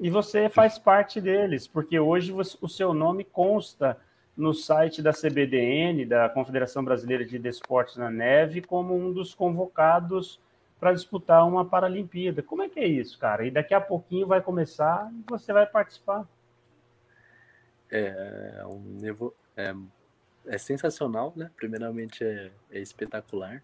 E 0.00 0.10
você 0.10 0.48
faz 0.48 0.78
parte 0.78 1.20
deles, 1.20 1.68
porque 1.68 1.98
hoje 2.00 2.32
o 2.32 2.68
seu 2.68 2.92
nome 2.92 3.24
consta 3.24 3.96
no 4.36 4.52
site 4.52 5.00
da 5.00 5.12
CBDN, 5.12 6.04
da 6.04 6.28
Confederação 6.28 6.84
Brasileira 6.84 7.24
de 7.24 7.38
Desportos 7.38 7.96
na 7.96 8.10
Neve, 8.10 8.60
como 8.60 8.96
um 8.96 9.12
dos 9.12 9.34
convocados 9.34 10.40
para 10.84 10.92
disputar 10.92 11.48
uma 11.48 11.64
Paralimpíada. 11.64 12.42
Como 12.42 12.62
é 12.62 12.68
que 12.68 12.78
é 12.78 12.86
isso, 12.86 13.18
cara? 13.18 13.46
E 13.46 13.50
daqui 13.50 13.72
a 13.72 13.80
pouquinho 13.80 14.26
vai 14.26 14.42
começar 14.42 15.10
e 15.14 15.24
você 15.26 15.50
vai 15.50 15.64
participar. 15.64 16.28
É, 17.90 18.58
é 18.58 18.66
um, 18.66 18.98
é, 19.56 19.74
é 20.46 20.58
sensacional, 20.58 21.32
né? 21.34 21.50
Primeiramente 21.56 22.22
é, 22.22 22.52
é 22.70 22.80
espetacular 22.80 23.62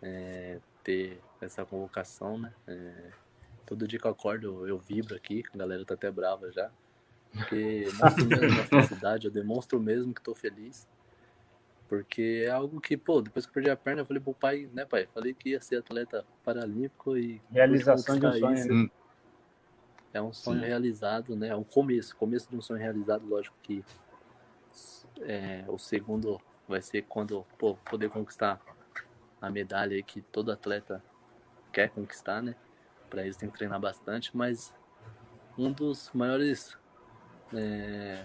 é, 0.00 0.60
ter 0.84 1.20
essa 1.40 1.64
convocação, 1.64 2.38
né? 2.38 2.52
É, 2.68 3.10
todo 3.66 3.88
dia 3.88 3.98
que 3.98 4.06
eu 4.06 4.12
acordo 4.12 4.68
eu, 4.68 4.78
vibro 4.78 5.16
aqui, 5.16 5.42
a 5.52 5.58
galera 5.58 5.84
tá 5.84 5.94
até 5.94 6.08
brava 6.08 6.52
já, 6.52 6.70
porque 7.32 7.88
mostro 7.98 8.26
mesmo 8.26 8.60
a 8.60 8.64
felicidade, 8.64 9.26
eu 9.26 9.32
demonstro 9.32 9.80
mesmo 9.80 10.14
que 10.14 10.20
estou 10.20 10.36
feliz. 10.36 10.86
Porque 11.96 12.44
é 12.46 12.50
algo 12.50 12.80
que, 12.80 12.96
pô, 12.96 13.22
depois 13.22 13.46
que 13.46 13.50
eu 13.50 13.54
perdi 13.54 13.70
a 13.70 13.76
perna, 13.76 14.02
eu 14.02 14.06
falei 14.06 14.20
pro 14.20 14.34
pai, 14.34 14.68
né, 14.72 14.84
pai? 14.84 15.06
Falei 15.14 15.32
que 15.32 15.50
ia 15.50 15.60
ser 15.60 15.76
atleta 15.76 16.24
paralímpico 16.44 17.16
e. 17.16 17.40
Realização 17.50 18.18
de 18.18 18.26
um 18.26 18.32
sonho. 18.32 18.54
Isso. 18.54 18.74
Né? 18.74 18.90
É 20.12 20.22
um 20.22 20.32
sonho 20.32 20.60
Sim. 20.60 20.66
realizado, 20.66 21.36
né? 21.36 21.48
É 21.48 21.56
um 21.56 21.64
começo, 21.64 22.16
começo 22.16 22.48
de 22.50 22.56
um 22.56 22.60
sonho 22.60 22.80
realizado, 22.80 23.26
lógico 23.26 23.56
que 23.62 23.84
é, 25.20 25.64
o 25.68 25.78
segundo 25.78 26.40
vai 26.66 26.82
ser 26.82 27.02
quando 27.02 27.44
pô, 27.58 27.74
poder 27.76 28.10
conquistar 28.10 28.60
a 29.40 29.50
medalha 29.50 30.02
que 30.02 30.20
todo 30.20 30.50
atleta 30.50 31.02
quer 31.72 31.90
conquistar, 31.90 32.42
né? 32.42 32.54
Para 33.08 33.26
isso 33.26 33.38
tem 33.38 33.48
que 33.48 33.56
treinar 33.56 33.80
bastante, 33.80 34.36
mas 34.36 34.74
um 35.56 35.70
dos 35.70 36.10
maiores 36.12 36.76
é, 37.52 38.24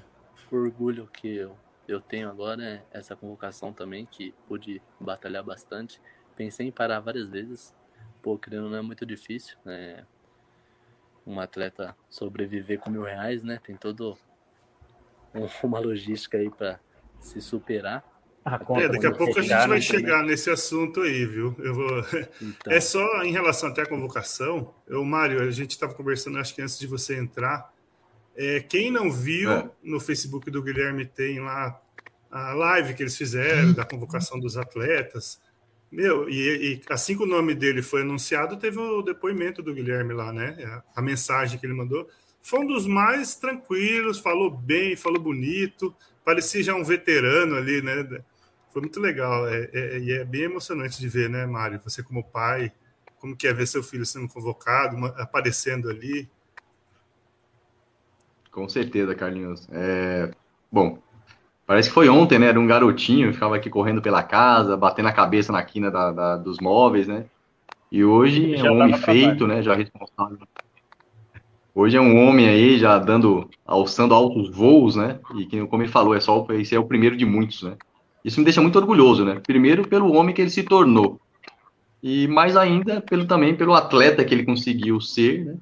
orgulho 0.51 1.07
que 1.07 1.27
eu 1.27 1.55
eu 1.89 1.99
tenho 1.99 2.29
agora 2.29 2.85
essa 2.91 3.15
convocação 3.15 3.73
também, 3.73 4.05
que 4.05 4.33
pude 4.47 4.81
batalhar 4.99 5.43
bastante. 5.43 5.99
Pensei 6.35 6.67
em 6.67 6.71
parar 6.71 6.99
várias 6.99 7.27
vezes, 7.27 7.73
pô, 8.21 8.37
querendo 8.37 8.69
não 8.69 8.77
é 8.77 8.81
muito 8.81 9.05
difícil, 9.05 9.57
né? 9.65 10.05
Um 11.25 11.39
atleta 11.39 11.95
sobreviver 12.09 12.79
com 12.79 12.91
mil 12.91 13.03
reais, 13.03 13.43
né? 13.43 13.59
Tem 13.63 13.75
todo 13.75 14.17
uma 15.63 15.79
logística 15.79 16.37
aí 16.37 16.49
para 16.49 16.79
se 17.19 17.41
superar. 17.41 18.07
É, 18.77 18.87
daqui 18.87 19.05
a 19.05 19.11
pouco 19.11 19.37
a 19.37 19.41
gente 19.41 19.67
vai 19.67 19.81
chegar 19.81 20.23
nesse 20.23 20.49
assunto 20.49 21.01
aí, 21.01 21.25
viu? 21.25 21.55
Eu 21.59 21.73
vou... 21.73 21.89
Então. 22.41 22.71
É 22.71 22.79
só 22.79 23.23
em 23.23 23.31
relação 23.31 23.69
até 23.69 23.81
à 23.81 23.85
convocação. 23.85 24.73
Eu, 24.87 25.03
Mário, 25.03 25.41
a 25.41 25.51
gente 25.51 25.71
estava 25.71 25.93
conversando, 25.93 26.37
acho 26.37 26.55
que 26.55 26.61
antes 26.61 26.79
de 26.79 26.87
você 26.87 27.17
entrar, 27.17 27.73
é, 28.35 28.59
quem 28.59 28.91
não 28.91 29.11
viu, 29.11 29.51
é. 29.51 29.69
no 29.83 29.99
Facebook 29.99 30.49
do 30.49 30.63
Guilherme 30.63 31.05
tem 31.05 31.39
lá 31.39 31.81
a 32.31 32.53
live 32.53 32.93
que 32.93 33.03
eles 33.03 33.17
fizeram, 33.17 33.73
da 33.73 33.83
convocação 33.83 34.39
dos 34.39 34.55
atletas. 34.57 35.39
Meu, 35.91 36.29
e, 36.29 36.73
e, 36.73 36.81
assim 36.89 37.17
que 37.17 37.23
o 37.23 37.27
nome 37.27 37.55
dele 37.55 37.81
foi 37.81 38.01
anunciado, 38.01 38.57
teve 38.57 38.77
o 38.77 39.01
depoimento 39.01 39.63
do 39.63 39.73
Guilherme 39.73 40.13
lá, 40.13 40.31
né? 40.31 40.55
A, 40.63 40.99
a 40.99 41.01
mensagem 41.01 41.59
que 41.59 41.65
ele 41.65 41.73
mandou. 41.73 42.07
Foi 42.41 42.59
um 42.59 42.67
dos 42.67 42.85
mais 42.85 43.35
tranquilos, 43.35 44.19
falou 44.19 44.51
bem, 44.51 44.95
falou 44.95 45.21
bonito, 45.21 45.93
parecia 46.23 46.63
já 46.63 46.75
um 46.75 46.83
veterano 46.83 47.55
ali, 47.55 47.81
né? 47.81 48.21
Foi 48.71 48.81
muito 48.81 48.99
legal. 48.99 49.47
É, 49.47 49.69
é, 49.73 49.99
e 49.99 50.11
é 50.11 50.23
bem 50.23 50.43
emocionante 50.43 50.99
de 50.99 51.09
ver, 51.09 51.29
né, 51.29 51.45
Mário? 51.45 51.81
Você 51.83 52.03
como 52.03 52.23
pai, 52.23 52.71
como 53.17 53.35
que 53.35 53.47
é 53.47 53.53
ver 53.53 53.67
seu 53.67 53.83
filho 53.83 54.05
sendo 54.05 54.27
convocado, 54.27 54.95
uma, 54.95 55.09
aparecendo 55.21 55.89
ali. 55.89 56.29
Com 58.59 58.67
certeza, 58.67 59.15
Carlinhos. 59.15 59.65
É, 59.71 60.31
bom, 60.69 60.99
parece 61.65 61.87
que 61.87 61.95
foi 61.95 62.09
ontem, 62.09 62.37
né? 62.37 62.47
Era 62.47 62.59
um 62.59 62.67
garotinho, 62.67 63.33
ficava 63.33 63.55
aqui 63.55 63.69
correndo 63.69 64.01
pela 64.01 64.21
casa, 64.21 64.75
batendo 64.75 65.07
a 65.07 65.13
cabeça 65.13 65.53
na 65.53 65.63
quina 65.63 65.89
da, 65.89 66.11
da, 66.11 66.35
dos 66.35 66.59
móveis, 66.59 67.07
né? 67.07 67.23
E 67.89 68.03
hoje 68.03 68.53
é 68.55 68.69
um 68.69 68.81
homem 68.81 68.97
feito, 68.97 69.47
né? 69.47 69.61
Já 69.61 69.73
responsável. 69.73 70.39
Hoje 71.73 71.95
é 71.95 72.01
um 72.01 72.27
homem 72.27 72.49
aí 72.49 72.77
já 72.77 72.99
dando, 72.99 73.49
alçando 73.65 74.13
altos 74.13 74.49
voos, 74.53 74.97
né? 74.97 75.21
E 75.37 75.45
que, 75.45 75.65
como 75.67 75.81
ele 75.81 75.89
falou, 75.89 76.13
é 76.13 76.19
só 76.19 76.45
esse 76.49 76.75
é 76.75 76.79
o 76.79 76.85
primeiro 76.85 77.15
de 77.15 77.25
muitos, 77.25 77.63
né? 77.63 77.77
Isso 78.25 78.41
me 78.41 78.43
deixa 78.43 78.61
muito 78.61 78.77
orgulhoso, 78.77 79.23
né? 79.23 79.41
Primeiro 79.47 79.87
pelo 79.87 80.13
homem 80.15 80.35
que 80.35 80.41
ele 80.41 80.49
se 80.49 80.63
tornou 80.63 81.17
e 82.03 82.27
mais 82.27 82.57
ainda 82.57 82.99
pelo 82.99 83.25
também 83.25 83.55
pelo 83.55 83.73
atleta 83.73 84.25
que 84.25 84.33
ele 84.33 84.43
conseguiu 84.43 84.99
ser, 84.99 85.45
né? 85.45 85.57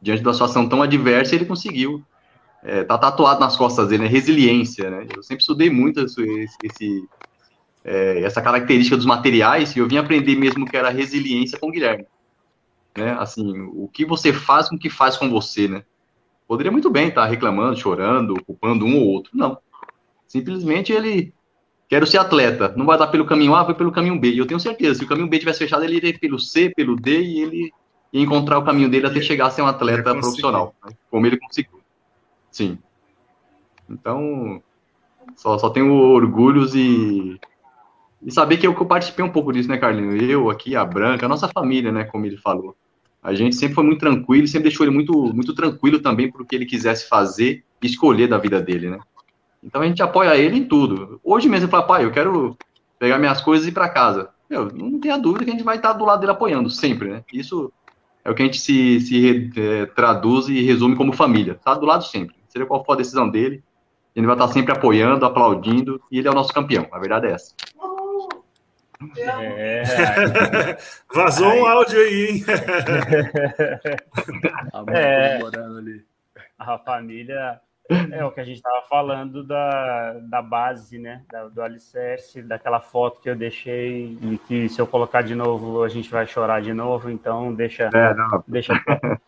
Diante 0.00 0.22
da 0.22 0.32
situação 0.32 0.68
tão 0.68 0.80
adversa, 0.80 1.34
ele 1.34 1.44
conseguiu 1.44 2.02
é, 2.62 2.84
tá 2.84 2.98
tatuado 2.98 3.40
nas 3.40 3.56
costas 3.56 3.88
dele, 3.88 4.04
né? 4.04 4.08
Resiliência, 4.08 4.90
né? 4.90 5.06
Eu 5.14 5.22
sempre 5.22 5.42
estudei 5.42 5.70
muito 5.70 6.00
esse, 6.00 6.46
esse 6.62 7.08
é, 7.84 8.22
essa 8.22 8.42
característica 8.42 8.96
dos 8.96 9.06
materiais 9.06 9.74
e 9.74 9.78
eu 9.78 9.88
vim 9.88 9.96
aprender 9.96 10.36
mesmo 10.36 10.66
que 10.66 10.76
era 10.76 10.90
resiliência 10.90 11.58
com 11.58 11.68
o 11.68 11.70
Guilherme. 11.70 12.06
Né? 12.96 13.16
Assim, 13.18 13.60
o 13.72 13.88
que 13.88 14.04
você 14.04 14.32
faz 14.32 14.68
com 14.68 14.76
o 14.76 14.78
que 14.78 14.90
faz 14.90 15.16
com 15.16 15.30
você, 15.30 15.68
né? 15.68 15.82
Poderia 16.46 16.72
muito 16.72 16.90
bem 16.90 17.08
estar 17.08 17.26
reclamando, 17.26 17.78
chorando, 17.78 18.42
culpando 18.44 18.84
um 18.84 18.96
ou 18.96 19.06
outro. 19.06 19.30
Não. 19.34 19.58
Simplesmente 20.26 20.92
ele 20.92 21.32
quero 21.88 22.06
ser 22.06 22.18
atleta. 22.18 22.72
Não 22.76 22.86
vai 22.86 22.98
dar 22.98 23.06
pelo 23.06 23.26
caminho 23.26 23.54
A, 23.54 23.62
vai 23.62 23.74
pelo 23.74 23.92
caminho 23.92 24.18
B. 24.18 24.32
E 24.32 24.38
eu 24.38 24.46
tenho 24.46 24.58
certeza, 24.58 24.98
se 24.98 25.04
o 25.04 25.08
caminho 25.08 25.28
B 25.28 25.38
tivesse 25.38 25.60
fechado, 25.60 25.84
ele 25.84 25.96
iria 25.96 26.18
pelo 26.18 26.38
C, 26.38 26.70
pelo 26.74 26.96
D 26.96 27.20
e 27.22 27.40
ele 27.40 27.72
ia 28.12 28.22
encontrar 28.22 28.58
o 28.58 28.64
caminho 28.64 28.88
dele 28.88 29.06
até 29.06 29.20
chegar 29.20 29.46
a 29.46 29.50
ser 29.50 29.62
um 29.62 29.66
atleta 29.66 30.14
profissional, 30.14 30.74
né? 30.84 30.92
como 31.10 31.26
ele 31.26 31.38
conseguiu. 31.38 31.77
Sim. 32.58 32.76
Então, 33.88 34.60
só, 35.36 35.56
só 35.58 35.70
tenho 35.70 35.92
orgulhos 35.92 36.74
e, 36.74 37.38
e 38.20 38.32
saber 38.32 38.56
que 38.56 38.66
eu, 38.66 38.74
que 38.74 38.82
eu 38.82 38.86
participei 38.86 39.24
um 39.24 39.30
pouco 39.30 39.52
disso, 39.52 39.68
né, 39.68 39.78
Carlinho? 39.78 40.16
Eu 40.20 40.50
aqui, 40.50 40.74
a 40.74 40.84
Branca, 40.84 41.24
a 41.24 41.28
nossa 41.28 41.46
família, 41.46 41.92
né, 41.92 42.02
como 42.02 42.26
ele 42.26 42.36
falou. 42.36 42.74
A 43.22 43.32
gente 43.32 43.54
sempre 43.54 43.76
foi 43.76 43.84
muito 43.84 44.00
tranquilo, 44.00 44.48
sempre 44.48 44.70
deixou 44.70 44.84
ele 44.84 44.92
muito, 44.92 45.12
muito 45.32 45.54
tranquilo 45.54 46.00
também 46.00 46.32
para 46.32 46.42
o 46.42 46.44
que 46.44 46.56
ele 46.56 46.66
quisesse 46.66 47.08
fazer 47.08 47.62
e 47.80 47.86
escolher 47.86 48.26
da 48.26 48.38
vida 48.38 48.60
dele, 48.60 48.90
né? 48.90 48.98
Então 49.62 49.80
a 49.80 49.86
gente 49.86 50.02
apoia 50.02 50.36
ele 50.36 50.58
em 50.58 50.64
tudo. 50.64 51.20
Hoje 51.22 51.48
mesmo 51.48 51.66
ele 51.66 51.70
fala, 51.70 51.86
pai, 51.86 52.04
eu 52.04 52.10
quero 52.10 52.56
pegar 52.98 53.18
minhas 53.18 53.40
coisas 53.40 53.66
e 53.66 53.70
ir 53.70 53.72
para 53.72 53.88
casa. 53.88 54.30
Meu, 54.50 54.66
não 54.72 54.98
tenha 54.98 55.16
dúvida 55.16 55.44
que 55.44 55.50
a 55.52 55.54
gente 55.54 55.64
vai 55.64 55.76
estar 55.76 55.92
do 55.92 56.04
lado 56.04 56.18
dele 56.18 56.32
apoiando, 56.32 56.68
sempre, 56.68 57.08
né? 57.08 57.24
Isso 57.32 57.72
é 58.24 58.30
o 58.30 58.34
que 58.34 58.42
a 58.42 58.46
gente 58.46 58.60
se, 58.60 59.00
se 59.00 59.52
é, 59.56 59.86
traduz 59.86 60.48
e 60.48 60.60
resume 60.62 60.96
como 60.96 61.12
família. 61.12 61.54
Tá 61.54 61.74
do 61.74 61.86
lado 61.86 62.04
sempre. 62.04 62.37
Seja 62.48 62.66
qual 62.66 62.84
for 62.84 62.94
a 62.94 62.96
decisão 62.96 63.28
dele, 63.28 63.62
ele 64.14 64.26
vai 64.26 64.34
estar 64.34 64.48
sempre 64.48 64.72
apoiando, 64.72 65.24
aplaudindo, 65.24 66.02
e 66.10 66.18
ele 66.18 66.28
é 66.28 66.30
o 66.30 66.34
nosso 66.34 66.52
campeão. 66.52 66.86
A 66.90 66.98
verdade 66.98 67.26
é 67.26 67.32
essa. 67.32 67.54
É. 69.16 70.76
Vazou 71.14 71.46
um 71.46 71.66
áudio 71.66 72.00
aí, 72.00 72.30
hein? 72.30 72.44
é. 74.92 75.38
A 76.58 76.78
família 76.78 77.60
é 78.12 78.24
o 78.24 78.30
que 78.30 78.40
a 78.40 78.44
gente 78.44 78.56
estava 78.56 78.82
falando 78.88 79.42
da, 79.42 80.14
da 80.28 80.42
base, 80.42 80.98
né? 80.98 81.22
Da, 81.30 81.48
do 81.48 81.62
alicerce, 81.62 82.42
daquela 82.42 82.80
foto 82.80 83.20
que 83.20 83.30
eu 83.30 83.36
deixei 83.36 84.18
e 84.20 84.38
que 84.46 84.68
se 84.68 84.80
eu 84.80 84.86
colocar 84.86 85.22
de 85.22 85.34
novo 85.34 85.82
a 85.82 85.88
gente 85.88 86.10
vai 86.10 86.26
chorar 86.26 86.60
de 86.60 86.74
novo, 86.74 87.10
então 87.10 87.54
deixa, 87.54 87.84
é, 87.84 88.14
deixa, 88.46 88.74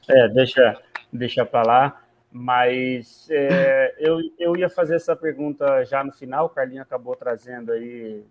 é, 0.08 0.28
deixa, 0.28 0.76
deixa 1.12 1.46
para 1.46 1.62
lá. 1.62 2.00
Mas 2.32 3.26
é, 3.30 3.94
eu, 3.98 4.20
eu 4.38 4.56
ia 4.56 4.70
fazer 4.70 4.94
essa 4.94 5.16
pergunta 5.16 5.84
já 5.84 6.04
no 6.04 6.12
final, 6.12 6.46
o 6.46 6.48
Carlinho 6.48 6.82
acabou 6.82 7.16
trazendo 7.16 7.72
aí 7.72 8.22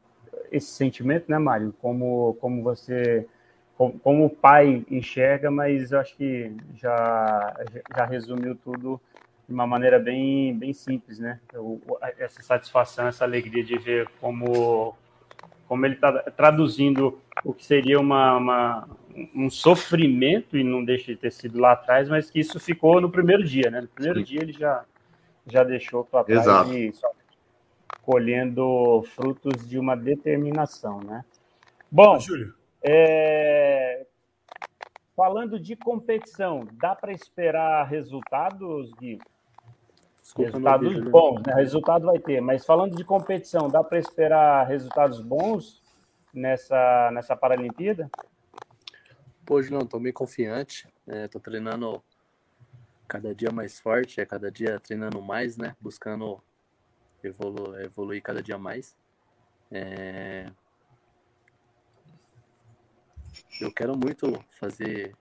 esse 0.51 0.67
sentimento, 0.67 1.29
né, 1.29 1.37
Mário? 1.37 1.73
Como, 1.81 2.37
como 2.39 2.63
você, 2.63 3.27
como, 3.77 3.99
como 3.99 4.25
o 4.25 4.29
pai 4.29 4.85
enxerga, 4.89 5.51
mas 5.51 5.91
eu 5.91 5.99
acho 5.99 6.15
que 6.15 6.51
já, 6.75 7.55
já 7.95 8.05
resumiu 8.05 8.55
tudo 8.55 9.01
de 9.47 9.53
uma 9.53 9.67
maneira 9.67 9.99
bem, 9.99 10.55
bem 10.57 10.71
simples, 10.73 11.19
né? 11.19 11.39
Eu, 11.51 11.81
essa 12.17 12.41
satisfação, 12.41 13.07
essa 13.07 13.25
alegria 13.25 13.63
de 13.63 13.77
ver 13.77 14.07
como, 14.21 14.95
como 15.67 15.85
ele 15.85 15.95
está 15.95 16.11
traduzindo 16.31 17.19
o 17.43 17.53
que 17.53 17.65
seria 17.65 17.99
uma, 17.99 18.37
uma, 18.37 18.89
um 19.35 19.49
sofrimento, 19.49 20.57
e 20.57 20.63
não 20.63 20.83
deixa 20.83 21.11
de 21.13 21.17
ter 21.17 21.31
sido 21.31 21.59
lá 21.59 21.73
atrás, 21.73 22.07
mas 22.09 22.29
que 22.29 22.39
isso 22.39 22.59
ficou 22.59 23.01
no 23.01 23.09
primeiro 23.09 23.43
dia, 23.43 23.69
né? 23.69 23.81
No 23.81 23.87
primeiro 23.87 24.19
Sim. 24.19 24.25
dia 24.25 24.41
ele 24.41 24.53
já, 24.53 24.85
já 25.45 25.63
deixou 25.63 26.03
para 26.03 26.23
trás 26.23 26.41
Exato. 26.41 26.73
e 26.73 26.93
só 26.93 27.09
colhendo 28.01 29.03
frutos 29.15 29.67
de 29.67 29.77
uma 29.77 29.95
determinação, 29.95 30.99
né? 31.01 31.23
Bom, 31.91 32.19
Júlio. 32.19 32.53
É... 32.81 34.05
falando 35.15 35.59
de 35.59 35.75
competição, 35.75 36.67
dá 36.73 36.95
para 36.95 37.11
esperar 37.11 37.85
resultados, 37.87 38.91
Gui? 38.93 39.19
Desculpa, 40.21 40.51
resultados 40.51 40.99
bons, 41.09 41.41
né? 41.45 41.53
Resultado 41.55 42.05
vai 42.05 42.19
ter, 42.19 42.41
mas 42.41 42.65
falando 42.65 42.95
de 42.95 43.03
competição, 43.03 43.67
dá 43.67 43.83
para 43.83 43.99
esperar 43.99 44.65
resultados 44.67 45.19
bons 45.19 45.81
nessa, 46.33 47.09
nessa 47.11 47.35
Paralimpíada? 47.35 48.09
Pô, 49.49 49.63
Julião, 49.63 49.81
estou 49.81 49.99
bem 49.99 50.13
confiante. 50.13 50.87
Estou 51.07 51.41
é, 51.41 51.43
treinando 51.43 52.03
cada 53.07 53.33
dia 53.33 53.51
mais 53.51 53.79
forte, 53.79 54.21
é 54.21 54.25
cada 54.25 54.51
dia 54.51 54.79
treinando 54.79 55.19
mais, 55.23 55.57
né? 55.57 55.75
Buscando 55.81 56.39
evolu 57.23 57.75
evoluir 57.81 58.21
cada 58.21 58.43
dia 58.43 58.59
mais. 58.59 58.95
É... 59.71 60.51
Eu 63.59 63.73
quero 63.73 63.97
muito 63.97 64.39
fazer 64.59 65.17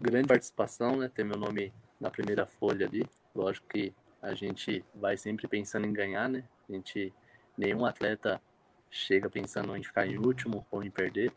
grande 0.00 0.28
participação, 0.28 0.98
né? 0.98 1.08
Ter 1.08 1.24
meu 1.24 1.36
nome 1.36 1.74
na 1.98 2.12
primeira 2.12 2.46
folha 2.46 2.86
ali. 2.86 3.04
Lógico 3.34 3.66
que 3.66 3.92
a 4.22 4.34
gente 4.34 4.84
vai 4.94 5.16
sempre 5.16 5.48
pensando 5.48 5.84
em 5.84 5.92
ganhar, 5.92 6.28
né? 6.28 6.44
A 6.68 6.72
gente, 6.72 7.12
nenhum 7.58 7.84
atleta 7.84 8.40
chega 8.88 9.28
pensando 9.28 9.76
em 9.76 9.82
ficar 9.82 10.06
em 10.06 10.16
último 10.16 10.64
ou 10.70 10.84
em 10.84 10.92
perder. 10.92 11.32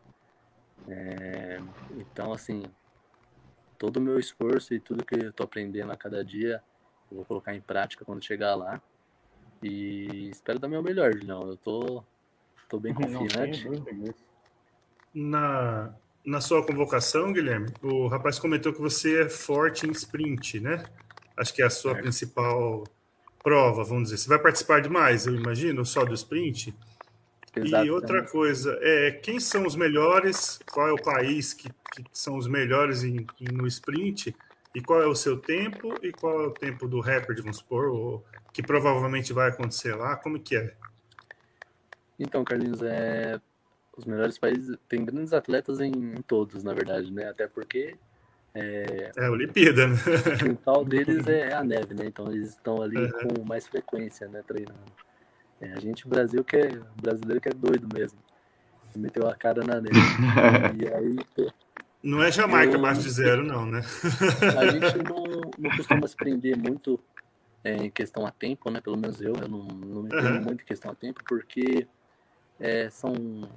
É, 0.88 1.60
então, 1.96 2.32
assim, 2.32 2.62
todo 3.78 3.98
o 3.98 4.00
meu 4.00 4.18
esforço 4.18 4.74
e 4.74 4.80
tudo 4.80 5.04
que 5.04 5.14
eu 5.14 5.32
tô 5.32 5.42
aprendendo 5.42 5.92
a 5.92 5.96
cada 5.96 6.24
dia, 6.24 6.62
eu 7.10 7.16
vou 7.18 7.24
colocar 7.24 7.54
em 7.54 7.60
prática 7.60 8.04
quando 8.04 8.24
chegar 8.24 8.54
lá. 8.54 8.80
E 9.62 10.30
espero 10.30 10.58
dar 10.58 10.68
meu 10.68 10.82
melhor, 10.82 11.14
não. 11.24 11.48
Eu 11.48 11.56
tô, 11.56 12.04
tô 12.68 12.78
bem 12.78 12.92
confiante. 12.94 13.68
Na, 15.14 15.94
na 16.24 16.40
sua 16.40 16.64
convocação, 16.64 17.32
Guilherme, 17.32 17.68
o 17.82 18.06
rapaz 18.06 18.38
comentou 18.38 18.72
que 18.72 18.80
você 18.80 19.22
é 19.22 19.28
forte 19.28 19.86
em 19.86 19.92
sprint, 19.92 20.60
né? 20.60 20.84
Acho 21.36 21.54
que 21.54 21.62
é 21.62 21.66
a 21.66 21.70
sua 21.70 21.92
é. 21.92 22.00
principal 22.02 22.84
prova, 23.42 23.84
vamos 23.84 24.04
dizer. 24.04 24.18
Você 24.18 24.28
vai 24.28 24.38
participar 24.38 24.80
de 24.80 24.88
mais, 24.88 25.26
eu 25.26 25.34
imagino, 25.34 25.86
só 25.86 26.04
do 26.04 26.14
sprint? 26.14 26.74
E 27.64 27.90
outra 27.90 28.22
coisa, 28.22 28.78
é, 28.82 29.12
quem 29.12 29.40
são 29.40 29.66
os 29.66 29.74
melhores? 29.74 30.58
Qual 30.70 30.88
é 30.88 30.92
o 30.92 31.02
país 31.02 31.54
que, 31.54 31.68
que 31.68 32.04
são 32.12 32.36
os 32.36 32.46
melhores 32.46 33.02
em, 33.02 33.26
em, 33.40 33.52
no 33.52 33.66
sprint? 33.66 34.34
E 34.74 34.82
qual 34.82 35.02
é 35.02 35.06
o 35.06 35.14
seu 35.14 35.38
tempo? 35.38 35.94
E 36.02 36.12
qual 36.12 36.42
é 36.42 36.46
o 36.46 36.50
tempo 36.50 36.86
do 36.86 37.00
rapper, 37.00 37.36
vamos 37.40 37.58
supor, 37.58 37.86
ou, 37.86 38.24
que 38.52 38.62
provavelmente 38.62 39.32
vai 39.32 39.48
acontecer 39.48 39.94
lá? 39.94 40.16
Como 40.16 40.38
que 40.38 40.56
é? 40.56 40.74
Então, 42.18 42.44
Carlinhos, 42.44 42.82
é, 42.82 43.40
os 43.96 44.04
melhores 44.04 44.36
países 44.36 44.76
tem 44.88 45.04
grandes 45.04 45.32
atletas 45.32 45.80
em, 45.80 45.92
em 45.92 46.22
todos, 46.22 46.62
na 46.62 46.74
verdade, 46.74 47.10
né? 47.10 47.28
Até 47.28 47.46
porque 47.46 47.96
é, 48.54 49.10
é 49.16 49.26
a 49.26 49.30
Olimpíada, 49.30 49.86
né? 49.86 49.94
O 49.94 50.38
quintal 50.38 50.84
deles 50.86 51.26
é 51.26 51.54
a 51.54 51.62
neve, 51.62 51.94
né? 51.94 52.06
Então 52.06 52.30
eles 52.32 52.50
estão 52.50 52.80
ali 52.82 52.96
uhum. 52.96 53.10
com 53.10 53.44
mais 53.44 53.66
frequência, 53.66 54.26
né? 54.28 54.42
Treinando. 54.46 54.80
É, 55.60 55.72
a 55.72 55.80
gente, 55.80 56.06
o 56.06 56.08
Brasil, 56.08 56.44
que 56.44 56.56
é, 56.56 56.80
brasileiro 57.00 57.40
que 57.40 57.48
é 57.48 57.52
doido 57.52 57.88
mesmo. 57.92 58.18
Meteu 58.94 59.28
a 59.28 59.34
cara 59.34 59.62
na 59.64 59.80
neve. 59.80 59.96
e 60.80 60.88
aí. 60.88 61.50
Não 62.02 62.22
é 62.22 62.30
Jamaica 62.30 62.76
abaixo 62.76 63.02
de 63.02 63.10
zero, 63.10 63.42
não, 63.42 63.66
né? 63.66 63.80
a 64.58 64.66
gente 64.68 64.98
não, 65.02 65.24
não 65.58 65.76
costuma 65.76 66.06
se 66.06 66.16
prender 66.16 66.56
muito 66.56 67.00
é, 67.64 67.74
em 67.74 67.90
questão 67.90 68.24
a 68.24 68.30
tempo, 68.30 68.70
né? 68.70 68.80
Pelo 68.80 68.96
menos 68.96 69.20
eu, 69.20 69.34
eu 69.34 69.48
não, 69.48 69.64
não 69.64 70.02
me 70.02 70.08
prendo 70.08 70.36
uhum. 70.36 70.44
muito 70.44 70.62
em 70.62 70.66
questão 70.66 70.92
a 70.92 70.94
tempo, 70.94 71.22
porque 71.26 71.86
é, 72.60 72.88
são 72.90 73.50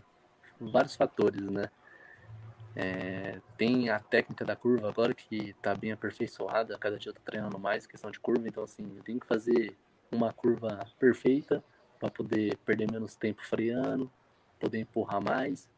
vários 0.59 0.95
fatores, 0.95 1.41
né? 1.43 1.69
É, 2.75 3.39
tem 3.57 3.89
a 3.89 3.99
técnica 3.99 4.45
da 4.45 4.55
curva 4.55 4.89
agora 4.89 5.13
que 5.13 5.49
está 5.49 5.75
bem 5.75 5.91
aperfeiçoada, 5.91 6.77
cada 6.77 6.97
dia 6.97 7.09
eu 7.09 7.13
tô 7.13 7.21
treinando 7.21 7.59
mais 7.59 7.85
questão 7.85 8.09
de 8.09 8.19
curva, 8.19 8.47
então 8.47 8.63
assim, 8.63 8.83
eu 8.95 9.03
tenho 9.03 9.19
que 9.19 9.27
fazer 9.27 9.75
uma 10.11 10.31
curva 10.33 10.85
perfeita 10.97 11.63
para 11.99 12.09
poder 12.09 12.57
perder 12.65 12.91
menos 12.91 13.15
tempo 13.15 13.41
freando, 13.43 14.09
poder 14.59 14.79
empurrar 14.79 15.21
mais, 15.21 15.69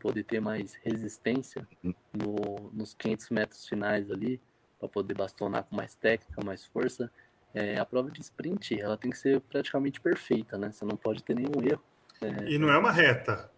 poder 0.00 0.24
ter 0.24 0.40
mais 0.40 0.74
resistência 0.82 1.66
no, 2.12 2.70
nos 2.72 2.94
500 2.94 3.30
metros 3.30 3.68
finais 3.68 4.10
ali, 4.10 4.40
para 4.78 4.88
poder 4.88 5.14
bastonar 5.14 5.64
com 5.64 5.76
mais 5.76 5.94
técnica, 5.94 6.42
mais 6.44 6.64
força. 6.64 7.10
É, 7.52 7.78
a 7.78 7.84
prova 7.84 8.10
de 8.10 8.20
sprint, 8.20 8.80
ela 8.80 8.96
tem 8.96 9.10
que 9.10 9.18
ser 9.18 9.40
praticamente 9.40 10.00
perfeita, 10.00 10.56
né? 10.56 10.72
Você 10.72 10.84
não 10.84 10.96
pode 10.96 11.22
ter 11.22 11.34
nenhum 11.34 11.62
erro. 11.62 11.82
É, 12.22 12.50
e 12.50 12.58
não 12.58 12.70
é 12.70 12.78
uma 12.78 12.90
reta. 12.90 13.50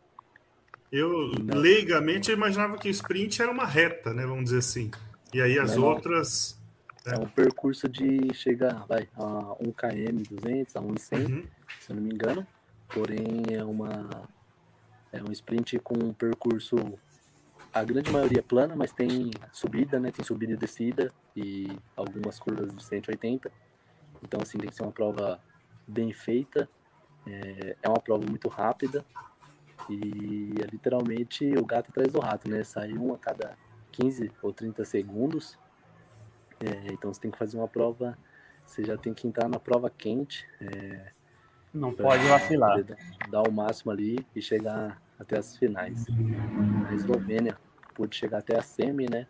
Eu, 0.91 1.31
não. 1.43 1.57
leigamente, 1.57 2.31
eu 2.31 2.37
imaginava 2.37 2.77
que 2.77 2.89
o 2.89 2.91
sprint 2.91 3.41
era 3.41 3.51
uma 3.51 3.67
reta, 3.67 4.13
né? 4.13 4.27
Vamos 4.27 4.45
dizer 4.45 4.59
assim. 4.59 4.91
E 5.33 5.41
aí 5.41 5.59
as 5.59 5.77
não, 5.77 5.85
outras. 5.85 6.61
É. 7.07 7.15
é 7.15 7.19
um 7.19 7.27
percurso 7.27 7.89
de 7.89 8.33
chegar 8.35 8.87
vai, 8.87 9.09
a 9.15 9.55
1 9.61 9.73
km 9.73 10.23
200, 10.31 10.77
a 10.77 10.81
1 10.81 10.97
100, 10.97 11.19
uhum. 11.19 11.47
se 11.81 11.91
eu 11.91 11.97
não 11.97 12.03
me 12.03 12.13
engano. 12.13 12.47
Porém, 12.89 13.43
é 13.51 13.65
uma 13.65 14.29
é 15.13 15.23
um 15.23 15.31
sprint 15.31 15.79
com 15.79 15.95
um 15.95 16.13
percurso 16.13 16.77
a 17.73 17.83
grande 17.85 18.11
maioria 18.11 18.43
plana, 18.43 18.77
mas 18.77 18.93
tem 18.93 19.31
subida, 19.51 19.99
né? 19.99 20.11
Tem 20.11 20.25
subida 20.25 20.53
e 20.53 20.57
descida 20.57 21.13
e 21.35 21.69
algumas 21.97 22.39
curvas 22.39 22.75
de 22.75 22.85
180. 22.85 23.51
Então, 24.23 24.41
assim, 24.43 24.59
tem 24.59 24.69
que 24.69 24.77
ser 24.77 24.83
uma 24.83 24.93
prova 24.93 25.41
bem 25.87 26.13
feita. 26.13 26.69
É, 27.27 27.77
é 27.83 27.89
uma 27.89 28.01
prova 28.01 28.27
muito 28.27 28.49
rápida. 28.49 29.05
E 29.89 30.55
é 30.63 30.67
literalmente 30.71 31.47
o 31.57 31.65
gato 31.65 31.91
atrás 31.91 32.13
do 32.13 32.21
rato, 32.21 32.49
né? 32.49 32.63
Sai 32.63 32.93
um 32.93 33.15
a 33.15 33.19
cada 33.19 33.57
15 33.91 34.31
ou 34.43 34.53
30 34.53 34.85
segundos. 34.85 35.59
É, 36.65 36.93
então 36.93 37.13
você 37.13 37.21
tem 37.21 37.31
que 37.31 37.39
fazer 37.39 37.57
uma 37.57 37.67
prova, 37.67 38.17
você 38.65 38.85
já 38.85 38.97
tem 38.97 39.13
que 39.13 39.27
entrar 39.27 39.49
na 39.49 39.59
prova 39.59 39.91
quente. 39.91 40.47
É, 40.61 41.11
Não 41.75 41.93
pode 41.93 42.25
vacilar. 42.27 42.85
Dar 43.29 43.43
o 43.43 43.51
máximo 43.51 43.91
ali 43.91 44.25
e 44.35 44.41
chegar 44.41 45.03
até 45.19 45.39
as 45.39 45.57
finais. 45.57 46.07
Na 46.09 46.95
Eslovênia, 46.95 47.59
pude 47.95 48.15
chegar 48.17 48.39
até 48.39 48.57
a 48.57 48.63
semi, 48.63 49.09
né? 49.11 49.27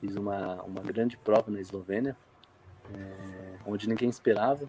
Fiz 0.00 0.16
uma, 0.16 0.62
uma 0.62 0.82
grande 0.82 1.16
prova 1.16 1.50
na 1.50 1.60
Eslovênia, 1.60 2.16
é, 2.92 3.58
onde 3.66 3.88
ninguém 3.88 4.08
esperava, 4.08 4.68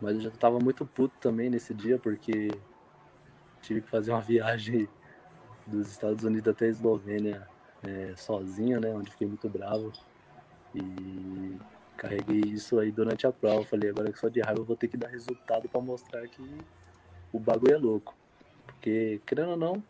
mas 0.00 0.16
eu 0.16 0.20
já 0.22 0.28
estava 0.28 0.58
muito 0.58 0.84
puto 0.84 1.14
também 1.20 1.48
nesse 1.48 1.72
dia, 1.72 1.98
porque 1.98 2.50
tive 3.62 3.80
que 3.80 3.88
fazer 3.88 4.10
uma 4.12 4.20
viagem 4.22 4.88
dos 5.66 5.90
Estados 5.90 6.24
Unidos 6.24 6.48
até 6.48 6.66
a 6.66 6.68
Eslovênia 6.68 7.48
é, 7.82 8.14
sozinho, 8.16 8.80
né? 8.80 8.90
Onde 8.94 9.10
fiquei 9.10 9.26
muito 9.26 9.48
bravo. 9.48 9.92
E 10.74 11.58
carreguei 11.96 12.40
isso 12.40 12.78
aí 12.78 12.90
durante 12.90 13.26
a 13.26 13.32
prova. 13.32 13.64
Falei, 13.64 13.90
agora 13.90 14.12
que 14.12 14.18
só 14.18 14.28
de 14.28 14.40
raiva 14.40 14.60
eu 14.60 14.64
vou 14.64 14.76
ter 14.76 14.88
que 14.88 14.96
dar 14.96 15.08
resultado 15.08 15.68
para 15.68 15.80
mostrar 15.80 16.26
que 16.28 16.42
o 17.32 17.38
bagulho 17.38 17.74
é 17.74 17.78
louco. 17.78 18.16
Porque, 18.66 19.20
querendo 19.26 19.50
ou 19.50 19.56
não, 19.56 19.82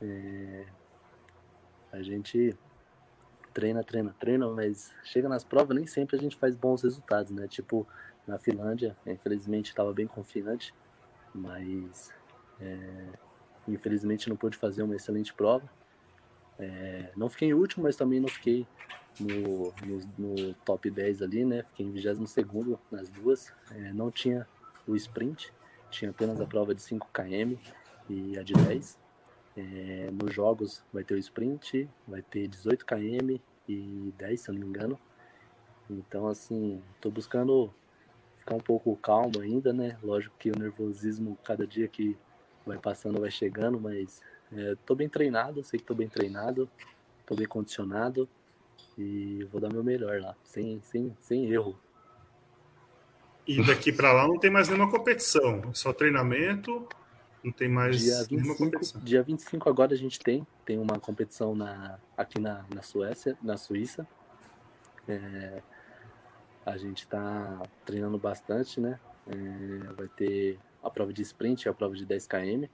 é, 0.00 0.66
a 1.92 2.02
gente 2.02 2.56
treina, 3.52 3.84
treina, 3.84 4.14
treina, 4.18 4.48
mas 4.48 4.92
chega 5.04 5.28
nas 5.28 5.44
provas 5.44 5.76
nem 5.76 5.86
sempre 5.86 6.16
a 6.16 6.18
gente 6.18 6.36
faz 6.36 6.56
bons 6.56 6.82
resultados, 6.82 7.30
né? 7.30 7.46
Tipo, 7.46 7.86
na 8.26 8.38
Finlândia, 8.38 8.96
infelizmente 9.06 9.68
estava 9.68 9.92
bem 9.92 10.06
confiante, 10.06 10.74
mas 11.34 12.12
é, 12.60 13.08
infelizmente 13.68 14.28
não 14.28 14.36
pude 14.36 14.56
fazer 14.56 14.82
uma 14.82 14.96
excelente 14.96 15.32
prova. 15.32 15.70
É, 16.58 17.10
não 17.16 17.28
fiquei 17.28 17.48
em 17.48 17.54
último, 17.54 17.84
mas 17.84 17.96
também 17.96 18.20
não 18.20 18.28
fiquei 18.28 18.66
no, 19.20 19.72
no, 19.86 20.00
no 20.18 20.54
top 20.64 20.90
10 20.90 21.22
ali, 21.22 21.44
né? 21.44 21.62
Fiquei 21.70 21.86
em 21.86 21.90
22 21.92 22.78
nas 22.90 23.10
duas. 23.10 23.52
É, 23.70 23.92
não 23.92 24.10
tinha 24.10 24.46
o 24.86 24.96
sprint, 24.96 25.52
tinha 25.90 26.10
apenas 26.10 26.40
a 26.40 26.46
prova 26.46 26.74
de 26.74 26.82
5 26.82 27.08
km 27.12 27.56
e 28.08 28.38
a 28.38 28.42
de 28.42 28.54
10. 28.54 28.98
É, 29.56 30.10
nos 30.10 30.34
jogos 30.34 30.82
vai 30.92 31.04
ter 31.04 31.14
o 31.14 31.18
sprint, 31.18 31.88
vai 32.06 32.22
ter 32.22 32.48
18 32.48 32.84
km 32.84 33.38
e 33.68 34.12
10, 34.18 34.40
se 34.40 34.48
eu 34.50 34.54
não 34.54 34.60
me 34.62 34.66
engano. 34.66 34.98
Então, 35.88 36.26
assim, 36.26 36.82
tô 37.00 37.10
buscando 37.10 37.72
ficar 38.36 38.54
um 38.54 38.60
pouco 38.60 38.96
calmo 38.96 39.40
ainda, 39.40 39.72
né? 39.72 39.96
Lógico 40.02 40.34
que 40.38 40.50
o 40.50 40.58
nervosismo, 40.58 41.38
cada 41.44 41.66
dia 41.66 41.86
que 41.86 42.16
vai 42.66 42.78
passando, 42.78 43.20
vai 43.20 43.30
chegando, 43.30 43.78
mas 43.78 44.20
é, 44.52 44.74
tô 44.84 44.94
bem 44.94 45.08
treinado, 45.08 45.62
sei 45.62 45.78
que 45.78 45.86
tô 45.86 45.94
bem 45.94 46.08
treinado, 46.08 46.68
tô 47.26 47.34
bem 47.34 47.46
condicionado 47.46 48.28
e 48.96 49.44
vou 49.50 49.60
dar 49.60 49.72
meu 49.72 49.82
melhor 49.82 50.20
lá, 50.20 50.36
sem, 50.44 50.80
sem, 50.82 51.16
sem 51.20 51.50
erro. 51.50 51.78
E 53.46 53.64
daqui 53.66 53.92
para 53.92 54.12
lá 54.12 54.26
não 54.26 54.38
tem 54.38 54.50
mais 54.50 54.68
nenhuma 54.68 54.90
competição, 54.90 55.62
é 55.70 55.74
só 55.74 55.92
treinamento, 55.92 56.88
não 57.44 57.52
tem 57.52 57.68
mais 57.68 57.98
dia 57.98 58.16
25, 58.18 58.34
nenhuma 58.34 58.56
competição. 58.56 59.00
Dia 59.02 59.22
25 59.22 59.68
agora 59.68 59.92
a 59.92 59.96
gente 59.96 60.18
tem, 60.18 60.46
tem 60.64 60.78
uma 60.78 60.98
competição 60.98 61.54
na, 61.54 61.98
aqui 62.16 62.40
na, 62.40 62.64
na 62.74 62.82
Suécia, 62.82 63.36
na 63.42 63.58
Suíça. 63.58 64.06
É, 65.06 65.62
a 66.64 66.78
gente 66.78 67.00
está 67.00 67.62
treinando 67.84 68.16
bastante, 68.16 68.80
né? 68.80 68.98
É, 69.26 69.92
vai 69.92 70.08
ter 70.08 70.58
a 70.82 70.88
prova 70.88 71.12
de 71.12 71.20
sprint 71.20 71.64
e 71.64 71.68
a 71.68 71.74
prova 71.74 71.94
de 71.94 72.06
10 72.06 72.26
km. 72.26 72.64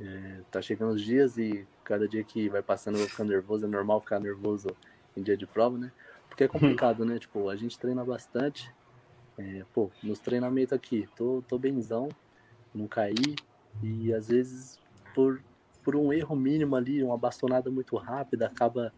É, 0.00 0.40
tá 0.50 0.60
chegando 0.60 0.94
os 0.94 1.02
dias 1.02 1.38
e 1.38 1.66
cada 1.84 2.08
dia 2.08 2.24
que 2.24 2.48
vai 2.48 2.62
passando 2.62 2.94
eu 2.94 3.00
vou 3.00 3.08
ficando 3.08 3.28
nervoso, 3.30 3.64
é 3.64 3.68
normal 3.68 4.00
ficar 4.00 4.18
nervoso 4.18 4.68
em 5.16 5.22
dia 5.22 5.36
de 5.36 5.46
prova, 5.46 5.78
né? 5.78 5.92
Porque 6.28 6.44
é 6.44 6.48
complicado, 6.48 7.04
né? 7.04 7.18
Tipo, 7.18 7.48
a 7.48 7.54
gente 7.54 7.78
treina 7.78 8.04
bastante. 8.04 8.72
É, 9.38 9.64
pô, 9.72 9.90
nos 10.02 10.18
treinamentos 10.18 10.72
aqui, 10.72 11.08
tô, 11.16 11.44
tô 11.46 11.58
benzão, 11.58 12.08
não 12.74 12.88
caí. 12.88 13.36
E 13.82 14.12
às 14.12 14.28
vezes, 14.28 14.80
por, 15.14 15.40
por 15.84 15.94
um 15.94 16.12
erro 16.12 16.34
mínimo 16.34 16.74
ali, 16.74 17.02
uma 17.02 17.16
bastonada 17.16 17.70
muito 17.70 17.96
rápida, 17.96 18.46
acaba 18.46 18.92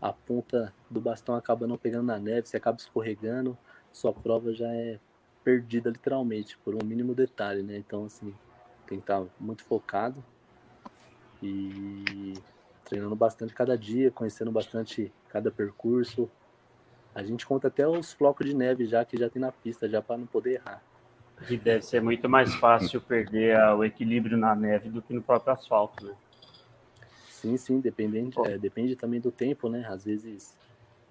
a 0.00 0.12
ponta 0.12 0.72
do 0.88 1.00
bastão 1.00 1.34
acaba 1.34 1.66
não 1.66 1.76
pegando 1.76 2.06
na 2.06 2.18
neve, 2.18 2.46
você 2.46 2.56
acaba 2.56 2.78
escorregando, 2.78 3.58
sua 3.92 4.12
prova 4.12 4.54
já 4.54 4.68
é 4.72 5.00
perdida 5.42 5.90
literalmente, 5.90 6.56
por 6.58 6.74
um 6.74 6.86
mínimo 6.86 7.14
detalhe, 7.14 7.62
né? 7.62 7.76
Então, 7.76 8.04
assim, 8.04 8.32
tem 8.86 8.98
que 8.98 9.02
estar 9.02 9.24
muito 9.40 9.64
focado 9.64 10.22
e 11.42 12.34
treinando 12.84 13.14
bastante 13.14 13.54
cada 13.54 13.76
dia, 13.76 14.10
conhecendo 14.10 14.50
bastante 14.50 15.12
cada 15.28 15.50
percurso. 15.50 16.30
A 17.14 17.22
gente 17.22 17.46
conta 17.46 17.68
até 17.68 17.86
os 17.86 18.12
flocos 18.12 18.46
de 18.46 18.54
neve 18.54 18.86
já 18.86 19.04
que 19.04 19.16
já 19.16 19.28
tem 19.28 19.40
na 19.40 19.52
pista, 19.52 19.88
já 19.88 20.00
para 20.00 20.16
não 20.16 20.26
poder 20.26 20.54
errar. 20.54 20.82
E 21.48 21.56
deve 21.56 21.84
ser 21.84 22.02
muito 22.02 22.28
mais 22.28 22.54
fácil 22.56 23.00
perder 23.00 23.56
o 23.74 23.84
equilíbrio 23.84 24.36
na 24.36 24.54
neve 24.54 24.88
do 24.88 25.00
que 25.00 25.14
no 25.14 25.22
próprio 25.22 25.52
asfalto, 25.52 26.04
né? 26.04 26.14
Sim, 27.28 27.56
sim, 27.56 27.80
dependente, 27.80 28.36
é, 28.46 28.58
depende 28.58 28.96
também 28.96 29.20
do 29.20 29.30
tempo, 29.30 29.68
né? 29.68 29.86
Às 29.88 30.04
vezes 30.04 30.56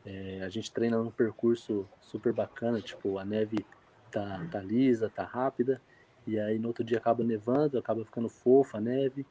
é, 0.05 0.41
a 0.43 0.49
gente 0.49 0.71
treina 0.71 0.97
num 0.97 1.11
percurso 1.11 1.87
super 2.01 2.33
bacana, 2.33 2.81
tipo, 2.81 3.17
a 3.17 3.23
neve 3.23 3.65
tá, 4.11 4.45
tá 4.51 4.61
lisa, 4.61 5.09
tá 5.09 5.23
rápida, 5.23 5.81
e 6.25 6.37
aí 6.37 6.59
no 6.59 6.67
outro 6.67 6.83
dia 6.83 6.97
acaba 6.97 7.23
nevando, 7.23 7.77
acaba 7.77 8.03
ficando 8.03 8.27
fofa 8.27 8.77
a 8.77 8.81
neve, 8.81 9.25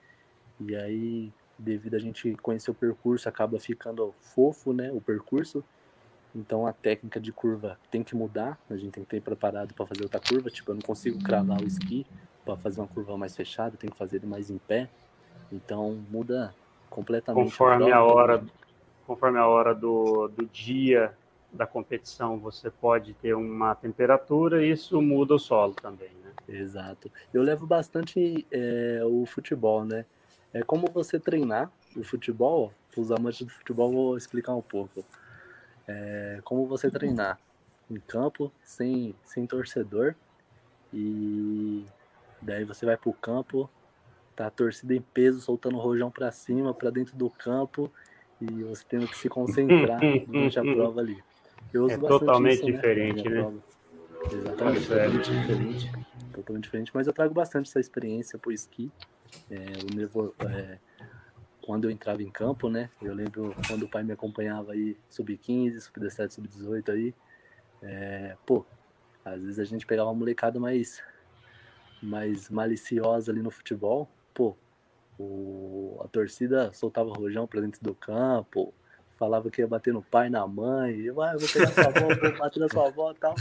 e 0.60 0.74
aí, 0.74 1.32
devido 1.58 1.94
a 1.94 1.98
gente 1.98 2.34
conhecer 2.36 2.70
o 2.70 2.74
percurso, 2.74 3.28
acaba 3.28 3.58
ficando 3.58 4.14
fofo, 4.20 4.72
né, 4.72 4.90
o 4.92 5.00
percurso, 5.00 5.64
então 6.34 6.66
a 6.66 6.72
técnica 6.72 7.18
de 7.18 7.32
curva 7.32 7.78
tem 7.90 8.02
que 8.02 8.14
mudar, 8.14 8.58
a 8.68 8.76
gente 8.76 8.92
tem 8.92 9.04
que 9.04 9.10
ter 9.10 9.22
preparado 9.22 9.74
para 9.74 9.86
fazer 9.86 10.02
outra 10.02 10.20
curva, 10.20 10.50
tipo, 10.50 10.70
eu 10.70 10.74
não 10.74 10.82
consigo 10.82 11.22
cravar 11.22 11.60
o 11.60 11.66
esqui 11.66 12.06
para 12.44 12.56
fazer 12.56 12.80
uma 12.80 12.86
curva 12.86 13.16
mais 13.16 13.34
fechada, 13.34 13.76
tem 13.76 13.90
que 13.90 13.96
fazer 13.96 14.16
ele 14.16 14.26
mais 14.26 14.50
em 14.50 14.58
pé, 14.58 14.88
então 15.50 16.04
muda 16.10 16.54
completamente. 16.90 17.44
Conforme 17.44 17.90
a, 17.90 17.96
a 17.96 18.04
hora, 18.04 18.44
conforme 19.06 19.38
a 19.38 19.46
hora 19.46 19.74
do, 19.74 20.28
do 20.28 20.46
dia 20.46 21.16
da 21.52 21.66
competição, 21.66 22.38
você 22.38 22.70
pode 22.70 23.14
ter 23.14 23.34
uma 23.34 23.74
temperatura 23.74 24.64
isso 24.64 25.00
muda 25.00 25.34
o 25.34 25.38
solo 25.38 25.74
também, 25.74 26.10
né? 26.22 26.32
Exato. 26.48 27.10
Eu 27.32 27.42
levo 27.42 27.66
bastante 27.66 28.46
é, 28.50 29.00
o 29.04 29.24
futebol, 29.26 29.84
né? 29.84 30.04
É 30.58 30.62
como 30.62 30.86
você 30.88 31.18
treinar 31.18 31.70
o 31.96 32.02
futebol. 32.02 32.72
Os 32.96 33.12
amantes 33.12 33.42
do 33.46 33.52
futebol 33.52 33.92
vou 33.92 34.16
explicar 34.16 34.54
um 34.54 34.62
pouco. 34.62 35.04
É 35.86 36.40
como 36.44 36.66
você 36.66 36.90
treinar 36.90 37.38
em 37.90 38.00
campo 38.00 38.50
sem, 38.64 39.14
sem 39.24 39.46
torcedor 39.46 40.14
e 40.92 41.84
daí 42.40 42.64
você 42.64 42.86
vai 42.86 42.96
pro 42.96 43.12
campo 43.12 43.70
Tá 44.36 44.48
a 44.48 44.50
torcida 44.50 44.94
em 44.94 45.00
peso, 45.00 45.40
soltando 45.40 45.78
o 45.78 45.80
rojão 45.80 46.10
para 46.10 46.30
cima, 46.30 46.74
para 46.74 46.90
dentro 46.90 47.16
do 47.16 47.30
campo, 47.30 47.90
e 48.38 48.62
você 48.64 48.84
tendo 48.86 49.08
que 49.08 49.16
se 49.16 49.30
concentrar 49.30 49.98
durante 50.28 50.58
a 50.58 50.62
prova 50.62 51.00
ali. 51.00 51.24
é 51.72 51.96
totalmente 51.96 52.56
isso, 52.56 52.66
né, 52.66 52.72
diferente, 52.72 53.26
né? 53.26 53.42
né? 53.42 53.58
Exatamente, 54.30 54.92
é. 54.92 54.96
totalmente 54.98 55.30
diferente. 55.30 55.92
Totalmente 56.34 56.64
diferente, 56.64 56.90
mas 56.92 57.06
eu 57.06 57.14
trago 57.14 57.32
bastante 57.32 57.70
essa 57.70 57.80
experiência 57.80 58.38
pro 58.38 58.52
esqui. 58.52 58.92
É, 59.50 59.94
nervo, 59.94 60.34
é, 60.40 60.78
quando 61.62 61.84
eu 61.84 61.90
entrava 61.90 62.22
em 62.22 62.30
campo, 62.30 62.68
né? 62.68 62.90
Eu 63.00 63.14
lembro 63.14 63.54
quando 63.66 63.84
o 63.84 63.88
pai 63.88 64.02
me 64.02 64.12
acompanhava 64.12 64.72
aí, 64.72 64.96
sub-15, 65.08 65.80
sub-17, 65.80 66.30
sub-18 66.30 66.92
aí. 66.92 67.14
É, 67.82 68.36
pô, 68.46 68.64
às 69.24 69.42
vezes 69.42 69.58
a 69.58 69.64
gente 69.64 69.86
pegava 69.86 70.08
uma 70.08 70.18
molecada 70.18 70.58
mais, 70.58 71.02
mais 72.02 72.48
maliciosa 72.50 73.30
ali 73.30 73.42
no 73.42 73.50
futebol 73.50 74.08
pô, 74.36 74.54
o, 75.18 75.98
a 76.04 76.08
torcida 76.08 76.70
soltava 76.74 77.10
rojão 77.10 77.46
pra 77.46 77.62
dentro 77.62 77.82
do 77.82 77.94
campo, 77.94 78.74
falava 79.16 79.50
que 79.50 79.62
ia 79.62 79.66
bater 79.66 79.94
no 79.94 80.02
pai, 80.02 80.28
na 80.28 80.46
mãe, 80.46 81.00
eu, 81.00 81.22
ah, 81.22 81.32
eu 81.32 81.38
vou 81.40 81.48
pegar 81.48 81.72
sua 81.72 81.86
avó, 81.86 82.14
vou 82.14 82.38
bater 82.38 82.60
na 82.60 82.68
sua 82.68 82.86
avó 82.86 83.12
e 83.12 83.14
tal. 83.14 83.34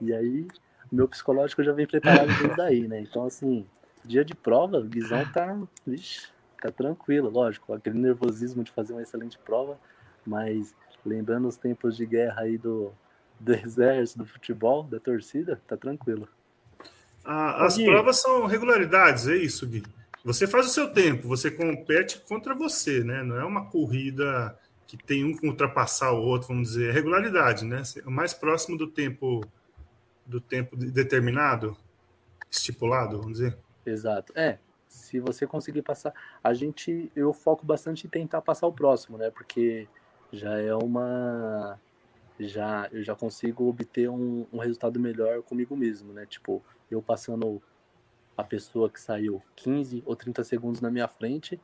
E 0.00 0.14
aí, 0.14 0.46
meu 0.90 1.08
psicológico 1.08 1.64
já 1.64 1.72
vem 1.72 1.86
preparado 1.86 2.28
desde 2.40 2.60
aí, 2.60 2.86
né? 2.86 3.00
Então, 3.00 3.26
assim, 3.26 3.66
dia 4.04 4.24
de 4.24 4.34
prova, 4.34 4.78
o 4.78 4.84
Guizão 4.84 5.24
tá, 5.32 5.58
vixe, 5.86 6.28
tá 6.60 6.70
tranquilo, 6.70 7.30
lógico, 7.30 7.72
aquele 7.72 7.98
nervosismo 7.98 8.62
de 8.62 8.70
fazer 8.70 8.92
uma 8.92 9.02
excelente 9.02 9.38
prova, 9.38 9.78
mas 10.26 10.74
lembrando 11.04 11.48
os 11.48 11.56
tempos 11.56 11.96
de 11.96 12.06
guerra 12.06 12.42
aí 12.42 12.58
do, 12.58 12.92
do 13.38 13.52
exército, 13.54 14.20
do 14.20 14.26
futebol, 14.26 14.82
da 14.84 15.00
torcida, 15.00 15.60
tá 15.66 15.76
tranquilo. 15.76 16.28
Ah, 17.24 17.66
as 17.66 17.76
Gui. 17.76 17.84
provas 17.84 18.16
são 18.16 18.46
regularidades, 18.46 19.28
é 19.28 19.36
isso, 19.36 19.66
Gui? 19.66 19.82
Você 20.24 20.46
faz 20.46 20.66
o 20.66 20.70
seu 20.70 20.92
tempo, 20.92 21.28
você 21.28 21.50
compete 21.50 22.20
contra 22.28 22.54
você, 22.54 23.02
né? 23.02 23.22
Não 23.22 23.36
é 23.36 23.44
uma 23.44 23.66
corrida 23.66 24.58
que 24.86 24.96
tem 24.96 25.24
um 25.24 25.34
que 25.34 25.46
ultrapassar 25.46 26.12
o 26.12 26.20
outro, 26.20 26.48
vamos 26.48 26.68
dizer, 26.70 26.90
é 26.90 26.92
regularidade, 26.92 27.64
né? 27.64 27.82
O 28.04 28.10
mais 28.10 28.34
próximo 28.34 28.76
do 28.76 28.86
tempo 28.86 29.40
do 30.26 30.40
tempo 30.40 30.76
determinado, 30.76 31.76
estipulado, 32.50 33.18
vamos 33.18 33.38
dizer? 33.38 33.56
Exato. 33.84 34.32
É, 34.36 34.58
se 34.88 35.20
você 35.20 35.46
conseguir 35.46 35.82
passar, 35.82 36.12
a 36.42 36.52
gente, 36.52 37.10
eu 37.14 37.32
foco 37.32 37.64
bastante 37.64 38.06
em 38.06 38.10
tentar 38.10 38.42
passar 38.42 38.66
o 38.66 38.72
próximo, 38.72 39.16
né? 39.16 39.30
Porque 39.30 39.88
já 40.32 40.58
é 40.58 40.74
uma, 40.74 41.78
já 42.38 42.88
eu 42.92 43.02
já 43.02 43.14
consigo 43.14 43.68
obter 43.68 44.10
um, 44.10 44.46
um 44.52 44.58
resultado 44.58 44.98
melhor 44.98 45.42
comigo 45.42 45.76
mesmo, 45.76 46.12
né? 46.12 46.26
Tipo, 46.26 46.62
eu 46.90 47.00
passando 47.00 47.62
a 48.36 48.42
pessoa 48.42 48.90
que 48.90 49.00
saiu 49.00 49.42
15 49.56 50.02
ou 50.04 50.16
30 50.16 50.42
segundos 50.42 50.80
na 50.80 50.90
minha 50.90 51.06
frente, 51.06 51.60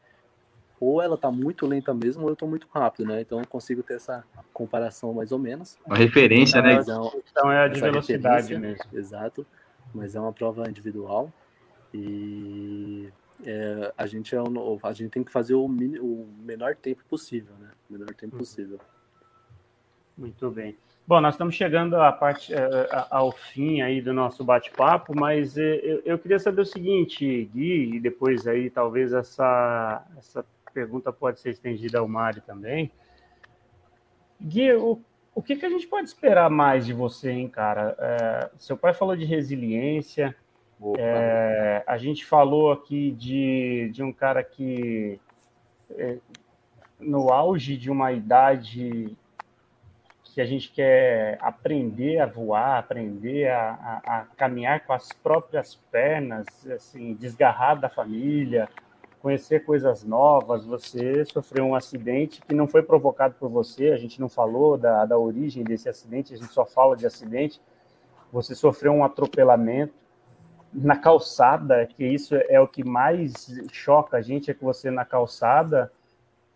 ou 0.78 1.02
ela 1.02 1.16
tá 1.16 1.30
muito 1.30 1.66
lenta 1.66 1.92
mesmo, 1.94 2.24
ou 2.24 2.28
eu 2.28 2.36
tô 2.36 2.46
muito 2.46 2.68
rápido, 2.70 3.08
né? 3.08 3.20
Então 3.22 3.40
eu 3.40 3.46
consigo 3.46 3.82
ter 3.82 3.94
essa 3.94 4.24
comparação 4.52 5.12
mais 5.12 5.32
ou 5.32 5.38
menos. 5.38 5.78
Uma 5.84 5.96
referência, 5.96 6.62
né? 6.62 6.74
É 6.74 6.78
então 6.78 7.50
é 7.50 7.64
a 7.64 7.68
de 7.68 7.80
velocidade 7.80 8.56
mesmo. 8.56 8.84
Exato, 8.92 9.44
mas 9.92 10.14
é 10.14 10.20
uma 10.20 10.32
prova 10.32 10.68
individual 10.68 11.32
e 11.92 13.08
é, 13.44 13.92
a 13.96 14.06
gente 14.06 14.34
é 14.34 14.42
um, 14.42 14.78
a 14.82 14.92
gente 14.92 15.10
tem 15.10 15.24
que 15.24 15.32
fazer 15.32 15.54
o, 15.54 15.68
mini, 15.68 15.98
o 15.98 16.26
menor 16.40 16.74
tempo 16.74 17.02
possível, 17.08 17.54
né? 17.60 17.70
O 17.88 17.92
menor 17.92 18.14
tempo 18.14 18.34
uhum. 18.34 18.40
possível. 18.40 18.78
Muito 20.16 20.50
bem. 20.50 20.76
Bom, 21.06 21.20
nós 21.20 21.34
estamos 21.34 21.54
chegando 21.54 21.94
à 21.96 22.10
parte, 22.10 22.52
é, 22.52 22.88
ao 23.10 23.30
fim 23.30 23.80
aí 23.80 24.00
do 24.00 24.12
nosso 24.12 24.42
bate-papo, 24.42 25.14
mas 25.14 25.56
é, 25.56 25.76
eu, 25.76 26.02
eu, 26.04 26.18
queria 26.18 26.38
saber 26.38 26.62
o 26.62 26.66
seguinte, 26.66 27.44
Gui, 27.54 27.94
e 27.94 28.00
depois 28.00 28.46
aí 28.46 28.68
talvez 28.70 29.12
essa, 29.12 30.04
essa 30.16 30.44
pergunta 30.74 31.12
pode 31.12 31.38
ser 31.38 31.50
estendida 31.50 32.00
ao 32.00 32.08
Mário 32.08 32.42
também. 32.42 32.90
Gui, 34.40 34.72
o, 34.72 35.00
o 35.34 35.42
que, 35.42 35.54
que 35.54 35.66
a 35.66 35.70
gente 35.70 35.86
pode 35.86 36.08
esperar 36.08 36.50
mais 36.50 36.84
de 36.84 36.92
você, 36.92 37.30
hein, 37.30 37.48
cara? 37.48 37.94
É, 37.98 38.50
seu 38.58 38.76
pai 38.76 38.92
falou 38.92 39.14
de 39.14 39.24
resiliência, 39.24 40.34
é, 40.98 41.82
a 41.86 41.96
gente 41.96 42.24
falou 42.24 42.70
aqui 42.70 43.10
de, 43.12 43.90
de 43.92 44.02
um 44.02 44.12
cara 44.12 44.44
que, 44.44 45.18
é, 45.90 46.18
no 47.00 47.32
auge 47.32 47.76
de 47.76 47.90
uma 47.90 48.12
idade 48.12 49.16
que 50.34 50.40
a 50.40 50.44
gente 50.44 50.70
quer 50.70 51.38
aprender 51.40 52.20
a 52.20 52.26
voar, 52.26 52.78
aprender 52.78 53.48
a, 53.48 53.70
a, 54.04 54.18
a 54.18 54.24
caminhar 54.36 54.84
com 54.84 54.92
as 54.92 55.10
próprias 55.10 55.76
pernas, 55.90 56.46
assim, 56.70 57.14
desgarrar 57.14 57.80
da 57.80 57.88
família, 57.88 58.68
conhecer 59.22 59.64
coisas 59.64 60.04
novas. 60.04 60.66
Você 60.66 61.24
sofreu 61.24 61.64
um 61.64 61.74
acidente 61.74 62.42
que 62.42 62.54
não 62.54 62.68
foi 62.68 62.82
provocado 62.82 63.34
por 63.40 63.48
você, 63.48 63.92
a 63.92 63.96
gente 63.96 64.20
não 64.20 64.28
falou 64.28 64.76
da, 64.76 65.06
da 65.06 65.16
origem 65.16 65.64
desse 65.64 65.88
acidente, 65.88 66.34
a 66.34 66.36
gente 66.36 66.52
só 66.52 66.66
fala 66.66 66.94
de 66.94 67.06
acidente. 67.06 67.58
Você 68.30 68.54
sofreu 68.54 68.92
um 68.92 69.02
atropelamento 69.02 69.94
na 70.76 70.96
calçada, 70.96 71.86
que 71.86 72.04
isso 72.04 72.34
é 72.34 72.60
o 72.60 72.68
que 72.68 72.84
mais 72.84 73.32
choca 73.72 74.18
a 74.18 74.22
gente, 74.22 74.50
é 74.50 74.54
que 74.54 74.62
você 74.62 74.90
na 74.90 75.04
calçada 75.04 75.90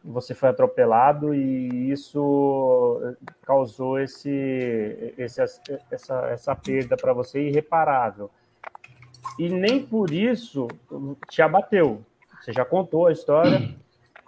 você 0.02 0.34
foi 0.34 0.48
atropelado 0.48 1.34
e 1.34 1.90
isso 1.90 3.00
causou 3.42 3.98
esse, 3.98 5.14
esse 5.18 5.40
essa, 5.90 6.26
essa 6.30 6.56
perda 6.56 6.96
para 6.96 7.12
você 7.12 7.48
irreparável. 7.48 8.30
E 9.38 9.48
nem 9.48 9.84
por 9.84 10.10
isso 10.10 10.66
te 11.28 11.42
abateu, 11.42 12.02
você 12.40 12.52
já 12.52 12.64
contou 12.64 13.06
a 13.06 13.12
história. 13.12 13.74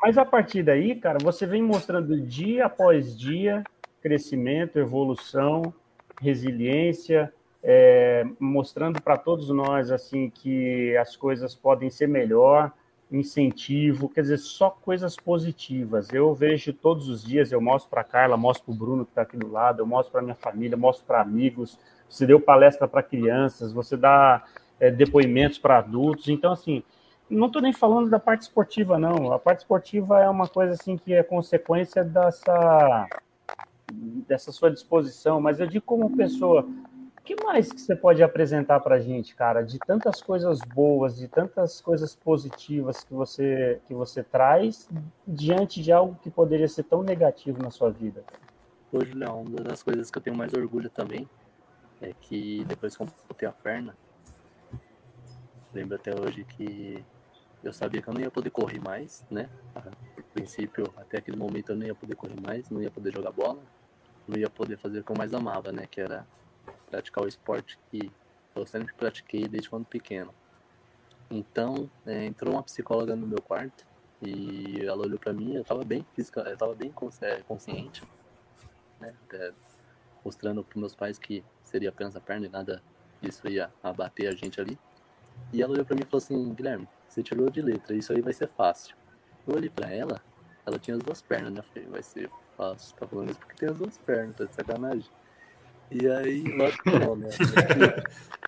Mas 0.01 0.19
a 0.19 0.25
partir 0.25 0.63
daí, 0.63 0.97
cara, 0.97 1.19
você 1.23 1.47
vem 1.47 1.63
mostrando 1.63 2.21
dia 2.21 2.67
após 2.67 3.19
dia 3.19 3.63
crescimento, 4.03 4.79
evolução, 4.79 5.73
resiliência, 6.21 7.33
é, 7.63 8.27
mostrando 8.41 9.01
para 9.01 9.17
todos 9.17 9.49
nós 9.51 9.91
assim 9.91 10.29
que 10.31 10.97
as 10.97 11.17
coisas 11.17 11.55
podem 11.55 11.91
ser 11.91 12.09
melhor, 12.09 12.73
incentivo, 13.11 14.09
quer 14.09 14.23
dizer, 14.23 14.39
só 14.39 14.71
coisas 14.71 15.17
positivas. 15.17 16.13
Eu 16.13 16.35
vejo 16.35 16.73
todos 16.73 17.09
os 17.09 17.23
dias, 17.23 17.53
eu 17.53 17.61
mostro 17.61 17.91
para 17.91 18.03
Carla, 18.03 18.37
mostro 18.37 18.65
para 18.65 18.73
o 18.73 18.77
Bruno 18.77 19.05
que 19.05 19.11
está 19.11 19.23
aqui 19.23 19.37
do 19.37 19.51
lado, 19.51 19.81
eu 19.81 19.87
mostro 19.87 20.13
para 20.13 20.23
minha 20.23 20.35
família, 20.35 20.77
mostro 20.77 21.05
para 21.07 21.21
amigos. 21.21 21.79
Você 22.09 22.27
deu 22.27 22.41
palestra 22.41 22.89
para 22.89 23.03
crianças, 23.03 23.73
você 23.73 23.97
dá 23.97 24.45
é, 24.81 24.91
depoimentos 24.91 25.59
para 25.59 25.79
adultos. 25.79 26.29
Então, 26.29 26.53
assim, 26.53 26.83
não 27.29 27.47
estou 27.47 27.63
nem 27.63 27.73
falando 27.73 28.09
da 28.11 28.19
parte 28.19 28.43
esportiva, 28.43 28.99
não. 28.99 29.33
A 29.33 29.39
parte 29.39 29.61
esportiva 29.61 30.21
é 30.21 30.29
uma 30.29 30.49
coisa 30.49 30.73
assim 30.73 30.97
que 30.97 31.13
é 31.13 31.23
consequência 31.23 32.03
dessa 32.03 33.07
dessa 34.27 34.51
sua 34.53 34.71
disposição, 34.71 35.39
mas 35.39 35.61
eu 35.61 35.67
digo 35.67 35.85
como 35.85 36.17
pessoa, 36.17 36.67
que 37.25 37.37
mais 37.45 37.73
que 37.73 37.81
você 37.81 37.95
pode 37.95 38.23
apresentar 38.23 38.81
para 38.81 38.97
a 38.97 39.01
gente, 39.01 39.35
cara, 39.35 39.63
de 39.63 39.79
tantas 39.79 40.21
coisas 40.21 40.61
boas, 40.61 41.17
de 41.17 41.29
tantas 41.29 41.81
coisas 41.81 42.15
positivas 42.15 43.05
que 43.05 43.15
você 43.15 43.81
que 43.87 43.95
você 43.95 44.23
traz 44.23 44.89
diante 45.27 45.83
de 45.83 45.93
algo 45.93 46.19
que 46.21 46.31
poderia 46.31 46.69
ser 46.69 46.85
tão 46.85 47.03
negativo 47.03 47.63
na 47.63 47.71
sua 47.71 47.91
vida? 47.91 48.25
Hoje, 48.93 49.15
não. 49.15 49.43
Uma 49.43 49.63
das 49.63 49.83
coisas 49.83 50.11
que 50.11 50.19
eu 50.19 50.23
tenho 50.23 50.37
mais 50.37 50.53
orgulho 50.53 50.91
também 50.91 51.29
é 52.01 52.13
que 52.21 52.65
depois 52.65 52.97
que 52.97 53.03
eu 53.03 53.09
botei 53.29 53.49
a 53.49 53.53
perna, 53.53 53.97
lembro 55.73 55.95
até 55.95 56.13
hoje 56.13 56.45
que 56.45 57.05
eu 57.63 57.73
sabia 57.73 58.03
que 58.03 58.09
eu 58.09 58.15
não 58.15 58.21
ia 58.21 58.31
poder 58.31 58.51
correr 58.51 58.81
mais, 58.81 59.25
né? 59.31 59.49
A 59.75 59.83
princípio, 60.35 60.93
até 60.97 61.19
aquele 61.19 61.37
momento 61.37 61.71
eu 61.71 61.77
não 61.77 61.87
ia 61.87 61.95
poder 61.95 62.17
correr 62.17 62.41
mais, 62.41 62.69
não 62.69 62.83
ia 62.83 62.91
poder 62.91 63.13
jogar 63.13 63.31
bola, 63.31 63.63
não 64.27 64.37
ia 64.37 64.51
poder 64.51 64.77
fazer 64.77 64.99
o 64.99 65.05
que 65.05 65.13
eu 65.13 65.17
mais 65.17 65.33
amava, 65.33 65.71
né? 65.71 65.87
Que 65.89 66.01
era 66.01 66.27
praticar 66.93 67.25
o 67.25 67.29
esporte 67.29 67.79
que 67.91 68.13
eu 68.55 68.67
sempre 68.67 68.93
pratiquei 68.93 69.49
desde 69.49 69.71
quando 69.71 69.87
pequeno. 69.87 70.35
Então, 71.31 71.91
é, 72.05 72.27
entrou 72.27 72.53
uma 72.53 72.63
psicóloga 72.63 73.17
no 73.17 73.27
meu 73.27 73.41
quarto 73.41 73.87
e 74.21 74.85
ela 74.85 75.03
olhou 75.07 75.19
para 75.19 75.33
mim, 75.33 75.55
eu 75.55 75.65
tava 75.65 75.83
bem 75.85 76.07
física, 76.15 76.43
eu 76.43 76.57
tava 76.57 76.75
bem 76.75 76.93
é, 77.23 77.37
consciente, 77.43 78.03
né? 79.01 79.15
Até 79.25 79.53
mostrando 80.23 80.63
para 80.63 80.79
meus 80.79 80.95
pais 80.95 81.19
que 81.19 81.43
seria 81.63 81.89
apenas 81.89 82.15
a 82.15 82.21
perna 82.21 82.47
e 82.47 82.51
nada 82.51 82.83
disso 83.23 83.49
ia 83.49 83.73
abater 83.83 84.29
a 84.29 84.33
gente 84.33 84.61
ali. 84.61 84.79
E 85.51 85.63
ela 85.63 85.73
olhou 85.73 85.87
para 85.87 85.97
mim 85.97 86.03
e 86.03 86.05
falou 86.05 86.19
assim: 86.19 86.53
Guilherme, 86.53 86.87
você 87.09 87.23
tirou 87.23 87.49
de 87.49 87.63
letra, 87.63 87.97
isso 87.97 88.13
aí 88.13 88.21
vai 88.21 88.35
ser 88.35 88.49
fácil. 88.49 88.95
Eu 89.49 89.57
olhei 89.57 89.71
pra 89.71 89.91
ela, 89.91 90.23
ela 90.67 90.79
tinha 90.79 90.97
as 90.97 91.03
duas 91.03 91.23
pernas, 91.23 91.53
né? 91.53 91.61
Eu 91.61 91.65
falei, 91.65 91.89
vai 91.89 92.03
ser 92.03 92.31
fácil, 92.55 92.95
tá 92.97 93.09
falando 93.09 93.31
isso 93.31 93.41
porque 93.41 93.57
tem 93.57 93.71
as 93.71 93.79
duas 93.79 93.97
pernas, 93.97 94.37
tá 94.37 94.45
de 94.45 94.55
sacanagem. 94.55 95.11
E 95.95 96.09
aí, 96.09 96.43
lógico 96.57 96.85
que 96.85 96.99
não, 96.99 97.17
né? 97.17 97.29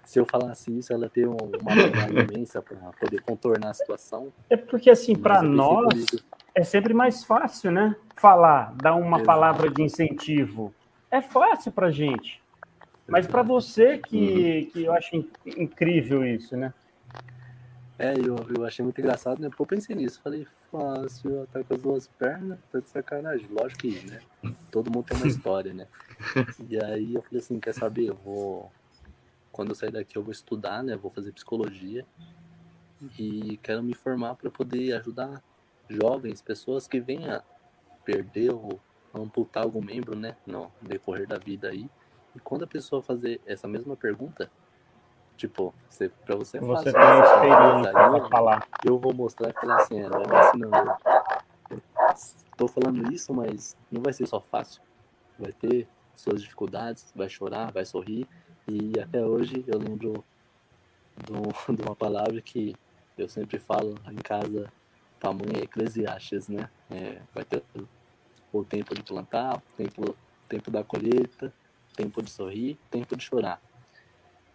Se 0.05 0.19
eu 0.19 0.27
falasse 0.27 0.77
isso, 0.77 0.93
ela 0.93 1.09
ter 1.09 1.27
uma 1.27 1.37
trabalho 1.37 2.21
imensa 2.31 2.63
para 2.63 2.77
poder 3.01 3.21
contornar 3.23 3.71
a 3.71 3.75
situação. 3.75 4.33
É 4.49 4.57
porque, 4.57 4.91
assim, 4.91 5.17
para 5.17 5.43
nós, 5.43 6.07
é 6.55 6.63
sempre 6.63 6.95
mais 6.95 7.25
fácil, 7.25 7.71
né? 7.71 7.97
Falar, 8.17 8.75
dar 8.77 8.95
uma 8.95 9.17
Exato. 9.17 9.25
palavra 9.25 9.71
de 9.71 9.83
incentivo. 9.83 10.73
É 11.11 11.21
fácil 11.21 11.73
para 11.73 11.91
gente. 11.91 12.41
Mas 13.07 13.27
para 13.27 13.43
você 13.43 13.99
que, 13.99 14.17
uhum. 14.17 14.71
que 14.71 14.85
eu 14.85 14.93
acho 14.93 15.25
incrível 15.47 16.25
isso, 16.25 16.57
né? 16.57 16.73
É, 17.99 18.13
eu, 18.15 18.37
eu 18.57 18.65
achei 18.65 18.83
muito 18.83 19.01
engraçado, 19.01 19.41
né? 19.41 19.49
Eu 19.57 19.67
pensei 19.67 19.95
nisso. 19.95 20.21
Falei, 20.21 20.47
fácil, 20.71 21.47
tá 21.53 21.63
com 21.63 21.75
as 21.75 21.81
duas 21.81 22.07
pernas, 22.09 22.59
tá 22.73 22.81
de 22.81 22.91
sacanagem. 22.91 23.47
Lógico 23.49 23.83
que, 23.83 24.05
né? 24.11 24.21
Todo 24.71 24.91
mundo 24.91 25.05
tem 25.07 25.17
uma 25.17 25.27
história, 25.27 25.73
né? 25.73 25.87
E 26.69 26.83
aí 26.83 27.15
eu 27.15 27.23
falei 27.23 27.41
assim, 27.41 27.61
quer 27.61 27.73
saber? 27.73 28.09
Eu 28.09 28.17
vou. 28.17 28.73
Quando 29.53 29.69
eu 29.69 29.75
sair 29.77 29.93
daqui, 29.93 30.17
eu 30.19 30.23
vou 30.23 30.33
estudar, 30.33 30.83
né? 30.83 30.97
Vou 30.97 31.11
fazer 31.11 31.31
psicologia. 31.33 32.05
E 33.17 33.59
quero 33.63 33.83
me 33.83 33.95
formar 33.95 34.35
para 34.35 34.51
poder 34.51 34.95
ajudar 34.95 35.43
jovens, 35.89 36.43
pessoas 36.43 36.89
que 36.89 37.01
venham 37.01 37.41
perder 38.05 38.51
ou 38.51 38.81
amputar 39.15 39.63
algum 39.63 39.81
membro, 39.81 40.17
né? 40.17 40.37
No 40.45 40.73
decorrer 40.83 41.29
da 41.29 41.39
vida 41.39 41.69
aí. 41.69 41.89
E 42.35 42.41
quando 42.41 42.65
a 42.65 42.67
pessoa 42.67 43.01
fazer 43.01 43.41
essa 43.47 43.69
mesma 43.69 43.97
pergunta, 43.97 44.51
Tipo, 45.37 45.75
você, 45.91 46.09
pra 46.09 46.37
você 46.37 46.59
é 46.59 46.61
Você 46.61 46.93
tem 46.93 47.03
experiência 47.03 47.93
pra 47.93 48.29
falar. 48.29 48.69
Eu 48.85 48.99
vou 48.99 49.13
mostrar 49.13 49.51
e 49.51 49.53
falar 49.53 49.77
assim, 49.77 50.01
é, 50.01 50.09
não 50.09 50.21
é 50.21 50.41
assim 50.41 50.59
não. 50.59 50.71
Tô 52.57 52.69
falando 52.69 53.13
isso, 53.13 53.35
mas 53.35 53.77
não 53.91 54.01
vai 54.01 54.13
ser 54.13 54.27
só 54.27 54.41
fácil. 54.41 54.81
Vai 55.39 55.53
ter 55.53 55.89
suas 56.15 56.41
dificuldades, 56.41 57.13
vai 57.15 57.29
chorar, 57.29 57.73
vai 57.73 57.85
sorrir. 57.85 58.29
E 58.69 58.93
até 59.01 59.25
hoje 59.25 59.65
eu 59.67 59.79
lembro 59.79 60.25
de 61.17 61.83
uma 61.83 61.97
palavra 61.97 62.41
que 62.41 62.75
eu 63.19 63.29
sempre 63.29 63.59
falo 63.59 63.95
em 64.11 64.17
casa, 64.17 64.73
tamanho 65.21 65.57
é 65.57 65.65
Eclesiastes, 65.65 66.49
né? 66.49 66.69
É, 66.91 67.21
vai 67.35 67.45
ter 67.45 67.63
o 68.53 68.65
tempo 68.65 68.95
de 68.95 69.03
plantar, 69.03 69.57
o 69.57 69.63
tempo, 69.77 70.17
tempo 70.49 70.71
da 70.71 70.85
colheita, 70.85 71.53
tempo 71.97 72.23
de 72.23 72.31
sorrir, 72.31 72.79
tempo 72.91 73.17
de 73.17 73.25
chorar. 73.25 73.61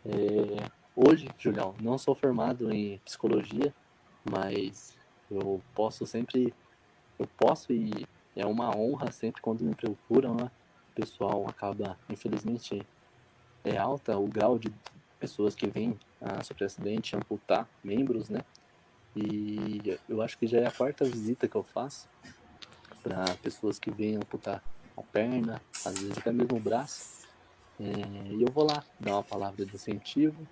É, 0.06 0.70
hoje, 0.96 1.28
Julião, 1.38 1.76
não 1.82 1.98
sou 1.98 2.16
formado 2.16 2.72
em 2.72 2.98
psicologia, 3.00 3.74
mas 4.30 4.96
eu 5.30 5.62
posso 5.76 6.06
sempre, 6.06 6.54
eu 7.18 7.28
posso 7.38 7.74
e 7.74 8.08
é 8.36 8.46
uma 8.46 8.76
honra 8.76 9.12
sempre 9.12 9.42
quando 9.42 9.64
me 9.64 9.76
procuram, 9.76 10.36
né? 10.36 10.52
O 10.92 10.96
pessoal 10.96 11.48
acaba, 11.48 11.98
infelizmente, 12.10 12.86
é 13.64 13.78
alta 13.78 14.18
o 14.18 14.28
grau 14.28 14.58
de 14.58 14.72
pessoas 15.20 15.54
que 15.54 15.68
vêm 15.68 15.98
a 16.22 16.44
sofrer 16.44 16.66
acidente, 16.66 17.16
amputar 17.16 17.68
membros, 17.84 18.30
né? 18.30 18.42
E 19.16 20.00
eu 20.08 20.22
acho 20.22 20.38
que 20.38 20.48
já 20.48 20.60
é 20.60 20.68
a 20.68 20.72
quarta 20.72 21.04
visita 21.04 21.48
que 21.48 21.56
eu 21.56 21.64
faço 21.64 22.08
para 23.04 23.26
pessoas 23.42 23.80
que 23.80 23.92
vêm 23.92 24.16
amputar 24.16 24.64
a 24.96 25.02
perna, 25.02 25.62
às 25.86 25.98
vezes 26.00 26.18
até 26.18 26.32
mesmo 26.32 26.58
o 26.58 26.60
braço. 26.60 27.19
É, 27.80 28.34
e 28.34 28.42
eu 28.42 28.52
vou 28.52 28.66
lá 28.66 28.84
dar 29.00 29.14
uma 29.14 29.24
palavra 29.24 29.66
de 29.66 29.74
incentivo, 29.74 30.48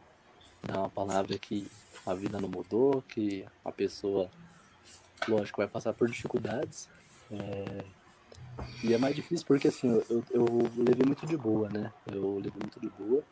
dar 0.63 0.79
uma 0.79 0.89
palavra 0.89 1.37
que 1.37 1.69
a 2.05 2.13
vida 2.13 2.39
não 2.39 2.47
mudou, 2.47 3.01
que 3.01 3.45
a 3.65 3.71
pessoa, 3.71 4.29
lógico, 5.27 5.59
vai 5.61 5.67
passar 5.67 5.93
por 5.93 6.09
dificuldades. 6.09 6.89
É, 7.29 7.83
e 8.83 8.93
é 8.93 8.97
mais 8.97 9.15
difícil 9.15 9.45
porque 9.45 9.67
assim, 9.67 9.89
eu, 10.09 10.23
eu 10.31 10.45
levei 10.77 11.05
muito 11.05 11.25
de 11.25 11.35
boa, 11.35 11.69
né? 11.69 11.91
Eu 12.11 12.35
levei 12.35 12.59
muito 12.61 12.79
de 12.79 12.89
boa. 12.89 13.23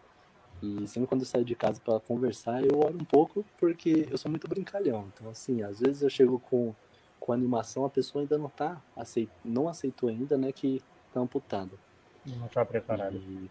E 0.62 0.88
sempre 0.88 1.08
quando 1.08 1.22
eu 1.22 1.28
saio 1.28 1.46
de 1.46 1.56
casa 1.56 1.80
para 1.80 2.00
conversar, 2.00 2.64
eu 2.64 2.80
oro 2.80 2.98
um 3.00 3.06
pouco 3.06 3.46
porque 3.60 4.08
eu 4.10 4.18
sou 4.18 4.30
muito 4.30 4.48
brincalhão. 4.48 5.10
Então, 5.14 5.30
assim, 5.30 5.62
às 5.62 5.80
vezes 5.80 6.02
eu 6.02 6.10
chego 6.10 6.40
com, 6.40 6.74
com 7.20 7.32
animação, 7.32 7.86
a 7.86 7.90
pessoa 7.90 8.24
ainda 8.24 8.38
não 8.38 8.50
tá 8.50 8.82
aceit, 8.96 9.30
não 9.44 9.68
aceitou 9.68 10.10
ainda, 10.10 10.38
né, 10.38 10.52
que 10.52 10.82
tá 11.14 11.20
amputada. 11.20 11.72
Não 12.26 12.48
tá 12.48 12.66
preparado. 12.66 13.18
E 13.18 13.50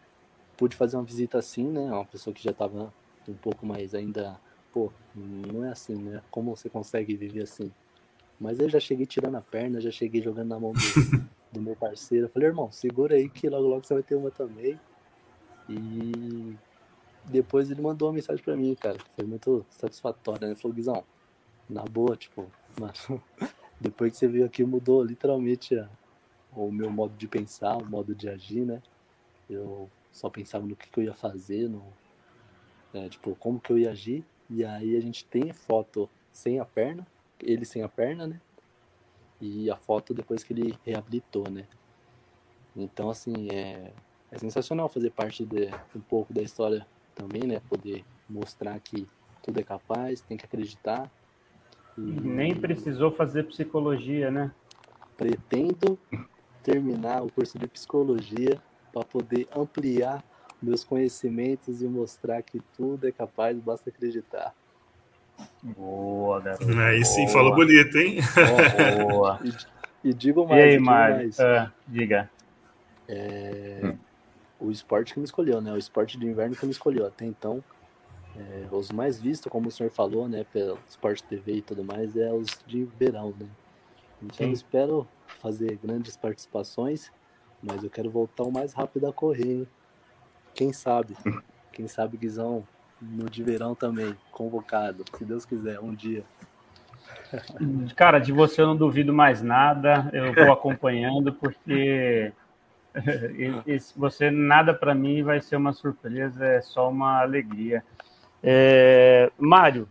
pude 0.56 0.76
fazer 0.76 0.96
uma 0.96 1.04
visita 1.04 1.38
assim, 1.38 1.68
né, 1.68 1.92
uma 1.92 2.04
pessoa 2.04 2.34
que 2.34 2.42
já 2.42 2.52
tava 2.52 2.92
um 3.28 3.34
pouco 3.34 3.66
mais 3.66 3.94
ainda, 3.94 4.38
pô, 4.72 4.92
não 5.14 5.64
é 5.64 5.70
assim, 5.70 5.94
né? 5.94 6.22
Como 6.30 6.54
você 6.54 6.68
consegue 6.68 7.16
viver 7.16 7.42
assim? 7.42 7.70
Mas 8.38 8.58
eu 8.58 8.68
já 8.68 8.80
cheguei 8.80 9.06
tirando 9.06 9.36
a 9.36 9.40
perna, 9.40 9.80
já 9.80 9.90
cheguei 9.90 10.20
jogando 10.20 10.48
na 10.48 10.60
mão 10.60 10.72
do, 10.72 10.78
do 11.52 11.62
meu 11.62 11.76
parceiro. 11.76 12.26
Eu 12.26 12.30
falei, 12.30 12.48
irmão, 12.48 12.70
segura 12.70 13.14
aí 13.14 13.28
que 13.28 13.48
logo 13.48 13.68
logo 13.68 13.84
você 13.84 13.94
vai 13.94 14.02
ter 14.02 14.16
uma 14.16 14.30
também. 14.30 14.78
E 15.68 16.56
depois 17.24 17.70
ele 17.70 17.80
mandou 17.80 18.08
uma 18.08 18.14
mensagem 18.14 18.44
pra 18.44 18.56
mim, 18.56 18.74
cara. 18.74 18.98
Foi 19.16 19.24
muito 19.24 19.64
satisfatório, 19.70 20.48
né? 20.48 20.54
Falou, 20.54 20.74
Guizão, 20.74 21.04
na 21.68 21.84
boa, 21.84 22.16
tipo, 22.16 22.50
mano, 22.78 23.22
depois 23.80 24.12
que 24.12 24.18
você 24.18 24.28
veio 24.28 24.44
aqui 24.44 24.64
mudou 24.64 25.02
literalmente 25.02 25.78
a, 25.78 25.88
o 26.52 26.70
meu 26.70 26.90
modo 26.90 27.16
de 27.16 27.26
pensar, 27.26 27.76
o 27.76 27.84
modo 27.86 28.14
de 28.14 28.28
agir, 28.28 28.66
né? 28.66 28.82
Eu 29.48 29.88
só 30.14 30.30
pensava 30.30 30.64
no 30.64 30.76
que, 30.76 30.88
que 30.88 31.00
eu 31.00 31.04
ia 31.04 31.12
fazer, 31.12 31.68
no, 31.68 31.82
é, 32.94 33.08
tipo, 33.08 33.34
como 33.34 33.58
que 33.58 33.72
eu 33.72 33.78
ia 33.78 33.90
agir. 33.90 34.24
E 34.48 34.64
aí 34.64 34.96
a 34.96 35.00
gente 35.00 35.24
tem 35.24 35.52
foto 35.52 36.08
sem 36.32 36.60
a 36.60 36.64
perna, 36.64 37.04
ele 37.42 37.64
sem 37.64 37.82
a 37.82 37.88
perna, 37.88 38.28
né? 38.28 38.40
E 39.40 39.68
a 39.68 39.76
foto 39.76 40.14
depois 40.14 40.44
que 40.44 40.52
ele 40.52 40.78
reabilitou, 40.84 41.50
né? 41.50 41.66
Então, 42.76 43.10
assim, 43.10 43.48
é, 43.50 43.92
é 44.30 44.38
sensacional 44.38 44.88
fazer 44.88 45.10
parte 45.10 45.44
de 45.44 45.68
um 45.96 46.00
pouco 46.00 46.32
da 46.32 46.42
história 46.42 46.86
também, 47.12 47.42
né? 47.42 47.60
Poder 47.68 48.04
mostrar 48.30 48.78
que 48.78 49.08
tudo 49.42 49.58
é 49.58 49.64
capaz, 49.64 50.20
tem 50.20 50.36
que 50.36 50.44
acreditar. 50.44 51.10
E... 51.98 52.00
Nem 52.00 52.54
precisou 52.54 53.10
fazer 53.10 53.48
psicologia, 53.48 54.30
né? 54.30 54.52
Pretendo 55.16 55.98
terminar 56.62 57.24
o 57.24 57.32
curso 57.32 57.58
de 57.58 57.66
psicologia 57.66 58.62
para 58.94 59.04
poder 59.04 59.48
ampliar 59.54 60.22
meus 60.62 60.84
conhecimentos 60.84 61.82
e 61.82 61.86
mostrar 61.86 62.40
que 62.42 62.60
tudo 62.76 63.08
é 63.08 63.12
capaz, 63.12 63.58
basta 63.58 63.90
acreditar. 63.90 64.54
Boa, 65.60 66.40
garoto. 66.40 66.78
Aí 66.78 67.04
sim, 67.04 67.26
falou 67.26 67.56
bonito, 67.56 67.98
hein? 67.98 68.20
Boa. 69.10 69.40
e, 70.04 70.10
e, 70.10 70.14
digo 70.14 70.46
mais. 70.46 70.60
E 70.60 70.68
aí, 70.68 70.78
Mário? 70.78 71.28
Uh, 71.28 71.72
diga. 71.88 72.30
É, 73.08 73.80
hum. 73.82 73.98
O 74.60 74.70
esporte 74.70 75.12
que 75.12 75.18
me 75.18 75.24
escolheu, 75.24 75.60
né? 75.60 75.72
O 75.72 75.76
esporte 75.76 76.16
de 76.16 76.24
inverno 76.24 76.54
que 76.54 76.64
me 76.64 76.70
escolheu. 76.70 77.04
Até 77.04 77.26
então, 77.26 77.62
é, 78.36 78.66
os 78.70 78.92
mais 78.92 79.20
vistos, 79.20 79.50
como 79.50 79.68
o 79.68 79.70
senhor 79.72 79.90
falou, 79.90 80.28
né? 80.28 80.46
Pelo 80.52 80.78
esporte 80.88 81.24
TV 81.24 81.56
e 81.56 81.62
tudo 81.62 81.82
mais, 81.82 82.16
é 82.16 82.32
os 82.32 82.46
de 82.64 82.84
verão, 82.98 83.34
né? 83.38 83.46
Então, 84.22 84.46
eu 84.46 84.52
espero 84.52 85.08
fazer 85.40 85.76
grandes 85.82 86.16
participações, 86.16 87.10
mas 87.64 87.82
eu 87.82 87.90
quero 87.90 88.10
voltar 88.10 88.44
o 88.44 88.52
mais 88.52 88.72
rápido 88.72 89.06
a 89.06 89.12
correr, 89.12 89.60
hein? 89.60 89.68
Quem 90.54 90.72
sabe? 90.72 91.16
Quem 91.72 91.88
sabe 91.88 92.16
Guizão 92.16 92.64
no 93.00 93.28
de 93.28 93.42
verão 93.42 93.74
também, 93.74 94.16
convocado, 94.30 95.04
se 95.16 95.24
Deus 95.24 95.44
quiser, 95.44 95.80
um 95.80 95.94
dia. 95.94 96.24
Cara, 97.96 98.18
de 98.18 98.32
você 98.32 98.62
eu 98.62 98.66
não 98.66 98.76
duvido 98.76 99.12
mais 99.12 99.42
nada, 99.42 100.08
eu 100.12 100.32
vou 100.32 100.52
acompanhando, 100.52 101.32
porque 101.32 102.32
você 103.96 104.30
nada 104.30 104.72
para 104.72 104.94
mim 104.94 105.22
vai 105.22 105.40
ser 105.40 105.56
uma 105.56 105.72
surpresa, 105.72 106.44
é 106.44 106.60
só 106.60 106.88
uma 106.88 107.20
alegria. 107.20 107.84
É, 108.42 109.30
Mário, 109.38 109.88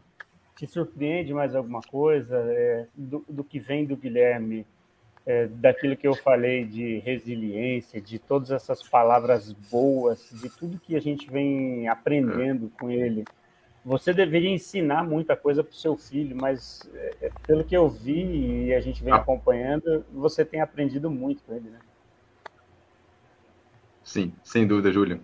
te 0.55 0.67
surpreende 0.67 1.33
mais 1.33 1.55
alguma 1.55 1.81
coisa 1.81 2.37
é, 2.37 2.87
do, 2.95 3.25
do 3.27 3.43
que 3.43 3.59
vem 3.59 3.85
do 3.85 3.97
Guilherme? 3.97 4.65
É, 5.25 5.47
daquilo 5.47 5.95
que 5.95 6.07
eu 6.07 6.15
falei 6.15 6.65
de 6.65 6.99
resiliência, 6.99 8.01
de 8.01 8.19
todas 8.19 8.51
essas 8.51 8.83
palavras 8.83 9.51
boas, 9.71 10.29
de 10.31 10.49
tudo 10.49 10.79
que 10.79 10.95
a 10.95 11.01
gente 11.01 11.29
vem 11.29 11.87
aprendendo 11.87 12.71
com 12.79 12.91
ele. 12.91 13.23
Você 13.85 14.13
deveria 14.13 14.49
ensinar 14.49 15.03
muita 15.03 15.35
coisa 15.35 15.63
para 15.63 15.71
o 15.71 15.75
seu 15.75 15.97
filho, 15.97 16.35
mas 16.39 16.81
é, 17.21 17.29
pelo 17.45 17.63
que 17.63 17.75
eu 17.75 17.89
vi 17.89 18.67
e 18.67 18.73
a 18.73 18.79
gente 18.79 19.03
vem 19.03 19.13
ah. 19.13 19.17
acompanhando, 19.17 20.05
você 20.11 20.45
tem 20.45 20.61
aprendido 20.61 21.09
muito 21.09 21.43
com 21.43 21.53
ele, 21.53 21.69
né? 21.69 21.79
Sim, 24.03 24.33
sem 24.43 24.67
dúvida, 24.67 24.91
Júlio. 24.91 25.19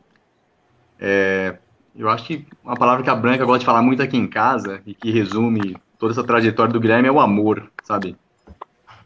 É, 0.99 1.57
eu 1.95 2.09
acho 2.09 2.25
que 2.25 2.45
uma 2.63 2.75
palavra 2.75 3.03
que 3.03 3.09
a 3.09 3.15
Branca 3.15 3.45
gosta 3.45 3.59
de 3.59 3.65
falar 3.65 3.81
muito 3.81 4.01
aqui 4.01 4.17
em 4.17 4.27
casa 4.27 4.81
e 4.85 4.93
que 4.93 5.11
resume 5.11 5.77
toda 5.97 6.13
essa 6.13 6.23
trajetória 6.23 6.71
do 6.71 6.79
Guilherme 6.79 7.07
é 7.07 7.11
o 7.11 7.19
amor, 7.19 7.69
sabe? 7.83 8.17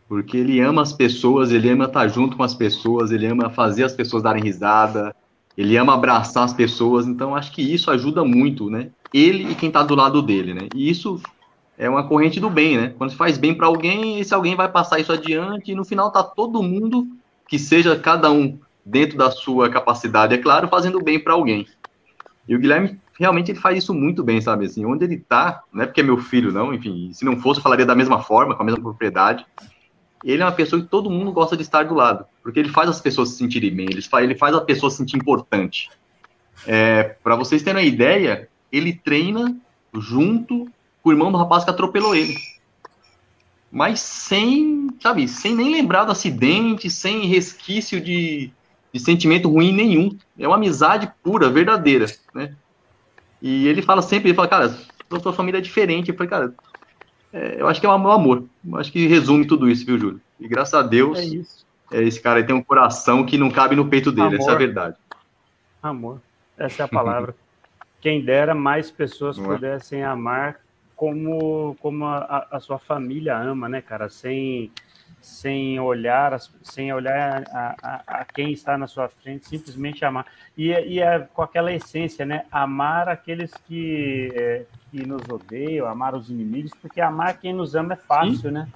Porque 0.07 0.37
ele 0.37 0.59
ama 0.59 0.81
as 0.81 0.93
pessoas, 0.93 1.51
ele 1.51 1.69
ama 1.69 1.85
estar 1.85 2.07
junto 2.07 2.37
com 2.37 2.43
as 2.43 2.53
pessoas, 2.53 3.11
ele 3.11 3.25
ama 3.25 3.49
fazer 3.49 3.83
as 3.83 3.93
pessoas 3.93 4.23
darem 4.23 4.43
risada, 4.43 5.15
ele 5.57 5.77
ama 5.77 5.93
abraçar 5.93 6.43
as 6.43 6.53
pessoas, 6.53 7.07
então 7.07 7.35
acho 7.35 7.51
que 7.51 7.61
isso 7.61 7.89
ajuda 7.91 8.23
muito, 8.23 8.69
né? 8.69 8.89
Ele 9.13 9.51
e 9.51 9.55
quem 9.55 9.69
está 9.69 9.83
do 9.83 9.95
lado 9.95 10.21
dele, 10.21 10.53
né? 10.53 10.67
E 10.75 10.89
isso 10.89 11.21
é 11.77 11.89
uma 11.89 12.07
corrente 12.07 12.39
do 12.39 12.49
bem, 12.49 12.77
né? 12.77 12.93
Quando 12.97 13.11
você 13.11 13.15
faz 13.15 13.37
bem 13.37 13.53
para 13.53 13.67
alguém, 13.67 14.19
esse 14.19 14.33
alguém 14.33 14.55
vai 14.55 14.69
passar 14.69 14.99
isso 14.99 15.11
adiante 15.11 15.71
e 15.71 15.75
no 15.75 15.85
final 15.85 16.11
tá 16.11 16.23
todo 16.23 16.63
mundo 16.63 17.07
que 17.47 17.59
seja 17.59 17.95
cada 17.97 18.31
um 18.31 18.57
dentro 18.85 19.17
da 19.17 19.31
sua 19.31 19.69
capacidade, 19.69 20.33
é 20.33 20.37
claro, 20.37 20.67
fazendo 20.67 21.01
bem 21.01 21.19
para 21.19 21.33
alguém. 21.33 21.67
E 22.47 22.55
o 22.55 22.59
Guilherme 22.59 22.99
realmente 23.17 23.51
ele 23.51 23.59
faz 23.59 23.77
isso 23.77 23.93
muito 23.93 24.23
bem, 24.23 24.41
sabe? 24.41 24.65
Assim, 24.65 24.85
onde 24.85 25.05
ele 25.05 25.17
tá, 25.17 25.63
não 25.71 25.83
é 25.83 25.85
porque 25.85 26.01
é 26.01 26.03
meu 26.03 26.17
filho, 26.17 26.51
não, 26.51 26.73
enfim, 26.73 27.11
se 27.13 27.23
não 27.23 27.37
fosse, 27.37 27.59
eu 27.59 27.63
falaria 27.63 27.85
da 27.85 27.95
mesma 27.95 28.21
forma, 28.21 28.55
com 28.55 28.63
a 28.63 28.65
mesma 28.65 28.81
propriedade 28.81 29.45
ele 30.23 30.41
é 30.41 30.45
uma 30.45 30.51
pessoa 30.51 30.81
que 30.81 30.87
todo 30.87 31.09
mundo 31.09 31.31
gosta 31.31 31.57
de 31.57 31.63
estar 31.63 31.83
do 31.83 31.93
lado, 31.93 32.25
porque 32.41 32.59
ele 32.59 32.69
faz 32.69 32.89
as 32.89 33.01
pessoas 33.01 33.29
se 33.29 33.37
sentirem 33.37 33.75
bem, 33.75 33.87
ele 33.89 34.01
faz, 34.01 34.23
ele 34.23 34.35
faz 34.35 34.55
a 34.55 34.61
pessoa 34.61 34.89
se 34.89 34.97
sentir 34.97 35.17
importante. 35.17 35.89
É, 36.65 37.15
Para 37.23 37.35
vocês 37.35 37.61
terem 37.61 37.81
uma 37.81 37.87
ideia, 37.87 38.47
ele 38.71 38.93
treina 38.93 39.55
junto 39.93 40.67
com 41.01 41.09
o 41.09 41.11
irmão 41.11 41.31
do 41.31 41.37
rapaz 41.37 41.63
que 41.63 41.69
atropelou 41.69 42.15
ele. 42.15 42.35
Mas 43.71 43.99
sem, 43.99 44.89
sabe, 44.99 45.27
sem 45.27 45.55
nem 45.55 45.71
lembrar 45.71 46.05
do 46.05 46.11
acidente, 46.11 46.89
sem 46.89 47.25
resquício 47.25 47.99
de, 47.99 48.51
de 48.93 48.99
sentimento 48.99 49.49
ruim 49.49 49.73
nenhum. 49.73 50.15
É 50.37 50.47
uma 50.47 50.57
amizade 50.57 51.11
pura, 51.23 51.49
verdadeira, 51.49 52.05
né? 52.33 52.55
E 53.41 53.67
ele 53.67 53.81
fala 53.81 54.01
sempre, 54.01 54.29
ele 54.29 54.35
fala, 54.35 54.47
cara, 54.47 54.77
sua 55.21 55.33
família 55.33 55.57
é 55.57 55.61
diferente. 55.61 56.09
Eu 56.09 56.15
falei, 56.15 56.29
cara, 56.29 56.53
é, 57.33 57.59
eu 57.59 57.67
acho 57.67 57.81
que 57.81 57.85
é 57.87 57.89
o 57.89 57.91
amor. 57.91 58.45
Eu 58.65 58.77
acho 58.77 58.91
que 58.91 59.07
resume 59.07 59.47
tudo 59.47 59.67
isso, 59.67 59.83
viu, 59.83 59.97
Júlio? 59.97 60.21
E 60.39 60.47
graças 60.47 60.75
a 60.75 60.83
Deus, 60.83 61.17
é 61.17 61.25
isso. 61.25 61.65
É, 61.91 62.03
esse 62.03 62.21
cara 62.21 62.43
tem 62.43 62.55
um 62.55 62.63
coração 62.63 63.25
que 63.25 63.37
não 63.37 63.49
cabe 63.49 63.75
no 63.75 63.89
peito 63.89 64.11
dele, 64.11 64.27
amor. 64.27 64.39
essa 64.39 64.51
é 64.51 64.53
a 64.53 64.57
verdade. 64.57 64.95
Amor, 65.81 66.21
essa 66.57 66.83
é 66.83 66.85
a 66.85 66.87
palavra. 66.87 67.35
Quem 67.99 68.23
dera 68.23 68.53
mais 68.53 68.91
pessoas 68.91 69.37
não 69.37 69.45
é? 69.45 69.55
pudessem 69.55 70.01
é? 70.01 70.05
amar 70.05 70.59
como, 70.95 71.75
como 71.81 72.05
a, 72.05 72.47
a, 72.51 72.59
sua 72.59 72.77
família 72.77 73.37
ama, 73.37 73.67
né, 73.67 73.81
cara? 73.81 74.09
Sem, 74.09 74.71
sem 75.21 75.79
olhar, 75.79 76.37
sem 76.61 76.93
olhar 76.93 77.43
a, 77.49 77.75
a, 77.81 78.03
a, 78.19 78.25
quem 78.25 78.51
está 78.51 78.77
na 78.77 78.87
sua 78.87 79.07
frente, 79.07 79.47
simplesmente 79.47 80.05
amar. 80.05 80.25
E, 80.57 80.69
e 80.69 80.99
é 80.99 81.19
com 81.33 81.41
aquela 81.41 81.73
essência, 81.73 82.25
né? 82.25 82.45
Amar 82.51 83.09
aqueles 83.09 83.53
que, 83.65 84.31
é, 84.35 84.65
que 84.93 85.07
nos 85.07 85.23
odeiam, 85.27 85.87
amar 85.87 86.13
os 86.13 86.29
inimigos, 86.29 86.71
porque 86.79 87.01
amar 87.01 87.39
quem 87.39 87.51
nos 87.51 87.73
ama 87.73 87.93
é 87.93 87.95
fácil, 87.95 88.49
Sim. 88.49 88.51
né? 88.51 88.67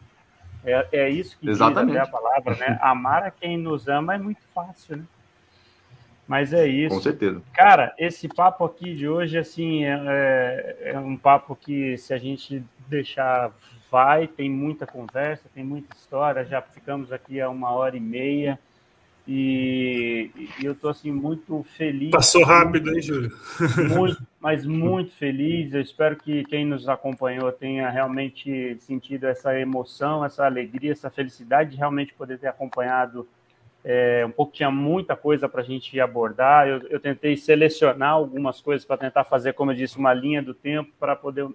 É, 0.65 0.87
é 0.91 1.09
isso 1.09 1.37
que 1.37 1.47
Exatamente. 1.47 1.93
diz 1.93 2.01
a 2.01 2.11
palavra, 2.11 2.55
né? 2.55 2.79
Amar 2.81 3.23
a 3.23 3.31
quem 3.31 3.55
nos 3.55 3.87
ama 3.87 4.15
é 4.15 4.17
muito 4.17 4.41
fácil, 4.53 4.97
né? 4.97 5.03
Mas 6.27 6.51
é 6.51 6.67
isso. 6.67 6.95
Com 6.95 7.01
certeza. 7.01 7.41
Cara, 7.53 7.93
esse 7.97 8.27
papo 8.27 8.65
aqui 8.65 8.95
de 8.95 9.07
hoje, 9.07 9.37
assim, 9.37 9.85
é, 9.85 10.75
é, 10.81 10.91
é 10.91 10.99
um 10.99 11.15
papo 11.15 11.55
que 11.55 11.97
se 11.97 12.13
a 12.13 12.17
gente 12.17 12.61
deixar 12.89 13.51
vai, 13.89 14.27
tem 14.27 14.49
muita 14.49 14.85
conversa, 14.85 15.43
tem 15.53 15.63
muita 15.63 15.95
história, 15.95 16.43
já 16.43 16.61
ficamos 16.61 17.13
aqui 17.13 17.39
há 17.39 17.49
uma 17.49 17.71
hora 17.71 17.95
e 17.95 18.01
meia. 18.01 18.59
E, 19.27 20.31
e 20.61 20.65
eu 20.65 20.71
estou 20.71 20.89
assim 20.89 21.11
muito 21.11 21.65
feliz. 21.75 22.11
Passou 22.11 22.45
rápido, 22.45 22.95
hein, 22.95 23.01
Júlio? 23.01 23.29
Muito, 23.93 24.25
mas 24.39 24.65
muito 24.65 25.11
feliz. 25.15 25.73
Eu 25.73 25.81
espero 25.81 26.15
que 26.15 26.45
quem 26.45 26.65
nos 26.65 26.87
acompanhou 26.87 27.51
tenha 27.51 27.89
realmente 27.89 28.77
sentido 28.79 29.25
essa 29.25 29.59
emoção, 29.59 30.23
essa 30.23 30.45
alegria, 30.45 30.93
essa 30.93 31.09
felicidade 31.09 31.71
de 31.71 31.77
realmente 31.77 32.13
poder 32.13 32.39
ter 32.39 32.47
acompanhado 32.47 33.27
é, 33.83 34.25
um 34.25 34.31
pouco. 34.31 34.53
Tinha 34.53 34.71
muita 34.71 35.13
coisa 35.13 35.49
para 35.49 35.59
a 35.59 35.65
gente 35.65 35.99
abordar. 35.99 36.65
Eu, 36.69 36.87
eu 36.89 36.99
tentei 36.99 37.35
selecionar 37.35 38.11
algumas 38.11 38.61
coisas 38.61 38.85
para 38.85 38.95
tentar 38.95 39.25
fazer, 39.25 39.51
como 39.53 39.71
eu 39.71 39.75
disse, 39.75 39.97
uma 39.97 40.13
linha 40.13 40.41
do 40.41 40.53
tempo 40.53 40.89
para 40.97 41.17
poder, 41.17 41.49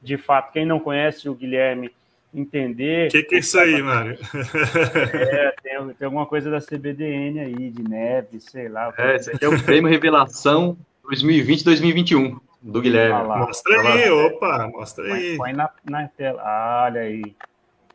de 0.00 0.16
fato, 0.16 0.52
quem 0.52 0.64
não 0.64 0.78
conhece 0.78 1.28
o 1.28 1.34
Guilherme 1.34 1.90
entender. 2.38 3.08
O 3.08 3.10
que, 3.10 3.22
que, 3.22 3.34
é 3.36 3.38
isso 3.38 3.58
aí, 3.58 3.82
Mário? 3.82 4.18
É, 5.14 5.54
tem, 5.62 5.88
tem, 5.94 6.04
alguma 6.04 6.26
coisa 6.26 6.50
da 6.50 6.60
CBDN 6.60 7.40
aí, 7.40 7.70
de 7.70 7.82
neve, 7.82 8.40
sei 8.40 8.68
lá. 8.68 8.92
É, 8.98 9.16
esse 9.16 9.30
aqui 9.30 9.44
é 9.44 9.48
o 9.48 9.62
prêmio 9.62 9.90
Revelação 9.90 10.76
2020-2021, 11.10 12.38
do 12.60 12.80
Guilherme. 12.80 13.14
Ah 13.14 13.38
mostra 13.38 13.82
tá 13.82 13.92
aí, 13.94 14.10
opa, 14.10 14.68
mostra 14.72 15.04
aí. 15.14 15.36
Põe, 15.36 15.52
na, 15.52 15.70
na, 15.88 16.08
tela. 16.08 16.42
Ah, 16.44 16.84
olha 16.86 17.00
aí. 17.02 17.34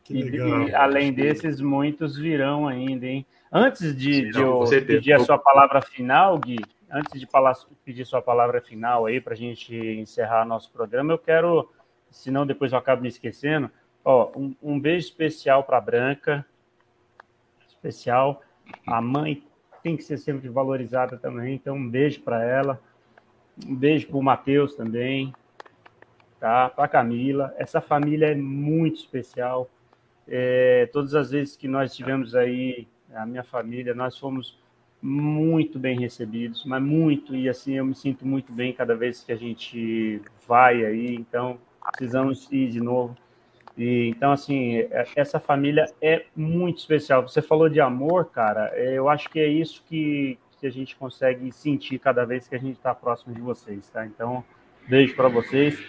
E, 0.09 0.19
e, 0.19 0.75
além 0.75 1.13
desses, 1.13 1.61
muitos 1.61 2.17
virão 2.17 2.67
ainda, 2.67 3.05
hein? 3.05 3.25
Antes 3.51 3.95
de, 3.95 4.13
Sim, 4.13 4.31
de 4.31 4.39
não, 4.39 4.63
eu 4.63 4.85
pedir 4.85 5.13
a 5.13 5.19
sua 5.19 5.37
palavra 5.37 5.81
final, 5.81 6.37
Gui, 6.39 6.59
antes 6.89 7.19
de 7.19 7.25
falar, 7.25 7.53
pedir 7.83 8.05
sua 8.05 8.21
palavra 8.21 8.61
final 8.61 9.05
aí 9.05 9.19
para 9.21 9.33
a 9.33 9.37
gente 9.37 9.75
encerrar 9.75 10.45
nosso 10.45 10.71
programa, 10.71 11.13
eu 11.13 11.17
quero, 11.17 11.69
senão 12.09 12.45
depois 12.45 12.71
eu 12.71 12.77
acabo 12.77 13.01
me 13.01 13.09
esquecendo, 13.09 13.69
Ó, 14.03 14.31
um, 14.35 14.55
um 14.61 14.79
beijo 14.79 15.05
especial 15.05 15.63
para 15.63 15.77
a 15.77 15.81
Branca. 15.81 16.45
Especial. 17.67 18.41
A 18.85 19.01
mãe 19.01 19.43
tem 19.83 19.97
que 19.97 20.03
ser 20.03 20.17
sempre 20.17 20.49
valorizada 20.49 21.17
também, 21.17 21.55
então 21.55 21.75
um 21.75 21.89
beijo 21.89 22.21
para 22.21 22.43
ela. 22.43 22.79
Um 23.65 23.75
beijo 23.75 24.07
para 24.07 24.17
o 24.17 24.23
Matheus 24.23 24.75
também. 24.75 25.33
Tá? 26.39 26.69
Para 26.69 26.85
a 26.85 26.87
Camila. 26.87 27.53
Essa 27.57 27.81
família 27.81 28.27
é 28.27 28.35
muito 28.35 28.97
especial. 28.97 29.69
É, 30.27 30.89
todas 30.91 31.13
as 31.13 31.31
vezes 31.31 31.55
que 31.55 31.67
nós 31.67 31.95
tivemos 31.95 32.35
aí, 32.35 32.87
a 33.13 33.25
minha 33.25 33.43
família, 33.43 33.93
nós 33.93 34.17
fomos 34.17 34.57
muito 35.01 35.79
bem 35.79 35.99
recebidos, 35.99 36.63
mas 36.63 36.81
muito, 36.81 37.35
e 37.35 37.49
assim, 37.49 37.73
eu 37.73 37.85
me 37.85 37.95
sinto 37.95 38.25
muito 38.25 38.53
bem 38.53 38.71
cada 38.71 38.95
vez 38.95 39.23
que 39.23 39.31
a 39.31 39.35
gente 39.35 40.21
vai 40.47 40.85
aí, 40.85 41.15
então 41.15 41.57
precisamos 41.91 42.47
ir 42.51 42.69
de 42.69 42.79
novo. 42.79 43.17
E, 43.77 44.09
então, 44.09 44.31
assim, 44.31 44.77
é, 44.77 45.05
essa 45.15 45.39
família 45.39 45.85
é 46.01 46.25
muito 46.35 46.79
especial. 46.79 47.21
Você 47.27 47.41
falou 47.41 47.69
de 47.69 47.79
amor, 47.79 48.25
cara, 48.25 48.71
é, 48.73 48.97
eu 48.97 49.09
acho 49.09 49.29
que 49.29 49.39
é 49.39 49.47
isso 49.47 49.83
que, 49.87 50.37
que 50.59 50.67
a 50.67 50.71
gente 50.71 50.95
consegue 50.95 51.51
sentir 51.51 51.99
cada 51.99 52.25
vez 52.25 52.47
que 52.47 52.55
a 52.55 52.59
gente 52.59 52.77
está 52.77 52.93
próximo 52.93 53.33
de 53.33 53.41
vocês, 53.41 53.89
tá? 53.89 54.05
Então, 54.05 54.43
beijo 54.87 55.15
para 55.15 55.29
vocês. 55.29 55.79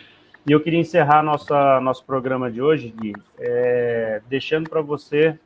E 0.44 0.50
eu 0.50 0.60
queria 0.60 0.80
encerrar 0.80 1.22
nossa, 1.22 1.80
nosso 1.80 2.04
programa 2.04 2.50
de 2.50 2.60
hoje, 2.60 2.92
Gui, 2.98 3.12
é, 3.38 4.20
deixando 4.28 4.68
para 4.68 4.80
você 4.80 5.38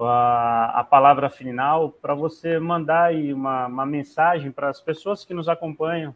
a, 0.00 0.80
a, 0.80 0.84
palavra 0.84 1.30
final, 1.30 1.90
para 1.90 2.14
você 2.14 2.58
mandar 2.58 3.04
aí 3.04 3.32
uma, 3.32 3.66
uma 3.66 3.86
mensagem 3.86 4.50
para 4.50 4.68
as 4.68 4.80
pessoas 4.80 5.24
que 5.24 5.32
nos 5.32 5.48
acompanham, 5.48 6.14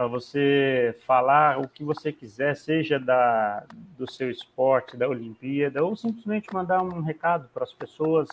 para 0.00 0.06
você 0.06 0.96
falar 1.06 1.58
o 1.58 1.68
que 1.68 1.84
você 1.84 2.10
quiser, 2.10 2.56
seja 2.56 2.98
da, 2.98 3.66
do 3.98 4.10
seu 4.10 4.30
esporte, 4.30 4.96
da 4.96 5.06
Olimpíada, 5.06 5.84
ou 5.84 5.94
simplesmente 5.94 6.48
mandar 6.54 6.80
um 6.80 7.02
recado 7.02 7.50
para 7.52 7.64
as 7.64 7.72
pessoas, 7.74 8.26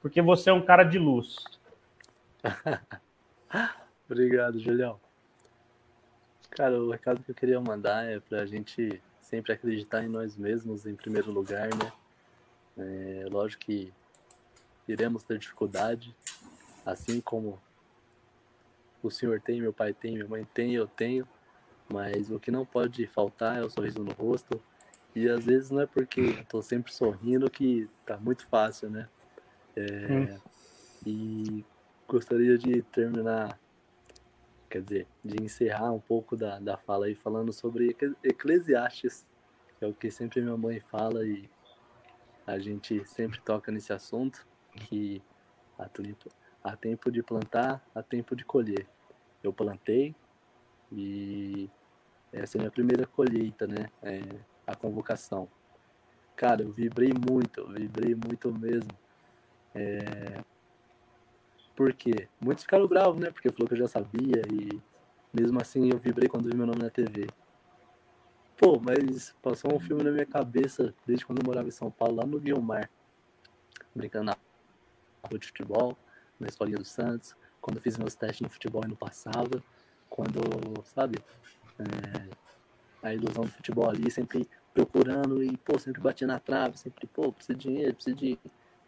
porque 0.00 0.22
você 0.22 0.50
é 0.50 0.52
um 0.52 0.64
cara 0.64 0.84
de 0.84 1.00
luz. 1.00 1.34
Obrigado, 4.08 4.60
Julião. 4.60 5.00
Cara, 6.50 6.80
o 6.80 6.92
recado 6.92 7.24
que 7.24 7.32
eu 7.32 7.34
queria 7.34 7.60
mandar 7.60 8.04
é 8.04 8.20
para 8.20 8.42
a 8.42 8.46
gente 8.46 9.02
sempre 9.20 9.52
acreditar 9.52 10.04
em 10.04 10.08
nós 10.08 10.36
mesmos 10.36 10.86
em 10.86 10.94
primeiro 10.94 11.32
lugar, 11.32 11.70
né? 11.70 11.92
É, 12.78 13.26
lógico 13.28 13.64
que 13.64 13.92
iremos 14.86 15.24
ter 15.24 15.40
dificuldade, 15.40 16.14
assim 16.86 17.20
como 17.20 17.58
o 19.02 19.10
senhor 19.10 19.40
tem, 19.40 19.60
meu 19.60 19.72
pai 19.72 19.92
tem, 19.92 20.14
minha 20.14 20.28
mãe 20.28 20.46
tem, 20.54 20.74
eu 20.74 20.86
tenho, 20.86 21.26
mas 21.92 22.30
o 22.30 22.38
que 22.38 22.50
não 22.50 22.64
pode 22.64 23.06
faltar 23.06 23.58
é 23.58 23.64
o 23.64 23.70
sorriso 23.70 24.02
no 24.02 24.12
rosto. 24.12 24.62
E 25.14 25.28
às 25.28 25.44
vezes 25.44 25.70
não 25.70 25.80
é 25.80 25.86
porque 25.86 26.20
estou 26.20 26.62
sempre 26.62 26.92
sorrindo 26.92 27.50
que 27.50 27.88
tá 28.06 28.16
muito 28.16 28.46
fácil, 28.46 28.90
né? 28.90 29.08
É, 29.74 30.12
hum. 30.12 30.38
E 31.04 31.64
gostaria 32.06 32.56
de 32.56 32.82
terminar, 32.82 33.58
quer 34.68 34.82
dizer, 34.82 35.06
de 35.24 35.42
encerrar 35.42 35.90
um 35.92 36.00
pouco 36.00 36.36
da, 36.36 36.58
da 36.58 36.76
fala 36.76 37.06
aí 37.06 37.14
falando 37.14 37.52
sobre 37.52 37.96
Eclesiastes, 38.22 39.26
que 39.78 39.84
é 39.84 39.88
o 39.88 39.94
que 39.94 40.10
sempre 40.10 40.40
minha 40.40 40.56
mãe 40.56 40.80
fala 40.80 41.24
e 41.26 41.48
a 42.46 42.58
gente 42.58 43.04
sempre 43.06 43.40
toca 43.40 43.72
nesse 43.72 43.92
assunto, 43.92 44.46
que 44.74 45.22
a 45.78 45.88
tulipa 45.88 46.28
Há 46.62 46.76
tempo 46.76 47.10
de 47.10 47.22
plantar, 47.22 47.82
há 47.94 48.02
tempo 48.02 48.36
de 48.36 48.44
colher. 48.44 48.86
Eu 49.42 49.52
plantei 49.52 50.14
e 50.92 51.68
essa 52.32 52.56
é 52.56 52.58
a 52.58 52.62
minha 52.62 52.70
primeira 52.70 53.06
colheita, 53.06 53.66
né? 53.66 53.88
É 54.02 54.20
a 54.66 54.74
convocação. 54.74 55.48
Cara, 56.36 56.62
eu 56.62 56.70
vibrei 56.70 57.12
muito, 57.12 57.60
eu 57.60 57.68
vibrei 57.68 58.14
muito 58.14 58.52
mesmo. 58.52 58.90
É... 59.74 60.42
Por 61.74 61.94
quê? 61.94 62.28
Muitos 62.40 62.64
ficaram 62.64 62.86
bravos, 62.86 63.18
né? 63.18 63.30
Porque 63.30 63.50
falou 63.50 63.66
que 63.66 63.74
eu 63.74 63.78
já 63.78 63.88
sabia 63.88 64.42
e 64.52 64.80
mesmo 65.32 65.60
assim 65.60 65.90
eu 65.90 65.98
vibrei 65.98 66.28
quando 66.28 66.48
vi 66.48 66.54
meu 66.54 66.66
nome 66.66 66.82
na 66.82 66.90
TV. 66.90 67.26
Pô, 68.56 68.78
mas 68.78 69.34
passou 69.42 69.74
um 69.74 69.80
filme 69.80 70.02
na 70.02 70.10
minha 70.10 70.26
cabeça 70.26 70.94
desde 71.06 71.24
quando 71.24 71.38
eu 71.38 71.46
morava 71.46 71.68
em 71.68 71.70
São 71.70 71.90
Paulo, 71.90 72.16
lá 72.16 72.26
no 72.26 72.38
Guilmar. 72.38 72.90
Brincando 73.94 74.26
na 74.26 74.36
rua 75.24 75.38
de 75.38 75.46
futebol 75.46 75.96
na 76.40 76.48
escolinha 76.48 76.78
do 76.78 76.84
Santos, 76.84 77.36
quando 77.60 77.80
fiz 77.80 77.96
meus 77.98 78.14
testes 78.14 78.40
no 78.40 78.48
futebol 78.48 78.82
e 78.84 78.88
não 78.88 78.96
passava, 78.96 79.62
quando, 80.08 80.40
sabe, 80.84 81.18
é, 81.78 82.30
a 83.02 83.14
ilusão 83.14 83.44
do 83.44 83.50
futebol 83.50 83.88
ali, 83.88 84.10
sempre 84.10 84.48
procurando 84.74 85.42
e, 85.42 85.56
pô, 85.58 85.78
sempre 85.78 86.00
batia 86.00 86.26
na 86.26 86.38
trave, 86.38 86.78
sempre, 86.78 87.06
pô, 87.06 87.32
precisa 87.32 87.56
de 87.56 87.68
dinheiro, 87.68 87.94
precisa 87.94 88.16
de, 88.16 88.38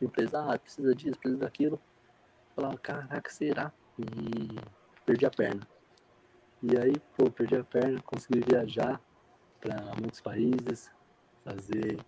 de 0.01 0.07
empresário, 0.07 0.61
precisa 0.61 0.95
disso, 0.95 1.19
precisa 1.19 1.41
daquilo. 1.41 1.81
Falava, 2.55 2.79
caraca, 2.79 3.31
será? 3.31 3.73
E 3.99 4.57
perdi 5.05 5.27
a 5.27 5.31
perna. 5.31 5.67
E 6.63 6.77
aí, 6.77 6.95
pô, 7.17 7.31
perdi 7.31 7.57
a 7.57 7.65
perna, 7.65 8.01
consegui 8.03 8.41
viajar 8.41 9.01
para 9.61 9.77
muitos 10.01 10.21
países, 10.21 10.91
fazer, 11.45 11.99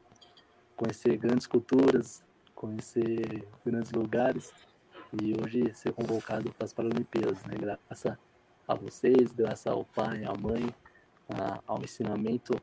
conhecer 0.77 1.17
grandes 1.17 1.47
culturas, 1.47 2.25
conhecer 2.55 3.47
grandes 3.65 3.91
lugares 3.93 4.53
e 5.23 5.35
hoje 5.41 5.73
ser 5.75 5.93
convocado 5.93 6.53
para 6.53 6.65
as 6.65 6.73
Paralimpíadas, 6.73 7.45
né? 7.45 7.55
Graças 7.59 8.17
a 8.67 8.75
vocês, 8.75 9.33
graças 9.33 9.67
ao 9.67 9.85
pai, 9.85 10.25
à 10.25 10.35
mãe, 10.35 10.75
a, 11.29 11.61
ao 11.67 11.83
ensinamento. 11.83 12.55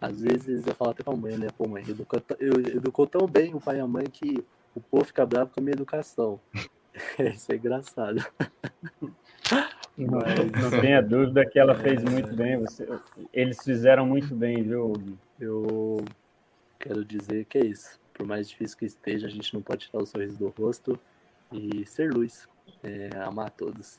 Às 0.00 0.20
vezes 0.20 0.66
eu 0.66 0.74
falo 0.74 0.90
até 0.92 1.02
com 1.02 1.12
a 1.12 1.16
mãe, 1.16 1.36
né? 1.36 1.48
Pô, 1.56 1.66
mãe, 1.66 1.82
educou, 1.88 2.22
eu, 2.38 2.60
educou 2.60 3.06
tão 3.06 3.26
bem 3.26 3.54
o 3.54 3.60
pai 3.60 3.78
e 3.78 3.80
a 3.80 3.86
mãe 3.86 4.04
que 4.04 4.44
o 4.74 4.80
povo 4.80 5.04
fica 5.04 5.26
bravo 5.26 5.50
com 5.52 5.60
a 5.60 5.62
minha 5.62 5.74
educação. 5.74 6.40
Isso 7.18 7.50
é 7.52 7.56
engraçado. 7.56 8.24
Mas 9.96 10.62
não 10.62 10.80
tenha 10.80 11.02
dúvida 11.02 11.44
que 11.44 11.58
ela 11.58 11.74
fez 11.74 12.02
muito 12.04 12.32
bem. 12.34 12.58
Você, 12.58 12.86
eles 13.32 13.62
fizeram 13.62 14.06
muito 14.06 14.34
bem, 14.34 14.62
viu, 14.62 14.92
Eu 15.40 16.04
quero 16.78 17.04
dizer 17.04 17.44
que 17.46 17.58
é 17.58 17.66
isso. 17.66 17.98
Por 18.14 18.24
mais 18.26 18.48
difícil 18.48 18.78
que 18.78 18.84
esteja, 18.84 19.26
a 19.26 19.30
gente 19.30 19.52
não 19.54 19.60
pode 19.60 19.86
tirar 19.86 20.02
o 20.02 20.06
sorriso 20.06 20.38
do 20.38 20.48
rosto 20.48 20.98
e 21.52 21.84
ser 21.86 22.12
luz, 22.12 22.48
é, 22.82 23.10
amar 23.18 23.50
todos. 23.50 23.98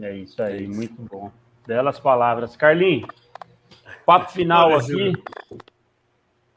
É 0.00 0.16
isso 0.16 0.42
aí, 0.42 0.58
é 0.58 0.62
isso. 0.62 0.74
muito 0.74 1.02
bom. 1.02 1.32
Belas 1.66 1.98
palavras. 1.98 2.56
Carlinhos, 2.56 3.08
papo 4.04 4.32
final 4.32 4.70
Olha, 4.70 4.78
aqui. 4.78 5.22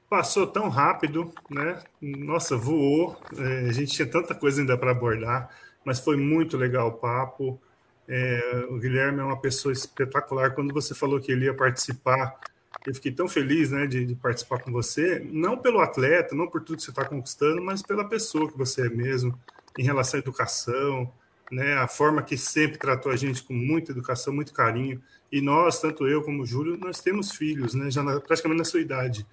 Passou 0.10 0.46
tão 0.46 0.68
rápido, 0.68 1.34
né? 1.50 1.82
Nossa, 2.02 2.58
voou. 2.58 3.18
É, 3.38 3.70
a 3.70 3.72
gente 3.72 3.94
tinha 3.94 4.10
tanta 4.10 4.36
coisa 4.36 4.62
ainda 4.62 4.78
para 4.78 4.92
abordar, 4.92 5.50
mas 5.86 6.00
foi 6.00 6.18
muito 6.18 6.58
legal 6.58 6.90
o 6.90 6.94
papo. 6.94 7.60
É, 8.08 8.66
o 8.70 8.78
Guilherme 8.78 9.20
é 9.20 9.24
uma 9.24 9.40
pessoa 9.40 9.72
espetacular. 9.72 10.54
Quando 10.54 10.74
você 10.74 10.94
falou 10.94 11.20
que 11.22 11.32
ele 11.32 11.46
ia 11.46 11.54
participar 11.54 12.38
eu 12.86 12.96
fiquei 12.96 13.12
tão 13.12 13.28
feliz 13.28 13.72
né, 13.72 13.86
de, 13.86 14.06
de, 14.06 14.16
participar 14.16 14.60
com 14.60 14.72
você, 14.72 15.20
não 15.32 15.58
pelo 15.58 15.80
atleta, 15.80 16.36
não 16.36 16.48
por 16.48 16.62
tudo 16.62 16.78
que 16.78 16.84
você 16.84 16.92
está 16.92 17.06
conquistando, 17.06 17.62
mas 17.62 17.82
pela 17.82 18.08
pessoa 18.08 18.52
que 18.52 18.58
você 18.58 18.88
é 18.88 18.90
mesmo, 18.90 19.38
em 19.78 19.84
relação 19.84 20.18
à 20.18 20.22
educação, 20.22 21.12
né, 21.52 21.76
a 21.76 21.88
forma 21.88 22.24
que 22.24 22.38
sempre 22.38 22.78
tratou 22.78 23.12
a 23.12 23.16
gente 23.16 23.44
com 23.44 23.54
muita 23.54 23.92
educação, 23.92 24.34
muito 24.34 24.54
carinho. 24.54 25.02
E 25.32 25.42
nós, 25.42 25.80
tanto 25.80 26.08
eu 26.08 26.24
como 26.24 26.44
o 26.44 26.46
Júlio, 26.46 26.78
nós 26.78 27.02
temos 27.02 27.32
filhos, 27.32 27.74
né, 27.74 27.92
já 27.92 28.02
na, 28.02 28.20
praticamente 28.20 28.60
na 28.60 28.66
sua 28.66 28.80
idade. 28.80 29.26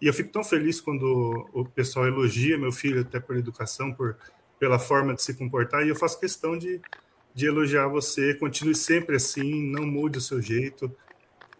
E 0.00 0.06
eu 0.06 0.12
fico 0.12 0.30
tão 0.30 0.44
feliz 0.44 0.80
quando 0.80 1.48
o 1.52 1.64
pessoal 1.64 2.06
elogia 2.06 2.58
meu 2.58 2.72
filho 2.72 3.00
até 3.00 3.18
por 3.18 3.36
educação, 3.36 3.92
por 3.92 4.16
pela 4.62 4.78
forma 4.78 5.12
de 5.12 5.20
se 5.20 5.34
comportar, 5.34 5.84
e 5.84 5.88
eu 5.88 5.96
faço 5.96 6.20
questão 6.20 6.56
de, 6.56 6.80
de 7.34 7.46
elogiar 7.46 7.88
você. 7.88 8.32
Continue 8.34 8.76
sempre 8.76 9.16
assim, 9.16 9.60
não 9.60 9.84
mude 9.84 10.18
o 10.18 10.20
seu 10.20 10.40
jeito. 10.40 10.88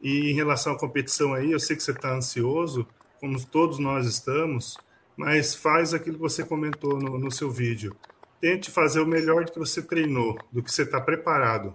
E 0.03 0.31
em 0.31 0.35
relação 0.35 0.73
à 0.73 0.79
competição 0.79 1.33
aí, 1.33 1.53
eu 1.53 1.61
sei 1.61 1.77
que 1.77 1.83
você 1.83 1.93
está 1.93 2.13
ansioso, 2.13 2.87
como 3.21 3.43
todos 3.47 3.79
nós 3.79 4.07
estamos, 4.07 4.77
mas 5.17 5.55
faz 5.55 5.95
aquilo 5.95 6.17
que 6.17 6.23
você 6.23 6.45
comentou 6.45 6.99
no, 6.99 7.19
no 7.19 7.31
seu 7.31 7.51
vídeo. 7.51 7.95
Tente 8.41 8.71
fazer 8.71 9.01
o 9.01 9.07
melhor 9.07 9.45
do 9.45 9.53
que 9.53 9.59
você 9.59 9.81
treinou, 9.81 10.37
do 10.51 10.63
que 10.63 10.73
você 10.73 10.83
está 10.83 11.01
preparado, 11.01 11.73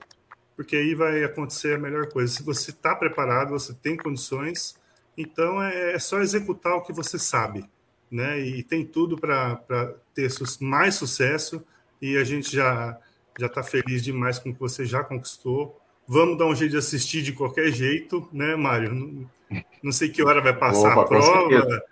porque 0.55 0.75
aí 0.75 0.93
vai 0.93 1.23
acontecer 1.23 1.75
a 1.75 1.79
melhor 1.79 2.09
coisa. 2.09 2.33
Se 2.33 2.43
você 2.43 2.71
está 2.71 2.93
preparado, 2.93 3.51
você 3.51 3.73
tem 3.73 3.95
condições, 3.95 4.75
então 5.17 5.63
é, 5.63 5.93
é 5.93 5.99
só 5.99 6.19
executar 6.19 6.73
o 6.75 6.81
que 6.81 6.91
você 6.91 7.17
sabe, 7.17 7.63
né? 8.11 8.39
E 8.39 8.61
tem 8.61 8.85
tudo 8.85 9.17
para 9.17 9.95
ter 10.13 10.29
mais 10.59 10.95
sucesso 10.95 11.63
e 12.01 12.17
a 12.17 12.23
gente 12.23 12.53
já 12.53 12.99
já 13.39 13.45
está 13.45 13.61
feliz 13.61 14.03
demais 14.03 14.39
com 14.39 14.49
o 14.49 14.53
que 14.53 14.59
você 14.59 14.83
já 14.83 15.03
conquistou. 15.03 15.79
Vamos 16.07 16.37
dar 16.37 16.45
um 16.45 16.55
jeito 16.55 16.71
de 16.71 16.77
assistir 16.77 17.21
de 17.21 17.33
qualquer 17.33 17.71
jeito, 17.71 18.27
né, 18.31 18.55
Mário? 18.55 18.93
Não, 18.93 19.29
não 19.83 19.91
sei 19.91 20.09
que 20.09 20.23
hora 20.23 20.41
vai 20.41 20.55
passar 20.55 20.93
Opa, 20.93 21.01
a 21.01 21.05
prova. 21.05 21.83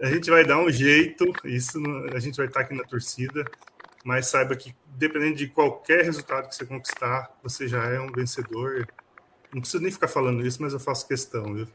A 0.00 0.06
gente 0.06 0.28
vai 0.28 0.44
dar 0.44 0.58
um 0.58 0.70
jeito, 0.70 1.24
isso 1.44 1.80
a 2.12 2.18
gente 2.18 2.36
vai 2.36 2.46
estar 2.46 2.60
aqui 2.60 2.74
na 2.74 2.84
torcida, 2.84 3.44
mas 4.04 4.26
saiba 4.26 4.54
que 4.54 4.74
dependendo 4.96 5.36
de 5.36 5.46
qualquer 5.46 6.04
resultado 6.04 6.48
que 6.48 6.54
você 6.54 6.66
conquistar, 6.66 7.34
você 7.42 7.66
já 7.66 7.84
é 7.84 7.98
um 7.98 8.12
vencedor. 8.12 8.86
Não 9.52 9.60
preciso 9.60 9.82
nem 9.82 9.92
ficar 9.92 10.08
falando 10.08 10.44
isso, 10.44 10.60
mas 10.60 10.72
eu 10.72 10.80
faço 10.80 11.08
questão, 11.08 11.54
viu? 11.54 11.68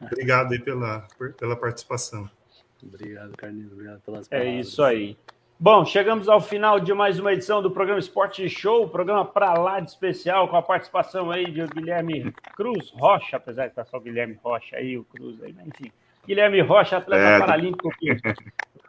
Obrigado 0.00 0.52
aí 0.52 0.58
pela, 0.58 1.08
pela 1.38 1.56
participação. 1.56 2.30
Obrigado, 2.82 3.36
Carlinhos. 3.36 3.72
Obrigado 3.72 4.00
pelas 4.02 4.28
palavras. 4.28 4.54
É 4.54 4.60
isso 4.60 4.82
aí. 4.82 5.16
Bom, 5.62 5.84
chegamos 5.84 6.28
ao 6.28 6.40
final 6.40 6.80
de 6.80 6.92
mais 6.92 7.20
uma 7.20 7.32
edição 7.32 7.62
do 7.62 7.70
programa 7.70 8.00
Esporte 8.00 8.48
Show, 8.48 8.88
programa 8.88 9.24
para 9.24 9.54
lá 9.54 9.78
de 9.78 9.90
especial, 9.90 10.48
com 10.48 10.56
a 10.56 10.62
participação 10.62 11.30
aí 11.30 11.48
de 11.52 11.64
Guilherme 11.68 12.34
Cruz 12.56 12.90
Rocha, 12.96 13.36
apesar 13.36 13.66
de 13.66 13.68
estar 13.68 13.84
só 13.84 13.98
o 13.98 14.00
Guilherme 14.00 14.36
Rocha 14.42 14.74
aí, 14.74 14.98
o 14.98 15.04
Cruz 15.04 15.40
aí, 15.40 15.54
mas 15.56 15.68
enfim. 15.68 15.92
Guilherme 16.26 16.60
Rocha, 16.62 16.96
atleta 16.96 17.22
é. 17.22 17.38
paralímpico, 17.38 17.92
que 17.96 18.16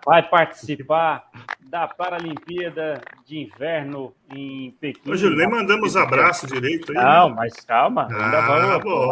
vai 0.04 0.28
participar 0.28 1.30
da 1.62 1.88
Paralimpíada 1.88 3.00
de 3.24 3.38
Inverno 3.38 4.12
em 4.36 4.72
Pequim. 4.82 5.12
Ô, 5.12 5.16
Júlio, 5.16 5.38
nem 5.38 5.48
mandamos 5.48 5.96
abraço 5.96 6.48
direito 6.48 6.92
aí. 6.92 6.96
Não, 6.96 7.30
né? 7.30 7.36
mas 7.36 7.54
calma, 7.66 8.08
ainda 8.08 8.40
ah, 8.40 8.80
vamos. 8.80 8.84
Bom. 8.84 9.12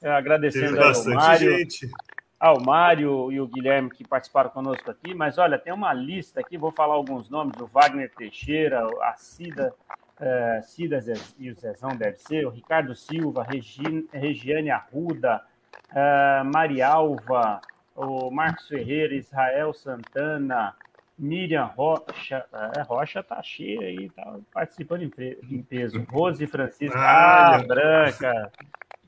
agradecendo 0.08 0.80
ao 0.82 1.14
Mário. 1.14 1.58
Gente 1.58 1.90
ao 2.38 2.60
Mário 2.60 3.32
e 3.32 3.40
o 3.40 3.48
Guilherme 3.48 3.90
que 3.90 4.06
participaram 4.06 4.50
conosco 4.50 4.90
aqui, 4.90 5.12
mas 5.14 5.38
olha, 5.38 5.58
tem 5.58 5.72
uma 5.72 5.92
lista 5.92 6.40
aqui, 6.40 6.56
vou 6.56 6.70
falar 6.70 6.94
alguns 6.94 7.28
nomes, 7.28 7.60
o 7.60 7.66
Wagner 7.66 8.12
Teixeira, 8.14 8.86
a 9.02 9.14
Cida, 9.16 9.74
uh, 10.20 10.62
Cida 10.62 11.02
e 11.38 11.50
o 11.50 11.54
Zezão 11.54 11.96
deve 11.96 12.18
ser, 12.18 12.46
o 12.46 12.50
Ricardo 12.50 12.94
Silva, 12.94 13.42
Regi, 13.42 14.08
Regiane 14.12 14.70
Arruda, 14.70 15.42
uh, 15.90 16.44
Marialva, 16.44 17.60
o 17.96 18.30
Marcos 18.30 18.68
Ferreira, 18.68 19.14
Israel 19.14 19.72
Santana, 19.72 20.76
Miriam 21.18 21.64
Rocha, 21.64 22.46
é, 22.76 22.82
Rocha 22.82 23.24
tá 23.24 23.42
cheia 23.42 23.80
aí, 23.80 24.08
tá 24.10 24.36
participando 24.54 25.02
em, 25.02 25.10
em 25.50 25.62
peso. 25.62 26.06
Rose 26.08 26.46
Francisco, 26.46 26.96
ah, 26.96 27.60
Branca, 27.66 28.52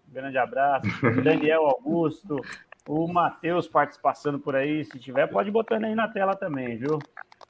grande 0.09 0.37
abraço. 0.37 0.89
Daniel 1.23 1.67
Augusto, 1.67 2.41
o 2.87 3.07
Matheus 3.07 3.69
participação 3.69 4.39
por 4.39 4.57
aí, 4.57 4.85
se 4.85 4.99
tiver, 4.99 5.27
pode 5.27 5.51
botando 5.51 5.85
aí 5.85 5.95
na 5.95 6.09
tela 6.09 6.35
também, 6.35 6.77
viu? 6.77 6.99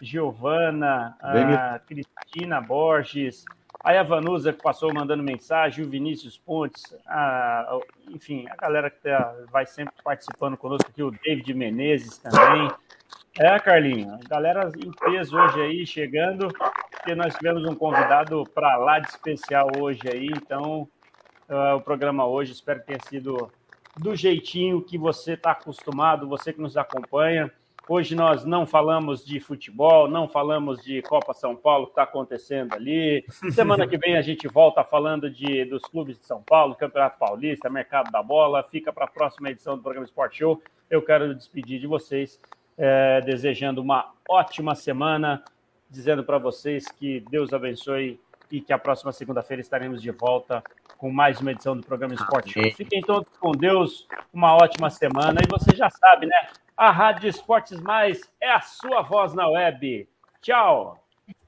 Giovana, 0.02 1.16
a 1.20 1.78
Cristina 1.80 2.60
Borges, 2.60 3.44
a 3.82 4.02
Vanusa 4.02 4.52
que 4.52 4.62
passou 4.62 4.92
mandando 4.92 5.22
mensagem, 5.22 5.84
o 5.84 5.88
Vinícius 5.88 6.36
Pontes, 6.38 6.82
a, 7.06 7.78
enfim, 8.08 8.46
a 8.50 8.56
galera 8.56 8.90
que 8.90 9.00
tá, 9.00 9.34
vai 9.50 9.66
sempre 9.66 9.94
participando 10.02 10.56
conosco 10.56 10.88
aqui, 10.90 11.02
o 11.02 11.10
David 11.10 11.52
Menezes 11.54 12.18
também. 12.18 12.70
É, 13.38 13.58
Carlinho, 13.58 14.14
a 14.14 14.28
galera 14.28 14.70
em 14.76 14.90
peso 14.90 15.38
hoje 15.38 15.60
aí 15.62 15.86
chegando, 15.86 16.48
porque 16.90 17.14
nós 17.14 17.34
tivemos 17.34 17.64
um 17.64 17.74
convidado 17.74 18.44
para 18.54 18.76
lá 18.76 18.98
de 18.98 19.08
especial 19.08 19.68
hoje 19.78 20.02
aí, 20.10 20.26
então 20.26 20.88
uh, 21.48 21.76
o 21.76 21.80
programa 21.80 22.26
hoje 22.26 22.52
espero 22.52 22.80
que 22.80 22.86
tenha 22.86 23.00
sido 23.08 23.50
do 24.00 24.16
jeitinho 24.16 24.82
que 24.82 24.96
você 24.96 25.34
está 25.34 25.52
acostumado, 25.52 26.26
você 26.26 26.52
que 26.52 26.60
nos 26.60 26.76
acompanha. 26.76 27.52
Hoje 27.88 28.14
nós 28.14 28.44
não 28.44 28.66
falamos 28.66 29.24
de 29.24 29.40
futebol, 29.40 30.08
não 30.08 30.28
falamos 30.28 30.82
de 30.82 31.02
Copa 31.02 31.34
São 31.34 31.56
Paulo 31.56 31.86
que 31.86 31.92
está 31.92 32.04
acontecendo 32.04 32.72
ali. 32.72 33.24
Semana 33.52 33.86
que 33.86 33.98
vem 33.98 34.16
a 34.16 34.22
gente 34.22 34.46
volta 34.48 34.84
falando 34.84 35.28
de, 35.28 35.64
dos 35.64 35.82
clubes 35.82 36.18
de 36.18 36.24
São 36.24 36.42
Paulo, 36.42 36.74
Campeonato 36.74 37.18
Paulista, 37.18 37.68
Mercado 37.68 38.10
da 38.10 38.22
Bola. 38.22 38.62
Fica 38.62 38.92
para 38.92 39.04
a 39.04 39.10
próxima 39.10 39.50
edição 39.50 39.76
do 39.76 39.82
programa 39.82 40.06
Sport 40.06 40.36
Show. 40.36 40.62
Eu 40.88 41.02
quero 41.02 41.34
despedir 41.34 41.80
de 41.80 41.86
vocês, 41.86 42.40
é, 42.78 43.20
desejando 43.22 43.82
uma 43.82 44.12
ótima 44.28 44.74
semana, 44.74 45.42
dizendo 45.90 46.22
para 46.22 46.38
vocês 46.38 46.86
que 46.88 47.20
Deus 47.28 47.52
abençoe 47.52 48.20
e 48.50 48.60
que 48.60 48.72
a 48.72 48.78
próxima 48.78 49.12
segunda-feira 49.12 49.60
estaremos 49.60 50.02
de 50.02 50.10
volta 50.10 50.62
com 50.98 51.10
mais 51.10 51.40
uma 51.40 51.52
edição 51.52 51.76
do 51.76 51.82
programa 51.82 52.14
Esporte 52.14 52.52
Show. 52.52 52.72
Fiquem 52.72 53.00
todos 53.00 53.28
com 53.38 53.52
Deus, 53.52 54.06
uma 54.32 54.54
ótima 54.54 54.90
semana. 54.90 55.40
E 55.42 55.48
você 55.48 55.74
já 55.74 55.88
sabe, 55.88 56.26
né? 56.26 56.48
A 56.76 56.90
Rádio 56.90 57.28
Esportes 57.28 57.80
Mais 57.80 58.20
é 58.40 58.50
a 58.50 58.60
sua 58.60 59.02
voz 59.02 59.32
na 59.32 59.48
web. 59.48 60.08
Tchau! 60.42 60.99